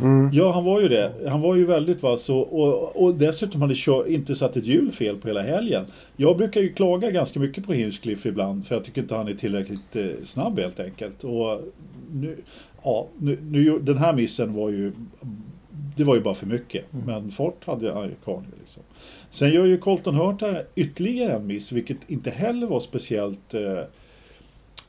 Mm. 0.00 0.30
Ja, 0.32 0.52
han 0.52 0.64
var 0.64 0.80
ju 0.80 0.88
det. 0.88 1.12
Han 1.28 1.40
var 1.40 1.54
ju 1.56 1.66
väldigt 1.66 2.02
vass 2.02 2.28
och, 2.28 2.60
och, 2.60 3.02
och 3.04 3.14
dessutom 3.14 3.62
hade 3.62 3.74
kör, 3.74 4.08
inte 4.08 4.34
satt 4.34 4.56
ett 4.56 4.66
hjul 4.66 4.92
fel 4.92 5.16
på 5.16 5.28
hela 5.28 5.42
helgen. 5.42 5.84
Jag 6.16 6.36
brukar 6.36 6.60
ju 6.60 6.72
klaga 6.72 7.10
ganska 7.10 7.40
mycket 7.40 7.66
på 7.66 7.72
Hinchcliffe 7.72 8.28
ibland 8.28 8.66
för 8.66 8.74
jag 8.74 8.84
tycker 8.84 9.02
inte 9.02 9.14
han 9.14 9.28
är 9.28 9.34
tillräckligt 9.34 9.96
eh, 9.96 10.04
snabb 10.24 10.58
helt 10.58 10.80
enkelt. 10.80 11.24
Och 11.24 11.60
nu, 12.12 12.36
ja, 12.82 13.06
nu, 13.18 13.38
nu, 13.42 13.78
den 13.78 13.98
här 13.98 14.12
missen 14.12 14.54
var 14.54 14.68
ju 14.70 14.92
det 15.96 16.04
var 16.04 16.14
ju 16.14 16.20
bara 16.20 16.34
för 16.34 16.46
mycket. 16.46 16.84
Men 17.06 17.30
fart 17.30 17.64
hade 17.66 17.92
han 17.92 18.04
ju 18.04 18.14
kvar. 18.24 18.42
Liksom. 18.60 18.82
Sen 19.30 19.52
gör 19.52 19.64
ju 19.64 19.78
Colton 19.78 20.14
Hurta 20.14 20.62
ytterligare 20.74 21.32
en 21.32 21.46
miss, 21.46 21.72
vilket 21.72 22.10
inte 22.10 22.30
heller 22.30 22.66
var 22.66 22.80
speciellt 22.80 23.54
eh, 23.54 23.82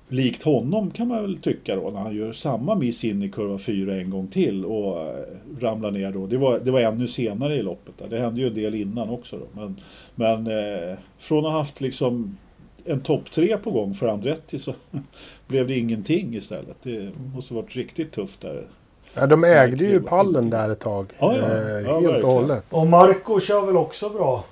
likt 0.10 0.44
honom 0.44 0.92
kan 0.92 1.08
man 1.08 1.22
väl 1.22 1.38
tycka 1.38 1.76
då. 1.76 1.90
När 1.90 2.00
han 2.00 2.16
gör 2.16 2.32
samma 2.32 2.76
miss 2.76 3.04
in 3.04 3.24
i 3.24 3.30
kurva 3.30 3.58
4 3.58 3.96
en 3.96 4.10
gång 4.10 4.28
till 4.28 4.66
och 4.66 5.02
eh, 5.02 5.26
ramlar 5.60 5.92
ner 5.92 6.12
då. 6.12 6.28
Det 6.28 6.38
var, 6.38 6.60
det 6.60 6.72
var 6.72 6.80
ännu 6.80 7.08
senare 7.08 7.56
i 7.56 7.62
loppet. 7.62 7.98
Där. 7.98 8.08
Det 8.08 8.20
hände 8.20 8.42
ju 8.42 8.48
en 8.48 8.54
del 8.54 8.76
innan 8.76 9.10
också. 9.10 9.38
Då. 9.38 9.62
Men, 9.62 9.76
men 10.16 10.48
eh, 10.48 10.98
från 11.18 11.46
att 11.46 11.52
ha 11.52 11.58
haft 11.58 11.82
liksom 11.82 12.38
en 12.86 13.02
topp 13.02 13.32
tre 13.32 13.58
på 13.58 13.72
gång 13.72 13.94
för 13.94 14.08
Andretti 14.08 14.60
så 14.60 14.74
blev 15.48 15.68
det 15.68 15.78
ingenting 15.78 16.36
istället. 16.36 16.78
Det 16.84 17.12
måste 17.36 17.54
varit 17.54 17.76
riktigt 17.76 18.12
tufft 18.12 18.42
där. 18.42 18.68
Ja, 19.14 19.28
de 19.28 19.44
ägde 19.44 19.86
ju 19.86 20.02
pallen 20.02 20.50
där 20.50 20.70
ett 20.70 20.80
tag. 20.80 21.08
Ja, 21.20 21.38
ja. 21.38 21.44
Eh, 21.44 21.82
Ja, 21.86 22.00
helt 22.00 22.24
och 22.24 22.30
hållet. 22.32 22.64
Och 22.70 22.88
Marco 22.88 23.40
kör 23.40 23.66
väl 23.66 23.78
också 23.78 24.10
bra? 24.10 24.44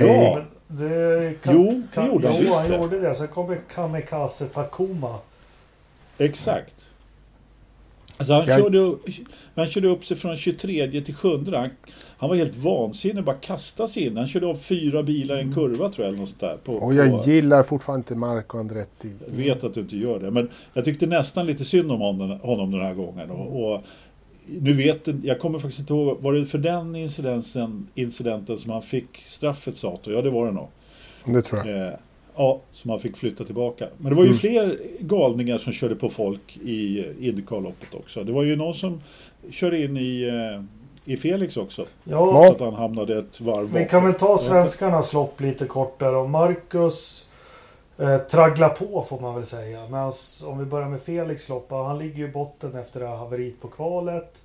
Ja. 0.00 0.40
Det 0.68 1.34
Jo, 1.42 1.82
det 1.94 2.06
gjorde 2.06 2.28
han 2.28 2.36
Jo, 2.40 2.52
han 2.54 2.70
det. 2.70 2.76
gjorde 2.76 3.00
det. 3.00 3.14
Sen 3.14 3.28
kommer 3.28 3.60
Kamikaze 3.74 4.44
Takuma. 4.46 5.18
Exakt. 6.18 6.74
Alltså 8.16 8.32
han, 8.32 8.46
Jag- 8.46 8.60
körde, 8.60 8.96
han 9.54 9.66
körde 9.66 9.88
upp 9.88 10.04
sig 10.04 10.16
från 10.16 10.36
23 10.36 11.00
till 11.00 11.14
7. 11.14 11.28
Han, 11.52 11.70
han 12.18 12.28
var 12.28 12.36
helt 12.36 12.56
vansinnig, 12.56 13.24
bara 13.24 13.36
kastade 13.36 13.88
sig 13.88 14.06
in. 14.06 14.16
Han 14.16 14.26
körde 14.26 14.46
av 14.46 14.54
fyra 14.54 15.02
bilar 15.02 15.38
i 15.38 15.40
en 15.40 15.54
kurva 15.54 15.88
tror 15.90 16.04
jag. 16.06 16.08
Eller 16.08 16.18
något 16.18 16.28
sånt 16.28 16.40
där, 16.40 16.56
på, 16.64 16.72
Och 16.72 16.94
jag 16.94 17.24
på, 17.24 17.30
gillar 17.30 17.62
fortfarande 17.62 18.00
inte 18.00 18.14
Marco 18.14 18.58
Andretti. 18.58 19.12
jag 19.28 19.36
vet 19.36 19.64
att 19.64 19.74
du 19.74 19.80
inte 19.80 19.96
gör 19.96 20.18
det. 20.20 20.30
Men 20.30 20.48
jag 20.74 20.84
tyckte 20.84 21.06
nästan 21.06 21.46
lite 21.46 21.64
synd 21.64 21.92
om 21.92 22.00
honom, 22.00 22.30
honom 22.40 22.70
den 22.70 22.80
här 22.80 22.94
gången. 22.94 23.30
Och, 23.30 23.72
och 23.74 23.82
nu 24.46 24.72
vet 24.72 25.08
jag- 25.22 25.38
kommer 25.40 25.58
faktiskt 25.58 25.80
inte 25.80 25.92
ihåg. 25.92 26.16
Var 26.20 26.32
det 26.32 26.46
för 26.46 26.58
den 26.58 26.96
incidenten, 26.96 27.88
incidenten 27.94 28.58
som 28.58 28.70
han 28.70 28.82
fick 28.82 29.16
straffet 29.26 29.76
Sato? 29.76 30.10
Ja 30.12 30.22
det 30.22 30.30
var 30.30 30.46
det 30.46 30.52
nog. 30.52 30.68
Det 31.24 31.42
tror 31.42 31.66
jag. 31.66 31.86
Eh, 31.88 31.92
ja, 32.36 32.60
som 32.72 32.90
han 32.90 33.00
fick 33.00 33.16
flytta 33.16 33.44
tillbaka. 33.44 33.88
Men 33.98 34.08
det 34.10 34.16
var 34.16 34.22
ju 34.22 34.28
Mm. 34.28 34.38
fler 34.38 34.78
galningar 35.00 35.58
som 35.58 35.72
körde 35.72 35.94
på 35.94 36.08
folk 36.10 36.56
i 36.64 37.04
Indycar-loppet 37.20 37.94
också. 37.94 38.24
Det 38.24 38.32
var 38.32 38.42
ju 38.42 38.56
någon 38.56 38.74
som 38.74 39.00
körde 39.50 39.82
in 39.84 39.96
i, 39.96 40.22
eh, 40.22 40.62
i 41.06 41.16
Felix 41.16 41.56
också. 41.56 41.86
Ja, 42.04 42.44
Så 42.46 42.52
att 42.52 42.60
han 42.60 42.74
hamnade 42.74 43.18
ett 43.18 43.40
varv 43.40 43.72
vi 43.72 43.84
kan 43.88 44.04
väl 44.04 44.14
ta 44.14 44.38
svenskarnas 44.38 45.12
lopp 45.12 45.40
lite 45.40 45.66
kortare. 45.66 46.16
Och 46.16 46.30
Marcus 46.30 47.28
eh, 47.98 48.18
tragglar 48.18 48.68
på 48.68 49.02
får 49.02 49.20
man 49.20 49.34
väl 49.34 49.46
säga. 49.46 49.88
Men 49.88 50.12
om 50.46 50.58
vi 50.58 50.64
börjar 50.64 50.88
med 50.88 51.00
Felix 51.00 51.48
lopp. 51.48 51.70
Han 51.70 51.98
ligger 51.98 52.16
ju 52.16 52.24
i 52.24 52.32
botten 52.32 52.74
efter 52.74 53.00
det 53.00 53.06
här 53.08 53.16
haveriet 53.16 53.60
på 53.60 53.68
kvalet. 53.68 54.42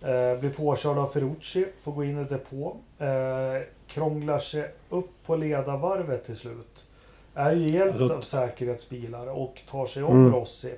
Eh, 0.00 0.40
blir 0.40 0.50
påkörd 0.56 0.98
av 0.98 1.06
Ferrucci. 1.06 1.66
Får 1.82 1.92
gå 1.92 2.04
in 2.04 2.20
i 2.20 2.24
depå. 2.24 2.76
Eh, 2.98 3.62
krånglar 3.88 4.38
sig 4.38 4.70
upp 4.90 5.10
på 5.26 5.36
ledarvarvet 5.36 6.26
till 6.26 6.36
slut. 6.36 6.84
Är 7.34 7.52
ju 7.52 7.70
hjälpt 7.70 8.00
av 8.00 8.20
säkerhetsbilar 8.20 9.26
och 9.26 9.62
tar 9.70 9.86
sig 9.86 10.02
om 10.02 10.12
Mm. 10.12 10.32
Rossi. 10.32 10.74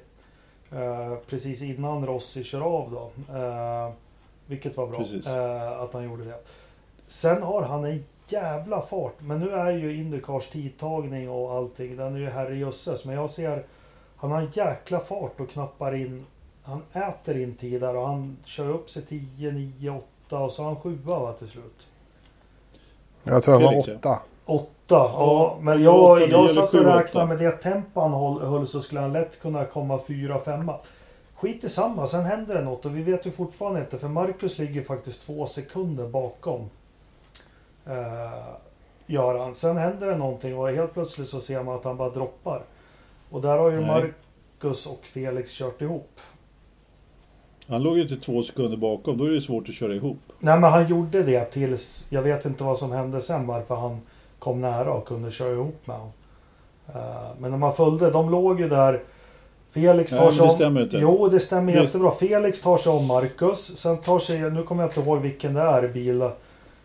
Eh, 0.72 1.14
precis 1.30 1.62
innan 1.62 2.06
Rossi 2.06 2.44
kör 2.44 2.60
av 2.60 2.90
då. 2.90 3.34
Eh, 3.38 3.90
vilket 4.48 4.76
var 4.76 4.86
bra 4.86 4.98
Precis. 4.98 5.26
eh, 5.26 5.80
att 5.80 5.92
han 5.92 6.04
gjorde 6.04 6.24
det. 6.24 6.38
Sen 7.06 7.42
har 7.42 7.62
han 7.62 7.84
en 7.84 8.04
jävla 8.28 8.80
fart. 8.80 9.14
Men 9.20 9.40
nu 9.40 9.50
är 9.50 9.70
ju 9.70 9.96
Indycars 9.96 10.48
tidtagning 10.48 11.30
och 11.30 11.52
allting. 11.52 11.96
Den 11.96 12.14
är 12.14 12.18
ju 12.18 12.30
herrejösses. 12.30 13.04
Men 13.04 13.14
jag 13.14 13.30
ser. 13.30 13.62
Han 14.16 14.30
har 14.30 14.40
en 14.40 14.50
jäkla 14.52 15.00
fart 15.00 15.40
och 15.40 15.50
knappar 15.50 15.94
in. 15.94 16.26
Han 16.62 16.82
äter 16.92 17.42
in 17.42 17.54
tider 17.54 17.96
och 17.96 18.06
han 18.06 18.36
kör 18.44 18.68
upp 18.70 18.90
sig 18.90 19.02
10, 19.02 19.52
9, 19.52 19.90
8 20.26 20.38
och 20.38 20.52
så 20.52 20.62
har 20.62 20.70
han 20.70 20.80
7 20.80 20.98
va 21.04 21.32
till 21.32 21.48
slut. 21.48 21.88
Jag 23.24 23.42
tror 23.42 23.54
han 23.54 23.62
var 23.62 23.70
Felix, 23.70 23.88
ja. 23.88 23.94
åtta. 23.98 24.18
8. 24.44 24.68
Ja, 24.88 25.12
Ja, 25.18 25.58
men 25.60 25.82
jag, 25.82 26.30
jag 26.30 26.50
satt 26.50 26.74
och 26.74 26.84
räknade 26.84 27.26
med 27.26 27.38
det 27.38 27.50
tempo 27.52 28.00
han 28.00 28.12
höll 28.50 28.66
så 28.66 28.80
skulle 28.80 29.00
han 29.00 29.12
lätt 29.12 29.40
kunna 29.40 29.64
komma 29.64 29.98
4, 29.98 30.38
5. 30.38 30.70
Skit 31.40 31.64
i 31.64 31.68
samma, 31.68 32.06
sen 32.06 32.24
händer 32.24 32.54
det 32.54 32.64
något 32.64 32.86
och 32.86 32.96
vi 32.96 33.02
vet 33.02 33.26
ju 33.26 33.30
fortfarande 33.30 33.80
inte 33.80 33.98
för 33.98 34.08
Marcus 34.08 34.58
ligger 34.58 34.82
faktiskt 34.82 35.26
två 35.26 35.46
sekunder 35.46 36.06
bakom. 36.06 36.70
Eh, 37.86 38.48
gör 39.06 39.38
han. 39.38 39.54
Sen 39.54 39.76
händer 39.76 40.06
det 40.06 40.16
någonting 40.16 40.58
och 40.58 40.68
helt 40.68 40.94
plötsligt 40.94 41.28
så 41.28 41.40
ser 41.40 41.62
man 41.62 41.76
att 41.76 41.84
han 41.84 41.96
bara 41.96 42.10
droppar. 42.10 42.62
Och 43.30 43.40
där 43.40 43.58
har 43.58 43.70
ju 43.70 43.80
Nej. 43.80 44.12
Marcus 44.60 44.86
och 44.86 45.00
Felix 45.02 45.52
kört 45.52 45.82
ihop. 45.82 46.20
Han 47.68 47.82
låg 47.82 47.96
ju 47.96 48.02
inte 48.02 48.16
två 48.16 48.42
sekunder 48.42 48.76
bakom. 48.76 49.18
Då 49.18 49.24
är 49.24 49.30
det 49.30 49.40
svårt 49.40 49.68
att 49.68 49.74
köra 49.74 49.94
ihop. 49.94 50.18
Nej 50.38 50.60
men 50.60 50.72
han 50.72 50.88
gjorde 50.88 51.22
det 51.22 51.44
tills, 51.44 52.06
jag 52.10 52.22
vet 52.22 52.44
inte 52.44 52.64
vad 52.64 52.78
som 52.78 52.92
hände 52.92 53.20
sen 53.20 53.46
varför 53.46 53.74
han 53.74 54.00
kom 54.38 54.60
nära 54.60 54.92
och 54.92 55.06
kunde 55.06 55.30
köra 55.30 55.52
ihop 55.52 55.86
med 55.86 55.96
honom. 55.96 56.12
Eh, 56.88 57.30
men 57.38 57.50
när 57.50 57.58
man 57.58 57.72
följde, 57.72 58.10
de 58.10 58.30
låg 58.30 58.60
ju 58.60 58.68
där. 58.68 59.02
Felix 59.70 60.12
tar 60.12 60.30
sig 60.30 60.38
det 60.42 60.48
om... 60.50 60.54
stämmer 60.54 60.82
inte. 60.82 60.96
Jo, 60.96 61.28
det 61.28 61.40
stämmer 61.40 61.72
Det- 61.72 61.82
jättebra. 61.82 62.10
Felix 62.10 62.62
tar 62.62 62.78
sig 62.78 62.92
om 62.92 63.06
Marcus. 63.06 63.78
Sen 63.78 63.96
tar 63.96 64.18
sig, 64.18 64.50
nu 64.50 64.62
kommer 64.62 64.82
jag 64.82 64.90
inte 64.90 65.00
ihåg 65.00 65.18
vilken 65.18 65.54
det 65.54 65.60
är 65.60 65.84
i 65.84 65.88
bilen. 65.88 66.30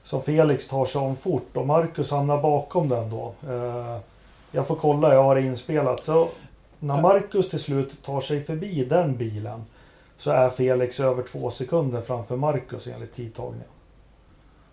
Som 0.04 0.22
Felix 0.22 0.68
tar 0.68 0.86
sig 0.86 1.02
om 1.02 1.16
fort 1.16 1.58
och 1.58 1.68
Marcus 1.68 2.12
hamnar 2.12 2.42
bakom 2.42 2.90
den 2.90 3.10
då. 3.10 3.34
Eh, 3.54 3.98
jag 4.52 4.68
får 4.68 4.76
kolla, 4.76 5.14
jag 5.14 5.24
har 5.24 5.36
det 5.36 5.42
inspelat. 5.42 6.06
Så 6.06 6.28
när 6.80 7.02
Marcus 7.02 7.50
till 7.50 7.60
slut 7.60 8.04
tar 8.06 8.22
sig 8.22 8.44
förbi 8.44 8.86
den 8.86 9.18
bilen. 9.18 9.64
Så 10.18 10.32
är 10.32 10.50
Felix 10.50 11.00
över 11.00 11.24
två 11.24 11.50
sekunder 11.52 12.02
framför 12.02 12.36
Marcus 12.36 12.88
enligt 12.88 13.14
tidtagningen. 13.14 13.68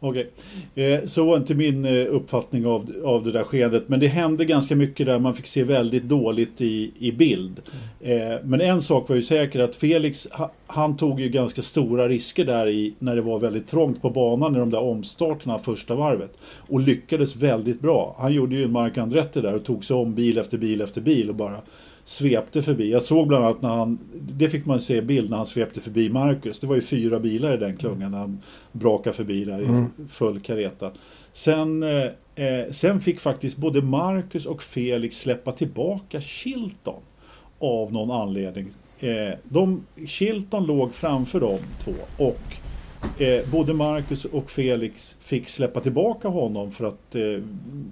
Okej, 0.02 0.30
eh, 0.74 1.06
så 1.06 1.24
var 1.24 1.36
inte 1.36 1.54
min 1.54 1.84
eh, 1.84 2.06
uppfattning 2.10 2.66
av, 2.66 2.92
av 3.04 3.24
det 3.24 3.32
där 3.32 3.44
skeendet. 3.44 3.88
Men 3.88 4.00
det 4.00 4.06
hände 4.06 4.44
ganska 4.44 4.76
mycket 4.76 5.06
där 5.06 5.18
man 5.18 5.34
fick 5.34 5.46
se 5.46 5.64
väldigt 5.64 6.02
dåligt 6.02 6.60
i, 6.60 6.92
i 6.98 7.12
bild. 7.12 7.60
Eh, 8.00 8.36
men 8.44 8.60
en 8.60 8.82
sak 8.82 9.08
var 9.08 9.16
ju 9.16 9.22
säker 9.22 9.60
att 9.60 9.76
Felix, 9.76 10.28
ha, 10.30 10.52
han 10.66 10.96
tog 10.96 11.20
ju 11.20 11.28
ganska 11.28 11.62
stora 11.62 12.08
risker 12.08 12.44
där 12.44 12.68
i 12.68 12.94
när 12.98 13.16
det 13.16 13.22
var 13.22 13.38
väldigt 13.38 13.68
trångt 13.68 14.02
på 14.02 14.10
banan 14.10 14.56
i 14.56 14.58
de 14.58 14.70
där 14.70 14.82
omstarterna 14.82 15.58
första 15.58 15.94
varvet. 15.94 16.32
Och 16.68 16.80
lyckades 16.80 17.36
väldigt 17.36 17.80
bra. 17.80 18.16
Han 18.18 18.32
gjorde 18.32 18.56
ju 18.56 18.64
en 18.64 18.72
Mark 18.72 18.98
Andretti 18.98 19.40
där 19.40 19.54
och 19.54 19.64
tog 19.64 19.84
sig 19.84 19.96
om 19.96 20.14
bil 20.14 20.38
efter 20.38 20.58
bil 20.58 20.80
efter 20.80 21.00
bil 21.00 21.28
och 21.28 21.34
bara 21.36 21.56
svepte 22.10 22.62
förbi. 22.62 22.90
Jag 22.90 23.02
såg 23.02 23.28
bland 23.28 23.44
annat 23.44 23.62
när 23.62 23.68
han, 23.68 23.98
det 24.14 24.50
fick 24.50 24.66
man 24.66 24.80
se 24.80 25.02
bild 25.02 25.30
när 25.30 25.36
han 25.36 25.46
svepte 25.46 25.80
förbi 25.80 26.10
Marcus. 26.10 26.58
Det 26.58 26.66
var 26.66 26.74
ju 26.74 26.80
fyra 26.80 27.20
bilar 27.20 27.54
i 27.54 27.56
den 27.56 27.76
klungan 27.76 28.10
när 28.10 28.18
han 28.18 28.42
brakade 28.72 29.16
förbi 29.16 29.44
där 29.44 29.62
i 29.62 29.86
full 30.08 30.40
kareta. 30.40 30.90
Sen, 31.32 31.82
eh, 31.82 32.04
eh, 32.34 32.70
sen 32.70 33.00
fick 33.00 33.20
faktiskt 33.20 33.56
både 33.56 33.82
Marcus 33.82 34.46
och 34.46 34.62
Felix 34.62 35.16
släppa 35.16 35.52
tillbaka 35.52 36.20
Chilton 36.20 37.02
av 37.58 37.92
någon 37.92 38.10
anledning. 38.10 38.70
Eh, 39.00 39.34
de, 39.44 39.86
Chilton 40.06 40.66
låg 40.66 40.94
framför 40.94 41.40
de 41.40 41.58
två 41.84 41.92
och 42.16 43.20
eh, 43.22 43.50
både 43.52 43.74
Marcus 43.74 44.24
och 44.24 44.50
Felix 44.50 45.16
fick 45.20 45.48
släppa 45.48 45.80
tillbaka 45.80 46.28
honom 46.28 46.70
för 46.70 46.84
att 46.84 47.14
eh, 47.14 47.42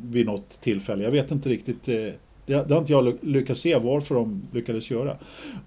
vid 0.03 0.27
något 0.27 0.61
tillfälle. 0.61 1.05
Jag 1.05 1.11
vet 1.11 1.31
inte 1.31 1.49
riktigt. 1.49 1.89
Eh, 1.89 2.13
det, 2.49 2.65
det 2.65 2.75
har 2.75 2.81
inte 2.81 2.93
jag 2.93 3.05
ly- 3.05 3.17
lyckats 3.21 3.61
se 3.61 3.77
varför 3.77 4.15
de 4.15 4.43
lyckades 4.53 4.91
göra. 4.91 5.17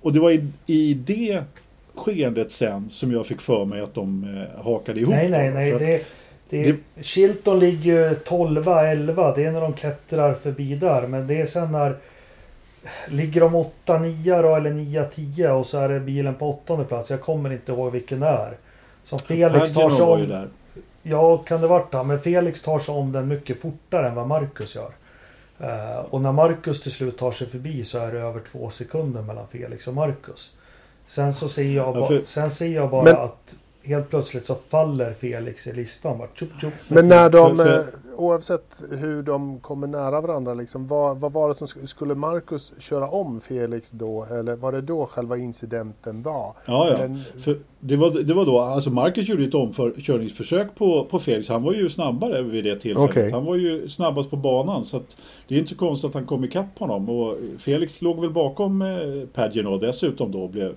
Och 0.01 0.13
det 0.13 0.19
var 0.19 0.31
i, 0.31 0.47
i 0.65 0.93
det 0.93 1.43
skeendet 1.95 2.51
sen 2.51 2.89
som 2.89 3.11
jag 3.11 3.27
fick 3.27 3.41
för 3.41 3.65
mig 3.65 3.81
att 3.81 3.93
de 3.93 4.23
eh, 4.57 4.63
hakade 4.65 4.99
ihop. 4.99 5.13
Nej, 5.15 5.29
nej, 5.29 5.51
nej. 5.51 5.73
Att- 5.73 5.79
Det, 5.79 6.03
det, 6.49 7.03
Chilton 7.03 7.59
ligger 7.59 8.09
ju 8.09 8.15
12, 8.15 8.67
11. 8.67 9.35
Det 9.35 9.43
är 9.45 9.51
när 9.51 9.61
de 9.61 9.73
klättrar 9.73 10.33
förbi 10.33 10.75
där. 10.75 11.07
Men 11.07 11.27
det 11.27 11.41
är 11.41 11.45
sen 11.45 11.71
när... 11.71 11.95
Ligger 13.09 13.41
de 13.41 13.55
8, 13.55 13.99
9 13.99 14.41
då 14.41 14.55
eller 14.55 14.69
9, 14.69 15.03
10 15.05 15.51
och 15.51 15.65
så 15.65 15.77
är 15.79 15.89
det 15.89 15.99
bilen 15.99 16.35
på 16.35 16.49
åttonde 16.49 16.85
plats. 16.85 17.11
Jag 17.11 17.21
kommer 17.21 17.51
inte 17.53 17.71
ihåg 17.71 17.91
vilken 17.91 18.19
det 18.19 18.27
är. 18.27 18.53
Som 19.03 19.19
Felix 19.19 19.73
tar 19.73 19.89
sig 19.89 20.05
om. 20.05 20.19
Ja, 21.03 21.37
kan 21.37 21.61
det 21.61 21.67
varit 21.67 21.91
det. 21.91 22.03
Men 22.03 22.19
Felix 22.19 22.61
tar 22.61 22.79
sig 22.79 22.95
om 22.95 23.11
den 23.11 23.27
mycket 23.27 23.61
fortare 23.61 24.07
än 24.09 24.15
vad 24.15 24.27
Marcus 24.27 24.75
gör. 24.75 24.89
Eh, 25.63 25.99
och 25.99 26.21
när 26.21 26.31
Marcus 26.31 26.81
till 26.81 26.91
slut 26.91 27.17
tar 27.17 27.31
sig 27.31 27.47
förbi 27.47 27.83
så 27.83 27.97
är 27.97 28.11
det 28.11 28.19
över 28.19 28.39
två 28.51 28.69
sekunder 28.69 29.21
mellan 29.21 29.47
Felix 29.47 29.87
och 29.87 29.93
Marcus. 29.93 30.55
Sen 31.07 31.33
så 31.33 31.47
ser 31.47 31.63
jag, 31.71 31.95
Ja, 31.97 32.09
ba- 32.09 32.21
sen 32.25 32.51
ser 32.51 32.67
jag 32.67 32.89
bara 32.89 33.03
Men- 33.03 33.15
att 33.17 33.55
helt 33.83 34.09
plötsligt 34.09 34.45
så 34.45 34.55
faller 34.55 35.13
Felix 35.13 35.67
i 35.67 35.73
listan. 35.73 36.17
Bara, 36.17 36.27
tjup, 36.33 36.49
tjup. 36.61 36.73
Men 36.87 37.07
när 37.07 37.29
de, 37.29 37.57
För- 37.57 37.85
oavsett 38.21 38.81
hur 38.91 39.23
de 39.23 39.59
kommer 39.59 39.87
nära 39.87 40.21
varandra, 40.21 40.53
liksom, 40.53 40.87
vad, 40.87 41.19
vad 41.19 41.31
var 41.33 41.49
det 41.49 41.55
som 41.55 41.67
sk- 41.67 41.85
skulle 41.85 42.15
Marcus 42.15 42.73
köra 42.79 43.07
om 43.09 43.41
Felix 43.41 43.91
då? 43.91 44.23
Eller 44.31 44.55
var 44.55 44.71
det 44.71 44.81
då 44.81 45.05
själva 45.05 45.37
incidenten 45.37 46.23
var? 46.23 46.53
Ja, 46.65 46.89
ja. 46.89 46.97
Den- 46.97 47.21
det, 47.79 47.95
var, 47.95 48.09
det 48.23 48.33
var 48.33 48.45
då, 48.45 48.59
alltså 48.59 48.89
Marcus 48.89 49.27
gjorde 49.29 49.43
ett 49.43 49.53
omkörningsförsök 49.53 50.75
på, 50.75 51.05
på 51.05 51.19
Felix. 51.19 51.47
Han 51.49 51.63
var 51.63 51.73
ju 51.73 51.89
snabbare 51.89 52.41
vid 52.41 52.63
det 52.63 52.75
tillfället. 52.79 53.09
Okej. 53.09 53.31
Han 53.31 53.45
var 53.45 53.55
ju 53.55 53.89
snabbast 53.89 54.29
på 54.29 54.35
banan. 54.37 54.85
Så 54.85 54.97
att 54.97 55.17
det 55.47 55.55
är 55.55 55.59
inte 55.59 55.69
så 55.69 55.75
konstigt 55.77 56.07
att 56.07 56.13
han 56.13 56.25
kom 56.25 56.43
ikapp 56.43 56.79
honom. 56.79 57.09
Och 57.09 57.37
Felix 57.57 58.01
låg 58.01 58.21
väl 58.21 58.29
bakom 58.29 58.81
eh, 58.81 58.87
Pagino 59.33 59.77
dessutom 59.77 60.31
då. 60.31 60.47
Blev, 60.47 60.75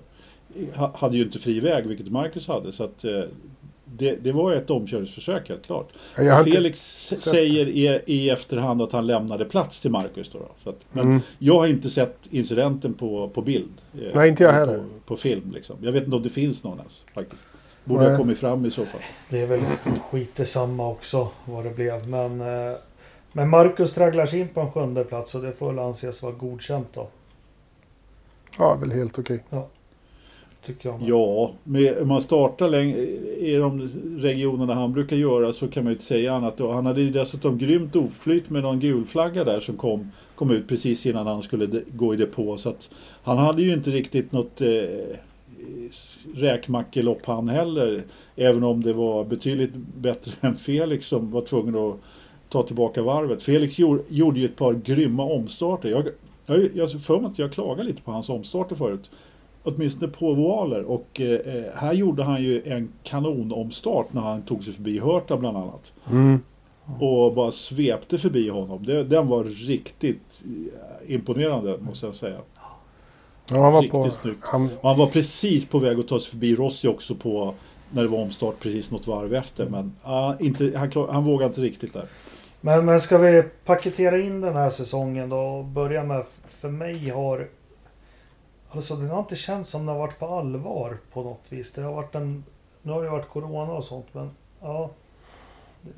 ha- 0.75 0.91
hade 0.95 1.17
ju 1.17 1.23
inte 1.23 1.39
fri 1.39 1.59
väg, 1.59 1.85
vilket 1.87 2.11
Marcus 2.11 2.47
hade. 2.47 2.71
Så 2.71 2.83
att 2.83 3.03
eh, 3.03 3.21
det, 3.97 4.15
det 4.15 4.31
var 4.31 4.51
ett 4.51 4.69
omkörningsförsök 4.69 5.49
helt 5.49 5.65
klart. 5.65 5.89
Felix 6.43 6.79
säger 7.07 7.67
i, 7.67 8.01
i 8.05 8.29
efterhand 8.29 8.81
att 8.81 8.91
han 8.91 9.07
lämnade 9.07 9.45
plats 9.45 9.81
till 9.81 9.91
Marcus. 9.91 10.29
Då, 10.29 10.39
då. 10.39 10.47
Så 10.63 10.69
att, 10.69 10.79
men 10.91 11.05
Mm. 11.05 11.21
jag 11.39 11.53
har 11.59 11.67
inte 11.67 11.89
sett 11.89 12.17
incidenten 12.29 12.93
på, 12.93 13.29
på 13.29 13.41
bild. 13.41 13.71
eh, 13.93 13.99
Nej, 14.15 14.29
inte 14.29 14.43
jag 14.43 14.51
på- 14.53 14.59
heller. 14.59 14.77
På, 14.77 14.83
på 15.05 15.17
film 15.17 15.51
liksom. 15.53 15.75
Jag 15.81 15.91
vet 15.91 16.03
inte 16.03 16.15
om 16.15 16.23
det 16.23 16.29
finns 16.29 16.63
någon 16.63 16.77
ens 16.77 17.01
faktiskt. 17.13 17.43
Borde 17.83 18.01
Nej. 18.03 18.11
ha 18.11 18.17
kommit 18.17 18.37
fram 18.39 18.65
i 18.65 18.71
så 18.71 18.85
fall. 18.85 19.01
Det 19.29 19.39
är 19.39 19.45
väl 19.45 19.61
skit 20.11 20.47
samma 20.47 20.89
också 20.89 21.27
vad 21.45 21.63
det 21.63 21.69
blev. 21.69 22.07
Men 22.07 22.41
eh, 22.41 22.77
Men 23.31 23.49
Marcus 23.49 23.93
tragglar 23.93 24.25
sig 24.25 24.39
in 24.39 24.47
på 24.47 24.61
en 24.61 24.71
sjunde 24.71 25.03
plats 25.03 25.35
och 25.35 25.41
det 25.41 25.51
får 25.53 25.67
väl 25.67 25.79
anses 25.79 26.23
vara 26.23 26.33
godkänt 26.33 26.87
då. 26.93 27.07
Ja, 28.59 28.75
väl 28.75 28.91
helt 28.91 29.19
okej. 29.19 29.43
Tycker 30.65 30.89
jag. 30.89 31.01
Ja, 31.01 31.53
men 31.63 32.01
om 32.01 32.07
man 32.07 32.21
startar 32.21 32.69
längre, 32.69 32.97
i 33.37 33.55
de 33.55 33.89
regionerna 34.17 34.73
han 34.73 34.93
brukar 34.93 35.15
göra 35.15 35.53
så 35.53 35.67
kan 35.67 35.83
man 35.83 35.91
ju 35.91 35.95
inte 35.95 36.05
säga 36.05 36.33
annat. 36.33 36.61
Och 36.61 36.73
han 36.73 36.85
hade 36.85 37.01
ju 37.01 37.09
dessutom 37.09 37.57
grymt 37.57 37.95
oflyt 37.95 38.49
med 38.49 38.63
någon 38.63 38.79
gul 38.79 39.05
flagga 39.05 39.43
där 39.43 39.59
som 39.59 39.77
kom, 39.77 40.11
kom 40.35 40.51
ut 40.51 40.67
precis 40.67 41.05
innan 41.05 41.27
han 41.27 41.43
skulle 41.43 41.81
gå 41.93 42.13
i 42.13 42.17
depå. 42.17 42.57
Så 42.57 42.69
att 42.69 42.89
han 43.23 43.37
hade 43.37 43.61
ju 43.61 43.73
inte 43.73 43.89
riktigt 43.89 44.31
något 44.31 44.61
eh, 44.61 44.67
räkmackelopp 46.35 47.25
han 47.25 47.49
heller. 47.49 48.03
Även 48.35 48.63
om 48.63 48.83
det 48.83 48.93
var 48.93 49.23
betydligt 49.23 49.75
bättre 49.97 50.31
än 50.41 50.55
Felix 50.55 51.07
som 51.07 51.31
var 51.31 51.41
tvungen 51.41 51.75
att 51.75 51.95
ta 52.49 52.63
tillbaka 52.63 53.01
varvet. 53.01 53.43
Felix 53.43 53.79
gjorde, 53.79 54.03
gjorde 54.09 54.39
ju 54.39 54.45
ett 54.45 54.55
par 54.55 54.73
grymma 54.73 55.23
omstarter. 55.23 55.89
Jag, 55.89 56.07
jag, 56.45 56.69
jag 56.73 56.87
har 56.87 56.99
för 56.99 57.19
mig 57.19 57.31
att 57.31 57.39
jag 57.39 57.51
klagade 57.51 57.83
lite 57.83 58.01
på 58.01 58.11
hans 58.11 58.29
omstarter 58.29 58.75
förut. 58.75 59.09
Åtminstone 59.65 60.11
på 60.11 60.27
ovaler 60.27 60.83
och 60.83 61.21
eh, 61.21 61.39
här 61.75 61.93
gjorde 61.93 62.23
han 62.23 62.43
ju 62.43 62.61
en 62.65 62.89
kanonomstart 63.03 64.13
när 64.13 64.21
han 64.21 64.41
tog 64.41 64.63
sig 64.63 64.73
förbi 64.73 64.99
Hörta 64.99 65.37
bland 65.37 65.57
annat. 65.57 65.93
Mm. 66.11 66.39
Och 66.99 67.33
bara 67.33 67.51
svepte 67.51 68.17
förbi 68.17 68.49
honom. 68.49 68.85
Det, 68.85 69.03
den 69.03 69.27
var 69.27 69.43
riktigt 69.43 70.43
eh, 70.43 71.13
imponerande 71.13 71.77
måste 71.77 72.05
jag 72.05 72.15
säga. 72.15 72.37
Ja, 73.51 73.61
han 73.63 73.73
var 73.73 73.81
Riktigt 73.81 73.91
på... 74.03 74.09
snyggt. 74.09 74.39
Han, 74.41 74.69
han 74.83 74.97
var 74.97 75.07
precis 75.07 75.65
på 75.65 75.79
väg 75.79 75.99
att 75.99 76.07
ta 76.07 76.19
sig 76.19 76.29
förbi 76.29 76.55
Rossi 76.55 76.87
också 76.87 77.15
på 77.15 77.53
när 77.91 78.03
det 78.03 78.09
var 78.09 78.21
omstart 78.21 78.59
precis 78.59 78.91
något 78.91 79.07
varv 79.07 79.33
efter. 79.33 79.65
Men 79.65 79.95
ah, 80.03 80.33
inte, 80.39 80.73
han, 80.75 80.91
klar, 80.91 81.07
han 81.07 81.23
vågade 81.23 81.49
inte 81.49 81.61
riktigt 81.61 81.93
där. 81.93 82.05
Men, 82.61 82.85
men 82.85 83.01
ska 83.01 83.17
vi 83.17 83.43
paketera 83.65 84.19
in 84.19 84.41
den 84.41 84.53
här 84.53 84.69
säsongen 84.69 85.29
då 85.29 85.37
och 85.37 85.65
börja 85.65 86.03
med, 86.03 86.25
för 86.47 86.69
mig 86.69 87.09
har... 87.09 87.47
Alltså 88.75 88.95
det 88.95 89.07
har 89.07 89.19
inte 89.19 89.35
känts 89.35 89.69
som 89.69 89.85
det 89.85 89.91
har 89.91 89.99
varit 89.99 90.19
på 90.19 90.25
allvar 90.27 90.97
på 91.13 91.23
något 91.23 91.51
vis. 91.51 91.73
Det 91.73 91.81
har 91.81 91.93
varit 91.93 92.15
en... 92.15 92.43
Nu 92.81 92.91
har 92.91 93.03
det 93.03 93.09
varit 93.09 93.29
Corona 93.29 93.73
och 93.73 93.83
sånt 93.83 94.05
men 94.11 94.29
ja. 94.61 94.89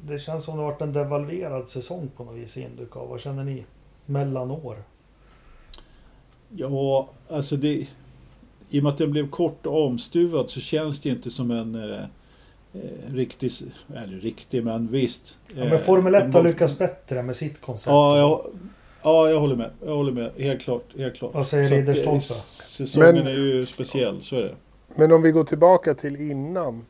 Det- 0.08 0.20
känns 0.20 0.44
som 0.46 0.58
det 0.58 0.64
har 0.64 0.72
varit 0.72 0.82
en 0.82 0.94
devalverad 0.94 1.70
säsong 1.70 2.10
på 2.18 2.24
något 2.24 2.36
vis 2.36 2.58
i 2.58 2.62
Indycar. 2.62 3.06
Vad 3.10 3.20
känner 3.20 3.44
ni? 3.44 3.66
Mellanår? 4.06 4.84
Ja, 6.56 7.10
alltså 7.30 7.56
det... 7.56 7.88
I 8.70 8.80
och 8.80 8.84
med 8.84 8.92
att 8.92 8.98
den 8.98 9.12
blev 9.12 9.30
kort 9.30 9.66
och 9.66 9.86
omstuvad 9.86 10.50
så 10.50 10.60
känns 10.60 11.00
det 11.00 11.10
inte 11.10 11.32
som 11.32 11.52
en 11.52 11.76
eh, 11.76 12.00
eh, 12.74 13.14
riktig... 13.14 13.52
Eller 13.96 14.20
riktig, 14.20 14.64
men 14.64 14.88
visst. 14.88 15.38
Ja, 15.56 15.66
men 15.66 15.80
Formel 15.80 16.16
1 16.16 16.22
har 16.24 16.32
den 16.32 16.44
var- 16.44 16.44
lyckats 16.50 16.78
bättre 16.78 17.24
med 17.24 17.36
sitt 17.36 17.62
koncept. 17.62 17.92
Ja, 17.92 18.18
jag, 18.18 18.42
ja, 19.04 19.30
jag 19.30 19.40
håller 19.40 19.56
med. 19.56 19.72
Jag 19.86 19.96
håller 19.96 20.12
med. 20.12 20.32
Helt 20.38 20.62
klart. 20.62 20.84
Helt 20.98 21.16
klart. 21.16 21.34
Vad 21.34 21.48
säger 21.48 21.70
Ridderstolpe? 21.70 22.34
Säsongen 22.78 23.16
Men- 23.16 23.28
är 23.28 23.32
ju 23.32 23.66
speciell, 23.66 24.22
så 24.22 24.36
är 24.36 24.42
det. 24.42 24.56
men 24.96 25.12
om 25.12 25.22
vi 25.22 25.32
går 25.32 25.44
tillbaka 25.44 25.94
till 25.94 26.32
innan. 26.32 26.86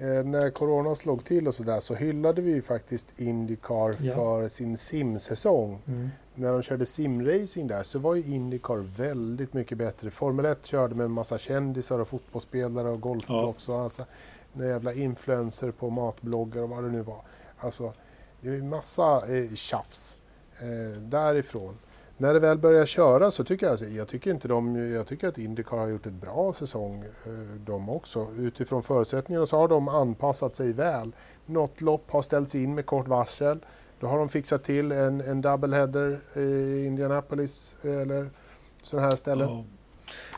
Eh, 0.00 0.24
när 0.24 0.50
Corona 0.50 0.94
slog 0.94 1.24
till 1.24 1.48
och 1.48 1.54
sådär 1.54 1.80
så 1.80 1.94
hyllade 1.94 2.42
vi 2.42 2.50
ju 2.50 2.62
faktiskt 2.62 3.06
Indycar 3.20 3.94
Ja. 4.00 4.14
för 4.14 4.48
sin 4.48 4.76
simsäsong. 4.76 5.78
Mm. 5.86 6.08
När 6.34 6.52
de 6.52 6.62
körde 6.62 6.86
simracing 6.86 7.66
där 7.68 7.82
så 7.82 7.98
var 7.98 8.14
ju 8.14 8.22
Indycar 8.34 8.76
väldigt 8.96 9.52
mycket 9.54 9.78
bättre. 9.78 10.10
Formel 10.10 10.44
1 10.44 10.66
körde 10.66 10.94
med 10.94 11.04
en 11.04 11.10
massa 11.12 11.38
kändisar 11.38 11.98
och 11.98 12.08
fotbollsspelare 12.08 12.88
och 12.88 13.00
golfproffs 13.00 13.68
och 13.68 13.78
alltså, 13.80 14.04
några 14.52 14.70
jävla 14.70 14.92
influencer 14.92 15.70
på 15.70 15.90
matbloggar 15.90 16.62
och 16.62 16.68
vad 16.68 16.84
det 16.84 16.90
nu 16.90 17.02
var. 17.02 17.20
Alltså, 17.58 17.92
det 18.40 18.48
är 18.48 18.52
ju 18.52 18.62
massa 18.62 19.36
eh, 19.36 19.54
tjafs 19.54 20.18
eh, 20.60 21.00
därifrån. 21.02 21.74
När 22.20 22.34
det 22.34 22.40
väl 22.40 22.58
börjar 22.58 22.86
köra 22.86 23.30
så 23.30 23.44
tycker 23.44 23.66
jag, 23.66 23.70
alltså, 23.70 23.86
jag 23.86 24.08
tycker 24.08 24.30
inte 24.30 24.48
de, 24.48 24.92
jag 24.92 25.06
tycker 25.06 25.28
att 25.28 25.38
Indycar 25.38 25.76
har 25.76 25.86
gjort 25.86 26.06
ett 26.06 26.12
bra 26.12 26.52
säsong 26.52 27.04
eh, 27.26 27.32
de 27.66 27.88
också. 27.90 28.26
Utifrån 28.38 28.82
förutsättningarna 28.82 29.46
så 29.46 29.56
har 29.56 29.68
de 29.68 29.88
anpassat 29.88 30.54
sig 30.54 30.72
väl. 30.72 31.12
Något 31.46 31.80
lopp 31.80 32.10
har 32.10 32.22
ställts 32.22 32.54
in 32.54 32.74
med 32.74 32.86
kort 32.86 33.08
varsel. 33.08 33.58
Då 34.00 34.06
har 34.06 34.18
de 34.18 34.28
fixat 34.28 34.64
till 34.64 34.92
en, 34.92 35.20
en 35.20 35.40
doubleheader 35.40 36.20
i 36.36 36.86
Indianapolis 36.86 37.76
eller 37.82 38.30
sådana 38.82 39.08
här 39.08 39.16
ställen. 39.16 39.48
Ja. 39.48 39.64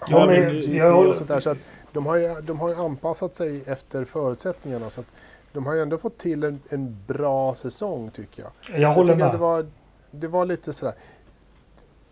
Ja, 0.08 0.26
men 0.26 0.60
jag- 0.76 1.08
och 1.08 1.16
sånt 1.16 1.28
där. 1.28 1.40
Så 1.40 1.50
att 1.50 1.58
de, 1.92 2.06
har 2.06 2.16
ju, 2.16 2.40
de 2.40 2.60
har 2.60 2.68
ju 2.68 2.74
anpassat 2.74 3.36
sig 3.36 3.62
efter 3.66 4.04
förutsättningarna. 4.04 4.90
Så 4.90 5.00
att 5.00 5.06
de 5.52 5.66
har 5.66 5.74
ju 5.74 5.82
ändå 5.82 5.98
fått 5.98 6.18
till 6.18 6.44
en, 6.44 6.60
en 6.68 6.96
bra 7.06 7.54
säsong 7.54 8.10
tycker 8.10 8.42
jag. 8.42 8.80
Jag 8.80 8.92
Så 8.94 9.00
håller 9.00 9.14
tycker 9.14 9.24
med. 9.26 9.34
Det 9.34 9.38
var, 9.38 9.66
det 10.10 10.28
var 10.28 10.44
lite 10.44 10.72
sådär. 10.72 10.94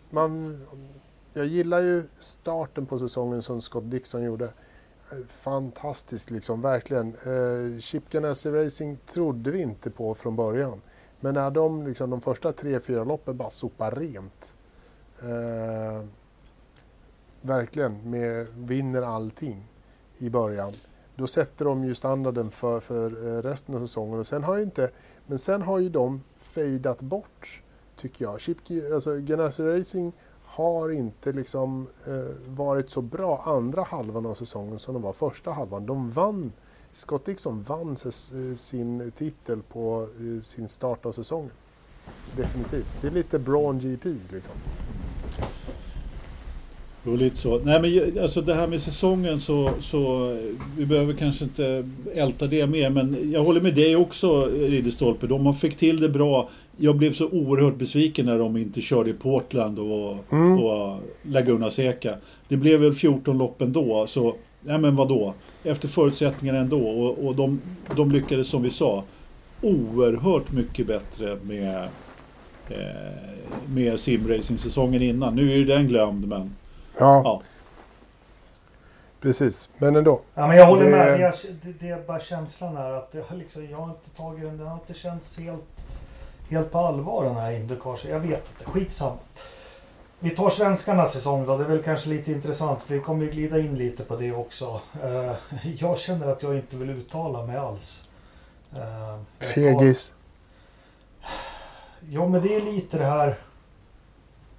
Man, 0.09 0.61
jag 1.33 1.45
gillar 1.45 1.79
ju 1.79 2.03
starten 2.19 2.85
på 2.85 2.99
säsongen 2.99 3.41
som 3.41 3.61
Scott 3.61 3.91
Dixon 3.91 4.23
gjorde. 4.23 4.53
Fantastiskt 5.27 6.31
liksom, 6.31 6.61
verkligen. 6.61 7.07
Eh, 7.07 7.79
Chip 7.79 8.09
Ganassi 8.09 8.49
Racing 8.49 8.99
trodde 9.05 9.51
vi 9.51 9.61
inte 9.61 9.91
på 9.91 10.15
från 10.15 10.35
början. 10.35 10.81
Men 11.19 11.33
när 11.33 11.51
de, 11.51 11.87
liksom, 11.87 12.09
de 12.09 12.21
första 12.21 12.51
tre, 12.51 12.79
fyra 12.79 13.03
loppen 13.03 13.37
bara 13.37 13.49
sopar 13.49 13.91
rent. 13.91 14.55
Eh, 15.21 16.05
verkligen, 17.41 18.09
med, 18.09 18.47
vinner 18.55 19.01
allting 19.01 19.67
i 20.17 20.29
början. 20.29 20.73
Då 21.15 21.27
sätter 21.27 21.65
de 21.65 21.83
ju 21.83 21.95
standarden 21.95 22.51
för, 22.51 22.79
för 22.79 23.27
eh, 23.27 23.41
resten 23.41 23.75
av 23.75 23.79
säsongen. 23.79 24.19
Och 24.19 24.27
sen 24.27 24.43
har 24.43 24.57
ju 24.57 24.63
inte, 24.63 24.91
men 25.27 25.39
sen 25.39 25.61
har 25.61 25.79
ju 25.79 25.89
de 25.89 26.23
fejdat 26.37 27.01
bort, 27.01 27.63
tycker 27.99 28.25
jag. 28.25 28.41
Chip, 28.41 28.57
alltså 28.93 29.17
Ganassi 29.17 29.63
Racing 29.63 30.13
har 30.43 30.91
inte 30.91 31.31
liksom 31.31 31.87
eh, 32.07 32.55
varit 32.55 32.89
så 32.89 33.01
bra 33.01 33.43
andra 33.45 33.83
halvan 33.83 34.25
av 34.25 34.33
säsongen 34.33 34.79
som 34.79 34.93
de 34.93 35.03
var 35.03 35.13
första 35.13 35.51
halvan. 35.51 35.85
De 35.85 36.09
vann, 36.09 36.51
Scott 36.91 37.25
Dixon 37.25 37.63
vann 37.63 37.93
ses, 37.93 38.33
sin 38.55 39.11
titel 39.11 39.61
på 39.61 40.07
eh, 40.19 40.41
sin 40.41 40.67
start 40.67 41.05
av 41.05 41.11
säsongen. 41.11 41.51
Definitivt. 42.37 42.97
Det 43.01 43.07
är 43.07 43.11
lite 43.11 43.39
Braun 43.39 43.79
GP 43.79 44.09
liksom. 44.09 44.53
Det 47.03 47.09
var 47.09 47.17
lite 47.17 47.37
så. 47.37 47.59
Nej 47.59 47.81
men 47.81 48.23
alltså 48.23 48.41
det 48.41 48.53
här 48.53 48.67
med 48.67 48.81
säsongen 48.81 49.39
så, 49.39 49.71
så 49.81 50.35
vi 50.77 50.85
behöver 50.85 51.13
kanske 51.13 51.43
inte 51.43 51.89
älta 52.13 52.47
det 52.47 52.67
mer 52.67 52.89
men 52.89 53.31
jag 53.31 53.43
håller 53.43 53.61
med 53.61 53.75
dig 53.75 53.95
också 53.95 54.45
Ridderstolpe. 54.45 55.27
De 55.27 55.55
fick 55.55 55.77
till 55.77 56.01
det 56.01 56.09
bra. 56.09 56.49
Jag 56.79 56.95
blev 56.97 57.13
så 57.13 57.27
oerhört 57.29 57.75
besviken 57.75 58.25
när 58.25 58.39
de 58.39 58.57
inte 58.57 58.81
körde 58.81 59.09
i 59.09 59.13
Portland 59.13 59.79
och, 59.79 60.17
Mm. 60.31 60.63
och 60.63 60.97
Laguna 61.21 61.71
Seca. 61.71 62.15
Det 62.47 62.57
blev 62.57 62.79
väl 62.79 62.93
14 62.93 63.37
lopp 63.37 63.61
ändå 63.61 64.07
så, 64.07 64.35
ja 64.67 64.77
men 64.77 64.95
vadå? 64.95 65.33
Efter 65.63 65.87
förutsättningarna 65.87 66.59
ändå 66.59 66.87
och, 66.89 67.27
och 67.27 67.35
de, 67.35 67.61
de 67.95 68.11
lyckades 68.11 68.47
som 68.47 68.61
vi 68.63 68.69
sa 68.69 69.03
oerhört 69.61 70.51
mycket 70.51 70.87
bättre 70.87 71.37
med 71.43 71.83
eh, 72.69 73.29
med 73.67 73.99
simracing-säsongen 73.99 75.01
innan. 75.01 75.35
Nu 75.35 75.51
är 75.51 75.55
ju 75.55 75.65
den 75.65 75.87
glömd 75.87 76.27
men 76.27 76.55
Ja, 76.97 77.21
ja. 77.23 77.41
precis. 79.21 79.69
Men 79.77 79.95
ändå. 79.95 80.21
Ja, 80.35 80.47
men 80.47 80.57
jag 80.57 80.65
håller 80.65 80.89
med. 80.89 81.19
Det 81.19 81.25
är, 81.25 81.33
det, 81.79 81.89
är 81.89 82.07
bara 82.07 82.19
känslan 82.19 82.75
här 82.77 82.91
att 82.91 83.11
det 83.11 83.23
har 83.29 83.37
liksom, 83.37 83.67
jag 83.71 83.77
har 83.77 83.85
inte 83.89 84.09
tagit 84.09 84.43
den. 84.43 84.57
Den 84.57 84.67
har 84.67 84.73
inte 84.73 84.93
känts 84.93 85.39
helt, 85.39 85.85
helt 86.49 86.71
på 86.71 86.79
allvar 86.79 87.23
den 87.23 87.35
här 87.35 87.51
Indycar. 87.51 87.99
Jag 88.09 88.19
vet 88.19 88.49
inte. 88.49 88.71
Skitsamma. 88.71 89.17
Vi 90.19 90.29
tar 90.29 90.49
svenskarnas 90.49 91.13
säsong 91.13 91.45
då. 91.45 91.57
Det 91.57 91.63
är 91.63 91.67
väl 91.67 91.83
kanske 91.83 92.09
lite 92.09 92.31
intressant. 92.31 92.83
För 92.83 92.93
vi 92.93 92.99
kommer 92.99 93.25
ju 93.25 93.31
glida 93.31 93.59
in 93.59 93.75
lite 93.75 94.03
på 94.03 94.15
det 94.15 94.31
också. 94.31 94.81
Eh, 95.03 95.33
jag 95.77 95.97
känner 95.99 96.27
att 96.27 96.43
jag 96.43 96.55
inte 96.55 96.75
vill 96.75 96.89
uttala 96.89 97.45
mig 97.45 97.57
alls. 97.57 98.09
Eh, 98.73 98.79
tar- 98.79 99.45
Fegis. 99.45 100.13
Jo, 102.09 102.27
men 102.29 102.41
det 102.41 102.55
är 102.55 102.61
lite 102.61 102.97
det 102.97 103.05
här 103.05 103.37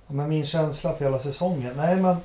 med 0.07 0.29
min 0.29 0.45
känsla 0.45 0.93
för 0.93 1.05
hela 1.05 1.19
säsongen. 1.19 1.73
Nej, 1.77 1.97
men 1.97 2.17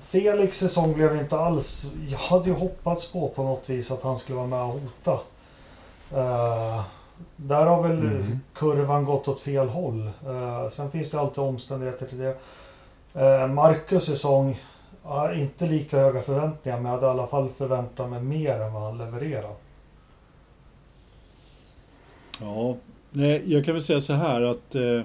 Felix 0.00 0.58
säsong 0.58 0.92
blev 0.94 1.16
inte 1.16 1.38
alls... 1.38 1.92
Jag 2.08 2.18
hade 2.18 2.48
ju 2.48 2.54
hoppats 2.54 3.12
på 3.12 3.28
på 3.28 3.42
något 3.42 3.70
vis 3.70 3.90
att 3.90 4.02
han 4.02 4.16
skulle 4.18 4.36
vara 4.36 4.46
med 4.46 4.60
och 4.62 4.80
hota. 4.80 5.20
Eh, 7.26 7.46
där 7.46 7.66
har 7.66 7.82
väl 7.82 7.98
Mm. 7.98 8.40
kurvan 8.54 9.04
gått 9.04 9.28
åt 9.28 9.40
fel 9.40 9.68
håll. 9.68 10.10
Eh, 10.26 10.68
sen 10.68 10.90
finns 10.90 11.10
det 11.10 11.20
alltid 11.20 11.44
omständigheter 11.44 12.06
till 12.06 12.18
det. 12.18 12.36
Uh, 13.16 13.46
Marcus 13.46 14.04
säsong, 14.04 14.60
ja, 15.04 15.34
inte 15.34 15.66
lika 15.66 15.98
höga 15.98 16.22
förväntningar 16.22 16.80
men 16.80 16.86
jag 16.86 16.92
hade 16.92 17.06
i 17.06 17.10
alla 17.10 17.26
fall 17.26 17.48
förväntat 17.48 18.10
mig 18.10 18.22
mer 18.22 18.60
än 18.60 18.72
vad 18.72 18.82
han 18.82 18.98
levererar. 18.98 19.54
Ja, 22.40 22.76
nej, 23.10 23.42
jag 23.46 23.64
kan 23.64 23.74
väl 23.74 23.82
säga 23.82 24.00
så 24.00 24.12
här 24.12 24.42
att 24.42 24.74
eh, 24.74 25.00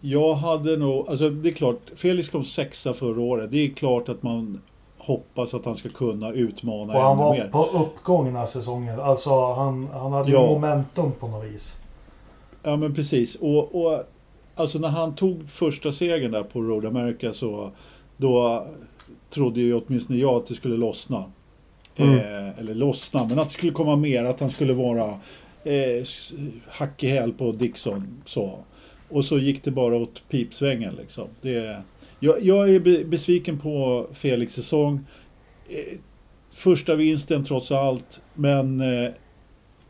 jag 0.00 0.34
hade 0.34 0.76
nog, 0.76 1.08
alltså 1.08 1.30
det 1.30 1.48
är 1.48 1.54
klart, 1.54 1.80
Felix 1.96 2.28
kom 2.28 2.44
sexa 2.44 2.94
förra 2.94 3.20
året. 3.20 3.50
Det 3.50 3.58
är 3.58 3.70
klart 3.70 4.08
att 4.08 4.22
man 4.22 4.60
hoppas 5.06 5.54
att 5.54 5.64
han 5.64 5.76
ska 5.76 5.88
kunna 5.88 6.32
utmana 6.32 6.94
Och 6.94 7.00
han 7.00 7.12
ännu 7.12 7.22
var 7.22 7.32
mer. 7.34 7.48
på 7.48 7.64
uppgång 7.64 8.24
den 8.24 8.36
här 8.36 8.44
säsongen. 8.44 9.00
Alltså 9.00 9.52
han, 9.54 9.88
han 9.92 10.12
hade 10.12 10.30
Ja. 10.30 10.42
ju 10.42 10.48
momentum 10.48 11.12
på 11.20 11.28
något 11.28 11.44
vis. 11.44 11.80
Ja 12.62 12.76
men 12.76 12.94
precis. 12.94 13.34
Och, 13.34 13.74
och 13.86 14.02
alltså 14.54 14.78
när 14.78 14.88
han 14.88 15.14
tog 15.14 15.50
första 15.50 15.92
segern 15.92 16.30
där 16.32 16.42
på 16.42 16.60
Road 16.62 16.86
America 16.86 17.32
så 17.34 17.70
då 18.16 18.66
trodde 19.30 19.60
ju 19.60 19.74
åtminstone 19.80 20.18
jag 20.18 20.34
att 20.34 20.46
det 20.46 20.54
skulle 20.54 20.76
lossna. 20.76 21.24
Mm. 21.96 22.18
Eh, 22.18 22.58
eller 22.58 22.74
lossna, 22.74 23.24
men 23.24 23.38
att 23.38 23.48
det 23.48 23.54
skulle 23.54 23.72
komma 23.72 23.96
mer, 23.96 24.24
att 24.24 24.40
han 24.40 24.50
skulle 24.50 24.72
vara 24.72 25.08
eh, 25.64 26.04
hack 26.68 27.02
i 27.04 27.08
häl 27.08 27.32
på 27.32 27.52
Dixon. 27.52 28.22
Så. 28.26 28.58
Och 29.08 29.24
så 29.24 29.38
gick 29.38 29.64
det 29.64 29.70
bara 29.70 29.96
åt 29.96 30.22
pipsvängen 30.28 30.94
liksom. 30.94 31.28
Det, 31.40 31.82
jag, 32.20 32.42
jag 32.42 32.70
är 32.70 33.04
besviken 33.04 33.58
på 33.58 34.06
Felix 34.12 34.54
säsong. 34.54 35.06
Eh, 35.68 35.98
första 36.52 36.94
vinsten 36.94 37.44
trots 37.44 37.72
allt, 37.72 38.20
men 38.34 38.80
eh, 38.80 39.10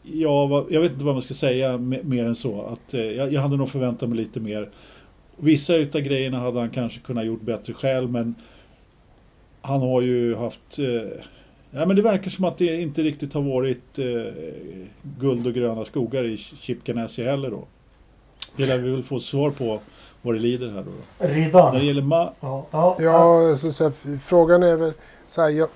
jag, 0.02 0.66
jag 0.70 0.80
vet 0.80 0.92
inte 0.92 1.04
vad 1.04 1.14
man 1.14 1.22
ska 1.22 1.34
säga 1.34 1.78
mer 1.78 2.24
än 2.24 2.34
så. 2.34 2.62
Att, 2.62 2.94
eh, 2.94 3.00
jag, 3.00 3.32
jag 3.32 3.40
hade 3.40 3.56
nog 3.56 3.68
förväntat 3.68 4.08
mig 4.08 4.18
lite 4.18 4.40
mer. 4.40 4.68
Vissa 5.36 5.76
utav 5.76 6.00
grejerna 6.00 6.38
hade 6.38 6.60
han 6.60 6.70
kanske 6.70 7.00
kunnat 7.00 7.26
gjort 7.26 7.42
bättre 7.42 7.72
själv, 7.72 8.10
men 8.10 8.34
han 9.62 9.80
har 9.80 10.02
ju 10.02 10.34
haft 10.34 10.78
eh, 10.78 11.20
Ja, 11.70 11.86
men 11.86 11.96
det 11.96 12.02
verkar 12.02 12.30
som 12.30 12.44
att 12.44 12.58
det 12.58 12.80
inte 12.80 13.02
riktigt 13.02 13.32
har 13.32 13.42
varit 13.42 13.98
eh, 13.98 14.32
guld 15.20 15.46
och 15.46 15.54
gröna 15.54 15.84
skogar 15.84 16.24
i 16.24 16.36
Chip 16.36 16.84
Ganassi 16.84 17.24
heller 17.24 17.50
då. 17.50 17.64
Det 18.56 18.66
lär 18.66 18.78
vi 18.78 18.90
väl 18.90 19.02
få 19.02 19.20
svar 19.20 19.50
på 19.50 19.80
vad 20.26 20.34
det 20.34 20.40
lider 20.40 20.70
här 20.70 20.84
då. 20.84 21.26
Riddaren. 21.26 21.72
När 21.72 21.80
det 21.80 21.86
gäller 21.86 22.02
ma- 22.02 22.32
ja, 22.40 22.66
ja, 22.70 22.96
ja. 23.00 23.56
Så, 23.56 23.72
så 23.72 23.84
här, 23.84 24.18
frågan 24.18 24.62
är 24.62 24.76
väl 24.76 24.92
så 25.28 25.42
här, 25.42 25.48
jag, 25.48 25.68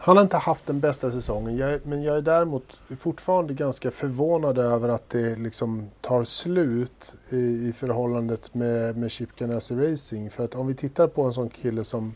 han 0.00 0.16
har 0.16 0.24
inte 0.24 0.36
haft 0.36 0.66
den 0.66 0.80
bästa 0.80 1.10
säsongen, 1.10 1.56
jag, 1.56 1.80
men 1.86 2.02
jag 2.02 2.16
är 2.16 2.20
däremot 2.20 2.80
fortfarande 3.00 3.54
ganska 3.54 3.90
förvånad 3.90 4.58
över 4.58 4.88
att 4.88 5.10
det 5.10 5.36
liksom 5.36 5.90
tar 6.00 6.24
slut 6.24 7.14
i, 7.30 7.36
i 7.36 7.72
förhållandet 7.76 8.54
med, 8.54 8.96
med 8.96 9.10
Chip 9.10 9.36
Ganassi 9.36 9.74
Racing. 9.74 10.30
För 10.30 10.44
att 10.44 10.54
om 10.54 10.66
vi 10.66 10.74
tittar 10.74 11.06
på 11.06 11.22
en 11.22 11.34
sån 11.34 11.48
kille 11.48 11.84
som, 11.84 12.14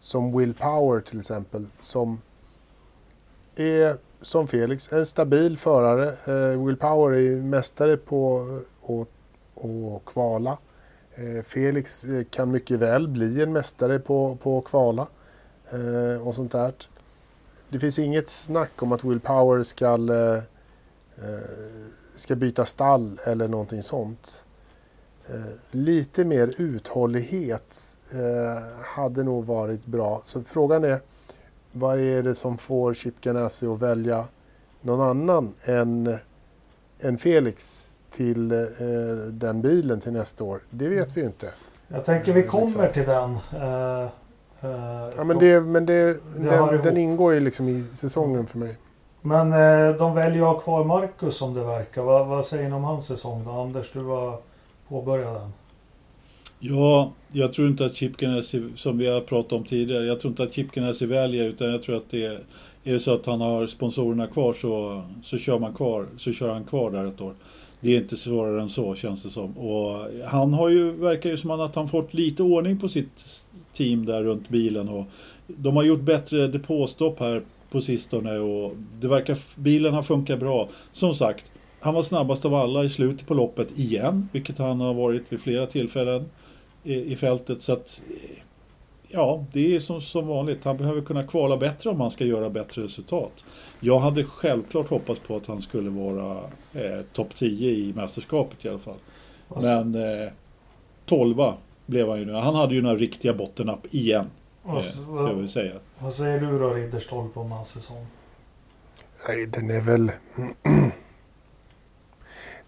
som 0.00 0.38
Will 0.38 0.54
Power 0.54 1.00
till 1.00 1.20
exempel, 1.20 1.66
som 1.80 2.20
är 3.56 3.96
som 4.22 4.48
Felix, 4.48 4.92
en 4.92 5.06
stabil 5.06 5.58
förare. 5.58 6.08
Eh, 6.24 6.64
Will 6.64 6.76
Power 6.76 7.12
är 7.18 7.36
mästare 7.36 7.96
på 7.96 8.46
och 9.54 10.04
kvala. 10.04 10.58
Eh, 11.14 11.42
Felix 11.42 12.04
eh, 12.04 12.24
kan 12.30 12.50
mycket 12.50 12.78
väl 12.78 13.08
bli 13.08 13.42
en 13.42 13.52
mästare 13.52 13.98
på, 13.98 14.36
på 14.36 14.60
kvala 14.60 15.06
eh, 15.72 16.26
och 16.26 16.34
sånt 16.34 16.52
där 16.52 16.74
det 17.74 17.80
finns 17.80 17.98
inget 17.98 18.30
snack 18.30 18.82
om 18.82 18.92
att 18.92 19.04
Will 19.04 19.20
Power 19.20 19.62
ska, 19.62 19.86
eh, 19.94 20.42
eh, 21.16 21.86
ska 22.14 22.34
byta 22.34 22.66
stall 22.66 23.20
eller 23.24 23.48
någonting 23.48 23.82
sånt. 23.82 24.42
Eh, 25.26 25.54
lite 25.70 26.24
mer 26.24 26.54
uthållighet 26.58 27.96
eh, 28.10 28.84
hade 28.84 29.22
nog 29.22 29.44
varit 29.46 29.86
bra. 29.86 30.22
Så 30.24 30.42
frågan 30.42 30.84
är, 30.84 31.00
vad 31.72 31.98
är 31.98 32.22
det 32.22 32.34
som 32.34 32.58
får 32.58 32.94
Chip 32.94 33.20
Ganassi 33.20 33.66
att 33.66 33.78
välja 33.82 34.28
någon 34.80 35.00
annan 35.00 35.54
än, 35.62 36.18
än 37.00 37.18
Felix 37.18 37.83
till 38.14 38.52
eh, 38.52 38.58
den 39.30 39.62
bilen 39.62 40.00
till 40.00 40.12
nästa 40.12 40.44
år? 40.44 40.60
Det 40.70 40.88
vet 40.88 41.16
vi 41.16 41.20
ju 41.20 41.26
inte. 41.26 41.50
Jag 41.88 42.04
tänker 42.04 42.32
vi 42.32 42.42
kommer 42.42 42.66
liksom. 42.66 42.92
till 42.92 43.06
den. 43.06 43.32
Eh, 43.62 44.08
Uh, 44.64 45.08
ja, 45.16 45.24
men 45.24 45.38
det, 45.38 45.60
men 45.60 45.86
det, 45.86 46.04
det 46.04 46.50
den, 46.50 46.82
den, 46.82 46.96
ingår 46.96 47.34
ju 47.34 47.40
liksom 47.40 47.68
i 47.68 47.84
säsongen 47.92 48.46
för 48.46 48.58
mig. 48.58 48.76
Men 49.20 49.52
uh, 49.52 49.96
de 49.96 50.14
väljer 50.14 50.42
att 50.42 50.48
ha 50.48 50.60
kvar 50.60 50.84
Marcus 50.84 51.36
som 51.36 51.54
det 51.54 51.64
verkar. 51.64 52.02
Va, 52.02 52.24
vad 52.24 52.44
säger 52.44 52.68
ni 52.68 52.74
om 52.74 52.84
hans 52.84 53.06
säsong 53.06 53.44
då? 53.44 53.50
Anders, 53.50 53.92
du 53.92 54.00
var 54.00 54.38
påbörjade 54.88 55.38
den. 55.38 55.52
Ja, 56.58 57.12
jag 57.32 57.52
tror 57.52 57.68
inte 57.68 57.84
att 57.84 57.96
Chip 57.96 58.16
Ganassi, 58.16 58.72
som 58.76 58.98
vi 58.98 59.06
har 59.06 59.20
pratat 59.20 59.52
om 59.52 59.64
tidigare, 59.64 60.04
jag 60.04 60.20
tror 60.20 60.30
inte 60.30 60.42
att 60.42 60.52
Chip 60.52 60.72
Ganassi 60.72 61.06
väljer 61.06 61.44
utan 61.44 61.70
jag 61.70 61.82
tror 61.82 61.96
att 61.96 62.10
det 62.10 62.24
är, 62.24 62.40
är 62.84 62.92
det 62.92 63.00
så 63.00 63.14
att 63.14 63.26
han 63.26 63.40
har 63.40 63.66
sponsorerna 63.66 64.26
kvar 64.26 64.52
så, 64.52 65.02
så 65.22 65.38
kör 65.38 65.58
man 65.58 65.74
kvar, 65.74 66.06
så 66.16 66.32
kör 66.32 66.52
han 66.52 66.64
kvar 66.64 66.90
där 66.90 67.06
ett 67.06 67.20
år. 67.20 67.34
Det 67.84 67.96
är 67.96 68.00
inte 68.00 68.16
svårare 68.16 68.62
än 68.62 68.70
så 68.70 68.94
känns 68.94 69.22
det 69.22 69.30
som. 69.30 69.58
Och 69.58 70.06
han 70.26 70.52
har 70.52 70.68
ju, 70.68 70.90
verkar 70.90 71.30
ju 71.30 71.36
som 71.36 71.50
att 71.50 71.74
han 71.74 71.88
fått 71.88 72.14
lite 72.14 72.42
ordning 72.42 72.80
på 72.80 72.88
sitt 72.88 73.44
team 73.72 74.06
där 74.06 74.22
runt 74.22 74.48
bilen. 74.48 74.88
Och 74.88 75.04
de 75.46 75.76
har 75.76 75.82
gjort 75.82 76.00
bättre 76.00 76.48
depåstopp 76.48 77.20
här 77.20 77.42
på 77.70 77.80
sistone 77.80 78.38
och 78.38 78.72
det 79.00 79.08
verkar, 79.08 79.38
bilen 79.60 79.94
har 79.94 80.02
funkat 80.02 80.40
bra. 80.40 80.68
Som 80.92 81.14
sagt, 81.14 81.44
han 81.80 81.94
var 81.94 82.02
snabbast 82.02 82.44
av 82.44 82.54
alla 82.54 82.84
i 82.84 82.88
slutet 82.88 83.26
på 83.26 83.34
loppet 83.34 83.78
igen, 83.78 84.28
vilket 84.32 84.58
han 84.58 84.80
har 84.80 84.94
varit 84.94 85.32
vid 85.32 85.40
flera 85.40 85.66
tillfällen 85.66 86.24
i, 86.84 86.94
i 86.94 87.16
fältet. 87.16 87.62
Så 87.62 87.72
att, 87.72 88.00
ja, 89.08 89.44
det 89.52 89.76
är 89.76 89.80
som, 89.80 90.00
som 90.00 90.26
vanligt. 90.26 90.64
Han 90.64 90.76
behöver 90.76 91.02
kunna 91.02 91.26
kvala 91.26 91.56
bättre 91.56 91.90
om 91.90 92.00
han 92.00 92.10
ska 92.10 92.24
göra 92.24 92.50
bättre 92.50 92.82
resultat. 92.82 93.44
Jag 93.84 93.98
hade 93.98 94.24
självklart 94.24 94.88
hoppats 94.88 95.20
på 95.20 95.36
att 95.36 95.46
han 95.46 95.62
skulle 95.62 95.90
vara 95.90 96.40
eh, 96.72 97.00
topp 97.12 97.34
10 97.34 97.70
i 97.70 97.92
mästerskapet 97.92 98.64
i 98.64 98.68
alla 98.68 98.78
fall. 98.78 98.98
Men 99.48 99.94
eh, 99.94 100.28
12 101.06 101.36
blev 101.86 102.08
han 102.08 102.18
ju 102.18 102.24
nu. 102.24 102.32
Han 102.32 102.54
hade 102.54 102.74
ju 102.74 102.82
några 102.82 102.96
riktiga 102.96 103.34
bottennapp 103.34 103.86
igen. 103.90 104.26
Alltså, 104.64 105.02
eh, 105.02 105.08
jag 105.08 105.34
vill 105.34 105.48
säga. 105.48 105.74
Vad 105.98 106.12
säger 106.12 106.40
du 106.40 106.58
då 106.58 106.74
Ridderstolpe 106.74 107.40
om 107.40 107.52
hans 107.52 107.68
säsong? 107.68 108.06
Nej, 109.28 109.46
den 109.46 109.70
är 109.70 109.80
väl... 109.80 110.12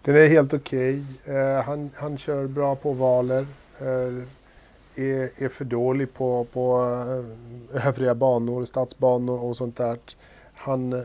den 0.01 0.15
är 0.15 0.27
helt 0.27 0.53
okej. 0.53 1.03
Okay. 1.23 1.35
Uh, 1.35 1.61
han, 1.61 1.89
han 1.95 2.17
kör 2.17 2.47
bra 2.47 2.75
på 2.75 2.93
valer. 2.93 3.47
Uh, 3.81 4.23
är, 4.95 5.43
är 5.43 5.49
för 5.49 5.65
dålig 5.65 6.13
på, 6.13 6.43
på 6.43 6.79
uh, 7.73 7.87
övriga 7.87 8.15
banor, 8.15 8.65
stadsbanor 8.65 9.43
och 9.43 9.57
sånt 9.57 9.77
där. 9.77 9.97
Han... 10.57 10.93
Uh, 10.93 11.03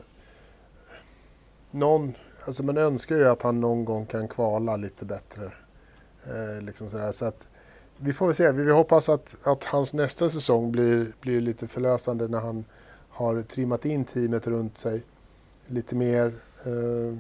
någon, 1.71 2.15
alltså 2.47 2.63
man 2.63 2.77
önskar 2.77 3.17
ju 3.17 3.29
att 3.29 3.43
han 3.43 3.61
någon 3.61 3.85
gång 3.85 4.07
kan 4.07 4.29
kvala 4.29 4.77
lite 4.77 5.05
bättre. 5.05 5.45
Uh, 6.29 6.63
liksom 6.63 6.89
sådär. 6.89 7.13
Så 7.13 7.25
att 7.25 7.49
vi 7.97 8.13
får 8.13 8.27
väl 8.27 8.35
se. 8.35 8.53
Vi 8.53 8.71
hoppas 8.71 9.09
att, 9.09 9.37
att 9.43 9.65
hans 9.65 9.95
nästa 9.95 10.31
säsong 10.31 10.73
blir, 10.73 11.13
blir 11.21 11.41
lite 11.41 11.69
förlösande 11.69 12.29
när 12.29 12.41
han 12.41 12.65
har 13.09 13.43
trimmat 13.43 13.85
in 13.85 14.05
teamet 14.05 14.47
runt 14.47 14.79
sig 14.79 15.03
lite 15.67 15.95
mer. 15.95 16.33
Eh, 16.65 17.19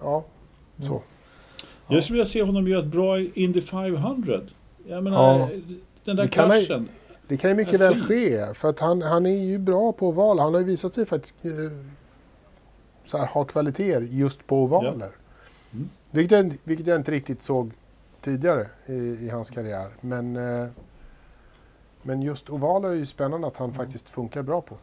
ja, 0.00 0.24
så. 0.78 0.92
Mm. 0.92 1.02
Jag 1.88 2.04
skulle 2.04 2.16
vilja 2.16 2.30
se 2.30 2.42
honom 2.42 2.68
göra 2.68 2.80
ett 2.80 2.86
bra 2.86 3.20
Indy 3.20 3.60
500. 3.60 4.40
Jag 4.86 5.04
menar, 5.04 5.38
ja. 5.38 5.50
den 6.04 6.16
där 6.16 6.26
kraschen. 6.26 6.88
Det 7.28 7.36
kan 7.36 7.50
ju 7.50 7.56
mycket 7.56 7.80
väl 7.80 8.06
ske. 8.06 8.54
För 8.54 8.68
att 8.68 8.78
han, 8.78 9.02
han 9.02 9.26
är 9.26 9.44
ju 9.44 9.58
bra 9.58 9.92
på 9.92 10.08
oval. 10.08 10.38
Han 10.38 10.54
har 10.54 10.60
ju 10.60 10.66
visat 10.66 10.94
sig 10.94 11.06
faktiskt 11.06 11.44
eh, 11.44 11.52
så 13.04 13.18
här, 13.18 13.26
ha 13.26 13.44
kvaliteter 13.44 14.00
just 14.00 14.46
på 14.46 14.56
ovaler. 14.56 15.10
Ja. 15.70 15.76
Mm. 15.78 15.90
Vilket, 16.10 16.38
jag, 16.38 16.58
vilket 16.64 16.86
jag 16.86 16.96
inte 16.96 17.10
riktigt 17.10 17.42
såg 17.42 17.72
tidigare 18.20 18.66
i, 18.86 18.94
i 18.94 19.30
hans 19.30 19.50
karriär. 19.50 19.88
Men, 20.00 20.36
eh, 20.36 20.68
men 22.02 22.22
just 22.22 22.50
ovaler 22.50 22.88
är 22.88 22.94
ju 22.94 23.06
spännande 23.06 23.46
att 23.46 23.56
han 23.56 23.70
mm. 23.70 23.76
faktiskt 23.76 24.08
funkar 24.08 24.42
bra 24.42 24.60
på. 24.60 24.76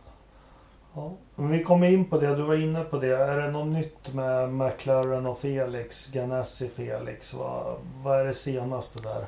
Ja. 0.93 1.13
Men 1.35 1.49
vi 1.49 1.63
kommer 1.63 1.87
in 1.87 2.05
på 2.05 2.19
det, 2.19 2.35
du 2.35 2.43
var 2.43 2.55
inne 2.55 2.83
på 2.83 2.99
det. 2.99 3.17
Är 3.17 3.37
det 3.37 3.51
något 3.51 3.67
nytt 3.67 4.13
med 4.13 4.53
McLaren 4.53 5.25
och 5.25 5.37
Felix, 5.37 6.11
Ganassi 6.11 6.67
Felix? 6.67 7.33
Vad, 7.33 7.75
vad 8.03 8.19
är 8.19 8.25
det 8.25 8.33
senaste 8.33 9.01
där? 9.01 9.25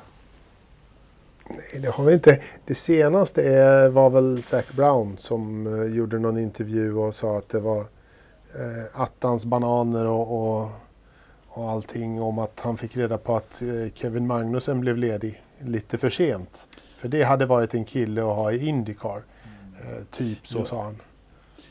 Nej, 1.48 1.82
det 1.82 1.88
har 1.88 2.04
vi 2.04 2.14
inte. 2.14 2.42
Det 2.64 2.74
senaste 2.74 3.42
är, 3.42 3.88
var 3.88 4.10
väl 4.10 4.42
Zac 4.42 4.64
Brown 4.76 5.18
som 5.18 5.66
uh, 5.66 5.96
gjorde 5.96 6.18
någon 6.18 6.38
intervju 6.38 6.94
och 6.94 7.14
sa 7.14 7.38
att 7.38 7.48
det 7.48 7.60
var 7.60 7.80
uh, 7.80 8.84
attans 8.92 9.44
bananer 9.44 10.06
och, 10.06 10.60
och 10.60 10.70
och 11.58 11.70
allting 11.70 12.22
om 12.22 12.38
att 12.38 12.60
han 12.60 12.76
fick 12.76 12.96
reda 12.96 13.18
på 13.18 13.36
att 13.36 13.62
eh, 13.62 13.92
Kevin 13.94 14.26
Magnussen 14.26 14.80
blev 14.80 14.96
ledig 14.96 15.42
lite 15.64 15.98
för 15.98 16.10
sent. 16.10 16.68
För 16.98 17.08
det 17.08 17.22
hade 17.22 17.46
varit 17.46 17.74
en 17.74 17.84
kille 17.84 18.20
att 18.20 18.36
ha 18.36 18.52
i 18.52 18.68
Indycar. 18.68 19.22
Mm. 19.82 20.04
Typ 20.10 20.46
så 20.46 20.58
ja. 20.58 20.64
sa 20.64 20.82
han. 20.82 20.96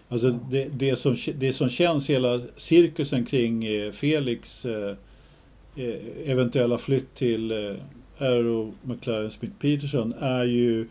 Alltså 0.10 0.32
det, 0.32 0.68
det, 0.72 0.96
som, 0.96 1.16
det 1.36 1.54
som 1.54 1.70
känns 1.70 2.10
hela 2.10 2.42
cirkusen 2.56 3.26
kring 3.26 3.66
eh, 3.66 3.92
Felix 3.92 4.66
eventuella 6.26 6.78
flytt 6.78 7.16
till 7.16 7.52
Aero 8.20 8.74
McLaren 8.84 9.32
Smith 9.32 9.54
Peterson 9.60 10.14
är 10.20 10.44
ju 10.44 10.88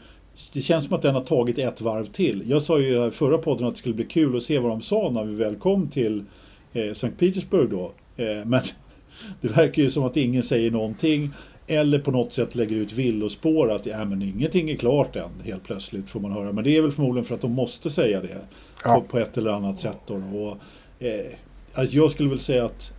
det 0.52 0.60
känns 0.60 0.84
som 0.84 0.96
att 0.96 1.02
den 1.02 1.14
har 1.14 1.24
tagit 1.24 1.58
ett 1.58 1.80
varv 1.80 2.04
till. 2.04 2.42
Jag 2.46 2.62
sa 2.62 2.78
ju 2.78 3.06
i 3.06 3.10
förra 3.10 3.38
podden 3.38 3.66
att 3.66 3.74
det 3.74 3.78
skulle 3.78 3.94
bli 3.94 4.04
kul 4.04 4.36
att 4.36 4.42
se 4.42 4.58
vad 4.58 4.70
de 4.70 4.82
sa 4.82 5.10
när 5.10 5.24
vi 5.24 5.34
väl 5.34 5.56
kom 5.56 5.88
till 5.88 6.24
eh, 6.72 6.92
Sankt 6.94 7.18
Petersburg 7.18 7.70
då. 7.70 7.92
Eh, 8.16 8.44
men 8.44 8.60
det 9.40 9.48
verkar 9.48 9.82
ju 9.82 9.90
som 9.90 10.04
att 10.04 10.16
ingen 10.16 10.42
säger 10.42 10.70
någonting. 10.70 11.30
Eller 11.66 11.98
på 11.98 12.10
något 12.10 12.32
sätt 12.32 12.54
lägger 12.54 12.76
ut 12.76 12.92
villospår 12.92 13.70
att 13.70 13.86
ja, 13.86 14.04
men 14.04 14.22
ingenting 14.22 14.70
är 14.70 14.76
klart 14.76 15.16
än 15.16 15.30
helt 15.44 15.64
plötsligt 15.64 16.10
får 16.10 16.20
man 16.20 16.32
höra. 16.32 16.52
Men 16.52 16.64
det 16.64 16.76
är 16.76 16.82
väl 16.82 16.92
förmodligen 16.92 17.24
för 17.24 17.34
att 17.34 17.40
de 17.40 17.52
måste 17.52 17.90
säga 17.90 18.20
det 18.20 18.38
ja. 18.84 18.94
på, 18.94 19.00
på, 19.00 19.18
ett 19.18 19.38
eller 19.38 19.50
annat 19.50 19.78
sätt. 19.78 19.98
Då. 20.06 20.14
Och, 20.14 20.58
eh, 21.06 21.32
Alltså 21.76 21.96
jag 21.96 22.10
skulle 22.10 22.28
väl 22.28 22.38
säga 22.38 22.64
att 22.64 22.92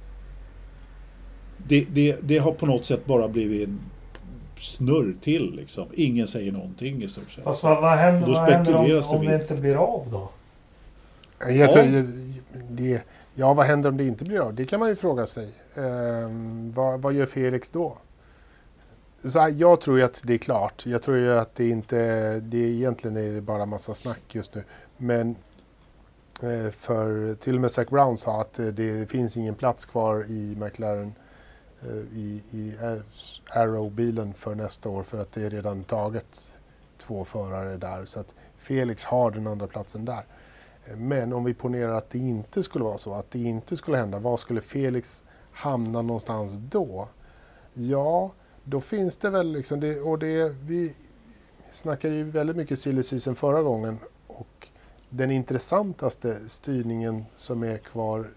det, 1.67 1.85
det, 1.93 2.17
det 2.21 2.37
har 2.37 2.51
på 2.51 2.65
något 2.65 2.85
sätt 2.85 3.05
bara 3.05 3.27
blivit 3.27 3.69
snurr 4.59 5.15
till 5.21 5.55
liksom. 5.55 5.87
Ingen 5.93 6.27
säger 6.27 6.51
någonting 6.51 7.03
i 7.03 7.07
stort 7.07 7.31
sett. 7.31 7.43
Fast 7.43 7.63
vad, 7.63 7.81
vad 7.81 7.97
händer, 7.97 8.27
vad 8.27 8.49
händer 8.51 8.75
om, 8.75 9.17
om 9.17 9.25
det 9.25 9.35
inte 9.35 9.55
blir 9.55 9.75
av 9.75 10.07
då? 10.11 10.29
Jag 11.39 11.55
Ja. 11.55 11.71
tror, 11.71 12.07
det, 12.69 13.01
ja, 13.33 13.53
vad 13.53 13.65
händer 13.65 13.89
om 13.89 13.97
det 13.97 14.05
inte 14.05 14.25
blir 14.25 14.39
av? 14.39 14.53
Det 14.53 14.65
kan 14.65 14.79
man 14.79 14.89
ju 14.89 14.95
fråga 14.95 15.27
sig. 15.27 15.49
Ehm, 15.75 16.71
vad, 16.71 17.01
vad 17.01 17.13
gör 17.13 17.25
Felix 17.25 17.69
då? 17.69 17.97
Så 19.23 19.39
här, 19.39 19.49
jag 19.57 19.81
tror 19.81 19.97
ju 19.97 20.03
att 20.03 20.21
det 20.25 20.33
är 20.33 20.37
klart. 20.37 20.85
Jag 20.85 21.01
tror 21.01 21.17
ju 21.17 21.37
att 21.37 21.55
det 21.55 21.69
inte... 21.69 21.95
Det 22.39 22.57
är 22.57 22.69
egentligen 22.69 23.17
är 23.17 23.33
det 23.33 23.41
bara 23.41 23.65
massa 23.65 23.93
snack 23.93 24.21
just 24.35 24.55
nu. 24.55 24.63
Men 24.97 25.35
eh, 26.41 26.71
för 26.71 27.33
till 27.33 27.55
och 27.55 27.61
med 27.61 27.71
Zac 27.71 27.87
Brown 27.89 28.17
sa 28.17 28.41
att 28.41 28.59
eh, 28.59 28.65
det 28.65 29.09
finns 29.09 29.37
ingen 29.37 29.55
plats 29.55 29.85
kvar 29.85 30.25
i 30.29 30.55
McLaren 30.59 31.07
eh, 31.07 31.11
Eh, 31.81 32.17
i, 32.17 32.43
i 32.51 32.73
Arrow-bilen 33.49 34.33
för 34.33 34.55
nästa 34.55 34.89
år 34.89 35.03
för 35.03 35.19
att 35.19 35.31
det 35.31 35.43
är 35.43 35.49
redan 35.49 35.83
taget 35.83 36.51
två 36.97 37.25
förare 37.25 37.77
där. 37.77 38.05
Så 38.05 38.19
att 38.19 38.35
Felix 38.57 39.05
har 39.05 39.31
den 39.31 39.47
andra 39.47 39.67
platsen 39.67 40.05
där. 40.05 40.25
Eh, 40.85 40.95
men 40.95 41.33
om 41.33 41.43
vi 41.43 41.53
ponerar 41.53 41.93
att 41.93 42.09
det 42.09 42.19
inte 42.19 42.63
skulle 42.63 42.83
vara 42.83 42.97
så, 42.97 43.13
att 43.13 43.31
det 43.31 43.39
inte 43.39 43.77
skulle 43.77 43.97
hända, 43.97 44.19
var 44.19 44.37
skulle 44.37 44.61
Felix 44.61 45.23
hamna 45.51 46.01
någonstans 46.01 46.53
då? 46.57 47.07
Ja, 47.73 48.31
då 48.63 48.81
finns 48.81 49.17
det 49.17 49.29
väl 49.29 49.51
liksom, 49.51 49.79
det, 49.79 49.99
och 49.99 50.19
det, 50.19 50.49
vi 50.49 50.93
snackade 51.71 52.15
ju 52.15 52.23
väldigt 52.23 52.55
mycket 52.55 52.79
silly 52.79 53.03
season 53.03 53.35
förra 53.35 53.61
gången 53.61 53.99
och 54.27 54.67
den 55.09 55.31
intressantaste 55.31 56.49
styrningen 56.49 57.25
som 57.37 57.63
är 57.63 57.77
kvar 57.77 58.29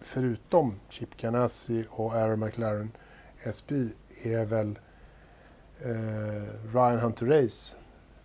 förutom 0.00 0.74
Chip 0.90 1.16
Ganassi 1.16 1.84
och 1.90 2.14
Aaron 2.14 2.40
McLaren 2.40 2.90
SB 3.42 3.74
är 4.22 4.44
väl 4.44 4.78
eh, 5.80 6.72
Ryan 6.74 6.98
Hunter 6.98 7.26
Race 7.26 7.76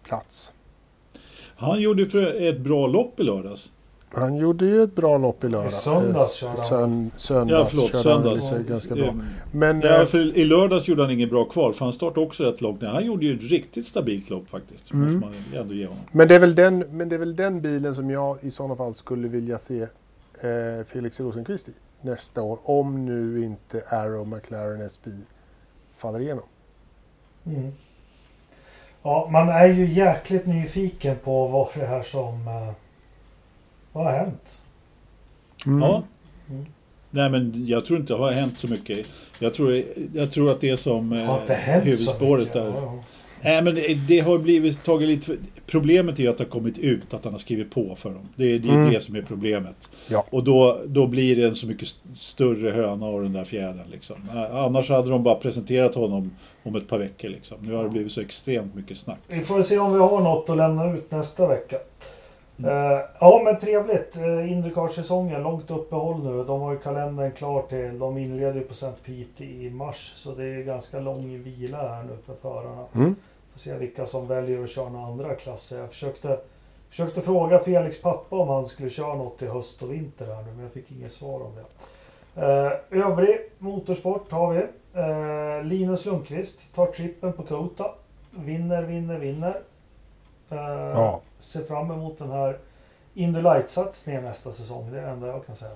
plats. 0.04 0.54
Han 1.56 1.82
gjorde 1.82 2.06
för 2.06 2.42
ett 2.50 2.60
bra 2.60 2.88
lopp 2.88 3.20
i 3.20 3.24
lördags. 3.24 3.72
Han 4.12 4.36
gjorde 4.38 4.66
ju 4.66 4.84
ett 4.84 4.96
bra 4.96 5.18
lopp 5.18 5.44
i 5.44 5.50
lördag. 5.50 5.68
I 5.68 5.72
söndags 5.72 6.34
körde 6.36 6.50
han. 6.52 6.58
Sön, 6.58 7.12
söndags 7.16 7.52
Ja, 7.52 7.66
förlåt, 7.66 7.92
körde 7.92 8.10
han 8.14 8.24
söndags. 8.24 8.50
sig 8.50 8.64
ganska 8.64 8.96
bra. 8.96 9.06
Eh, 9.06 9.14
Men 9.52 9.82
Ja, 9.82 10.02
eh, 10.02 10.06
för 10.06 10.38
I 10.38 10.46
lördags 10.46 10.88
gjorde 10.88 11.02
han 11.02 11.12
ingen 11.12 11.30
bra 11.30 11.46
kval, 11.46 11.74
för 11.74 11.86
han 11.86 11.94
startade 11.94 12.26
också 12.26 12.44
rätt 12.44 12.62
långt 12.62 12.82
ner. 12.82 12.90
Han 12.90 13.06
gjorde 13.06 13.26
ju 13.26 13.36
ett 13.36 13.52
riktigt 13.52 13.88
stabilt 13.88 14.30
lopp 14.30 14.50
faktiskt. 14.50 14.94
Mm. 14.94 15.14
Måste 15.14 15.28
man 15.30 15.36
ju 15.54 15.60
ändå 15.60 15.74
ge 15.74 15.86
honom. 15.86 16.04
Men 16.12 16.28
det, 16.28 16.36
är 16.36 16.40
väl 16.40 16.56
den, 16.56 16.80
men 16.80 17.10
det 17.10 17.16
är 17.16 17.20
väl 17.20 17.36
den 17.36 17.62
bilen 17.62 17.96
som 17.96 18.10
jag 18.10 18.38
i 18.42 18.52
sådana 18.52 18.76
fall 18.76 18.96
skulle 18.96 19.28
vilja 19.28 19.60
se 19.60 19.88
eh, 20.42 20.86
Felix 20.86 21.20
Rosenqvist 21.20 21.70
i 21.70 21.74
nästa 22.02 22.42
år. 22.42 22.60
Om 22.64 23.06
nu 23.06 23.44
inte 23.44 23.84
Arrow 23.90 24.28
McLaren 24.28 24.82
SB 24.82 25.12
faller 25.98 26.20
igenom. 26.20 26.44
Mm. 27.46 27.72
Ja, 29.04 29.28
man 29.32 29.50
är 29.50 29.68
ju 29.68 29.86
jäkligt 29.86 30.46
nyfiken 30.46 31.16
på 31.24 31.48
vad 31.48 31.68
det 31.76 31.86
här 31.86 32.04
som... 32.04 32.48
eh, 32.48 32.72
vad 33.92 34.04
har 34.06 34.12
hänt? 34.12 34.62
Ja. 35.66 36.04
Mm. 36.50 36.66
Nej 37.12 37.30
men 37.30 37.66
jag 37.66 37.86
tror 37.86 38.00
inte 38.00 38.14
det 38.14 38.20
har 38.20 38.32
hänt 38.32 38.60
så 38.60 38.68
mycket. 38.68 39.08
Jag 39.40 39.54
tror, 39.54 39.84
jag 40.14 40.32
tror 40.32 40.52
att 40.52 40.62
det 40.62 40.70
är 40.70 40.76
som 40.76 41.14
eh, 41.14 41.26
Har 41.26 41.42
inte 41.42 41.54
hänt 41.54 41.84
så 41.84 41.90
huvudspåret 41.90 42.40
mycket? 42.40 42.54
där. 42.54 42.66
Ja, 42.66 42.74
ja. 42.76 43.04
Nej 43.44 43.62
men 43.62 43.76
det, 43.76 43.94
det 44.08 44.20
har 44.20 44.38
blivit 44.38 44.84
tagit 44.84 45.08
lite 45.08 45.38
Problemet 45.66 46.20
är 46.20 46.24
ju 46.24 46.30
att 46.30 46.38
det 46.38 46.44
har 46.44 46.50
kommit 46.50 46.78
ut 46.78 47.14
att 47.14 47.24
han 47.24 47.34
har 47.34 47.40
skrivit 47.40 47.72
på 47.72 47.96
för 47.96 48.10
dem. 48.10 48.30
Det, 48.36 48.44
är- 48.56 48.60
det 48.60 48.68
är 48.70 48.74
Mm. 48.74 48.94
det 48.94 49.02
som 49.02 49.16
är 49.16 49.22
problemet. 49.22 49.90
Ja. 50.08 50.26
Och 50.30 50.44
då, 50.44 50.78
då 50.86 51.08
blir 51.08 51.36
det 51.36 51.44
en 51.48 51.56
så 51.56 51.68
mycket 51.68 51.84
st- 51.88 52.00
större 52.18 52.70
höna 52.70 53.06
av 53.06 53.22
den 53.24 53.34
där 53.34 53.44
fjädern. 53.44 53.88
Liksom. 53.92 54.16
Eh, 54.36 54.56
Annars 54.56 54.90
hade 54.90 55.10
de 55.10 55.24
bara 55.24 55.36
presenterat 55.36 55.96
honom 55.96 56.32
om 56.64 56.76
ett 56.76 56.88
par 56.88 57.00
veckor. 57.00 57.30
Liksom. 57.30 57.58
Nu 57.62 57.74
har 57.74 57.84
det 57.84 57.90
blivit 57.90 58.12
så 58.12 58.22
extremt 58.22 58.76
mycket 58.76 58.98
snack. 58.98 59.20
Vi 59.28 59.42
får 59.42 59.62
se 59.62 59.80
om 59.80 59.94
vi 59.94 60.00
har 60.00 60.22
något 60.22 60.50
att 60.50 60.58
lämna 60.58 60.94
ut 60.94 61.12
nästa 61.12 61.48
vecka. 61.48 61.78
Mm. 62.60 62.72
Eh, 62.72 63.00
ja 63.20 63.42
men 63.46 63.60
trevligt. 63.60 64.18
Uh, 64.18 64.52
Indycar-säsongen, 64.52 65.44
långt 65.44 65.72
uppehåll 65.72 66.24
nu. 66.24 66.44
De 66.44 66.62
har 66.62 66.72
ju 66.72 66.80
kalendern 66.80 67.32
klar 67.32 67.62
till. 67.70 68.00
De 68.00 68.18
inleder 68.18 68.54
ju 68.56 68.62
på 68.62 68.72
St. 68.74 68.92
Pete 69.06 69.46
i 69.46 69.70
mars. 69.70 70.14
Så 70.16 70.36
det 70.36 70.44
är 70.46 70.64
ganska 70.64 71.00
lång 71.00 71.44
vila 71.44 71.78
här 71.78 72.04
nu 72.04 72.14
för 72.26 72.34
förarna. 72.42 72.86
Mm. 72.96 73.16
Se 73.60 73.78
vilka 73.78 74.06
som 74.06 74.28
väljer 74.28 74.64
att 74.64 74.70
köra 74.70 74.90
några 74.90 75.08
andra 75.08 75.36
klasser. 75.36 75.80
Jag 75.80 75.90
försökte, 75.90 76.40
försökte 76.90 77.22
fråga 77.22 77.60
Felix 77.60 78.02
pappa 78.02 78.36
om 78.36 78.50
han 78.50 78.66
skulle 78.66 78.90
köra 78.90 79.16
något 79.16 79.42
i 79.42 79.48
höst 79.48 79.84
och 79.84 79.94
vinter 79.94 80.26
här 80.26 80.44
nu. 80.44 80.52
Men 80.52 80.64
jag 80.64 80.72
fick 80.72 80.92
inget 80.92 81.12
svar 81.12 81.42
om 81.42 81.52
det. 81.56 81.66
Uh, 82.42 83.06
övrig 83.10 83.38
motorsport 83.58 84.32
har 84.32 84.54
vi. 84.54 84.66
Eh, 84.94 85.64
Linus 85.64 86.06
Lundqvist 86.06 86.76
tar 86.76 86.86
trippen 86.86 87.34
på 87.34 87.44
Kota. 87.44 87.92
Vinner, 88.32 88.84
vinner, 88.84 89.20
vinner. 89.20 89.62
Eh, 90.50 90.58
Ja. 90.94 91.22
Ser 91.40 91.64
fram 91.64 91.92
emot 91.92 92.18
den 92.18 92.32
här 92.32 92.58
Indy 93.14 93.42
Light-satsningen 93.42 94.24
nästa 94.24 94.52
säsong. 94.52 94.92
Det 94.92 94.98
är 94.98 95.02
det 95.02 95.10
enda 95.10 95.28
jag 95.28 95.46
kan 95.46 95.56
säga. 95.56 95.76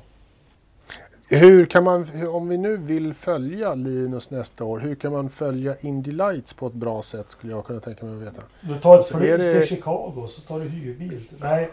Hur 1.39 1.65
kan 1.65 1.83
man, 1.83 2.07
om 2.27 2.49
vi 2.49 2.57
nu 2.57 2.77
vill 2.77 3.13
följa 3.13 3.75
Linus 3.75 4.31
nästa 4.31 4.63
år, 4.63 4.79
hur 4.79 4.95
kan 4.95 5.11
man 5.11 5.29
följa 5.29 5.75
Indy 5.81 6.11
Lights 6.11 6.53
på 6.53 6.67
ett 6.67 6.73
bra 6.73 7.01
sätt 7.01 7.29
skulle 7.29 7.53
jag 7.53 7.65
kunna 7.65 7.79
tänka 7.79 8.05
mig 8.05 8.15
att 8.27 8.33
veta. 8.33 8.41
Du 8.61 8.67
tar 8.67 8.75
ett 8.75 8.85
Alltså, 8.85 9.17
flyg 9.17 9.29
är 9.29 9.37
det- 9.37 9.59
till 9.59 9.75
Chicago 9.75 10.25
så 10.29 10.41
tar 10.41 10.59
du 10.59 10.69
hyrbil. 10.69 11.19
Nej, 11.41 11.69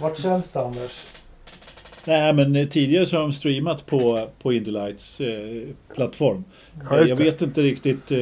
vart 0.00 0.18
känns 0.18 0.50
det 0.52 0.60
Anders? 0.60 1.04
Nej 2.06 2.32
men 2.32 2.68
tidigare 2.68 3.06
så 3.06 3.16
har 3.16 3.22
de 3.22 3.32
streamat 3.32 3.86
på, 3.86 4.28
på 4.42 4.52
Indy 4.52 4.70
Lights 4.70 5.20
eh, 5.20 5.62
plattform. 5.94 6.44
Ja, 6.90 7.00
jag 7.06 7.16
vet 7.16 7.42
inte 7.42 7.62
riktigt. 7.62 8.10
Eh, 8.10 8.18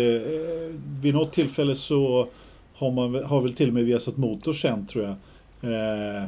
vid 1.02 1.14
något 1.14 1.32
tillfälle 1.32 1.76
så 1.76 2.28
har 2.74 2.90
man 2.90 3.12
väl- 3.12 3.24
har 3.24 3.40
väl 3.40 3.52
till 3.54 3.68
och 3.68 3.74
med 3.74 3.84
Viasat 3.84 4.16
Motor 4.16 4.52
sänt 4.52 4.90
tror 4.90 5.04
jag. 5.04 5.12
Eh, 5.72 6.24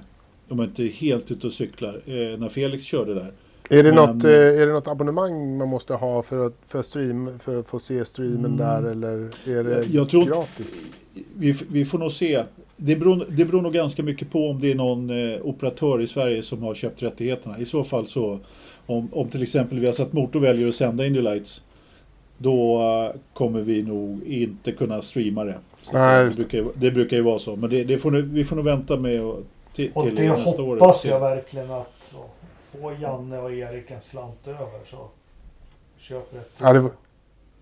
de 0.49 0.61
är 0.61 0.65
inte 0.65 0.85
helt 0.85 1.31
ute 1.31 1.47
och 1.47 1.53
cyklar. 1.53 1.95
Eh, 2.07 2.39
när 2.39 2.49
Felix 2.49 2.85
körde 2.85 3.15
där. 3.15 3.33
Är 3.71 3.83
det, 3.83 3.93
Men- 3.93 3.95
något, 3.95 4.25
eh, 4.25 4.31
är 4.31 4.67
det 4.67 4.73
något 4.73 4.89
abonnemang 4.89 5.57
man 5.59 5.69
måste 5.69 5.95
ha 5.95 6.23
för 6.23 6.47
att, 6.47 6.55
för 6.67 6.83
stream, 6.83 7.39
för 7.39 7.57
att 7.61 7.69
få 7.69 7.79
se 7.79 8.05
streamen 8.05 8.45
Mm. 8.45 8.57
där 8.57 8.83
eller 8.83 9.29
är 9.59 9.65
det 9.65 10.07
tror- 10.11 10.25
gratis? 10.27 10.97
Vi, 11.37 11.57
vi 11.71 11.85
får 11.85 11.99
nog 11.99 12.13
se. 12.13 12.45
Det 12.77 12.97
beror, 12.97 13.27
det 13.29 13.45
beror 13.45 13.63
nog 13.63 13.73
ganska 13.73 14.03
mycket 14.03 14.31
på 14.31 14.51
om 14.51 14.61
det 14.61 14.71
är 14.71 14.75
någon 14.75 15.11
eh, 15.35 15.41
operatör 15.43 16.01
i 16.03 16.07
Sverige 16.07 16.43
som 16.43 16.63
har 16.63 16.75
köpt 16.75 17.03
rättigheterna. 17.03 17.59
I 17.59 17.65
så 17.67 17.85
fall 17.85 18.07
så 18.07 18.39
om, 18.87 19.09
om 19.13 19.29
till 19.29 19.43
exempel 19.43 19.79
Viasat 19.81 20.13
Motor 20.13 20.41
väljer 20.41 20.69
att 20.69 20.75
sända 20.75 21.07
Indy 21.07 21.21
Lights 21.21 21.63
då 22.39 22.81
eh, 22.83 23.21
kommer 23.35 23.61
vi 23.61 23.83
nog 23.83 24.23
inte 24.27 24.73
kunna 24.73 25.03
streama 25.03 25.45
det. 25.45 25.59
Så 25.83 25.93
Nej, 25.93 26.25
det, 26.25 26.31
det. 26.31 26.37
brukar, 26.37 26.59
ju- 26.59 26.73
det 26.75 26.91
brukar 26.91 27.17
ju 27.17 27.23
vara 27.23 27.39
så. 27.39 27.57
Men 27.57 27.71
det, 27.71 27.85
det 27.85 27.99
får, 27.99 28.11
nu- 28.11 28.23
vi 28.23 28.45
får 28.45 28.57
nog 28.57 28.65
vänta 28.65 28.97
med 28.97 29.23
och, 29.23 29.43
till, 29.75 29.91
Och 29.95 30.05
till 30.07 30.15
det 30.17 30.29
nästa 30.29 30.63
år. 30.63 30.77
hoppas 30.77 31.07
jag 31.07 31.21
verkligen 31.21 31.71
att 31.71 31.93
så, 32.01 32.17
få 32.81 32.93
Janne 32.93 33.39
och 33.39 33.53
Erik 33.53 33.91
en 33.91 34.01
slant 34.01 34.49
över 34.49 34.85
så 34.85 35.09
köp 35.97 36.35
rätt. 36.35 36.51
Ja, 36.59 36.73
det, 36.73 36.91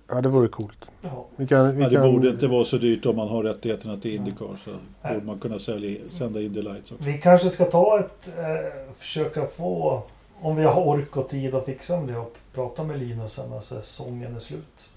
ja, 0.09 0.21
det 0.21 0.29
vore 0.29 0.49
coolt. 0.49 0.91
Ja. 1.03 1.25
Vi 1.37 1.47
kan, 1.47 1.77
vi 1.77 1.83
Ja, 1.83 1.89
det 1.89 1.97
kan, 1.97 2.13
borde 2.13 2.29
inte 2.29 2.47
vara 2.47 2.65
så 2.65 2.77
dyrt 2.79 3.07
om 3.07 3.17
man 3.17 3.29
har 3.29 3.43
rättigheterna 3.43 3.97
till 3.97 4.15
Indycar. 4.15 4.57
Så 4.65 4.71
Nej. 5.03 5.15
borde 5.15 5.27
man 5.27 5.41
kunna 5.41 5.59
sälja, 5.59 6.01
sända 6.19 6.41
Indy 6.41 6.63
Lights 6.63 6.93
också. 6.93 7.05
Vi 7.05 7.19
kanske 7.19 7.51
ska 7.51 7.65
ta 7.65 7.99
ett, 8.01 8.29
eh, 8.39 8.93
försöka 8.95 9.47
få, 9.47 10.03
om 10.41 10.57
vi 10.57 10.65
har 10.65 10.83
ork 10.87 11.17
och 11.17 11.29
tid 11.29 11.55
att 11.55 11.65
fixa 11.65 12.01
med 12.01 12.09
det 12.15 12.19
och 12.19 12.37
prata 12.55 12.85
med 12.85 12.99
Linus 12.99 13.33
sen 13.33 13.51
när 13.51 13.61
säsongen 13.61 14.35
är 14.35 14.39
slut. 14.41 14.91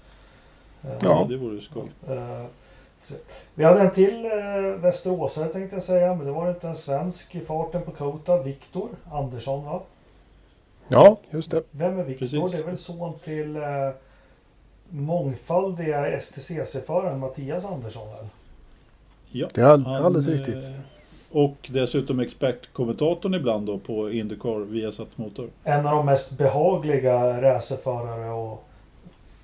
Eh, 0.82 0.90
Ja, 1.02 1.26
det 1.28 1.36
vore 1.36 1.60
skoj. 1.60 1.90
Eh. 2.08 2.44
Vi 3.54 3.64
hade 3.64 3.80
en 3.80 3.90
till 3.90 4.24
eh, 4.24 4.30
västeråsare 4.80 5.48
tänkte 5.48 5.76
jag 5.76 5.82
säga, 5.82 6.14
men 6.14 6.26
det 6.26 6.32
var 6.32 6.50
inte 6.50 6.68
en 6.68 6.76
svensk 6.76 7.34
i 7.34 7.40
farten 7.40 7.82
på 7.82 7.90
Kota. 7.90 8.42
Viktor 8.42 8.88
Andersson 9.12 9.64
va? 9.64 9.80
Ja, 10.88 11.18
just 11.30 11.50
det. 11.50 11.62
Vem 11.70 11.98
är 11.98 12.04
Viktor? 12.04 12.48
Det 12.48 12.58
är 12.58 12.64
väl 12.64 12.76
son 12.76 13.12
till 13.24 13.56
eh, 13.56 13.62
mångfaldiga 14.88 16.20
STCC-föraren 16.20 17.18
Mattias 17.18 17.64
Andersson 17.64 18.08
väl? 18.08 18.26
Ja, 19.30 19.48
Det 19.54 19.60
är 19.60 19.64
all, 19.64 19.84
han, 19.86 20.04
alldeles 20.04 20.28
eh, 20.28 20.32
riktigt. 20.32 20.70
Och 21.30 21.56
dessutom 21.72 22.20
expertkommentatorn 22.20 23.34
ibland 23.34 23.66
då 23.66 23.78
på 23.78 24.10
Indycar 24.10 24.60
via 24.60 24.92
satt 24.92 25.18
motor. 25.18 25.50
En 25.64 25.86
av 25.86 25.96
de 25.96 26.06
mest 26.06 26.38
behagliga 26.38 27.42
racerförare 27.42 28.30
och 28.32 28.64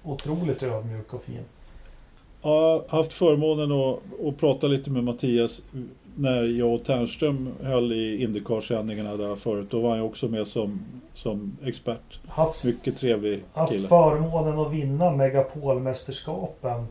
otroligt 0.05 0.63
ödmjuk 0.63 1.15
och 1.15 1.23
fin. 1.23 1.45
Jag 2.43 2.51
har 2.51 2.85
haft 2.89 3.13
förmånen 3.13 3.73
att, 3.73 3.99
att 4.27 4.39
prata 4.39 4.67
lite 4.67 4.91
med 4.91 5.05
Mattias 5.05 5.63
när 6.17 6.43
jag 6.43 6.75
och 6.75 6.85
Ternström 6.85 7.49
höll 7.63 7.93
i 7.93 8.23
Indycar-sändningarna 8.23 9.17
där 9.17 9.37
förut. 9.37 9.71
Då 9.71 9.81
var 9.81 9.91
han 9.91 9.99
ju 9.99 10.05
också 10.05 10.29
med 10.29 10.47
som, 10.47 10.85
som 11.15 11.57
expert. 11.63 12.21
Haft, 12.29 12.65
Mycket 12.65 12.99
trevlig 12.99 13.45
haft 13.53 13.73
kille. 13.73 13.89
förmånen 13.89 14.59
att 14.59 14.73
vinna 14.73 15.11
Megapolmästerskapen 15.11 16.87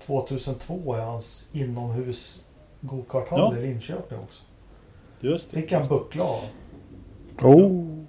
2002 0.00 0.96
i 0.96 1.00
hans 1.00 1.48
inomhus 1.52 2.44
gokarthall 2.80 3.38
Ja. 3.54 3.58
i 3.58 3.66
Linköping 3.66 4.18
också. 4.18 4.42
Just 5.20 5.50
det. 5.50 5.60
Fick 5.60 5.72
han 5.72 5.88
buckla 5.88 6.24
av. 6.24 6.40
Oh, 7.42 8.01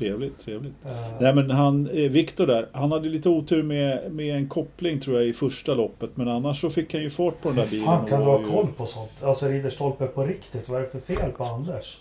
Trevligt, 0.00 0.44
trevligt. 0.44 0.74
Eh, 0.86 0.90
Nej 1.20 1.34
men 1.34 1.50
han, 1.50 1.86
eh, 1.86 2.10
Viktor 2.10 2.46
där, 2.46 2.68
han 2.72 2.92
hade 2.92 3.08
lite 3.08 3.28
otur 3.28 3.62
med, 3.62 4.12
med 4.12 4.36
en 4.36 4.48
koppling 4.48 5.00
tror 5.00 5.16
jag 5.18 5.26
i 5.26 5.32
första 5.32 5.74
loppet. 5.74 6.10
Men 6.14 6.28
annars 6.28 6.60
så 6.60 6.70
fick 6.70 6.92
han 6.94 7.02
ju 7.02 7.10
fart 7.10 7.40
på 7.42 7.48
den 7.48 7.56
där 7.56 7.70
bilen. 7.70 7.84
Fan 7.86 8.06
kan 8.06 8.20
du 8.20 8.26
ha 8.26 8.40
ju- 8.40 8.46
koll 8.46 8.66
på 8.76 8.86
sånt? 8.86 9.10
Alltså 9.22 9.46
Ridderstolpe 9.48 10.06
på 10.06 10.24
riktigt, 10.24 10.68
vad 10.68 10.78
är 10.78 10.80
det 10.82 10.88
för 11.00 11.14
fel 11.14 11.30
på 11.32 11.44
Anders? 11.44 12.00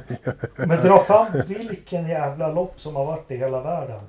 Men 0.56 0.68
dra 0.86 0.98
fram 0.98 1.26
vilken 1.46 2.08
jävla 2.08 2.52
lopp 2.52 2.80
som 2.80 2.96
har 2.96 3.04
varit 3.06 3.30
i 3.30 3.36
hela 3.36 3.62
världen. 3.62 4.00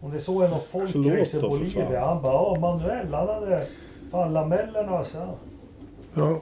Om 0.00 0.10
det 0.12 0.18
så 0.20 0.42
är 0.42 0.48
någon 0.48 0.60
folkrace 0.70 1.38
i 1.38 1.40
Bolivia. 1.40 2.04
Han 2.06 2.22
bara, 2.22 2.32
ja 2.32 2.56
Manuel 2.60 3.14
han 3.14 3.28
hade 3.28 3.62
fan 4.10 4.32
lamellerna 4.32 5.04
så. 5.04 5.18
Ja. 6.14 6.40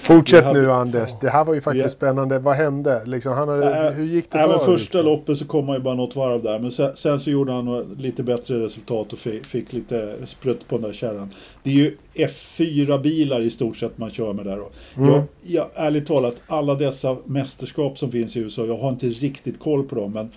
Fortsätt 0.00 0.44
hade- 0.44 0.60
nu 0.60 0.72
Anders. 0.72 1.10
Det 1.20 1.28
här 1.30 1.44
var 1.44 1.54
ju 1.54 1.60
faktiskt 1.60 1.84
Vi- 1.86 1.90
spännande. 1.90 2.38
Vad 2.38 2.56
hände? 2.56 3.02
Liksom, 3.06 3.32
han 3.32 3.48
hade, 3.48 3.86
Äh, 3.86 3.92
hur 3.92 4.04
gick 4.04 4.30
det 4.30 4.38
Även 4.38 4.58
för 4.58 4.66
första 4.66 5.02
loppet 5.02 5.38
så 5.38 5.44
kom 5.44 5.68
han 5.68 5.76
ju 5.76 5.82
bara 5.82 5.94
något 5.94 6.16
varv 6.16 6.42
där. 6.42 6.58
Men 6.58 6.70
sen, 6.70 6.96
sen 6.96 7.20
så 7.20 7.30
gjorde 7.30 7.52
han 7.52 7.96
lite 7.98 8.22
bättre 8.22 8.60
resultat 8.64 9.12
och 9.12 9.18
fick, 9.18 9.46
fick 9.46 9.72
lite 9.72 10.14
sprutt 10.26 10.68
på 10.68 10.76
den 10.78 10.82
där 10.86 10.92
kärran. 10.92 11.28
Det 11.62 11.70
är 11.70 11.74
ju 11.74 11.96
F4-bilar 12.14 13.40
i 13.40 13.50
stort 13.50 13.76
sett 13.76 13.98
man 13.98 14.10
kör 14.10 14.32
med 14.32 14.44
där. 14.44 14.52
Mm. 14.96 15.10
jag, 15.10 15.22
jag, 15.42 15.66
ärligt 15.74 16.06
talat, 16.06 16.34
alla 16.46 16.74
dessa 16.74 17.16
mästerskap 17.24 17.98
som 17.98 18.10
finns 18.12 18.36
i 18.36 18.40
USA, 18.40 18.64
jag 18.66 18.78
har 18.78 18.88
inte 18.88 19.06
riktigt 19.06 19.60
koll 19.60 19.82
på 19.84 19.94
dem. 19.94 20.12
Men 20.12 20.30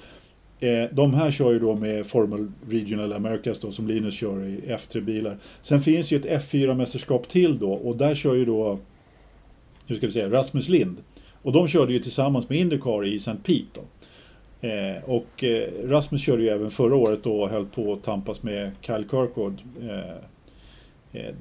eh, 0.60 0.90
de 0.92 1.14
här 1.14 1.32
kör 1.32 1.52
ju 1.52 1.60
då 1.60 1.76
med 1.76 2.06
Formel 2.08 2.52
Regional 2.70 3.14
Americas 3.14 3.60
då, 3.60 3.72
som 3.72 3.88
Linus 3.88 4.14
kör 4.14 4.46
i 4.46 4.60
F3-bilar. 4.68 5.38
Sen 5.62 5.82
finns 5.82 6.12
ju 6.12 6.18
ett 6.18 6.26
F4-mästerskap 6.26 7.28
till 7.28 7.60
då 7.60 7.72
och 7.74 7.96
där 7.98 8.16
kör 8.16 8.36
ju 8.36 8.46
då, 8.46 8.80
hur 9.90 9.96
ska 9.96 10.08
vi 10.08 10.14
säga, 10.14 10.30
Rasmus 10.30 10.70
Lind. 10.70 10.98
Och 11.42 11.52
de 11.52 11.68
körde 11.68 11.94
ju 11.94 12.00
tillsammans 12.00 12.50
med 12.50 12.58
Indycar 12.58 13.06
i 13.06 13.16
St. 13.16 13.36
Pete. 13.44 13.82
Eh, 14.62 15.04
och 15.04 15.44
eh, 15.44 15.70
Rasmus 15.88 16.22
körde 16.22 16.44
ju 16.44 16.50
även 16.50 16.70
förra 16.70 16.96
året 16.96 17.24
då 17.24 17.42
och 17.42 17.50
höll 17.50 17.66
på 17.66 17.94
att 17.94 18.04
tampas 18.04 18.44
med 18.44 18.72
Kyle 18.82 19.06
Kirkwood. 19.12 19.62
Eh, 19.82 21.22
eh, 21.22 21.36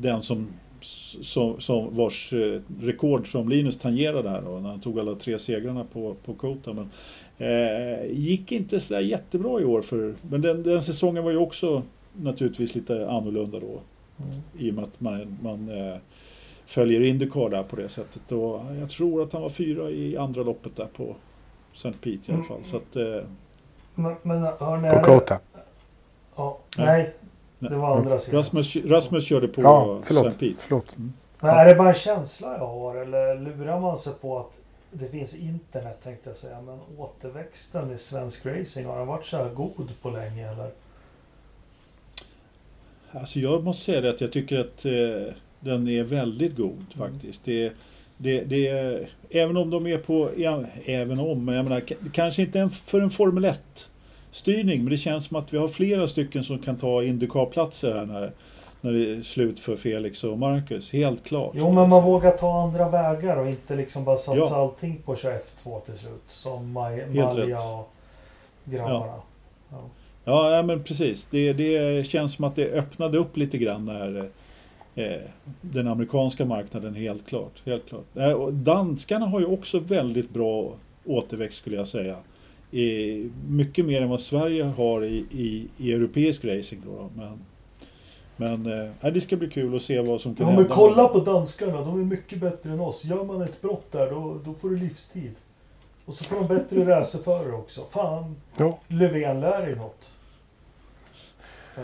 den 0.00 0.22
som, 0.22 0.48
som, 1.20 1.60
som 1.60 1.96
vars 1.96 2.32
eh, 2.32 2.60
rekord 2.80 3.32
som 3.32 3.48
Linus 3.48 3.78
tangerade 3.78 4.30
här 4.30 4.42
då, 4.42 4.50
när 4.50 4.68
han 4.68 4.80
tog 4.80 4.98
alla 4.98 5.14
tre 5.14 5.38
segrarna 5.38 5.84
på, 5.92 6.14
på 6.24 6.34
Kota. 6.34 6.72
Men, 6.72 6.90
eh, 7.38 8.12
gick 8.12 8.52
inte 8.52 8.80
sådär 8.80 9.00
jättebra 9.00 9.60
i 9.60 9.64
år 9.64 9.82
för, 9.82 10.14
men 10.30 10.40
den, 10.40 10.62
den 10.62 10.82
säsongen 10.82 11.24
var 11.24 11.30
ju 11.30 11.38
också 11.38 11.82
naturligtvis 12.12 12.74
lite 12.74 13.08
annorlunda 13.10 13.60
då. 13.60 13.80
I 14.58 14.70
och 14.70 14.74
med 14.74 14.84
att 14.84 15.00
man, 15.00 15.38
man 15.42 15.70
följer 16.66 17.00
Indycar 17.00 17.50
där 17.50 17.62
på 17.62 17.76
det 17.76 17.88
sättet. 17.88 18.32
Och 18.32 18.60
jag 18.80 18.90
tror 18.90 19.22
att 19.22 19.32
han 19.32 19.42
var 19.42 19.48
fyra 19.50 19.90
i 19.90 20.16
andra 20.16 20.42
loppet 20.42 20.76
där 20.76 20.88
på 20.96 21.16
St. 21.74 21.92
Pete 21.92 22.10
i 22.10 22.20
alla 22.28 22.34
Mm. 22.34 22.46
fall. 22.48 22.60
Så 22.70 22.76
att, 22.76 22.96
eh, 22.96 23.28
Men, 23.94 24.16
men 24.22 24.42
hörni, 24.42 24.90
På 24.90 25.00
Kota. 25.04 25.38
Ja, 26.36 26.58
Nej. 26.76 26.86
nej, 26.86 27.12
Nej. 27.58 27.70
det 27.70 27.76
var 27.76 27.96
andra 27.96 28.18
sidan. 28.18 28.38
Rasmus, 28.38 28.76
Rasmus 28.76 29.24
körde 29.26 29.48
på 29.48 29.62
Ja, 29.62 29.96
St. 30.02 30.06
förlåt. 30.14 30.38
Pete. 30.38 30.54
förlåt. 30.58 30.96
Men 31.40 31.50
är 31.50 31.66
det 31.66 31.74
bara 31.74 31.88
en 31.88 31.94
känsla 31.94 32.58
jag 32.58 32.66
har 32.66 32.94
eller 32.96 33.34
lurar 33.40 33.80
man 33.80 33.96
sig 33.98 34.12
på 34.20 34.38
att 34.38 34.58
det 34.90 35.08
finns 35.08 35.36
internet 35.36 36.00
tänkte 36.04 36.30
jag 36.30 36.36
säga. 36.36 36.60
Men 36.60 36.78
återväxten 36.98 37.92
i 37.92 37.98
svensk 37.98 38.46
racing, 38.46 38.86
har 38.88 38.98
den 38.98 39.06
varit 39.06 39.26
så 39.26 39.36
här 39.36 39.50
god 39.50 39.92
på 40.02 40.10
länge 40.10 40.50
eller? 40.52 40.70
Alltså 43.10 43.38
jag 43.38 43.64
måste 43.64 43.82
säga 43.84 44.00
det 44.00 44.10
att 44.10 44.20
jag 44.20 44.32
tycker 44.32 44.58
att 44.60 44.84
eh, 44.84 45.34
den 45.64 45.88
är 45.88 46.02
väldigt 46.02 46.56
god 46.56 46.84
Mm. 46.96 47.10
faktiskt. 47.10 47.44
Det, 47.44 47.72
det, 48.16 48.40
det, 48.40 48.68
även 49.30 49.56
om 49.56 49.70
de 49.70 49.86
är 49.86 49.98
på, 49.98 50.30
ja, 50.36 50.62
även 50.84 51.18
om, 51.20 51.44
men 51.44 51.54
jag 51.54 51.64
menar, 51.64 51.82
kanske 52.12 52.42
inte 52.42 52.60
en, 52.60 52.70
för 52.70 53.00
en 53.00 53.10
Formel 53.10 53.44
1 53.44 53.60
styrning, 54.32 54.82
men 54.84 54.90
det 54.90 54.96
känns 54.98 55.24
som 55.24 55.36
att 55.36 55.52
vi 55.54 55.58
har 55.58 55.68
flera 55.68 56.08
stycken 56.08 56.44
som 56.44 56.58
kan 56.58 56.76
ta 56.76 57.02
Indycar-platser 57.02 57.94
här 57.94 58.06
när, 58.06 58.32
när 58.80 58.92
det 58.92 59.10
är 59.10 59.22
slut 59.22 59.58
för 59.60 59.76
Felix 59.76 60.24
och 60.24 60.38
Marcus. 60.38 60.92
Helt 60.92 61.24
klart. 61.24 61.52
Jo 61.54 61.72
men 61.72 61.88
man 61.88 62.02
vågar 62.04 62.30
ta 62.30 62.62
andra 62.62 62.88
vägar 62.88 63.36
och 63.36 63.48
inte 63.48 63.76
liksom 63.76 64.04
bara 64.04 64.16
satsa 64.16 64.38
Ja. 64.38 64.56
allting 64.56 64.96
på 65.04 65.14
21-2 65.14 65.80
till 65.80 65.94
slut. 65.94 66.22
Som 66.28 66.72
Maj, 66.72 67.06
Malja 67.06 67.60
och 67.60 67.92
grabbarna. 68.64 69.12
Ja. 69.70 69.82
Ja, 70.24 70.56
ja 70.56 70.62
men 70.62 70.82
precis. 70.82 71.26
Det, 71.30 71.52
det 71.52 72.06
känns 72.06 72.32
som 72.34 72.44
att 72.44 72.56
det 72.56 72.70
öppnade 72.72 73.18
upp 73.18 73.36
lite 73.36 73.58
grann 73.58 73.84
när 73.84 74.28
den 75.60 75.88
amerikanska 75.88 76.44
marknaden 76.44 76.94
helt 76.94 77.26
klart. 77.26 77.62
Helt 77.66 77.88
klart. 77.88 78.04
Eh, 78.16 78.46
danskarna 78.48 79.26
har 79.26 79.40
ju 79.40 79.46
också 79.46 79.78
väldigt 79.78 80.30
bra 80.30 80.72
återväxt 81.04 81.58
skulle 81.58 81.76
jag 81.76 81.88
säga. 81.88 82.16
Eh, 82.72 83.26
mycket 83.48 83.84
mer 83.86 84.02
än 84.02 84.08
vad 84.08 84.20
Sverige 84.20 84.64
har 84.64 85.04
i, 85.04 85.24
i, 85.30 85.66
i 85.78 85.92
europeisk 85.92 86.44
racing. 86.44 86.82
Då. 86.86 87.08
Men, 87.16 87.38
men 88.36 88.72
eh, 88.80 88.90
ja, 89.00 89.10
det 89.10 89.20
ska 89.20 89.36
bli 89.36 89.50
kul 89.50 89.76
att 89.76 89.82
se 89.82 90.00
vad 90.00 90.20
som 90.20 90.34
kan 90.34 90.46
Ja 90.46 90.50
men 90.52 90.58
hända. 90.60 90.74
kolla 90.74 91.08
på 91.08 91.18
danskarna, 91.18 91.80
de 91.80 92.00
är 92.00 92.04
mycket 92.04 92.40
bättre 92.40 92.70
än 92.72 92.80
oss. 92.80 93.04
Gör 93.04 93.24
man 93.24 93.42
ett 93.42 93.62
brott 93.62 93.92
där 93.92 94.10
då, 94.10 94.38
då 94.44 94.54
får 94.54 94.68
du 94.70 94.76
livstid. 94.76 95.32
Och 96.04 96.14
så 96.14 96.24
får 96.24 96.36
de 96.36 96.46
bättre 96.54 96.86
racerförare 96.86 97.52
också. 97.52 97.80
Fan, 97.90 98.36
Ja. 98.56 98.78
Löfven 98.88 99.40
lär 99.40 99.66
dig 99.66 99.76
något. 99.76 100.12
Eh, 101.76 101.82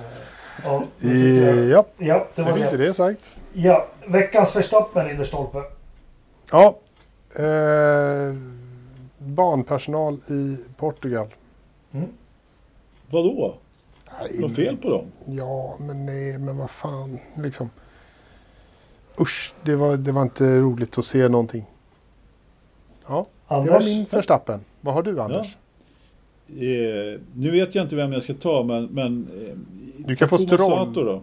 Ja, 0.65 0.83
Ja, 1.01 1.85
ja, 1.99 2.27
det 2.35 2.43
det 2.43 2.43
var 2.43 2.53
fick 2.53 2.65
inte 2.65 2.77
det. 2.77 2.87
det 2.87 2.95
sagt. 2.95 3.37
Ja, 3.53 3.87
veckans 4.07 4.57
Verstappen, 4.57 5.07
Ridderstolpe. 5.09 5.63
Ja. 6.53 6.77
Eh, 7.35 8.35
barnpersonal 9.19 10.15
i 10.29 10.57
Portugal. 10.77 11.35
Vadå? 13.11 13.55
Nej, 14.21 14.39
Något 14.41 14.57
fel 14.57 14.77
på 14.77 14.91
dem? 14.91 15.05
Ja, 15.27 15.77
men 15.79 16.07
nej, 16.07 16.39
men 16.39 16.57
vad 16.59 16.71
fan. 16.71 17.19
Liksom. 17.35 17.71
Usch, 19.19 19.55
det 19.65 19.77
var, 19.77 19.97
det 19.97 20.13
var 20.13 20.23
inte 20.23 20.59
roligt 20.61 20.99
att 20.99 21.05
se 21.05 21.29
någonting. 21.29 21.67
Ja, 23.09 23.27
det 23.49 23.55
var 23.55 23.59
Anders? 23.61 23.85
min 23.85 24.07
Verstappen. 24.11 24.61
Vad 24.81 24.95
har 24.95 25.03
du 25.03 25.21
Anders? 25.21 25.57
Eh, 26.59 27.21
nu 27.35 27.51
vet 27.51 27.75
jag 27.75 27.85
inte 27.85 27.97
vem 27.97 28.13
jag 28.13 28.23
ska 28.23 28.35
ta 28.35 28.63
men... 28.63 28.85
men 28.85 29.29
eh, 29.49 29.55
Du 30.07 30.17
kan 30.17 30.29
få 30.29 30.39
Stroll. 30.39 30.93
Då. 30.95 31.23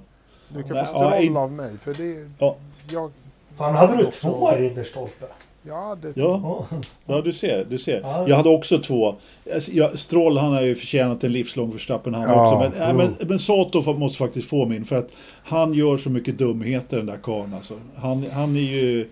Du 0.50 0.64
kan 0.64 0.76
Nej, 0.76 0.86
få 0.86 0.92
ja, 0.94 1.10
stroll 1.10 1.24
in- 1.24 1.38
av 1.38 1.52
mig. 1.52 1.78
För 1.84 1.94
det, 1.94 2.30
Ja. 2.40 2.56
jag, 2.92 3.12
Fan, 3.58 3.76
hade 3.76 3.98
du 3.98 4.04
två 4.12 4.52
Ridderstolpe? 4.52 5.26
ja, 5.68 5.98
det, 6.02 6.14
Ja. 6.16 6.66
Ja. 6.72 6.78
Ja, 7.06 7.22
du 7.22 7.34
ser. 7.34 7.66
Du 7.70 7.78
ser. 7.78 8.02
Ja. 8.02 8.26
Jag 8.28 8.36
hade 8.36 8.50
också 8.50 8.80
två. 8.80 9.16
Alltså, 9.54 9.72
Jag, 9.72 10.00
Stroll 10.00 10.38
han 10.38 10.54
har 10.54 10.62
ju 10.62 10.76
förtjänat 10.76 11.24
en 11.24 11.32
livslång 11.32 11.72
Verstappen 11.72 12.14
han 12.14 12.24
Ja, 12.30 12.42
också. 12.44 12.70
Men, 12.80 12.82
mm. 12.92 12.98
men, 13.20 13.28
men 13.30 13.40
Sato 13.40 13.94
måste 13.94 14.18
faktiskt 14.18 14.50
få 14.50 14.66
min. 14.66 14.86
För 14.86 14.96
att 14.96 15.10
han 15.44 15.74
gör 15.74 15.98
så 15.98 16.10
mycket 16.10 16.38
dumheter 16.38 16.98
den 16.98 17.06
där 17.06 17.18
karln 17.24 17.54
alltså. 17.54 17.74
Han, 17.96 18.26
han 18.32 18.56
är 18.56 18.60
ju... 18.62 19.08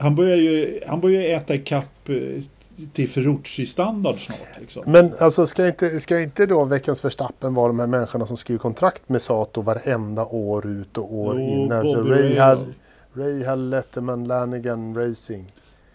Han 0.00 0.14
börjar 0.16 0.36
ju 0.36 0.80
han 0.86 1.00
börjar 1.00 1.22
äta 1.22 1.54
ikapp 1.54 2.08
eh, 2.08 2.14
till 2.92 3.08
Ferrucci-standard 3.08 4.26
snart. 4.26 4.60
Liksom. 4.60 4.82
Men 4.86 5.14
alltså 5.18 5.46
ska 5.46 5.66
inte, 5.66 6.00
ska 6.00 6.20
inte 6.20 6.46
då 6.46 6.64
veckans 6.64 7.04
Verstappen 7.04 7.54
vara 7.54 7.66
de 7.68 7.78
här 7.78 7.86
människorna 7.86 8.26
som 8.26 8.36
skriver 8.36 8.58
kontrakt 8.58 9.08
med 9.08 9.22
Sato 9.22 9.60
varenda 9.60 10.24
år 10.24 10.66
ut 10.66 10.98
och 10.98 11.14
år 11.14 11.34
Jo, 11.38 11.48
in? 11.48 11.72
Alltså 11.72 12.02
Ray 12.02 12.34
Rahal. 12.34 13.70
Letterman, 13.70 14.24
Lanigan, 14.24 14.94
Racing. 14.94 15.44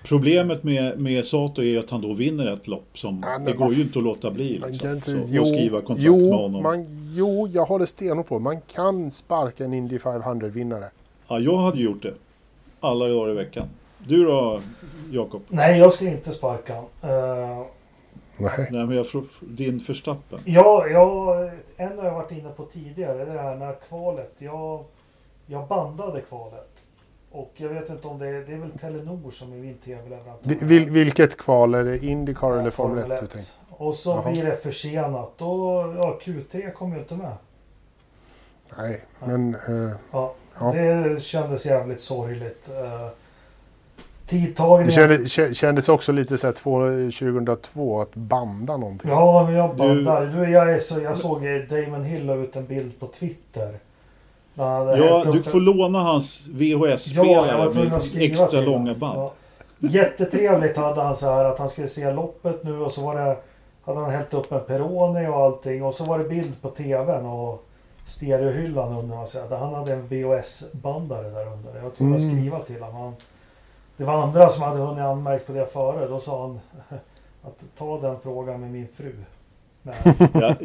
Problemet 0.04 0.64
med, 0.64 1.00
med 1.00 1.26
Sato 1.26 1.64
är 1.64 1.80
att 1.80 1.90
han 1.90 2.02
då 2.02 2.14
vinner 2.14 2.54
ett 2.54 2.68
lopp 2.68 2.98
som... 2.98 3.24
Ja, 3.26 3.40
det 3.40 3.54
går 3.54 3.74
ju 3.74 3.82
inte 3.82 4.00
att 4.00 4.06
låta 4.06 4.32
bli. 4.32 4.62
Liksom, 4.68 4.90
inte, 4.90 5.24
så, 5.24 5.28
jo, 5.30 5.46
skriva 5.46 5.82
kontrakt 5.82 6.06
jo, 6.06 6.30
med 6.30 6.40
honom. 6.40 6.64
Man, 6.64 6.86
jo, 7.16 7.48
jag 7.54 7.66
det 7.80 7.88
stenhårt 7.88 8.28
på. 8.28 8.40
Man 8.40 8.62
kan 8.62 9.12
sparka 9.12 9.66
en 9.66 9.74
Indy 9.74 9.98
500-vinnare. 9.98 10.86
Ja, 11.28 11.40
jag 11.40 11.58
hade 11.58 11.82
gjort 11.82 12.04
det. 12.04 12.14
Alla 12.80 13.08
dagar 13.08 13.32
i 13.32 13.36
veckan. 13.36 13.68
Du 14.08 14.26
då, 14.26 14.62
Jakob? 15.12 15.42
Nej, 15.48 15.80
jag 15.80 15.92
skulle 15.94 16.10
inte 16.12 16.32
sparka 16.32 16.76
han. 16.76 17.12
Eh, 17.12 17.66
Nej. 18.38 18.68
Nej, 18.72 18.86
men 18.86 18.98
jag 18.98 19.06
frå- 19.06 19.28
din 19.42 19.80
Förstappen. 19.80 20.40
Ja, 20.46 20.88
jag, 20.88 21.50
en 21.78 21.98
har 21.98 22.06
jag 22.06 22.14
varit 22.14 22.32
inne 22.32 22.50
på 22.50 22.66
tidigare. 22.66 23.26
Det 23.26 23.40
här 23.42 23.56
när 23.56 23.76
kvalet. 23.90 24.34
Jag, 24.38 24.84
jag 25.46 25.68
bandade 25.68 26.22
kvalet. 26.22 26.86
Och 27.32 27.52
jag 27.56 27.70
vet 27.70 27.90
inte 27.90 28.08
om 28.08 28.20
det 28.20 28.28
är, 28.28 28.34
det 28.48 28.54
är 28.54 28.58
väl 28.58 28.72
Telenor 28.72 29.32
som 29.32 29.54
är 29.54 29.58
min 29.58 29.78
tv-leverantör. 29.78 30.50
Vi- 30.50 30.66
Vil, 30.66 30.90
vilket 30.90 31.38
kval? 31.38 31.74
Är 31.76 31.84
det 31.84 31.98
Indycar 32.06 32.52
eller 32.58 32.70
Formel 32.70 33.12
1 33.12 33.22
du 33.22 33.28
tänker? 33.28 33.50
Och 33.70 33.96
så 33.96 34.10
Jaha. 34.10 34.32
blir 34.32 34.46
det 34.46 34.56
försenat. 34.56 35.32
Då, 35.38 35.82
ja, 35.98 36.20
Q3 36.24 36.72
kommer 36.72 36.96
ju 36.96 37.02
inte 37.02 37.16
med. 37.16 37.36
Nej, 38.78 39.02
men... 39.26 39.56
eh, 39.56 39.96
Ja, 40.12 40.34
Ja. 40.60 40.72
Det 40.72 41.22
kändes 41.24 41.66
jävligt 41.66 42.02
sorgligt. 42.02 42.70
Tidtagningen. 44.34 44.86
det 44.86 44.92
kändes, 44.92 45.38
kä- 45.38 45.54
kändes 45.54 45.90
också 45.90 46.12
lite 46.12 46.38
så 46.38 46.48
här 46.48 46.54
två- 46.54 46.88
2002 47.12 48.02
att 48.02 48.16
banda 48.16 48.78
någonting. 48.78 49.12
Ja, 49.12 49.44
men 49.46 49.56
jag 49.56 49.70
Du- 49.70 49.76
bandar. 49.78 50.26
Du, 50.26 50.52
jag, 50.52 50.74
är 50.74 50.80
så, 50.80 51.00
jag 51.00 51.18
såg 51.18 51.46
eh, 51.46 51.62
Damon 51.70 52.04
Hill 52.04 52.26
la 52.26 52.36
ut 52.36 52.56
en 52.56 52.66
bild 52.66 53.00
på 53.00 53.08
Twitter. 53.08 53.80
Ja, 54.56 55.24
du 55.34 55.44
får 55.44 55.60
låna 55.60 56.00
hans 56.00 56.48
Ja, 56.48 56.66
jag 56.66 56.78
VHS-spelare 56.78 57.72
tvungen 57.74 57.90
med 57.90 58.32
extra 58.32 58.62
långa 58.62 58.94
band. 58.94 59.20
Ja. 59.20 59.34
Jättetrevligt 59.80 60.78
hade 60.78 61.02
han 61.02 61.16
så 61.16 61.26
här 61.26 61.46
att 61.46 61.60
han 61.60 61.70
skulle 61.70 61.88
se 61.88 62.12
loppet 62.12 62.64
nu 62.64 62.80
och 62.80 62.92
så 62.92 63.02
var 63.02 63.16
det 63.16 63.38
hade 63.86 64.00
han 64.00 64.12
hällt 64.12 64.34
upp 64.34 64.52
en 64.52 64.60
Peroni 64.60 65.28
och 65.28 65.36
allting 65.36 65.84
och 65.84 65.94
så 65.94 66.06
var 66.06 66.20
det 66.20 66.24
bild 66.24 66.62
på 66.62 66.70
tvn 66.70 67.26
och 67.26 67.66
stereohyllan 68.06 68.98
under 68.98 69.22
och 69.22 69.28
så 69.28 69.40
här. 69.40 69.58
Han 69.58 69.74
hade 69.74 69.94
en 69.94 70.08
VHS-bandare 70.08 71.30
där 71.30 71.48
under. 71.48 71.82
Jag 71.84 71.96
tog 71.96 72.08
mm. 72.08 72.20
skriva 72.20 72.60
till 72.60 72.82
honom. 72.82 73.14
Det 74.04 74.08
var 74.08 74.24
andra 74.24 74.50
som 74.50 74.64
hade 74.64 74.80
hunnit 74.80 75.04
anmärkt 75.04 75.48
på 75.48 75.54
det 75.54 75.66
före. 75.66 76.08
Då 76.08 76.20
sa 76.20 76.42
han 76.42 76.60
att 77.44 77.78
ta 77.78 78.00
den 78.02 78.20
frågan 78.20 78.62
med 78.62 78.72
min 78.72 78.88
fru. 78.88 79.14
jag, 80.34 80.56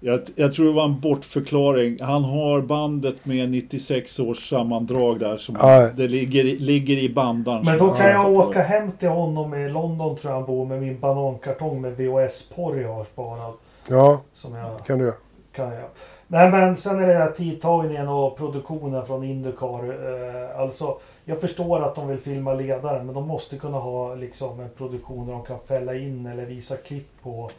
jag, 0.00 0.20
jag, 0.34 0.54
tror 0.54 0.66
det 0.66 0.72
var 0.72 0.84
en 0.84 1.00
bortförklaring. 1.00 1.98
Han 2.00 2.24
har 2.24 2.60
bandet 2.60 3.26
med 3.26 3.50
96 3.50 4.20
års 4.20 4.48
sammandrag 4.50 5.20
där 5.20 5.36
som 5.36 5.56
ja. 5.60 5.88
det 5.96 6.08
ligger, 6.08 6.44
ligger 6.44 6.98
i 6.98 7.14
bandan. 7.14 7.64
Men 7.64 7.78
då 7.78 7.94
kan 7.94 8.10
jag 8.10 8.32
åka 8.32 8.62
hem 8.62 8.92
till 8.92 9.08
honom 9.08 9.54
i 9.54 9.68
London 9.68 10.16
tror 10.16 10.32
jag 10.32 10.38
han 10.38 10.46
bor 10.46 10.66
med 10.66 10.80
min 10.80 11.00
banankartong 11.00 11.80
med 11.80 11.96
VHS-porr 11.96 12.80
jag 12.80 12.94
har 12.94 13.04
sparat. 13.04 13.54
Ja, 13.88 14.20
som 14.32 14.54
jag, 14.54 14.86
kan 14.86 14.98
du. 14.98 15.12
Kan 15.52 15.72
jag. 15.72 15.88
Nej 16.26 16.50
men 16.50 16.76
sen 16.76 17.02
är 17.02 17.06
det 17.06 17.14
här 17.14 17.30
tidtagningen 17.30 18.08
och 18.08 18.36
produktionen 18.36 19.06
från 19.06 19.24
Indycar. 19.24 19.84
Eh, 19.84 20.60
alltså 20.60 20.98
jag 21.28 21.40
förstår 21.40 21.82
att 21.82 21.94
de 21.94 22.08
vill 22.08 22.18
filma 22.18 22.54
ledaren 22.54 23.06
men 23.06 23.14
de 23.14 23.26
måste 23.26 23.56
kunna 23.56 23.78
ha 23.78 24.14
liksom 24.14 24.60
en 24.60 24.70
produktion 24.70 25.26
där 25.26 25.32
de 25.32 25.44
kan 25.44 25.60
fälla 25.60 25.94
in 25.94 26.26
eller 26.26 26.46
visa 26.46 26.76
klipp 26.76 27.22
på. 27.22 27.50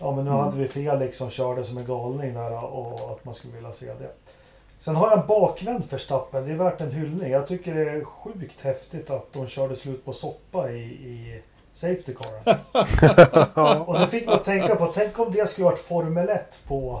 Ja 0.00 0.16
men 0.16 0.24
nu 0.24 0.30
mm. 0.30 0.42
hade 0.42 0.56
vi 0.56 0.68
Felix 0.68 1.18
som 1.18 1.30
körde 1.30 1.64
som 1.64 1.78
en 1.78 1.84
galning 1.84 2.34
där 2.34 2.64
och 2.64 3.12
att 3.12 3.24
man 3.24 3.34
skulle 3.34 3.54
vilja 3.54 3.72
se 3.72 3.86
det. 3.86 4.10
Sen 4.78 4.96
har 4.96 5.10
jag 5.10 5.18
en 5.18 5.26
bakvänd 5.26 5.84
Verstappen. 5.90 6.46
Det 6.46 6.52
är 6.52 6.56
värt 6.56 6.80
en 6.80 6.90
hyllning. 6.90 7.30
Jag 7.30 7.46
tycker 7.46 7.74
det 7.74 7.90
är 7.90 8.04
sjukt 8.04 8.60
häftigt 8.60 9.10
att 9.10 9.32
de 9.32 9.46
körde 9.46 9.76
slut 9.76 10.04
på 10.04 10.12
soppa 10.12 10.70
i, 10.70 10.82
i 10.82 11.42
Safety 11.72 12.14
Car. 12.14 12.60
och 13.88 13.98
det 13.98 14.06
fick 14.06 14.26
man 14.26 14.42
tänka 14.42 14.74
på. 14.74 14.86
Tänk 14.86 15.18
om 15.18 15.32
det 15.32 15.48
skulle 15.48 15.64
varit 15.64 15.78
Formel 15.78 16.28
1 16.28 16.60
på 16.68 17.00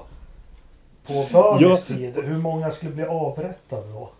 på 1.06 1.12
Bernies 1.12 1.90
ja. 1.90 1.96
tid. 1.96 2.24
Hur 2.24 2.36
många 2.38 2.70
skulle 2.70 2.92
bli 2.92 3.04
avrättade 3.04 3.92
då? 3.92 4.10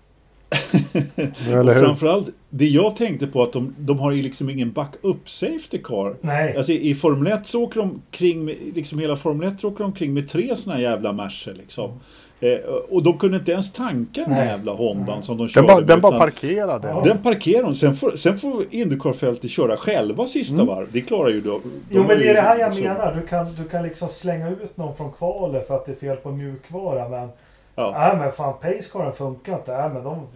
Och 1.68 1.74
framförallt, 1.74 2.28
det 2.50 2.66
jag 2.66 2.96
tänkte 2.96 3.26
på 3.26 3.42
att 3.42 3.52
de, 3.52 3.74
de 3.78 3.98
har 3.98 4.12
liksom 4.12 4.50
ingen 4.50 4.72
backup 4.72 5.28
safety 5.28 5.78
car. 5.78 6.16
Nej. 6.20 6.56
Alltså, 6.56 6.72
I 6.72 6.94
Formel 6.94 7.32
1 7.32 7.46
så 7.46 7.62
åker 7.62 7.80
de 7.80 8.02
kring, 8.10 8.44
med, 8.44 8.56
liksom 8.74 8.98
hela 8.98 9.16
Formel 9.16 9.48
1 9.48 9.64
åker 9.64 9.84
de 9.84 9.92
kring 9.92 10.14
med 10.14 10.28
tre 10.28 10.54
här 10.66 10.78
jävla 10.78 11.12
Mercer 11.12 11.54
liksom. 11.54 12.00
Eh, 12.42 12.58
och 12.90 13.02
de 13.02 13.18
kunde 13.18 13.36
inte 13.36 13.52
ens 13.52 13.72
tanka 13.72 14.20
den 14.20 14.32
här 14.32 14.44
jävla 14.44 14.72
Hondan 14.72 15.22
som 15.22 15.36
de 15.36 15.48
körde 15.48 15.66
Den 15.66 15.76
bara, 15.76 15.86
den 15.86 16.00
bara 16.00 16.18
parkerade. 16.18 16.88
Ja. 16.88 17.02
Den 17.04 17.22
parkerade 17.22 17.64
de. 17.64 17.74
Sen 17.74 17.94
får, 17.94 18.10
sen 18.10 18.38
får 18.38 18.64
Indycar-fältet 18.70 19.50
köra 19.50 19.76
själva 19.76 20.26
sista 20.26 20.54
mm. 20.54 20.66
varv. 20.66 20.86
Det 20.92 21.00
klarar 21.00 21.28
ju 21.28 21.40
då. 21.40 21.60
Jo 21.90 22.04
men 22.08 22.18
det 22.18 22.28
är 22.28 22.34
det 22.34 22.40
här 22.40 22.58
jag 22.58 22.74
så. 22.74 22.80
menar. 22.80 23.14
Du 23.20 23.26
kan, 23.26 23.54
du 23.54 23.68
kan 23.68 23.82
liksom 23.82 24.08
slänga 24.08 24.50
ut 24.50 24.76
någon 24.76 24.96
från 24.96 25.12
kvalet 25.12 25.66
för 25.66 25.76
att 25.76 25.86
det 25.86 25.92
är 25.92 25.96
fel 25.96 26.16
på 26.16 26.30
mjukvara. 26.30 27.08
Men 27.08 27.28
Ja. 27.74 27.90
Nej 27.98 28.16
men 28.16 28.32
fan 28.32 28.54
Pacecaren 28.60 29.12
funkar 29.12 29.54
inte. 29.54 29.78
Nej, 29.78 29.90
men 29.90 30.04
de 30.04 30.26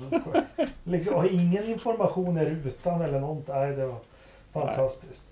liksom, 0.84 1.14
har 1.14 1.34
ingen 1.34 1.64
information 1.64 2.38
i 2.38 2.44
rutan 2.44 3.00
eller 3.00 3.20
något. 3.20 3.48
Nej 3.48 3.72
det 3.72 3.86
var 3.86 3.98
fantastiskt. 4.52 5.28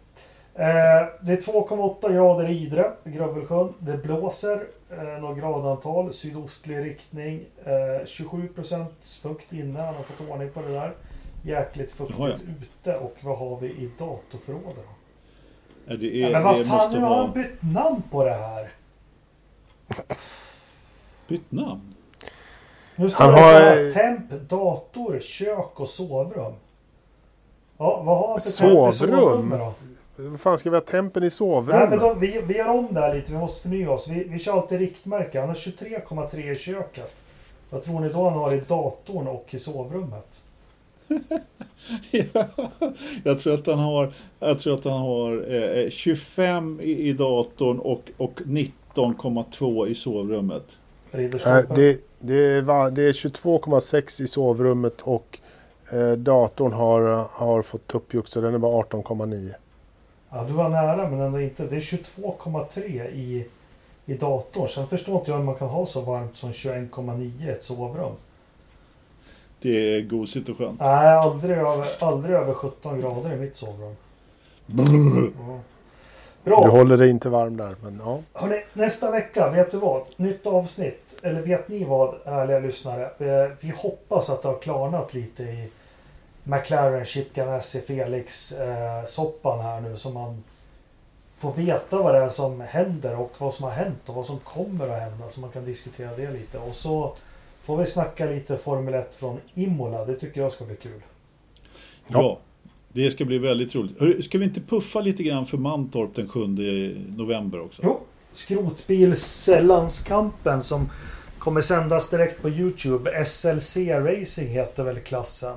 Eh, 0.55 1.07
det 1.21 1.33
är 1.33 1.37
2,8 1.37 2.13
grader 2.13 2.49
i 2.49 2.59
Idre, 2.59 2.93
Grövelsjön. 3.05 3.75
Det 3.79 3.97
blåser 3.97 4.67
eh, 4.91 5.21
några 5.21 5.35
gradantal, 5.35 6.13
sydostlig 6.13 6.79
riktning. 6.79 7.45
Eh, 7.65 8.07
27 8.07 8.49
fukt 9.23 9.53
inne, 9.53 9.79
han 9.79 9.95
har 9.95 10.03
fått 10.03 10.31
ordning 10.31 10.51
på 10.51 10.61
det 10.61 10.73
där. 10.73 10.93
Jäkligt 11.43 11.93
fuktigt 11.93 12.19
ja, 12.19 12.29
ja. 12.29 12.35
ute 12.61 12.97
och 12.97 13.17
vad 13.21 13.39
har 13.39 13.61
vi 13.61 13.67
i 13.67 13.91
datorförrådet? 13.99 14.85
Ja, 15.87 15.97
det 15.97 16.23
är, 16.23 16.31
ja, 16.31 16.31
men 16.31 16.43
vad 16.43 16.67
fan, 16.67 16.93
nu 16.93 17.01
har 17.01 17.17
han 17.17 17.33
bytt 17.33 17.63
namn 17.63 18.03
på 18.11 18.25
det 18.25 18.33
här. 18.33 18.71
Bytt 21.29 21.53
namn? 21.53 21.94
Nu 22.97 23.09
står 23.09 23.25
han 23.25 23.35
det 23.35 23.41
har... 23.41 23.53
här, 23.53 23.93
temp, 23.93 24.49
dator, 24.49 25.19
kök 25.21 25.81
och 25.81 25.89
sovrum. 25.89 26.53
Ja, 27.79 28.03
vad 28.07 28.19
har 28.19 28.29
han 28.29 28.41
för 28.41 28.49
sovrum? 28.51 28.93
temp 28.93 28.95
i 28.95 28.99
sovrum 28.99 29.51
då? 29.51 29.73
Vad 30.17 30.41
fan 30.41 30.59
ska 30.59 30.71
vi 30.71 30.77
ha 30.77 30.81
tempen 30.81 31.23
i 31.23 31.31
sovrummet? 31.31 31.77
Nej, 31.81 31.89
men 31.91 31.99
då, 31.99 32.15
vi, 32.15 32.41
vi 32.47 32.57
gör 32.57 32.69
om 32.69 32.89
det 32.91 33.01
här 33.01 33.15
lite. 33.15 33.33
Vi 33.33 33.39
måste 33.39 33.63
förnya 33.63 33.91
oss. 33.91 34.09
Vi, 34.09 34.25
vi 34.25 34.39
kör 34.39 34.53
alltid 34.53 34.79
riktmärke. 34.79 35.41
Han 35.41 35.49
har 35.49 35.57
23,3 35.57 36.51
i 36.51 36.55
köket. 36.55 37.25
Vad 37.71 37.83
tror 37.83 38.01
ni 38.01 38.09
då 38.09 38.29
han 38.29 38.39
har 38.39 38.55
i 38.55 38.61
datorn 38.61 39.27
och 39.27 39.47
i 39.51 39.59
sovrummet? 39.59 40.41
ja, 42.11 42.47
jag 43.25 43.41
tror 43.41 43.55
att 43.55 43.67
han 43.67 43.79
har, 43.79 44.13
jag 44.41 44.59
tror 44.59 44.75
att 44.75 44.85
han 44.85 45.01
har 45.01 45.55
eh, 45.55 45.91
25 45.91 46.81
i, 46.81 47.09
i 47.09 47.13
datorn 47.13 47.79
och, 47.79 48.11
och 48.17 48.41
19,2 48.41 49.87
i 49.87 49.95
sovrummet. 49.95 50.67
Äh, 51.13 51.21
det, 51.75 52.01
det 52.27 52.35
är, 52.35 52.91
det 52.91 53.03
är 53.03 53.13
22,6 53.13 54.23
i 54.23 54.27
sovrummet 54.27 55.01
och 55.01 55.39
eh, 55.93 56.13
datorn 56.13 56.73
har, 56.73 57.29
har 57.31 57.63
fått 57.63 57.95
uppjuck 57.95 58.29
så 58.29 58.41
den 58.41 58.55
är 58.55 58.59
bara 58.59 58.83
18,9. 58.83 59.55
Ja, 60.31 60.45
du 60.49 60.53
var 60.53 60.69
nära 60.69 61.11
men 61.11 61.21
ändå 61.21 61.41
inte. 61.41 61.67
Det 61.67 61.77
är 61.77 61.81
22,3 61.81 63.09
i, 63.09 63.47
i 64.07 64.15
datorn. 64.15 64.69
Sen 64.69 64.87
förstår 64.87 65.19
inte 65.19 65.31
jag 65.31 65.39
hur 65.39 65.45
man 65.45 65.55
kan 65.55 65.69
ha 65.69 65.87
så 65.87 66.01
varmt 66.01 66.37
som 66.37 66.51
21,9 66.51 67.47
i 67.47 67.51
ett 67.51 67.65
sovrum. 67.65 68.13
Det 69.61 69.97
är 69.97 70.03
gosigt 70.03 70.49
och 70.49 70.59
skönt. 70.59 70.81
Nej, 70.81 71.17
aldrig 71.17 71.57
över, 71.59 71.87
aldrig 72.01 72.35
över 72.35 72.55
17 72.55 73.01
grader 73.01 73.33
i 73.33 73.37
mitt 73.37 73.57
sovrum. 73.57 73.97
Ja. 74.67 75.59
Bra. 76.45 76.65
Du 76.65 76.71
håller 76.71 76.97
dig 76.97 77.11
inte 77.11 77.29
varm 77.29 77.57
där. 77.57 77.77
Men, 77.83 78.03
ja. 78.05 78.21
Hörrni, 78.33 78.63
nästa 78.73 79.11
vecka, 79.11 79.51
vet 79.51 79.71
du 79.71 79.79
vad? 79.79 80.03
Nytt 80.17 80.47
avsnitt. 80.47 81.19
Eller 81.23 81.43
vet 81.43 81.69
ni 81.69 81.85
vad, 81.85 82.15
ärliga 82.25 82.59
lyssnare? 82.59 83.05
Eh, 83.05 83.51
vi 83.61 83.73
hoppas 83.77 84.31
att 84.31 84.43
det 84.43 84.49
har 84.49 84.59
klarnat 84.59 85.15
lite 85.15 85.43
i 85.43 85.69
McLaren, 86.43 87.05
Chip 87.05 87.35
Ganassi, 87.35 87.81
Felix 87.81 88.53
eh, 88.53 89.05
soppan 89.05 89.61
här 89.61 89.81
nu. 89.81 89.97
Så 89.97 90.11
man 90.11 90.45
får 91.35 91.53
veta 91.53 92.03
vad 92.03 92.15
det 92.15 92.21
är 92.21 92.29
som 92.29 92.61
händer 92.61 93.21
och 93.21 93.33
vad 93.39 93.55
som 93.55 93.65
har 93.65 93.73
hänt 93.73 94.09
och 94.09 94.15
vad 94.15 94.27
som 94.27 94.39
kommer 94.39 94.89
att 94.89 95.01
hända. 95.01 95.29
Så 95.29 95.41
man 95.41 95.51
kan 95.51 95.65
diskutera 95.65 96.17
det 96.17 96.31
lite. 96.31 96.59
Och 96.59 96.75
så 96.75 97.15
får 97.63 97.77
vi 97.77 97.87
snacka 97.87 98.25
lite 98.25 98.57
Formel 98.57 98.95
1 98.95 99.15
från 99.15 99.41
Imola. 99.55 100.05
Det 100.05 100.15
tycker 100.15 100.41
jag 100.41 100.53
ska 100.53 100.65
bli 100.65 100.77
kul. 100.77 101.01
Ja. 102.07 102.39
Det 102.95 103.11
ska 103.11 103.25
bli 103.25 103.39
väldigt 103.39 103.75
roligt. 103.75 104.25
Ska 104.25 104.39
vi 104.39 104.45
inte 104.45 104.61
puffa 104.61 105.01
lite 105.01 105.23
grann 105.23 105.47
för 105.47 105.59
Mantorp 105.59 106.15
den 106.15 106.29
7 106.29 106.47
november 107.17 107.61
också? 107.61 107.83
Jo, 107.85 108.01
skrotbilslandskampen 108.33 110.63
som 110.63 110.91
kommer 111.39 111.61
sändas 111.61 112.11
direkt 112.11 112.43
på 112.43 112.49
Youtube. 112.49 113.25
SLC 113.25 113.77
Racing 113.77 114.49
heter 114.49 114.85
väl 114.85 114.99
klassen. 114.99 115.57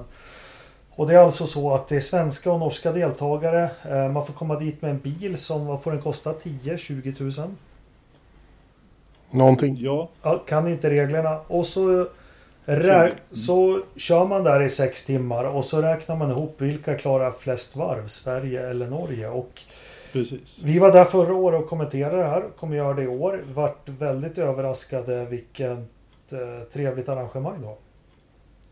Och 0.89 1.07
det 1.07 1.13
är 1.13 1.17
alltså 1.17 1.47
så 1.47 1.73
att 1.73 1.87
det 1.87 1.95
är 1.95 1.99
svenska 1.99 2.51
och 2.51 2.59
norska 2.59 2.91
deltagare. 2.91 3.69
Eh, 3.89 4.11
man 4.11 4.25
får 4.25 4.33
komma 4.33 4.59
dit 4.59 4.81
med 4.81 4.91
en 4.91 4.99
bil 4.99 5.37
som, 5.37 5.65
vad 5.65 5.83
får 5.83 5.91
den 5.91 6.01
kosta? 6.01 6.33
10-20 6.33 7.39
000? 7.39 7.49
Någonting. 9.31 9.77
Ja. 9.79 10.09
Kan 10.47 10.67
inte 10.67 10.89
reglerna. 10.89 11.39
Och 11.47 11.65
så 11.65 12.07
Rä 12.69 13.11
så 13.31 13.81
kör 13.95 14.27
man 14.27 14.43
där 14.43 14.63
i 14.63 14.69
sex 14.69 15.05
timmar 15.05 15.43
och 15.43 15.65
så 15.65 15.81
räknar 15.81 16.15
man 16.15 16.31
ihop 16.31 16.55
vilka 16.61 16.95
klarar 16.95 17.31
flest 17.31 17.75
varv, 17.75 18.07
Sverige 18.07 18.69
eller 18.69 18.87
Norge. 18.87 19.29
Och 19.29 19.61
Precis. 20.11 20.57
Vi 20.63 20.79
var 20.79 20.91
där 20.91 21.05
förra 21.05 21.33
året 21.33 21.61
och 21.61 21.69
kommenterade 21.69 22.17
det 22.17 22.27
här, 22.27 22.43
kommer 22.59 22.77
göra 22.77 22.93
det 22.93 23.03
i 23.03 23.07
år. 23.07 23.43
Vart 23.53 23.89
väldigt 23.89 24.37
överraskade 24.37 25.25
vilket 25.25 25.71
eh, 26.31 26.67
trevligt 26.73 27.09
arrangemang 27.09 27.61
då. 27.61 27.77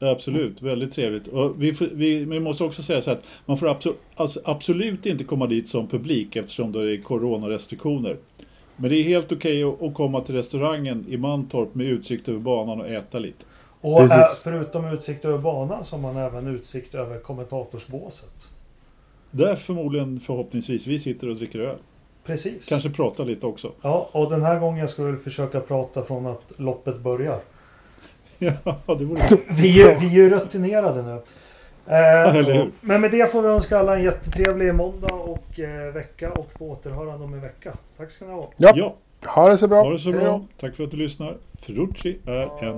Absolut, 0.07 0.61
väldigt 0.61 0.93
trevligt. 0.93 1.27
Och 1.27 1.63
vi, 1.63 1.73
får, 1.73 1.85
vi, 1.93 2.25
vi, 2.25 2.39
måste 2.39 2.63
också 2.63 2.83
säga 2.83 3.01
så 3.01 3.11
att 3.11 3.23
man 3.45 3.57
får 3.57 3.67
absolut, 3.69 3.99
alltså 4.15 4.41
absolut 4.45 5.05
inte 5.05 5.23
komma 5.23 5.47
dit 5.47 5.69
som 5.69 5.87
publik 5.87 6.35
eftersom 6.35 6.71
det 6.71 6.93
är 6.93 7.01
coronarestriktioner. 7.01 8.17
Men 8.75 8.89
det 8.89 8.95
är 8.95 9.03
helt 9.03 9.31
okej 9.31 9.65
okay 9.65 9.85
att, 9.85 9.89
att 9.89 9.95
komma 9.95 10.21
till 10.21 10.35
restaurangen 10.35 11.05
i 11.09 11.17
Mantorp 11.17 11.75
med 11.75 11.87
utsikt 11.87 12.29
över 12.29 12.39
banan 12.39 12.81
och 12.81 12.87
äta 12.87 13.19
lite. 13.19 13.45
Och 13.85 13.97
Precis. 13.97 14.17
Äh, 14.17 14.27
förutom 14.43 14.85
utsikt 14.85 15.25
över 15.25 15.37
banan 15.37 15.83
så 15.83 15.95
har 15.95 16.01
man 16.01 16.17
även 16.17 16.47
utsikt 16.47 16.95
över 16.95 17.19
kommentatorsbåset. 17.19 18.51
Där 19.31 19.55
förmodligen 19.55 20.19
förhoppningsvis 20.19 20.87
vi 20.87 20.99
sitter 20.99 21.29
och 21.29 21.35
dricker 21.35 21.59
öl. 21.59 21.77
Precis. 22.23 22.69
Kanske 22.69 22.89
pratar 22.89 23.25
lite 23.25 23.45
också. 23.45 23.71
Ja, 23.81 24.09
och 24.11 24.29
den 24.29 24.43
här 24.43 24.59
gången 24.59 24.87
ska 24.87 25.03
vi 25.03 25.17
försöka 25.17 25.59
prata 25.59 26.03
från 26.03 26.25
att 26.25 26.53
loppet 26.57 26.99
börjar. 26.99 27.39
ja, 28.39 28.77
det 28.85 29.05
vore 29.05 29.21
vi, 29.49 29.81
är, 29.81 29.99
vi 29.99 30.05
är 30.05 30.11
ju 30.11 30.29
rutinerade 30.29 31.01
nu. 31.03 31.21
Eh, 31.95 32.67
men 32.81 33.01
med 33.01 33.11
det 33.11 33.31
får 33.31 33.41
vi 33.41 33.47
önska 33.47 33.77
alla 33.77 33.95
en 33.97 34.03
jättetrevlig 34.03 34.75
måndag 34.75 35.13
och 35.13 35.59
eh, 35.59 35.93
vecka 35.93 36.31
och 36.31 36.53
på 36.53 36.69
återhörande 36.69 37.25
om 37.25 37.33
en 37.33 37.41
vecka. 37.41 37.73
Tack 37.97 38.11
ska 38.11 38.25
ni 38.25 38.31
ha. 38.31 38.51
Ja. 38.57 38.73
ja. 38.75 38.95
Ha 39.25 39.49
det 39.49 39.57
så 39.57 39.67
bra. 39.67 39.83
Ha 39.83 39.91
det 39.91 39.99
så 39.99 40.11
bra. 40.11 40.45
Tack 40.59 40.75
för 40.75 40.83
att 40.83 40.91
du 40.91 40.97
lyssnar. 40.97 41.37
Ferrucci 41.61 42.17
är 42.25 42.63
en 42.63 42.77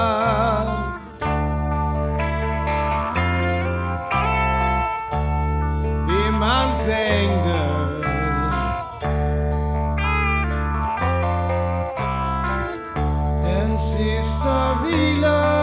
Savila. 14.41 15.60